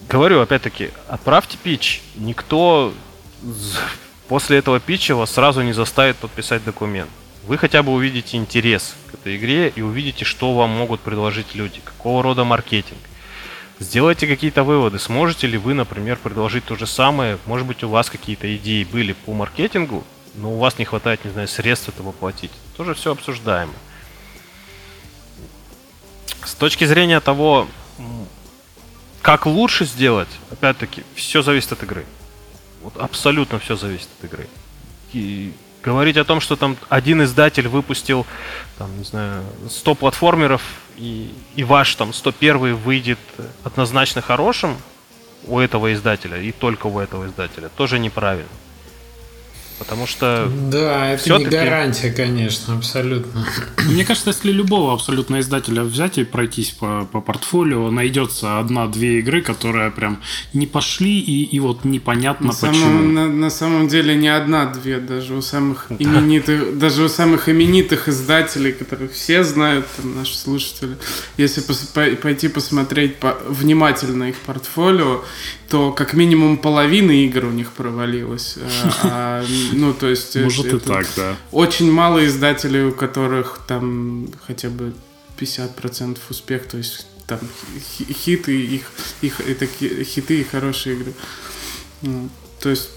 Говорю, 0.08 0.40
опять-таки, 0.40 0.90
отправьте 1.08 1.56
пич. 1.62 2.02
Никто 2.16 2.92
после 4.28 4.58
этого 4.58 4.80
питча 4.80 5.14
вас 5.14 5.30
сразу 5.30 5.62
не 5.62 5.72
заставит 5.72 6.16
подписать 6.16 6.64
документ. 6.64 7.10
Вы 7.46 7.56
хотя 7.58 7.82
бы 7.82 7.92
увидите 7.92 8.36
интерес 8.36 8.94
к 9.10 9.14
этой 9.14 9.36
игре 9.36 9.72
и 9.74 9.82
увидите, 9.82 10.24
что 10.24 10.54
вам 10.54 10.70
могут 10.70 11.00
предложить 11.00 11.54
люди, 11.54 11.80
какого 11.84 12.22
рода 12.22 12.44
маркетинг. 12.44 12.98
Сделайте 13.78 14.26
какие-то 14.26 14.62
выводы. 14.62 14.98
Сможете 14.98 15.46
ли 15.46 15.56
вы, 15.56 15.72
например, 15.72 16.18
предложить 16.18 16.66
то 16.66 16.76
же 16.76 16.86
самое? 16.86 17.38
Может 17.46 17.66
быть, 17.66 17.82
у 17.82 17.88
вас 17.88 18.10
какие-то 18.10 18.54
идеи 18.56 18.84
были 18.84 19.14
по 19.14 19.32
маркетингу, 19.32 20.04
но 20.34 20.52
у 20.52 20.58
вас 20.58 20.78
не 20.78 20.84
хватает, 20.84 21.24
не 21.24 21.30
знаю, 21.30 21.48
средств 21.48 21.88
это 21.88 22.02
воплотить. 22.02 22.50
Тоже 22.76 22.94
все 22.94 23.12
обсуждаемо. 23.12 23.72
С 26.44 26.54
точки 26.54 26.84
зрения 26.84 27.20
того, 27.20 27.68
как 29.22 29.46
лучше 29.46 29.84
сделать, 29.84 30.28
опять-таки, 30.50 31.04
все 31.14 31.42
зависит 31.42 31.72
от 31.72 31.82
игры. 31.82 32.04
Вот 32.82 32.96
абсолютно 32.96 33.58
все 33.58 33.76
зависит 33.76 34.08
от 34.18 34.24
игры. 34.24 34.48
И 35.12 35.52
говорить 35.82 36.16
о 36.16 36.24
том, 36.24 36.40
что 36.40 36.56
там 36.56 36.76
один 36.88 37.22
издатель 37.22 37.68
выпустил, 37.68 38.26
там, 38.78 38.96
не 38.98 39.04
знаю, 39.04 39.44
100 39.68 39.94
платформеров, 39.94 40.62
и, 40.96 41.32
и 41.56 41.64
ваш 41.64 41.94
там 41.94 42.12
101 42.12 42.76
выйдет 42.76 43.18
однозначно 43.64 44.22
хорошим 44.22 44.76
у 45.46 45.58
этого 45.58 45.92
издателя, 45.92 46.40
и 46.40 46.52
только 46.52 46.86
у 46.86 46.98
этого 46.98 47.26
издателя, 47.26 47.68
тоже 47.68 47.98
неправильно. 47.98 48.48
Потому 49.80 50.06
что... 50.06 50.46
Да, 50.70 51.08
это 51.08 51.38
не 51.38 51.46
гарантия, 51.46 52.12
конечно, 52.12 52.76
абсолютно. 52.76 53.46
Мне 53.86 54.04
кажется, 54.04 54.28
если 54.28 54.52
любого 54.52 54.92
абсолютно 54.92 55.40
издателя 55.40 55.84
взять 55.84 56.18
и 56.18 56.24
пройтись 56.24 56.72
по, 56.72 57.08
по 57.10 57.22
портфолио, 57.22 57.90
найдется 57.90 58.58
одна-две 58.58 59.20
игры, 59.20 59.40
которые 59.40 59.90
прям 59.90 60.20
не 60.52 60.66
пошли, 60.66 61.18
и, 61.18 61.44
и 61.44 61.58
вот 61.60 61.86
непонятно 61.86 62.48
на 62.48 62.52
почему. 62.52 62.74
Самом, 62.74 63.14
на, 63.14 63.26
на 63.28 63.48
самом 63.48 63.88
деле 63.88 64.14
не 64.16 64.28
одна-две, 64.28 64.98
даже 64.98 65.34
у 65.34 65.40
самых 65.40 65.86
да. 65.88 65.96
именитых, 65.98 66.76
даже 66.76 67.02
у 67.02 67.08
самых 67.08 67.48
именитых 67.48 68.06
издателей, 68.06 68.72
которых 68.72 69.14
все 69.14 69.44
знают, 69.44 69.86
там, 69.96 70.14
наши 70.14 70.36
слушатели, 70.36 70.98
если 71.38 71.62
пос, 71.62 71.78
по, 71.94 72.04
пойти 72.16 72.48
посмотреть 72.48 73.16
по, 73.16 73.38
внимательно 73.48 74.24
их 74.24 74.36
портфолио, 74.36 75.24
то 75.70 75.92
как 75.92 76.14
минимум 76.14 76.58
половина 76.58 77.12
игр 77.12 77.46
у 77.46 77.50
них 77.50 77.72
провалилась. 77.72 78.56
Э, 78.56 78.90
а, 79.04 79.44
ну, 79.72 79.94
то 79.94 80.08
есть... 80.08 80.36
Может 80.36 80.66
и 80.66 80.78
так, 80.78 81.06
да. 81.16 81.36
Очень 81.52 81.90
мало 81.90 82.24
издателей, 82.26 82.84
у 82.84 82.92
которых 82.92 83.60
там 83.66 84.28
хотя 84.46 84.68
бы 84.68 84.94
50% 85.38 86.18
успех, 86.28 86.66
то 86.66 86.78
есть 86.78 87.06
там 87.26 87.38
хиты, 87.96 88.60
их, 88.60 88.90
их, 89.22 89.40
это 89.40 89.66
хиты 89.66 90.40
и 90.40 90.44
хорошие 90.44 90.96
игры. 90.96 91.12
Ну, 92.02 92.28
то 92.60 92.70
есть 92.70 92.90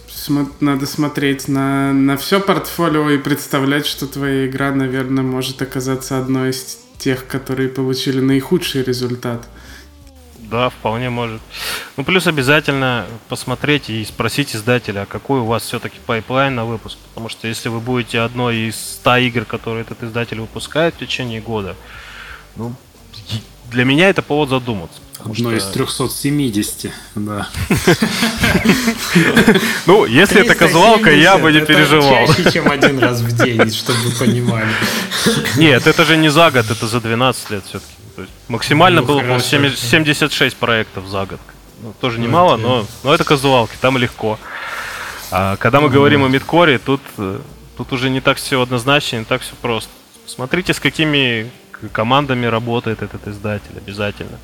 надо 0.60 0.86
смотреть 0.86 1.48
на, 1.48 1.94
на 1.94 2.18
все 2.18 2.40
портфолио 2.40 3.10
и 3.12 3.18
представлять, 3.18 3.86
что 3.86 4.08
твоя 4.08 4.48
игра, 4.48 4.72
наверное, 4.72 5.24
может 5.24 5.62
оказаться 5.62 6.18
одной 6.18 6.52
из 6.52 6.80
тех, 6.98 7.28
которые 7.28 7.70
получили 7.70 8.20
наихудший 8.20 8.84
результат. 8.84 9.48
Да, 10.54 10.70
вполне 10.70 11.10
может. 11.10 11.42
Ну, 11.98 12.04
плюс 12.04 12.28
обязательно 12.28 13.08
посмотреть 13.28 13.90
и 13.90 14.06
спросить 14.06 14.56
издателя, 14.56 15.02
а 15.02 15.06
какой 15.08 15.40
у 15.40 15.46
вас 15.46 15.64
все-таки 15.64 15.98
pipeline 16.06 16.54
на 16.54 16.64
выпуск. 16.64 17.00
Потому 17.08 17.28
что 17.28 17.48
если 17.48 17.70
вы 17.70 17.80
будете 17.80 18.20
одной 18.20 18.70
из 18.70 18.76
100 18.76 19.18
игр, 19.18 19.46
которые 19.46 19.82
этот 19.82 20.04
издатель 20.04 20.40
выпускает 20.40 20.94
в 20.94 21.00
течение 21.00 21.42
года, 21.42 21.76
ну, 22.56 22.76
для 23.72 23.84
меня 23.84 24.10
это 24.10 24.22
повод 24.22 24.50
задуматься. 24.50 25.02
Одно 25.26 25.54
из 25.54 25.66
370, 25.66 26.92
да. 27.16 27.48
Ну, 29.88 30.06
если 30.06 30.42
это 30.42 30.54
казуалка, 30.54 31.10
я 31.10 31.40
бы 31.40 31.52
не 31.52 31.62
переживал. 31.62 32.28
чаще, 32.28 32.52
чем 32.52 32.70
один 32.70 33.00
раз 33.00 33.22
в 33.22 33.36
день, 33.36 33.72
чтобы 33.72 33.98
вы 34.02 34.12
понимали. 34.12 34.70
Нет, 35.58 35.88
это 35.88 36.06
же 36.06 36.16
не 36.16 36.30
за 36.30 36.52
год, 36.52 36.70
это 36.70 36.88
за 36.88 37.02
12 37.02 37.50
лет 37.50 37.64
все-таки. 37.68 38.03
Максимально 38.48 39.02
было, 39.02 39.22
по 39.22 39.40
76 39.40 40.56
проектов 40.58 41.08
за 41.08 41.26
год. 41.26 41.40
Ну, 41.82 41.94
тоже 42.00 42.20
немало, 42.20 42.56
но, 42.58 42.86
но 43.04 43.14
это 43.14 43.24
казуалки, 43.24 43.76
там 43.80 43.98
легко. 43.98 44.40
А 45.32 45.58
когда 45.58 45.82
мы 45.82 45.90
говорим 45.90 46.24
о 46.24 46.30
мидкоре, 46.30 46.78
тут, 46.78 47.02
э, 47.18 47.40
тут 47.76 47.92
уже 47.92 48.10
не 48.10 48.22
так 48.22 48.38
все 48.38 48.62
однозначно, 48.62 49.18
не 49.18 49.26
так 49.26 49.42
все 49.42 49.54
просто. 49.62 49.90
Смотрите, 50.26 50.74
с 50.74 50.80
какими 50.80 51.52
командами 51.92 52.46
работает 52.46 53.02
этот 53.02 53.28
издатель 53.28 53.78
обязательно. 53.78 54.40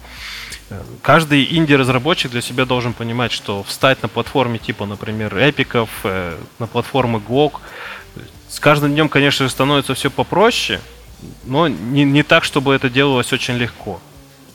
Каждый 1.02 1.46
инди-разработчик 1.56 2.32
для 2.32 2.41
себя 2.41 2.66
должен 2.66 2.94
понимать, 2.94 3.32
что 3.32 3.64
встать 3.64 4.02
на 4.04 4.10
платформе 4.10 4.60
типа, 4.60 4.86
например, 4.86 5.36
эпиков, 5.38 5.90
э, 6.04 6.38
на 6.60 6.68
платформы 6.68 7.20
GOG, 7.20 7.54
с 8.50 8.60
каждым 8.60 8.91
днем, 8.91 9.10
конечно 9.10 9.46
же, 9.46 9.52
становится 9.52 9.94
все 9.94 10.12
попроще, 10.12 10.80
но 11.46 11.68
не, 11.68 12.04
не 12.04 12.24
так, 12.24 12.44
чтобы 12.44 12.74
это 12.74 12.90
делалось 12.90 13.34
очень 13.34 13.56
легко. 13.56 14.02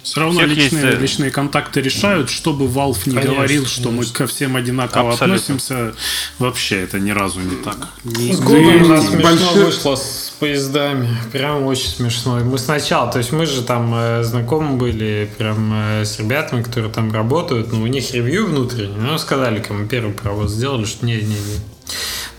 Все 0.05 0.21
равно 0.21 0.43
личные, 0.43 0.83
есть... 0.83 0.99
Э, 0.99 1.01
личные 1.01 1.31
контакты 1.31 1.81
решают, 1.81 2.29
чтобы 2.29 2.67
Valve 2.67 2.99
не 3.07 3.15
конечно, 3.15 3.35
говорил, 3.35 3.67
что 3.67 3.89
конечно. 3.89 4.11
мы 4.11 4.13
ко 4.13 4.27
всем 4.27 4.55
одинаково 4.55 5.13
Абсолютно. 5.13 5.37
относимся. 5.37 5.95
Вообще 6.39 6.83
это 6.83 7.01
ни 7.01 7.11
разу 7.11 7.41
не 7.41 7.57
так. 7.57 7.89
С 8.05 8.39
Google 8.39 8.85
у 8.85 8.89
нас 8.89 9.09
смешно 9.09 9.53
вышло 9.55 9.97
с 9.97 10.35
поездами. 10.39 11.09
Прям 11.33 11.65
очень 11.65 11.89
смешно. 11.89 12.39
Мы 12.41 12.59
сначала, 12.59 13.11
то 13.11 13.17
есть 13.17 13.33
мы 13.33 13.47
же 13.47 13.63
там 13.63 13.95
э, 13.95 14.23
знакомы 14.25 14.77
были 14.77 15.31
прям 15.39 15.73
э, 15.73 16.05
с 16.05 16.19
ребятами, 16.19 16.63
которые 16.63 16.93
там 16.93 17.11
работают, 17.11 17.73
но 17.73 17.81
у 17.81 17.87
них 17.87 18.13
ревью 18.13 18.47
внутреннее. 18.47 18.99
Ну, 18.99 19.17
сказали, 19.17 19.63
кому 19.63 19.87
первый 19.87 20.13
провод 20.13 20.51
сделали, 20.51 20.85
что 20.85 21.07
не-не-не 21.07 21.61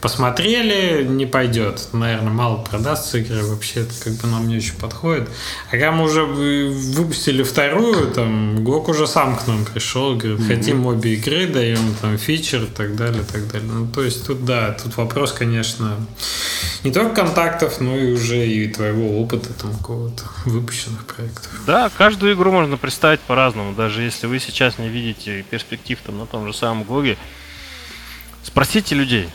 посмотрели, 0.06 1.04
не 1.04 1.26
пойдет. 1.26 1.88
Наверное, 1.92 2.32
мало 2.32 2.58
продастся 2.58 3.18
игры, 3.18 3.44
вообще 3.44 3.80
это 3.80 3.94
как 4.04 4.14
бы 4.14 4.28
нам 4.28 4.48
не 4.48 4.58
очень 4.58 4.76
подходит. 4.76 5.28
А 5.70 5.72
когда 5.72 5.92
мы 5.92 6.04
уже 6.04 6.24
выпустили 6.26 7.42
вторую, 7.42 8.12
там, 8.12 8.64
Гок 8.64 8.88
уже 8.88 9.08
сам 9.08 9.36
к 9.36 9.48
нам 9.48 9.66
пришел, 9.66 10.16
говорит, 10.16 10.46
хотим 10.46 10.86
обе 10.86 11.16
игры, 11.16 11.48
даем 11.48 11.96
там 12.02 12.20
фичер 12.20 12.66
и 12.66 12.68
так 12.68 12.96
далее, 12.96 13.24
и 13.24 13.26
так 13.26 13.48
далее. 13.48 13.68
Ну, 13.68 13.88
то 13.88 14.04
есть 14.04 14.28
тут, 14.28 14.46
да, 14.46 14.74
тут 14.74 14.96
вопрос, 14.96 15.32
конечно, 15.32 15.96
не 16.84 16.92
только 16.92 17.16
контактов, 17.16 17.82
но 17.82 17.98
и 17.98 18.14
уже 18.14 18.46
и 18.46 18.68
твоего 18.68 19.20
опыта 19.20 19.54
там 19.54 19.76
какого-то 19.76 20.22
выпущенных 20.46 21.04
проектов. 21.08 21.50
Да, 21.66 21.90
каждую 21.98 22.36
игру 22.36 22.52
можно 22.52 22.78
представить 22.78 23.22
по-разному. 23.22 23.74
Даже 23.74 24.04
если 24.04 24.28
вы 24.28 24.40
сейчас 24.40 24.78
не 24.78 24.88
видите 24.88 25.44
перспектив 25.50 25.98
там 26.06 26.20
на 26.20 26.28
том 26.28 26.46
же 26.46 26.54
самом 26.54 26.84
Гоге, 26.84 27.18
спросите 28.44 28.94
людей, 28.94 29.30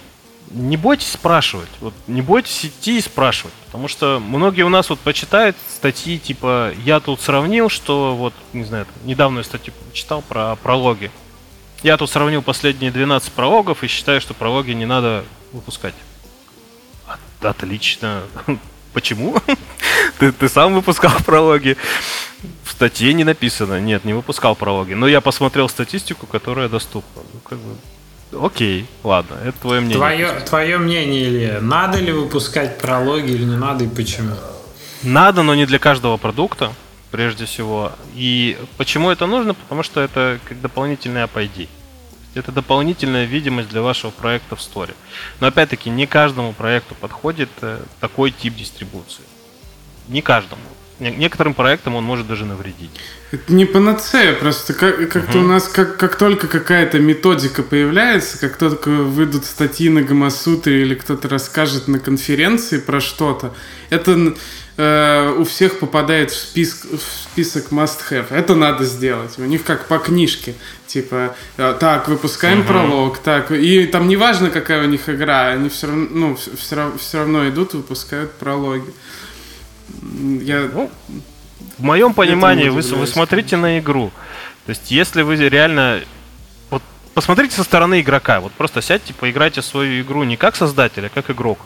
не 0.51 0.77
бойтесь 0.77 1.13
спрашивать. 1.13 1.69
Вот 1.81 1.95
не 2.07 2.23
бойтесь 2.23 2.67
идти 2.67 2.99
и 2.99 3.01
спрашивать. 3.01 3.55
Потому 3.67 3.89
что 3.89 4.21
многие 4.21 4.63
у 4.63 4.69
нас 4.69 4.91
вот 4.91 4.99
почитают 4.99 5.57
статьи, 5.69 6.19
типа, 6.19 6.73
я 6.85 7.01
тут 7.01 7.21
сравнил, 7.21 7.69
что 7.69 8.17
вот, 8.17 8.35
не 8.53 8.65
знаю, 8.65 8.87
недавно 9.05 9.43
статью 9.43 9.73
читал 9.93 10.23
про 10.23 10.57
прологи. 10.57 11.11
Я 11.83 11.97
тут 11.97 12.11
сравнил 12.11 12.43
последние 12.43 12.91
12 12.91 13.33
прологов 13.33 13.83
и 13.85 13.87
считаю, 13.87 14.21
что 14.21 14.35
прологи 14.35 14.73
не 14.73 14.87
надо 14.87 15.25
выпускать. 15.53 15.95
Отлично. 17.41 18.23
Почему? 18.93 19.37
ты, 20.19 20.33
ты 20.33 20.49
сам 20.49 20.75
выпускал 20.75 21.13
прологи. 21.25 21.77
В 22.65 22.73
статье 22.73 23.13
не 23.13 23.25
написано. 23.25 23.81
Нет, 23.81 24.05
не 24.05 24.13
выпускал 24.13 24.57
прологи. 24.57 24.95
Но 24.95 25.07
я 25.07 25.21
посмотрел 25.21 25.69
статистику, 25.69 26.27
которая 26.27 26.69
доступна. 26.69 27.23
Ну, 27.33 27.41
как 27.41 27.59
бы, 27.59 27.77
Окей, 28.33 28.87
ладно, 29.03 29.37
это 29.45 29.59
твое 29.61 29.81
мнение. 29.81 29.99
Твое, 29.99 30.41
твое 30.41 30.79
мнение, 30.79 31.25
Илья, 31.25 31.61
надо 31.61 31.99
ли 31.99 32.13
выпускать 32.13 32.79
прологи 32.79 33.33
или 33.33 33.45
не 33.45 33.57
надо 33.57 33.85
и 33.85 33.89
почему? 33.89 34.35
Надо, 35.03 35.43
но 35.43 35.55
не 35.55 35.67
для 35.67 35.79
каждого 35.79 36.17
продукта, 36.17 36.73
прежде 37.11 37.47
всего. 37.47 37.93
И 38.15 38.59
почему 38.77 39.11
это 39.11 39.27
нужно? 39.27 39.55
Потому 39.55 39.83
что 39.83 40.01
это 40.01 40.39
как 40.45 40.61
дополнительный 40.61 41.23
API. 41.23 41.69
Это 42.35 42.53
дополнительная 42.53 43.25
видимость 43.25 43.71
для 43.71 43.83
вашего 43.83 44.11
проекта 44.11 44.55
в 44.55 44.63
сторе. 44.63 44.95
Но 45.41 45.49
опять-таки, 45.49 45.91
не 45.91 46.07
каждому 46.07 46.53
проекту 46.53 46.95
подходит 46.95 47.51
э, 47.61 47.81
такой 47.99 48.31
тип 48.31 48.55
дистрибуции. 48.55 49.25
Не 50.07 50.23
каждому. 50.23 50.63
Некоторым 51.01 51.55
проектам 51.55 51.97
он 51.97 52.05
может 52.05 52.27
даже 52.27 52.45
навредить. 52.45 52.91
Это 53.33 53.53
не 53.53 53.65
панацея, 53.65 54.35
просто 54.35 54.75
как, 54.75 55.09
как-то 55.09 55.39
угу. 55.39 55.47
у 55.47 55.49
нас, 55.49 55.67
как, 55.67 55.97
как 55.97 56.17
только 56.17 56.47
какая-то 56.47 56.99
методика 56.99 57.63
появляется, 57.63 58.39
как 58.39 58.59
только 58.59 58.91
выйдут 58.91 59.47
статьи 59.47 59.89
на 59.89 60.03
Гамасутре 60.03 60.83
или 60.83 60.95
кто-то 60.95 61.29
расскажет 61.29 61.89
на 61.89 62.01
конференции 62.01 62.79
про 62.79 63.01
что-то, 63.01 63.55
это 63.89 64.35
э, 64.77 65.35
у 65.39 65.45
всех 65.45 65.79
попадает 65.79 66.33
в, 66.33 66.37
список 66.37 66.91
в 66.91 67.01
список 67.01 67.73
must-have. 67.73 68.27
Это 68.29 68.55
надо 68.55 68.85
сделать. 68.85 69.39
У 69.39 69.45
них 69.45 69.65
как 69.65 69.87
по 69.87 69.99
книжке. 69.99 70.55
Типа, 70.87 71.35
э, 71.57 71.77
так, 71.81 72.09
выпускаем 72.09 72.61
угу. 72.61 72.69
пролог, 72.69 73.19
так. 73.19 73.53
И 73.53 73.87
там 73.87 74.07
не 74.07 74.17
важно, 74.17 74.51
какая 74.51 74.85
у 74.85 74.87
них 74.87 75.09
игра, 75.09 75.49
они 75.49 75.71
все 75.71 75.87
равно, 75.87 76.09
ну, 76.11 76.37
все, 76.37 76.93
все 76.99 77.19
равно 77.19 77.49
идут, 77.49 77.73
выпускают 77.73 78.33
прологи. 78.33 78.93
Я... 80.03 80.69
Ну, 80.73 80.91
в 81.79 81.83
моем 81.83 82.15
понимании, 82.15 82.69
вы, 82.69 82.83
вы 82.83 83.07
смотрите 83.07 83.57
на 83.57 83.79
игру. 83.79 84.11
То 84.67 84.71
есть, 84.71 84.91
если 84.91 85.23
вы 85.23 85.37
реально... 85.37 86.01
Вот 86.71 86.83
посмотрите 87.15 87.57
со 87.57 87.65
стороны 87.65 88.01
игрока. 88.01 88.41
Вот 88.41 88.53
просто 88.53 88.83
сядьте, 88.83 89.15
поиграйте 89.15 89.61
в 89.61 89.65
свою 89.65 90.03
игру 90.03 90.25
не 90.25 90.37
как 90.37 90.57
создатель, 90.57 91.07
а 91.07 91.09
как 91.09 91.31
игрок. 91.31 91.59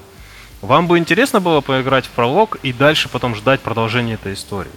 Вам 0.62 0.86
бы 0.86 0.98
интересно 0.98 1.40
было 1.40 1.61
поиграть 1.61 2.06
в 2.06 2.11
пролог 2.11 2.56
и 2.62 2.73
дальше 2.73 3.09
потом 3.09 3.35
ждать 3.35 3.61
продолжения 3.61 4.15
этой 4.15 4.32
истории? 4.32 4.73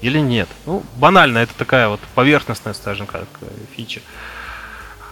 Или 0.00 0.18
нет? 0.18 0.48
Ну, 0.66 0.82
банально, 0.96 1.38
это 1.38 1.54
такая 1.54 1.88
вот 1.88 2.00
поверхностная, 2.14 2.74
скажем 2.74 3.06
как, 3.06 3.28
э, 3.40 3.46
фича. 3.76 4.00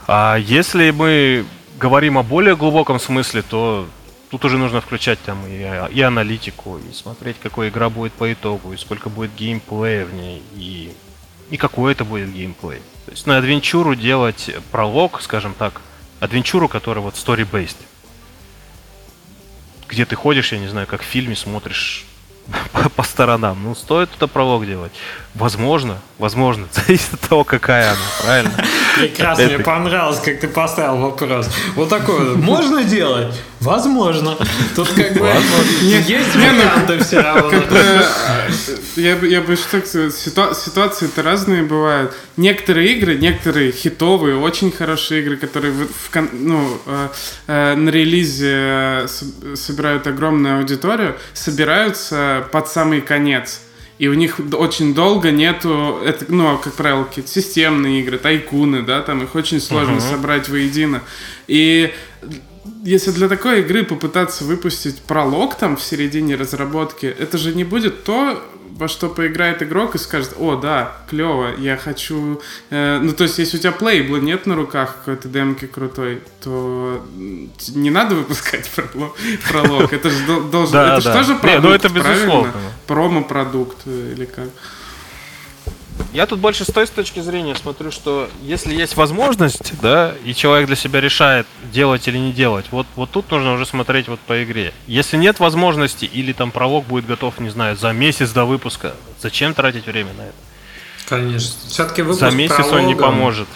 А 0.06 0.36
если 0.36 0.90
мы 0.90 1.44
говорим 1.78 2.18
о 2.18 2.23
более 2.23 2.56
глубоком 2.56 2.98
смысле, 3.01 3.43
то 3.43 3.89
тут 4.30 4.44
уже 4.44 4.58
нужно 4.58 4.80
включать 4.80 5.20
там 5.22 5.46
и, 5.46 5.66
и 5.92 6.00
аналитику, 6.00 6.78
и 6.78 6.92
смотреть, 6.92 7.36
какая 7.42 7.68
игра 7.68 7.90
будет 7.90 8.12
по 8.12 8.32
итогу, 8.32 8.72
и 8.72 8.76
сколько 8.76 9.08
будет 9.08 9.34
геймплея 9.34 10.04
в 10.04 10.14
ней, 10.14 10.42
и, 10.54 10.92
и 11.50 11.56
какой 11.56 11.92
это 11.92 12.04
будет 12.04 12.32
геймплей. 12.32 12.80
То 13.06 13.12
есть 13.12 13.26
на 13.26 13.38
адвенчуру 13.38 13.94
делать 13.94 14.50
пролог, 14.72 15.20
скажем 15.22 15.54
так, 15.54 15.80
адвенчуру, 16.20 16.68
которая 16.68 17.02
вот 17.02 17.14
story-based, 17.14 17.76
где 19.88 20.04
ты 20.04 20.16
ходишь, 20.16 20.52
я 20.52 20.58
не 20.58 20.68
знаю, 20.68 20.86
как 20.86 21.02
в 21.02 21.04
фильме 21.04 21.36
смотришь 21.36 22.04
по, 22.72 22.88
по 22.88 23.02
сторонам. 23.02 23.62
Ну, 23.62 23.74
стоит 23.74 24.10
это 24.14 24.26
пролог 24.26 24.66
делать? 24.66 24.92
Возможно, 25.38 25.98
возможно. 26.18 26.66
Зависит 26.72 27.12
от 27.14 27.20
того, 27.20 27.44
какая 27.44 27.90
она, 27.90 27.98
правильно? 28.22 28.52
Прекрасно, 28.96 29.44
мне 29.44 29.58
понравилось, 29.58 30.20
как 30.24 30.40
ты 30.40 30.48
поставил 30.48 30.96
вопрос. 30.96 31.48
Вот 31.74 31.90
такой 31.90 32.36
можно 32.36 32.82
делать? 32.82 33.34
Возможно. 33.60 34.36
Тут 34.74 34.88
как 34.88 35.12
бы 35.14 35.30
есть 35.82 36.34
варианты 36.34 37.04
все 37.04 37.20
равно. 37.20 37.50
Я 38.96 39.16
бы 39.16 39.26
я 39.28 39.42
бы 39.42 39.56
что 39.56 39.82
ситуации-то 40.10 41.22
разные 41.22 41.62
бывают. 41.62 42.14
Некоторые 42.38 42.94
игры, 42.94 43.16
некоторые 43.16 43.72
хитовые, 43.72 44.38
очень 44.38 44.70
хорошие 44.72 45.20
игры, 45.22 45.36
которые 45.36 45.74
ну, 46.32 46.80
э, 46.86 47.08
э, 47.46 47.74
на 47.74 47.90
релизе 47.90 48.54
э, 48.54 49.06
собирают 49.54 50.06
огромную 50.06 50.58
аудиторию, 50.58 51.16
собираются 51.34 52.46
под 52.52 52.68
самый 52.68 53.02
конец. 53.02 53.60
И 53.98 54.09
у 54.09 54.14
них 54.14 54.39
очень 54.52 54.94
долго 54.94 55.31
нету, 55.31 56.01
это, 56.05 56.27
ну, 56.28 56.59
как 56.59 56.74
правило, 56.74 57.05
какие-то 57.05 57.31
системные 57.31 58.02
игры, 58.02 58.18
тайкуны, 58.18 58.82
да, 58.82 59.01
там 59.01 59.23
их 59.23 59.35
очень 59.35 59.60
сложно 59.60 59.97
uh-huh. 59.97 60.10
собрать 60.10 60.48
воедино. 60.51 61.02
И 61.47 61.94
если 62.85 63.10
для 63.10 63.28
такой 63.28 63.60
игры 63.60 63.85
попытаться 63.85 64.44
выпустить 64.44 65.01
пролог 65.01 65.55
там 65.55 65.77
в 65.77 65.82
середине 65.82 66.36
разработки, 66.36 67.06
это 67.06 67.39
же 67.39 67.55
не 67.55 67.64
будет 67.64 68.05
то, 68.05 68.43
во 68.72 68.88
что 68.88 69.09
поиграет 69.09 69.62
игрок 69.62 69.94
и 69.94 69.98
скажет, 69.98 70.34
о, 70.38 70.56
да, 70.56 70.97
клево, 71.09 71.55
я 71.59 71.76
хочу... 71.76 72.40
Э, 72.70 72.98
ну, 72.98 73.12
то 73.12 73.24
есть, 73.24 73.38
если 73.38 73.56
у 73.56 73.60
тебя 73.60 73.72
плейбла 73.72 74.16
нет 74.16 74.47
на 74.47 74.55
руках 74.55 74.97
какой-то 74.98 75.28
демки 75.28 75.66
крутой, 75.66 76.22
то 76.43 77.05
не 77.74 77.90
надо 77.90 78.14
выпускать 78.14 78.70
пролог. 79.51 79.93
Это 79.93 80.10
же 80.10 80.26
должен... 80.51 80.76
Это 80.86 81.01
же 81.01 81.12
тоже 81.12 81.34
продукт, 81.36 81.62
ну 81.62 81.70
это 81.70 81.88
безусловно. 81.88 82.52
Промо-продукт 82.86 83.78
э, 83.86 84.12
или 84.14 84.24
как? 84.24 84.48
Я 86.12 86.27
тут 86.27 86.40
больше 86.40 86.64
с 86.64 86.68
той 86.68 86.86
с 86.86 86.90
точки 86.90 87.20
зрения 87.20 87.55
смотрю, 87.55 87.90
что 87.90 88.31
если 88.43 88.74
есть 88.74 88.97
возможность, 88.97 89.78
да, 89.81 90.14
и 90.24 90.35
человек 90.35 90.66
для 90.66 90.77
себя 90.77 91.01
решает, 91.01 91.47
делать 91.73 92.09
или 92.09 92.18
не 92.18 92.32
делать, 92.32 92.66
вот, 92.70 92.86
вот 92.97 93.10
тут 93.10 93.31
нужно 93.31 93.52
уже 93.52 93.66
смотреть 93.66 94.09
вот 94.09 94.20
по 94.20 94.43
игре. 94.43 94.73
Если 94.86 95.16
нет 95.16 95.40
возможности, 95.40 96.05
или 96.05 96.32
там 96.32 96.51
пролог 96.51 96.86
будет 96.86 97.06
готов, 97.06 97.39
не 97.39 97.51
знаю, 97.51 97.77
за 97.77 97.93
месяц 97.93 98.31
до 98.31 98.44
выпуска, 98.44 98.94
зачем 99.20 99.55
тратить 99.55 99.86
время 99.86 100.12
на 100.16 100.23
это? 100.23 100.35
Конечно. 101.09 101.55
Все-таки 101.68 102.02
выпуск 102.02 102.20
За 102.20 102.31
месяц 102.31 102.56
прологом, 102.56 102.81
он 102.81 102.86
не 102.86 102.94
поможет. 102.94 103.48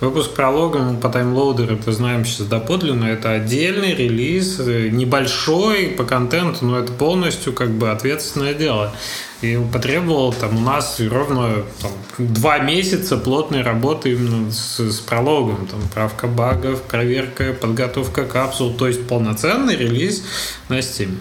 Выпуск 0.00 0.34
прологом 0.34 1.00
по 1.00 1.08
таймлоудеру, 1.08 1.74
это 1.74 1.90
знаем 1.90 2.24
сейчас 2.24 2.46
доподлинно, 2.46 3.06
это 3.06 3.32
отдельный 3.32 3.96
релиз, 3.96 4.60
э, 4.60 4.90
небольшой 4.90 5.88
по 5.88 6.04
контенту, 6.04 6.66
но 6.66 6.78
это 6.78 6.92
полностью 6.92 7.52
как 7.52 7.72
бы 7.72 7.90
ответственное 7.90 8.54
дело. 8.54 8.94
И 9.40 9.58
потребовал 9.72 10.32
там 10.32 10.56
у 10.56 10.60
нас 10.60 11.00
ровно 11.00 11.64
там, 11.80 11.90
два 12.18 12.58
месяца 12.58 13.16
плотной 13.16 13.62
работы 13.62 14.12
именно 14.12 14.52
с, 14.52 14.78
с 14.78 15.00
прологом. 15.00 15.66
Там 15.66 15.80
правка 15.92 16.28
багов, 16.28 16.82
проверка, 16.82 17.52
подготовка 17.52 18.24
капсул, 18.24 18.72
то 18.74 18.86
есть 18.86 19.04
полноценный 19.08 19.74
релиз 19.74 20.24
на 20.68 20.78
Steam. 20.78 21.18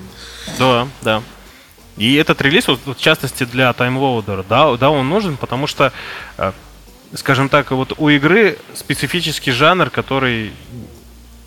Да, 0.60 0.88
да. 1.02 1.24
И 1.98 2.14
этот 2.14 2.40
релиз, 2.44 2.68
вот, 2.68 2.80
в 2.86 3.02
частности 3.02 3.44
для 3.44 3.74
таймлоудера, 3.74 4.46
да, 4.48 4.78
да, 4.78 4.92
он 4.92 5.10
нужен, 5.10 5.36
потому 5.36 5.66
что 5.66 5.92
э, 6.38 6.52
скажем 7.14 7.50
так, 7.50 7.72
вот 7.72 7.94
у 7.98 8.10
игры 8.10 8.58
специфический 8.74 9.52
жанр, 9.52 9.90
который 9.90 10.52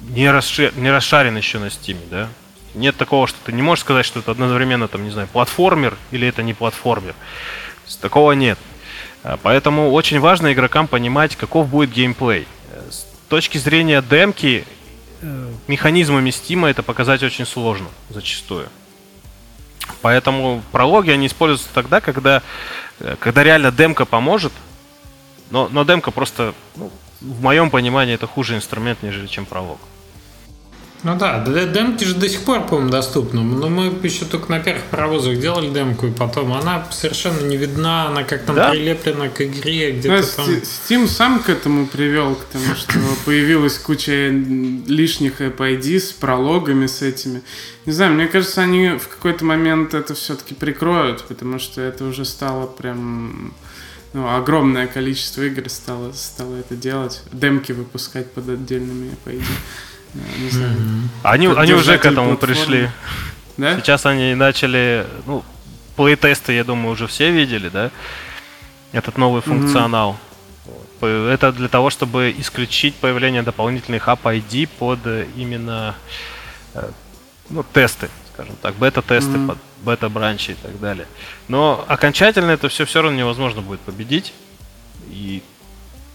не, 0.01 0.31
расшир... 0.31 0.73
не 0.77 0.91
расшарен 0.91 1.37
еще 1.37 1.59
на 1.59 1.67
Steam, 1.67 1.99
да? 2.11 2.29
Нет 2.75 2.97
такого, 2.97 3.27
что 3.27 3.39
ты 3.45 3.53
не 3.53 3.63
можешь 3.63 3.83
сказать, 3.83 4.07
что 4.07 4.21
это 4.21 4.31
одновременно, 4.31 4.89
там, 4.89 5.05
не 5.05 5.11
знаю, 5.11 5.29
платформер 5.29 5.97
или 6.13 6.29
это 6.29 6.43
не 6.43 6.55
платформер. 6.55 7.15
Такого 8.01 8.33
нет. 8.33 8.59
А, 9.23 9.39
поэтому 9.43 9.91
очень 9.91 10.21
важно 10.21 10.53
игрокам 10.53 10.87
понимать, 10.87 11.37
каков 11.37 11.69
будет 11.69 11.91
геймплей. 11.91 12.47
С 12.89 13.05
точки 13.29 13.59
зрения 13.59 14.03
демки, 14.03 14.65
э, 15.21 15.49
механизмами 15.67 16.31
Steam 16.31 16.69
это 16.69 16.83
показать 16.83 17.23
очень 17.23 17.47
сложно 17.47 17.89
зачастую. 18.09 18.69
Поэтому 20.03 20.63
прологи 20.73 21.11
они 21.11 21.27
используются 21.27 21.69
тогда, 21.75 22.01
когда, 22.01 22.43
э, 23.01 23.17
когда 23.19 23.43
реально 23.43 23.73
демка 23.73 24.07
поможет, 24.07 24.53
но, 25.51 25.69
но 25.71 25.85
демка 25.85 26.11
просто, 26.11 26.55
ну, 26.77 26.91
в 27.21 27.43
моем 27.43 27.71
понимании, 27.71 28.15
это 28.15 28.27
хуже 28.27 28.57
инструмент, 28.57 29.03
нежели 29.03 29.27
чем 29.27 29.47
пролог. 29.47 29.79
Ну 31.03 31.17
да, 31.17 31.43
демки 31.67 32.05
же 32.05 32.15
до 32.15 32.29
сих 32.29 32.43
пор, 32.43 32.67
по-моему, 32.67 32.91
доступны. 32.91 33.41
Но 33.41 33.71
мы 33.71 33.87
еще 34.03 34.27
только 34.27 34.51
на 34.51 34.61
первых 34.61 34.85
паровозах 34.85 35.39
делали 35.39 35.71
демку, 35.71 36.07
и 36.07 36.11
потом 36.11 36.53
она 36.53 36.87
совершенно 36.91 37.41
не 37.41 37.57
видна, 37.57 38.09
она 38.09 38.23
как 38.23 38.43
там 38.43 38.57
да? 38.57 38.71
прилеплена 38.71 39.29
к 39.29 39.41
игре 39.41 39.93
где-то 39.93 40.21
да, 40.21 40.45
там. 40.45 40.47
Steam 40.57 41.07
сам 41.07 41.41
к 41.41 41.49
этому 41.49 41.87
привел, 41.87 42.35
к 42.35 42.45
тому, 42.45 42.75
что 42.75 42.99
появилась 43.25 43.79
куча 43.79 44.29
лишних 44.29 45.41
APID 45.41 46.01
с 46.01 46.13
прологами, 46.13 46.87
с 46.87 47.01
этими. 47.01 47.41
Не 47.87 47.93
знаю, 47.93 48.13
мне 48.13 48.27
кажется, 48.27 48.61
они 48.61 48.99
в 48.99 49.09
какой-то 49.09 49.45
момент 49.47 49.95
это 49.95 50.15
все-таки 50.15 50.55
прикроют, 50.55 51.25
потому 51.25 51.59
что 51.59 51.81
это 51.81 52.05
уже 52.05 52.27
стало 52.27 52.67
прям 52.67 53.55
ну, 54.13 54.29
огромное 54.29 54.87
количество 54.87 55.43
игр 55.43 55.69
стало, 55.69 56.13
стало 56.13 56.57
это 56.57 56.75
делать, 56.75 57.23
демки 57.33 57.73
выпускать 57.73 58.33
под 58.33 58.49
отдельными. 58.49 59.13
Не 60.39 60.51
знаю. 60.51 60.77
Mm-hmm. 60.77 61.09
Они, 61.23 61.47
они 61.47 61.73
уже 61.75 61.97
к 61.99 62.05
этому 62.05 62.37
платформы. 62.37 62.55
пришли. 62.55 62.91
Да? 63.57 63.79
Сейчас 63.79 64.07
они 64.07 64.35
начали, 64.35 65.07
ну, 65.27 65.45
плейтесты, 65.95 66.53
я 66.55 66.65
думаю, 66.65 66.93
уже 66.93 67.07
все 67.07 67.31
видели, 67.31 67.69
да? 67.69 67.91
Этот 68.93 69.17
новый 69.17 69.43
функционал. 69.43 70.17
Mm-hmm. 71.01 71.31
Это 71.31 71.53
для 71.53 71.69
того, 71.69 71.91
чтобы 71.91 72.35
исключить 72.37 72.95
появление 72.97 73.43
дополнительных 73.43 74.09
app-ID 74.09 74.69
под 74.79 74.99
э, 75.07 75.27
именно 75.37 75.95
э, 76.75 76.91
ну, 77.49 77.65
тесты, 77.73 78.11
скажем 78.35 78.57
так, 78.61 78.75
бета-тесты 78.75 79.31
mm-hmm. 79.31 79.49
под 79.49 79.59
бета-бранчи 79.83 80.53
и 80.53 80.55
так 80.55 80.79
далее. 80.81 81.07
Но 81.49 81.85
окончательно 81.89 82.51
это 82.51 82.69
все 82.69 82.85
все 82.85 83.03
равно 83.03 83.19
невозможно 83.19 83.63
будет 83.63 83.81
победить. 83.81 84.33
И 85.09 85.43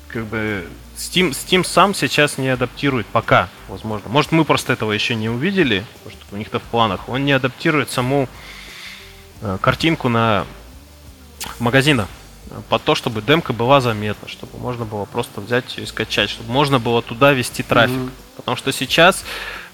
как 0.08 0.26
бы 0.26 0.68
Steam, 0.98 1.32
Steam 1.32 1.66
сам 1.66 1.94
сейчас 1.94 2.38
не 2.38 2.50
адаптирует 2.50 3.06
пока, 3.08 3.50
возможно. 3.68 4.10
Может, 4.10 4.32
мы 4.32 4.46
просто 4.46 4.74
этого 4.74 4.92
еще 4.92 5.16
не 5.16 5.30
увидели, 5.30 5.84
потому 5.96 6.12
что 6.12 6.36
у 6.36 6.38
них-то 6.38 6.60
в 6.60 6.64
планах. 6.64 7.10
Он 7.10 7.26
не 7.26 7.34
адаптирует 7.34 7.92
саму 7.92 8.30
э, 9.42 9.58
картинку 9.62 10.10
на 10.10 10.46
магазина 11.60 12.08
под 12.70 12.84
то, 12.84 12.96
чтобы 12.96 13.22
демка 13.22 13.54
была 13.54 13.82
заметна, 13.82 14.28
чтобы 14.28 14.58
можно 14.58 14.86
было 14.86 15.06
просто 15.06 15.42
взять 15.42 15.78
и 15.78 15.86
скачать, 15.86 16.30
чтобы 16.30 16.52
можно 16.52 16.80
было 16.80 17.02
туда 17.02 17.34
вести 17.34 17.64
трафик. 17.64 17.98
Mm-hmm. 17.98 18.12
Потому 18.38 18.58
что 18.58 18.72
сейчас 18.72 19.26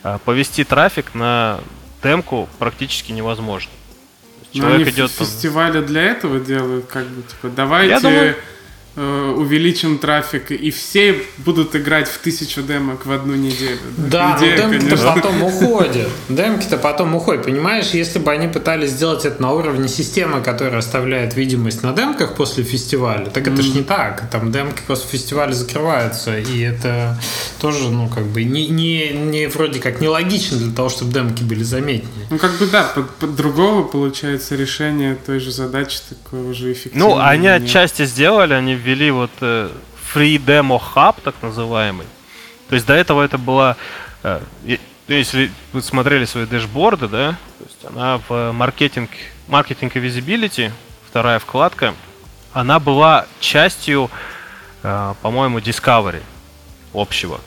э, 0.03 0.17
повести 0.25 0.63
трафик 0.63 1.13
на 1.13 1.59
демку 2.01 2.49
практически 2.57 3.11
невозможно. 3.11 3.71
Человек 4.51 4.79
Но 4.79 4.83
они 4.83 4.91
идет 4.91 5.11
фестивали 5.11 5.73
там... 5.73 5.85
для 5.85 6.03
этого 6.03 6.39
делают, 6.39 6.85
как 6.87 7.05
бы 7.07 7.21
типа 7.23 7.49
давайте. 7.55 7.93
Я 7.93 7.99
думаю, 7.99 8.35
увеличим 8.95 9.99
трафик, 9.99 10.51
и 10.51 10.69
все 10.69 11.23
будут 11.37 11.75
играть 11.75 12.09
в 12.09 12.17
тысячу 12.17 12.61
демок 12.61 13.05
в 13.05 13.11
одну 13.11 13.35
неделю. 13.35 13.79
Да, 13.97 14.35
Идея, 14.37 14.67
но 14.67 14.73
демки-то 14.73 14.97
потом 14.97 15.43
уходят. 15.43 16.09
Демки-то 16.27 16.77
потом 16.77 17.15
уходят. 17.15 17.45
Понимаешь, 17.45 17.91
если 17.91 18.19
бы 18.19 18.31
они 18.31 18.49
пытались 18.49 18.89
сделать 18.89 19.23
это 19.23 19.41
на 19.41 19.53
уровне 19.53 19.87
системы, 19.87 20.41
которая 20.41 20.79
оставляет 20.79 21.35
видимость 21.35 21.83
на 21.83 21.93
демках 21.93 22.35
после 22.35 22.65
фестиваля, 22.65 23.25
так 23.27 23.47
это 23.47 23.61
mm. 23.61 23.63
же 23.63 23.71
не 23.71 23.83
так. 23.83 24.29
Там 24.29 24.51
демки 24.51 24.81
после 24.85 25.07
фестиваля 25.09 25.53
закрываются, 25.53 26.37
и 26.37 26.59
это 26.59 27.17
тоже, 27.61 27.89
ну, 27.89 28.09
как 28.09 28.25
бы, 28.25 28.43
не, 28.43 28.67
не, 28.67 29.09
не 29.09 29.47
вроде 29.47 29.79
как 29.79 30.01
нелогично 30.01 30.57
для 30.57 30.75
того, 30.75 30.89
чтобы 30.89 31.13
демки 31.13 31.43
были 31.43 31.63
заметнее. 31.63 32.27
Ну, 32.29 32.37
как 32.37 32.57
бы, 32.57 32.65
да, 32.67 32.83
под, 32.83 33.09
под 33.11 33.35
другого 33.35 33.83
получается 33.83 34.55
решение 34.55 35.15
той 35.15 35.39
же 35.39 35.51
задачи 35.51 35.99
такого 36.09 36.53
же 36.53 36.73
эффективного. 36.73 37.15
Ну, 37.15 37.21
они 37.21 37.47
отчасти 37.47 38.05
сделали, 38.05 38.53
они 38.53 38.80
ввели 38.81 39.11
вот 39.11 39.31
э, 39.41 39.69
Free 40.13 40.37
Demo 40.37 40.81
Hub, 40.93 41.15
так 41.23 41.35
называемый. 41.41 42.05
То 42.69 42.75
есть 42.75 42.87
до 42.87 42.93
этого 42.93 43.21
это 43.21 43.37
была... 43.37 43.77
Э, 44.23 44.41
если 45.07 45.51
вы 45.73 45.81
смотрели 45.81 46.25
свои 46.25 46.45
дэшборды, 46.45 47.07
да, 47.07 47.37
то 47.57 47.65
есть 47.65 47.85
она 47.85 48.21
в 48.27 48.51
маркетинг, 48.51 49.09
маркетинг 49.47 49.95
и 49.95 49.99
visibility, 49.99 50.71
вторая 51.09 51.39
вкладка, 51.39 51.93
она 52.53 52.79
была 52.79 53.25
частью, 53.39 54.09
э, 54.83 55.13
по-моему, 55.21 55.59
Discovery 55.59 56.23
общего. 56.93 57.39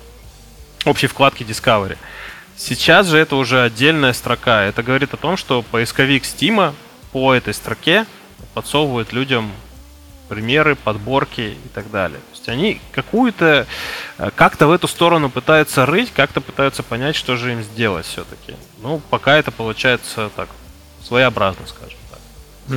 Общей 0.85 1.07
вкладки 1.07 1.43
Discovery. 1.43 1.97
Сейчас 2.57 3.07
же 3.09 3.19
это 3.19 3.37
уже 3.37 3.63
отдельная 3.63 4.13
строка. 4.13 4.63
Это 4.63 4.83
говорит 4.83 5.13
о 5.15 5.17
том, 5.17 5.37
что 5.37 5.63
поисковик 5.63 6.25
Steam 6.25 6.75
по 7.13 7.35
этой 7.35 7.55
строке 7.55 8.07
подсовывает 8.55 9.13
людям 9.13 9.51
примеры, 10.29 10.75
подборки 10.75 11.57
и 11.65 11.69
так 11.75 11.91
далее. 11.91 12.19
То 12.19 12.33
есть 12.33 12.49
они 12.49 12.81
какую-то, 12.93 13.67
э, 14.19 14.31
как-то 14.35 14.67
в 14.67 14.73
эту 14.73 14.89
сторону 14.89 15.31
пытаются 15.31 15.87
рыть, 15.87 16.13
как-то 16.13 16.41
пытаются 16.41 16.83
понять, 16.83 17.17
что 17.17 17.37
же 17.37 17.53
им 17.53 17.63
сделать 17.63 18.07
все-таки. 18.07 18.55
Ну, 18.83 19.01
пока 19.11 19.37
это 19.37 19.51
получается 19.51 20.31
так, 20.35 20.49
своеобразно, 21.03 21.67
скажем 21.67 21.99
так. 22.11 22.21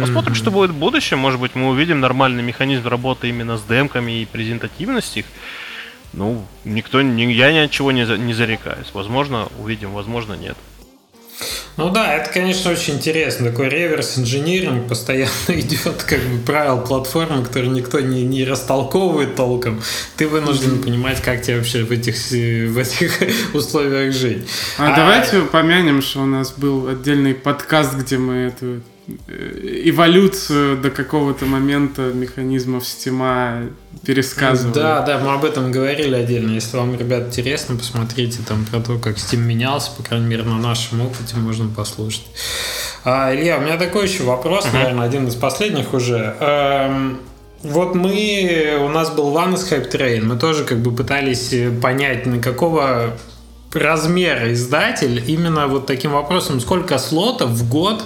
Посмотрим, 0.01 0.33
mm-hmm. 0.33 0.37
что 0.37 0.51
будет 0.51 0.71
в 0.71 0.77
будущем. 0.77 1.19
Может 1.19 1.39
быть, 1.39 1.55
мы 1.55 1.69
увидим 1.69 1.99
нормальный 1.99 2.43
механизм 2.43 2.87
работы 2.87 3.29
именно 3.29 3.57
с 3.57 3.63
демками 3.63 4.21
и 4.21 4.25
презентативности 4.25 5.19
их. 5.19 5.25
Ну, 6.13 6.45
никто, 6.63 6.99
я 6.99 7.05
ни 7.05 7.57
от 7.57 7.71
чего 7.71 7.91
не, 7.91 8.05
не 8.17 8.33
зарекаюсь. 8.33 8.87
Возможно, 8.93 9.47
увидим, 9.59 9.91
возможно, 9.91 10.33
нет. 10.33 10.57
Ну 11.77 11.91
да, 11.91 12.15
это, 12.15 12.31
конечно, 12.31 12.71
очень 12.71 12.95
интересно. 12.95 13.51
Такой 13.51 13.69
реверс 13.69 14.17
инжиниринг 14.17 14.87
постоянно 14.87 15.29
идет, 15.49 16.03
как 16.03 16.19
бы 16.21 16.39
правил 16.45 16.81
платформы, 16.81 17.45
которые 17.45 17.71
никто 17.71 17.99
не, 17.99 18.23
не 18.23 18.43
растолковывает 18.43 19.35
толком. 19.35 19.81
Ты 20.15 20.27
вынужден 20.27 20.75
mm-hmm. 20.75 20.83
понимать, 20.83 21.21
как 21.21 21.41
тебе 21.43 21.57
вообще 21.57 21.83
в 21.83 21.91
этих, 21.91 22.15
в 22.15 22.77
этих 22.77 23.19
условиях 23.53 24.13
жить. 24.13 24.47
А, 24.77 24.93
а 24.93 24.95
давайте 24.95 25.41
помянем, 25.41 26.01
что 26.01 26.21
у 26.21 26.25
нас 26.25 26.51
был 26.51 26.87
отдельный 26.87 27.35
подкаст, 27.35 27.93
где 27.95 28.17
мы 28.17 28.35
эту 28.35 28.81
Э, 28.87 28.96
эволюцию 29.27 30.77
до 30.77 30.89
какого-то 30.89 31.45
момента 31.45 32.01
механизмов 32.13 32.85
стима 32.85 33.69
пересказывали. 34.05 34.73
Да, 34.73 35.01
да, 35.01 35.19
мы 35.19 35.33
об 35.33 35.45
этом 35.45 35.71
говорили 35.71 36.15
отдельно. 36.15 36.51
Если 36.51 36.75
вам, 36.77 36.97
ребят, 36.97 37.27
интересно, 37.27 37.75
посмотрите 37.75 38.39
там 38.47 38.65
про 38.65 38.79
то, 38.79 38.97
как 38.97 39.15
Steam 39.15 39.37
менялся, 39.37 39.91
по 39.95 40.03
крайней 40.03 40.27
мере, 40.27 40.43
на 40.43 40.57
нашем 40.57 41.01
опыте 41.01 41.37
можно 41.37 41.69
послушать. 41.69 42.27
А, 43.05 43.33
Илья, 43.33 43.57
у 43.57 43.61
меня 43.61 43.77
такой 43.77 44.07
еще 44.07 44.23
вопрос, 44.23 44.65
uh-huh. 44.65 44.73
наверное, 44.73 45.05
один 45.05 45.27
из 45.27 45.35
последних 45.35 45.93
уже. 45.93 46.35
Эм, 46.39 47.19
вот 47.63 47.95
мы, 47.95 48.77
у 48.81 48.89
нас 48.89 49.09
был 49.11 49.29
из 49.31 49.71
Hype 49.71 49.91
Train, 49.91 50.23
мы 50.23 50.37
тоже 50.37 50.63
как 50.65 50.79
бы 50.79 50.93
пытались 50.93 51.53
понять, 51.81 52.25
на 52.25 52.39
какого 52.39 53.17
размера 53.73 54.53
издатель 54.53 55.23
именно 55.27 55.67
вот 55.67 55.85
таким 55.85 56.11
вопросом, 56.11 56.59
сколько 56.59 56.97
слотов 56.97 57.49
в 57.49 57.69
год 57.69 58.03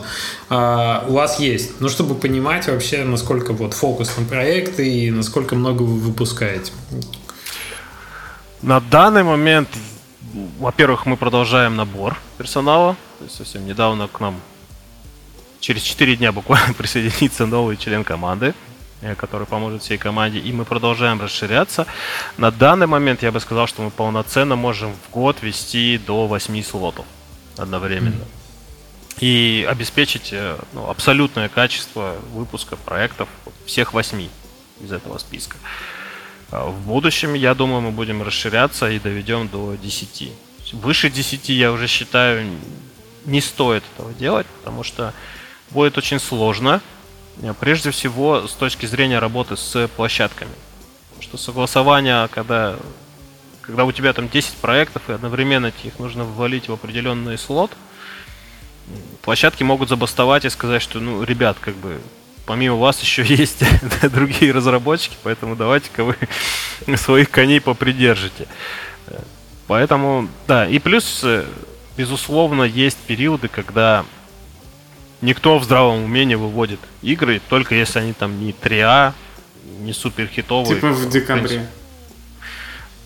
э, 0.50 1.04
у 1.08 1.14
вас 1.14 1.40
есть, 1.40 1.80
ну, 1.80 1.90
чтобы 1.90 2.16
понимать 2.16 2.68
вообще, 2.68 3.04
насколько 3.04 3.54
вот 3.54 3.74
фокус 3.74 4.18
на 4.18 4.26
проекты 4.26 4.88
и 4.90 5.12
насколько 5.12 5.56
много 5.56 5.84
вы 5.84 6.00
выпускаете. 6.00 6.72
На 8.62 8.80
данный 8.80 9.24
момент, 9.24 9.70
во-первых, 10.60 11.06
мы 11.06 11.18
продолжаем 11.18 11.76
набор 11.76 12.18
персонала, 12.38 12.96
то 13.20 13.26
есть 13.26 13.36
совсем 13.36 13.66
недавно 13.66 14.08
к 14.08 14.20
нам 14.20 14.40
через 15.60 15.84
4 15.84 16.18
дня 16.18 16.32
буквально 16.32 16.74
присоединится 16.78 17.46
новый 17.46 17.78
член 17.78 18.04
команды, 18.04 18.54
который 19.18 19.48
поможет 19.48 19.82
всей 19.82 19.98
команде, 19.98 20.40
и 20.40 20.52
мы 20.52 20.66
продолжаем 20.66 21.22
расширяться. 21.22 21.88
На 22.38 22.52
данный 22.52 22.88
момент 22.88 23.24
я 23.24 23.32
бы 23.32 23.40
сказал, 23.40 23.68
что 23.68 23.82
мы 23.82 23.90
полноценно 23.90 24.56
можем 24.56 24.94
в 24.94 25.12
год 25.12 25.42
вести 25.42 25.98
до 25.98 26.28
8 26.28 26.64
слотов 26.64 27.06
одновременно. 27.58 28.16
Mm-hmm. 28.16 29.20
И 29.20 29.68
обеспечить 29.70 30.30
э, 30.32 30.58
ну, 30.74 30.90
абсолютное 30.90 31.50
качество 31.50 32.16
выпуска 32.34 32.76
проектов 32.76 33.28
всех 33.66 33.94
8 33.94 34.28
из 34.84 34.92
этого 34.92 35.18
списка. 35.18 35.58
А 36.50 36.66
в 36.70 36.80
будущем, 36.86 37.34
я 37.34 37.54
думаю, 37.54 37.82
мы 37.82 37.92
будем 37.92 38.22
расширяться 38.22 38.90
и 38.90 39.00
доведем 39.00 39.48
до 39.48 39.76
10. 39.76 40.32
Выше 40.74 41.10
10, 41.10 41.50
я 41.50 41.72
уже 41.72 41.88
считаю, 41.88 42.50
не 43.26 43.42
стоит 43.42 43.84
этого 43.94 44.14
делать, 44.14 44.48
потому 44.60 44.84
что 44.84 45.14
будет 45.70 45.98
очень 45.98 46.20
сложно 46.20 46.82
Прежде 47.60 47.92
всего, 47.92 48.48
с 48.48 48.54
точки 48.54 48.86
зрения 48.86 49.20
работы 49.20 49.58
с 49.58 49.88
площадками. 49.96 50.52
Что 51.20 51.38
согласование, 51.38 52.28
когда, 52.28 52.76
когда 53.62 53.86
у 53.86 53.92
тебя 53.92 54.14
там 54.14 54.30
10 54.30 54.56
проектов, 54.58 55.04
и 55.10 55.14
одновременно 55.14 55.72
их 55.84 55.98
нужно 55.98 56.24
ввалить 56.24 56.70
в 56.70 56.74
определенный 56.74 57.38
слот, 57.38 57.72
площадки 59.24 59.64
могут 59.64 59.90
забастовать 59.90 60.46
и 60.46 60.50
сказать, 60.50 60.82
что, 60.82 61.00
ну, 61.00 61.24
ребят, 61.24 61.58
как 61.60 61.76
бы, 61.76 62.00
помимо 62.46 62.76
вас 62.76 63.02
еще 63.02 63.24
есть 63.24 63.64
другие 64.12 64.52
разработчики, 64.52 65.16
поэтому 65.24 65.56
давайте-ка 65.56 66.04
вы 66.04 66.16
своих 66.98 67.32
коней 67.32 67.62
попридержите. 67.62 68.48
Поэтому, 69.68 70.28
да, 70.48 70.68
и 70.68 70.80
плюс, 70.80 71.26
безусловно, 71.98 72.64
есть 72.64 72.98
периоды, 72.98 73.48
когда 73.48 74.06
никто 75.22 75.58
в 75.58 75.64
здравом 75.64 76.04
уме 76.04 76.26
не 76.26 76.36
выводит 76.36 76.80
игры, 77.02 77.42
только 77.50 77.76
если 77.76 78.00
они 78.00 78.14
там 78.14 78.40
не 78.40 78.52
3А, 78.52 79.14
не 79.80 79.94
супер 79.94 80.28
хитовые. 80.28 80.76
Типа 80.76 80.90
в 80.90 81.10
декабре. 81.10 81.68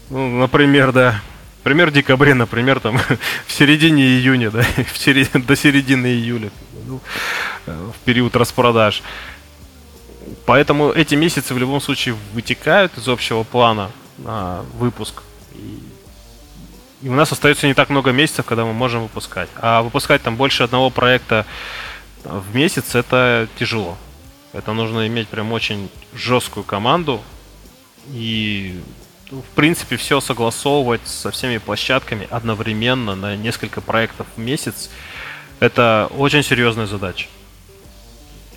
Ну, 0.10 0.40
например, 0.40 0.92
да. 0.92 1.22
Например, 1.64 1.90
в 1.90 1.94
декабре, 1.94 2.34
например, 2.34 2.80
там 2.80 3.00
в 3.48 3.52
середине 3.52 4.04
июня, 4.04 4.52
да, 4.52 4.64
в 4.94 4.98
середине, 4.98 5.44
до 5.44 5.56
середины 5.56 6.08
июля, 6.08 6.52
ну, 6.88 7.02
э, 7.66 7.92
в 7.94 8.06
период 8.06 8.36
распродаж. 8.36 9.02
Поэтому 10.46 10.92
эти 10.92 11.16
месяцы 11.16 11.54
в 11.54 11.58
любом 11.58 11.82
случае 11.82 12.16
вытекают 12.34 12.98
из 12.98 13.08
общего 13.08 13.44
плана 13.44 13.92
на 14.18 14.64
выпуск. 14.78 15.22
И 17.02 17.10
у 17.10 17.14
нас 17.14 17.32
остается 17.32 17.68
не 17.68 17.74
так 17.74 17.90
много 17.90 18.12
месяцев, 18.12 18.46
когда 18.46 18.66
мы 18.66 18.74
можем 18.74 19.04
выпускать. 19.04 19.50
А 19.58 19.82
выпускать 19.82 20.24
там 20.24 20.36
больше 20.36 20.64
одного 20.64 20.90
проекта 20.90 21.46
в 22.26 22.56
месяц 22.56 22.96
это 22.96 23.48
тяжело. 23.58 23.98
Это 24.54 24.74
нужно 24.74 25.08
иметь 25.08 25.28
прям 25.28 25.52
очень 25.52 25.90
жесткую 26.14 26.64
команду 26.64 27.22
и 28.12 28.80
ну, 29.32 29.42
в 29.42 29.56
принципе 29.56 29.98
все 29.98 30.22
согласовывать 30.22 31.08
со 31.08 31.32
всеми 31.32 31.58
площадками 31.58 32.28
одновременно 32.30 33.16
на 33.16 33.36
несколько 33.36 33.82
проектов 33.82 34.28
в 34.36 34.40
месяц. 34.40 34.90
Это 35.60 36.10
очень 36.18 36.44
серьезная 36.44 36.86
задача. 36.86 37.28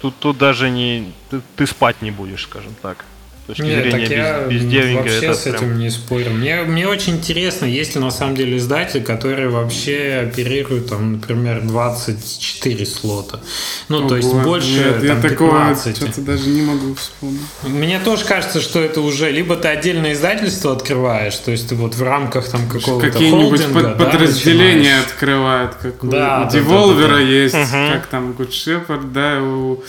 Тут, 0.01 0.19
тут 0.19 0.39
даже 0.39 0.71
не 0.71 1.13
ты, 1.31 1.41
ты 1.57 1.67
спать 1.67 2.03
не 2.03 2.11
будешь, 2.11 2.45
скажем 2.45 2.75
так 2.81 3.05
точки 3.49 3.63
Нет, 3.63 3.83
зрения 3.83 3.91
так 3.91 4.11
я 4.11 4.41
без, 4.47 4.95
вообще 4.95 5.27
это 5.27 5.35
с 5.35 5.47
этим 5.47 5.59
прям... 5.59 5.79
не 5.79 5.91
спорю. 5.91 6.31
Мне, 6.31 6.63
мне 6.63 6.87
очень 6.87 7.17
интересно, 7.17 7.65
есть 7.65 7.95
ли 7.95 8.01
на 8.01 8.11
самом 8.11 8.37
деле 8.37 8.59
издатели, 8.59 9.01
которые 9.01 9.49
вообще 9.49 10.29
оперируют, 10.29 10.91
там, 10.91 11.13
например, 11.13 11.63
24 11.63 12.87
слота. 12.87 13.41
Ну, 13.89 14.01
Ого, 14.01 14.09
то 14.09 14.17
есть 14.17 14.33
больше 14.35 14.69
нет, 14.69 14.97
там, 14.97 15.05
я 15.05 15.15
15. 15.17 15.31
такого 15.31 15.77
что-то 15.77 16.21
даже 16.21 16.49
не 16.51 16.63
могу 16.63 16.95
вспомнить. 16.95 17.41
Мне 17.63 17.99
тоже 18.01 18.25
кажется, 18.27 18.61
что 18.61 18.81
это 18.81 19.01
уже 19.01 19.31
либо 19.31 19.57
ты 19.57 19.69
отдельное 19.69 20.13
издательство 20.13 20.73
открываешь, 20.73 21.37
то 21.37 21.51
есть 21.51 21.71
ты 21.71 21.75
вот 21.75 21.95
в 21.95 22.03
рамках 22.03 22.49
там 22.51 22.69
какого-то 22.69 23.11
Какие-нибудь 23.11 23.67
под, 23.73 23.83
да, 23.83 24.05
подразделения 24.05 24.79
начинаешь. 24.79 25.05
открывают, 25.07 25.75
как 25.81 25.95
да, 26.11 26.43
у, 26.43 26.47
у 26.47 26.59
Devolver 26.59 27.01
да, 27.01 27.09
да, 27.09 27.15
да. 27.15 27.21
есть, 27.21 27.55
угу. 27.55 27.93
как 27.93 28.07
там 28.09 28.33
Good 28.33 28.51
Shepherd, 28.51 29.13
да, 29.13 29.41
у 29.43 29.83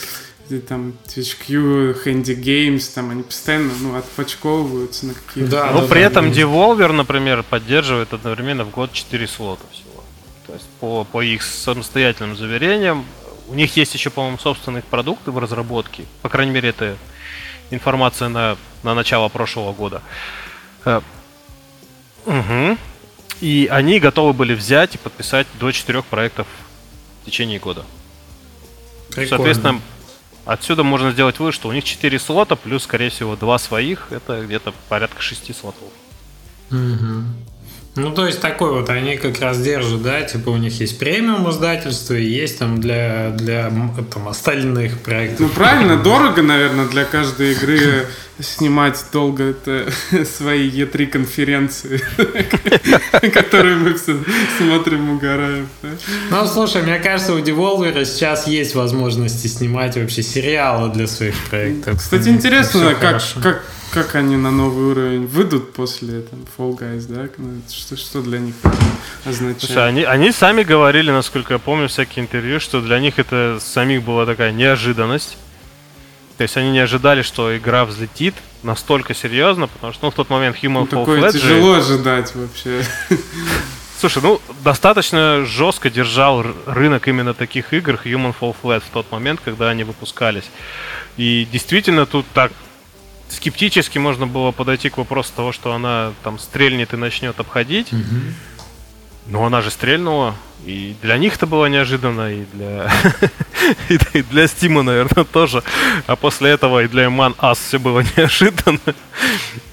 там 0.58 0.94
THQ, 1.06 2.04
Handy 2.04 2.36
Games, 2.36 2.92
там 2.94 3.12
они 3.12 3.24
постоянно 3.24 3.72
ну, 3.82 3.96
отпочковываются 3.96 5.06
на 5.06 5.14
какие-то... 5.14 5.52
Да, 5.52 5.72
но 5.72 5.82
да, 5.82 5.88
при 5.88 6.00
да, 6.00 6.06
этом 6.08 6.32
да. 6.32 6.42
Devolver, 6.42 6.92
например, 6.92 7.44
поддерживает 7.44 8.14
одновременно 8.14 8.64
в 8.64 8.72
год 8.72 8.92
4 8.92 9.28
слота 9.28 9.64
всего. 9.72 10.04
То 10.48 10.54
есть 10.54 10.66
по, 10.80 11.04
по 11.04 11.22
их 11.22 11.44
самостоятельным 11.44 12.36
заверениям, 12.36 13.06
у 13.48 13.54
них 13.54 13.78
есть 13.78 13.94
еще, 13.94 14.10
по-моему, 14.10 14.38
собственных 14.40 14.86
продукты 14.86 15.32
в 15.32 15.38
разработке. 15.38 16.06
По 16.22 16.30
крайней 16.30 16.52
мере, 16.52 16.70
это 16.70 16.98
информация 17.70 18.30
на, 18.30 18.58
на 18.84 18.96
начало 18.96 19.30
прошлого 19.30 19.74
года. 19.74 20.02
Угу. 22.26 22.78
И 23.42 23.68
они 23.72 24.00
готовы 24.00 24.34
были 24.34 24.54
взять 24.54 24.96
и 24.96 24.98
подписать 24.98 25.48
до 25.60 25.72
четырех 25.72 26.06
проектов 26.06 26.48
в 27.22 27.26
течение 27.26 27.60
года. 27.60 27.86
Прикольно. 29.10 29.30
Соответственно, 29.30 29.82
Отсюда 30.50 30.82
можно 30.82 31.12
сделать 31.12 31.38
вывод, 31.38 31.54
что 31.54 31.70
у 31.70 31.72
них 31.72 31.84
4 31.84 32.18
слота, 32.18 32.56
плюс, 32.56 32.86
скорее 32.86 33.12
всего, 33.12 33.36
2 33.36 33.60
своих, 33.60 34.08
это 34.12 34.44
где-то 34.44 34.74
порядка 34.88 35.22
6 35.22 35.56
слотов. 35.56 35.84
Угу. 36.72 37.49
Ну, 38.02 38.12
то 38.12 38.26
есть 38.26 38.42
такой 38.42 38.72
вот, 38.72 38.90
они 38.90 39.18
как 39.18 39.40
раз 39.40 39.60
держат, 39.62 40.02
да, 40.02 40.22
типа 40.22 40.50
у 40.50 40.58
них 40.58 40.80
есть 40.80 40.98
премиум 40.98 41.50
издательство 41.50 42.14
и 42.14 42.26
есть 42.26 42.60
там 42.60 42.80
для, 42.80 43.32
для 43.32 43.72
там, 44.14 44.28
остальных 44.28 45.00
проектов. 45.00 45.40
Ну, 45.40 45.50
правильно, 45.50 45.98
дорого, 45.98 46.42
наверное, 46.42 46.88
для 46.88 47.06
каждой 47.06 47.54
игры 47.54 48.08
снимать 48.40 49.04
долго 49.12 49.44
это 49.44 49.92
свои 50.26 50.70
E3 50.70 51.08
конференции, 51.08 52.02
которые 53.34 53.76
мы 53.76 53.94
все 53.96 54.18
смотрим, 54.58 55.12
угораем. 55.12 55.68
Ну, 56.30 56.48
слушай, 56.48 56.82
мне 56.82 57.00
кажется, 57.00 57.34
у 57.34 57.40
Devolver 57.40 58.06
сейчас 58.06 58.48
есть 58.48 58.76
возможности 58.76 59.48
снимать 59.48 59.98
вообще 59.98 60.24
сериалы 60.24 60.92
для 60.92 61.08
своих 61.08 61.36
проектов. 61.50 61.98
Кстати, 61.98 62.30
интересно, 62.30 62.96
как, 63.00 63.22
как 63.92 64.16
они 64.16 64.38
на 64.38 64.52
новый 64.52 64.92
уровень 64.92 65.26
выйдут 65.26 65.74
после 65.74 66.22
там, 66.22 66.46
Fall 66.58 66.78
Guys, 66.78 67.06
да? 67.08 67.30
Ну, 67.38 67.62
что, 67.70 67.98
что 67.98 68.22
для 68.22 68.40
них 68.40 68.56
означает? 69.26 69.62
Слушай, 69.62 69.88
они, 69.88 70.04
они 70.04 70.32
сами 70.32 70.64
говорили, 70.64 71.12
насколько 71.12 71.54
я 71.54 71.60
помню, 71.60 71.88
всякие 71.88 72.24
интервью, 72.24 72.60
что 72.60 72.82
для 72.82 73.00
них 73.00 73.20
это 73.20 73.60
самих 73.60 74.04
была 74.04 74.26
такая 74.26 74.52
неожиданность. 74.52 75.38
То 76.38 76.44
есть 76.44 76.56
они 76.56 76.72
не 76.72 76.80
ожидали, 76.80 77.22
что 77.22 77.58
игра 77.58 77.84
взлетит 77.84 78.34
настолько 78.64 79.14
серьезно, 79.14 79.68
потому 79.68 79.94
что 79.94 80.06
ну, 80.06 80.12
в 80.12 80.16
тот 80.16 80.30
момент 80.30 80.58
Human 80.62 80.70
ну, 80.70 80.84
Fall 80.86 80.90
такое 80.90 81.22
Flat 81.22 81.34
тяжело 81.34 81.76
же... 81.76 81.80
ожидать 81.82 82.36
вообще. 82.36 82.84
Слушай, 84.00 84.24
ну 84.24 84.42
достаточно 84.64 85.44
жестко 85.46 85.90
держал 85.90 86.46
рынок 86.66 87.08
именно 87.10 87.34
таких 87.34 87.74
игр 87.74 88.00
Human 88.06 88.34
Fall 88.40 88.56
Flat 88.62 88.82
в 88.82 88.90
тот 88.94 89.12
момент, 89.12 89.42
когда 89.44 89.70
они 89.70 89.84
выпускались. 89.84 90.50
И 91.18 91.46
действительно 91.52 92.06
тут 92.06 92.26
так 92.34 92.54
скептически 93.30 93.98
можно 93.98 94.28
было 94.28 94.52
подойти 94.52 94.90
к 94.90 94.98
вопросу 94.98 95.32
того, 95.36 95.52
что 95.52 95.74
она 95.74 96.14
там 96.24 96.40
стрельнет 96.40 96.94
и 96.94 96.98
начнет 96.98 97.40
обходить. 97.40 97.94
Угу. 97.94 98.02
Но 99.28 99.46
она 99.46 99.62
же 99.62 99.72
стрельнула. 99.72 100.36
И 100.66 100.96
для 101.02 101.18
них 101.18 101.36
это 101.36 101.48
было 101.48 101.66
неожиданно, 101.68 102.32
и 102.34 102.46
для, 102.54 102.92
И 104.14 104.22
для 104.22 104.48
Стима, 104.48 104.84
наверное, 104.84 105.24
тоже. 105.24 105.64
А 106.08 106.16
после 106.16 106.52
этого 106.52 106.84
и 106.84 106.88
для 106.88 107.06
Among 107.06 107.36
Us 107.38 107.58
все 107.68 107.80
было 107.80 108.04
неожиданно. 108.18 108.80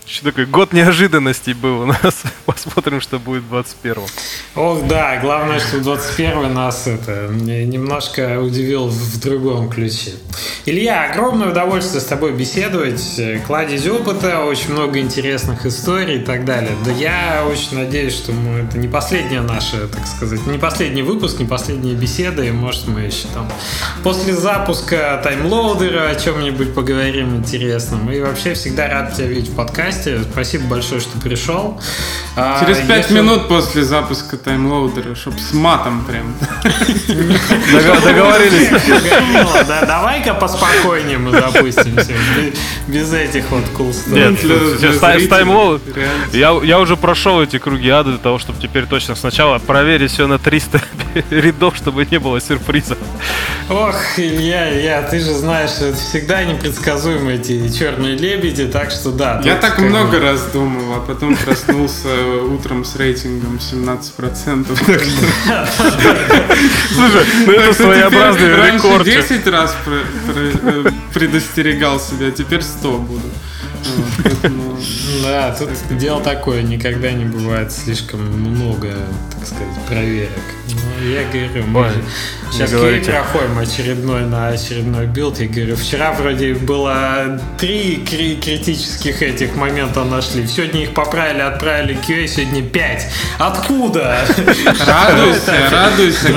Еще 0.07 0.23
такой 0.23 0.47
год 0.47 0.73
неожиданностей 0.73 1.53
был 1.53 1.81
у 1.81 1.87
нас. 1.87 2.23
Посмотрим, 2.47 3.01
что 3.01 3.19
будет 3.19 3.43
в 3.43 3.53
21-м. 3.53 4.05
Ох, 4.55 4.87
да, 4.87 5.19
главное, 5.21 5.59
что 5.59 5.81
21 5.81 6.55
нас 6.55 6.87
это 6.87 7.27
немножко 7.33 8.41
удивил 8.41 8.87
в 8.87 9.21
другом 9.21 9.69
ключе. 9.69 10.13
Илья, 10.65 11.11
огромное 11.11 11.51
удовольствие 11.51 12.01
с 12.01 12.05
тобой 12.05 12.33
беседовать, 12.33 13.21
кладезь 13.47 13.87
опыта, 13.89 14.45
очень 14.45 14.75
много 14.75 15.01
интересных 15.01 15.67
историй 15.67 16.21
и 16.21 16.25
так 16.25 16.45
далее. 16.45 16.77
Да 16.85 16.93
я 16.93 17.45
очень 17.45 17.77
надеюсь, 17.77 18.15
что 18.15 18.31
мы, 18.31 18.61
это 18.61 18.79
не 18.79 18.87
последняя 18.87 19.43
наша, 19.43 19.89
так 19.89 20.07
сказать, 20.07 20.47
не 20.47 20.59
последний 20.77 21.03
выпуск, 21.03 21.39
не 21.39 21.47
последняя 21.47 21.94
беседа, 21.94 22.43
и 22.43 22.51
может 22.51 22.86
мы 22.86 23.01
еще 23.01 23.28
там 23.32 23.48
после 24.03 24.35
запуска 24.35 25.19
таймлоудера 25.24 26.11
о 26.11 26.15
чем-нибудь 26.15 26.74
поговорим 26.74 27.36
интересном. 27.36 28.12
И 28.12 28.20
вообще 28.20 28.53
всегда 28.53 28.86
рад 28.86 29.15
тебя 29.15 29.28
видеть 29.28 29.48
в 29.48 29.57
подкасте. 29.57 30.20
Спасибо 30.31 30.65
большое, 30.66 31.01
что 31.01 31.19
пришел. 31.19 31.81
А, 32.36 32.61
Через 32.61 32.86
пять 32.86 33.11
минут 33.11 33.48
после 33.48 33.85
запуска 33.85 34.36
таймлоудера, 34.36 35.15
чтобы 35.15 35.39
с 35.39 35.55
матом 35.55 36.05
прям. 36.05 36.35
Договорились. 38.05 38.69
Давай-ка 39.66 40.35
поспокойнее 40.35 41.16
мы 41.16 41.31
запустимся. 41.31 42.12
Без 42.86 43.15
этих 43.15 43.51
вот 43.51 43.65
cool 43.78 43.94
Нет, 44.09 44.39
с 44.43 45.28
таймлоуд. 45.28 45.81
Я 46.35 46.78
уже 46.78 46.98
прошел 46.98 47.40
эти 47.40 47.59
круги 47.59 47.89
ада 47.89 48.11
для 48.11 48.19
того, 48.19 48.39
чтобы 48.39 48.61
теперь 48.61 48.85
точно 48.85 49.15
сначала 49.15 49.59
проверить 49.59 50.11
все 50.11 50.27
на 50.27 50.39
300 50.39 50.65
рядов, 51.30 51.76
чтобы 51.76 52.06
не 52.10 52.18
было 52.18 52.40
сюрпризов. 52.40 52.98
Ох, 53.68 53.97
Илья, 54.16 54.68
я, 54.68 55.02
ты 55.02 55.18
же 55.18 55.34
знаешь, 55.34 55.70
это 55.80 55.97
всегда 55.97 56.44
непредсказуемые 56.44 57.38
эти 57.40 57.68
черные 57.76 58.16
лебеди, 58.16 58.66
так 58.66 58.90
что 58.90 59.10
да. 59.10 59.40
Я 59.44 59.56
так 59.56 59.78
много 59.78 60.20
раз 60.20 60.47
думал, 60.52 60.94
а 60.94 61.01
потом 61.01 61.36
проснулся 61.36 62.09
утром 62.51 62.84
с 62.84 62.94
рейтингом 62.97 63.56
17%. 63.56 64.06
Слушай, 66.94 67.26
ну 67.47 67.52
это 67.52 67.74
своеобразный 67.74 68.72
рекорд. 68.72 69.06
Раньше 69.06 69.28
10 69.28 69.47
раз 69.48 69.76
э, 69.86 70.90
предостерегал 71.12 71.98
себя, 71.98 72.30
теперь 72.30 72.62
100 72.62 72.98
буду. 72.98 73.28
Да, 75.22 75.55
тут 75.59 75.70
дело 75.98 76.20
такое, 76.22 76.62
никогда 76.62 77.10
не 77.12 77.24
бывает 77.24 77.72
слишком 77.72 78.20
много, 78.20 78.94
так 79.32 79.47
сказать, 79.47 79.86
проверок. 79.88 80.56
Ну, 80.68 81.09
я 81.09 81.22
говорю, 81.24 81.66
мы 81.66 81.90
сейчас 82.51 82.70
проходим 82.70 83.59
очередной 83.59 84.22
на 84.22 84.48
очередной 84.48 85.06
билд. 85.06 85.38
Я 85.38 85.47
говорю, 85.47 85.76
вчера 85.76 86.12
вроде 86.12 86.55
было 86.55 87.40
три 87.59 88.05
критических 88.05 89.22
этих 89.22 89.55
момента 89.55 90.05
нашли. 90.05 90.47
Сегодня 90.47 90.82
их 90.82 90.94
поправили, 90.94 91.40
отправили 91.40 91.97
QA, 91.97 92.26
сегодня 92.26 92.62
пять. 92.62 93.06
Откуда? 93.38 94.26
Радуйся, 94.86 95.55
радуйся. 95.70 96.34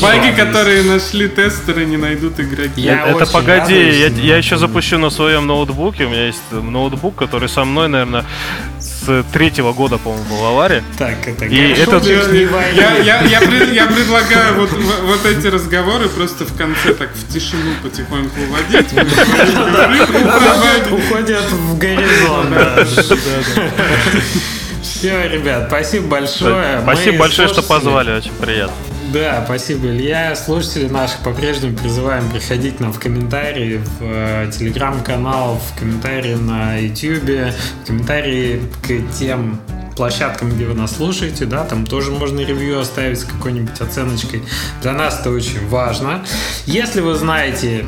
Баги, 0.00 0.32
которые 0.34 0.82
нашли 0.82 1.28
тестеры, 1.28 1.84
не 1.84 1.96
найдут 1.96 2.40
игроки. 2.40 2.82
Это 2.84 3.26
погоди, 3.26 4.10
я 4.20 4.36
еще 4.36 4.56
запущу 4.56 4.98
на 4.98 5.10
своем 5.10 5.46
ноутбуке. 5.46 6.06
У 6.06 6.08
меня 6.08 6.26
есть 6.26 6.42
ноутбук, 6.50 7.14
который 7.16 7.48
со 7.48 7.64
мной, 7.64 7.88
наверное, 7.88 8.24
с 9.04 9.24
третьего 9.32 9.72
года, 9.72 9.98
по-моему, 9.98 10.24
был 10.28 10.36
в 10.36 10.44
аварии. 10.44 10.82
Так, 10.98 11.26
это 11.26 11.46
и 11.46 11.72
это... 11.72 12.00
я, 12.74 12.98
я, 12.98 13.22
я, 13.22 13.40
пред, 13.40 13.72
я 13.72 13.86
предлагаю 13.86 14.60
вот, 14.60 14.70
вот 14.72 15.26
эти 15.26 15.48
разговоры 15.48 16.08
просто 16.08 16.44
в 16.44 16.56
конце 16.56 16.94
так 16.94 17.10
в 17.14 17.32
тишину 17.32 17.72
потихоньку 17.82 18.40
уводить. 18.42 18.92
Уходят 20.92 21.50
в 21.50 21.78
горизонт. 21.78 22.54
Все, 24.82 25.28
ребят, 25.28 25.64
спасибо 25.68 26.06
большое. 26.06 26.80
Спасибо 26.82 27.18
большое, 27.18 27.48
что 27.48 27.62
позвали, 27.62 28.12
очень 28.12 28.32
приятно. 28.32 28.76
Да, 29.12 29.42
спасибо, 29.44 29.88
Илья. 29.88 30.34
Слушатели 30.34 30.88
наших 30.88 31.18
по-прежнему 31.18 31.76
призываем 31.76 32.30
приходить 32.30 32.80
нам 32.80 32.94
в 32.94 32.98
комментарии, 32.98 33.76
в 33.76 34.00
э, 34.00 34.50
телеграм-канал, 34.50 35.60
в 35.60 35.78
комментарии 35.78 36.34
на 36.34 36.78
YouTube, 36.78 37.52
в 37.82 37.86
комментарии 37.86 38.62
к 38.82 39.18
тем 39.18 39.60
площадкам, 39.96 40.50
где 40.50 40.64
вы 40.64 40.72
нас 40.72 40.96
слушаете, 40.96 41.44
да, 41.44 41.64
там 41.64 41.86
тоже 41.86 42.10
можно 42.10 42.40
ревью 42.40 42.80
оставить 42.80 43.20
с 43.20 43.24
какой-нибудь 43.24 43.78
оценочкой. 43.78 44.42
Для 44.80 44.92
нас 44.92 45.20
это 45.20 45.28
очень 45.28 45.68
важно. 45.68 46.24
Если 46.64 47.02
вы 47.02 47.14
знаете 47.14 47.84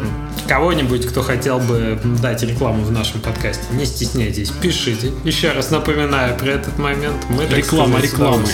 кого-нибудь, 0.47 1.07
кто 1.07 1.23
хотел 1.23 1.59
бы 1.59 1.99
дать 2.21 2.43
рекламу 2.43 2.85
в 2.85 2.93
нашем 2.93 3.23
подкасте, 3.23 3.65
не 3.73 3.87
стесняйтесь, 3.87 4.51
пишите. 4.51 5.11
Еще 5.25 5.53
раз 5.53 5.71
напоминаю 5.71 6.37
про 6.37 6.51
этот 6.51 6.79
момент. 6.79 7.17
Мы, 7.31 7.47
реклама, 7.47 7.99
реклама. 7.99 8.45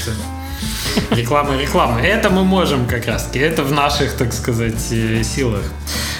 Реклама, 1.10 1.56
реклама. 1.56 2.00
Это 2.00 2.30
мы 2.30 2.44
можем 2.44 2.86
как 2.86 3.06
раз 3.06 3.24
таки. 3.24 3.38
Это 3.38 3.62
в 3.62 3.72
наших, 3.72 4.14
так 4.14 4.32
сказать, 4.32 4.90
э, 4.90 5.22
силах. 5.22 5.62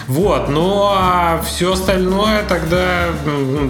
Вот, 0.07 0.49
ну 0.49 0.89
а 0.93 1.43
все 1.47 1.73
остальное 1.73 2.43
тогда 2.45 3.11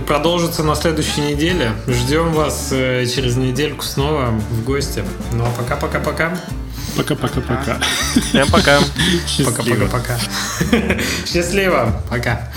продолжится 0.06 0.62
на 0.62 0.74
следующей 0.74 1.20
неделе. 1.20 1.72
Ждем 1.86 2.32
вас 2.32 2.70
э, 2.72 3.06
через 3.06 3.36
недельку 3.36 3.85
снова 3.85 4.27
в 4.51 4.64
гости. 4.64 5.05
Ну 5.32 5.44
а 5.44 5.51
пока-пока-пока. 5.59 6.32
Пока-пока-пока. 6.97 7.78
Всем 8.28 8.48
пока. 8.51 8.78
Пока-пока-пока. 9.44 10.18
Счастливо. 11.27 12.02
Пока. 12.09 12.51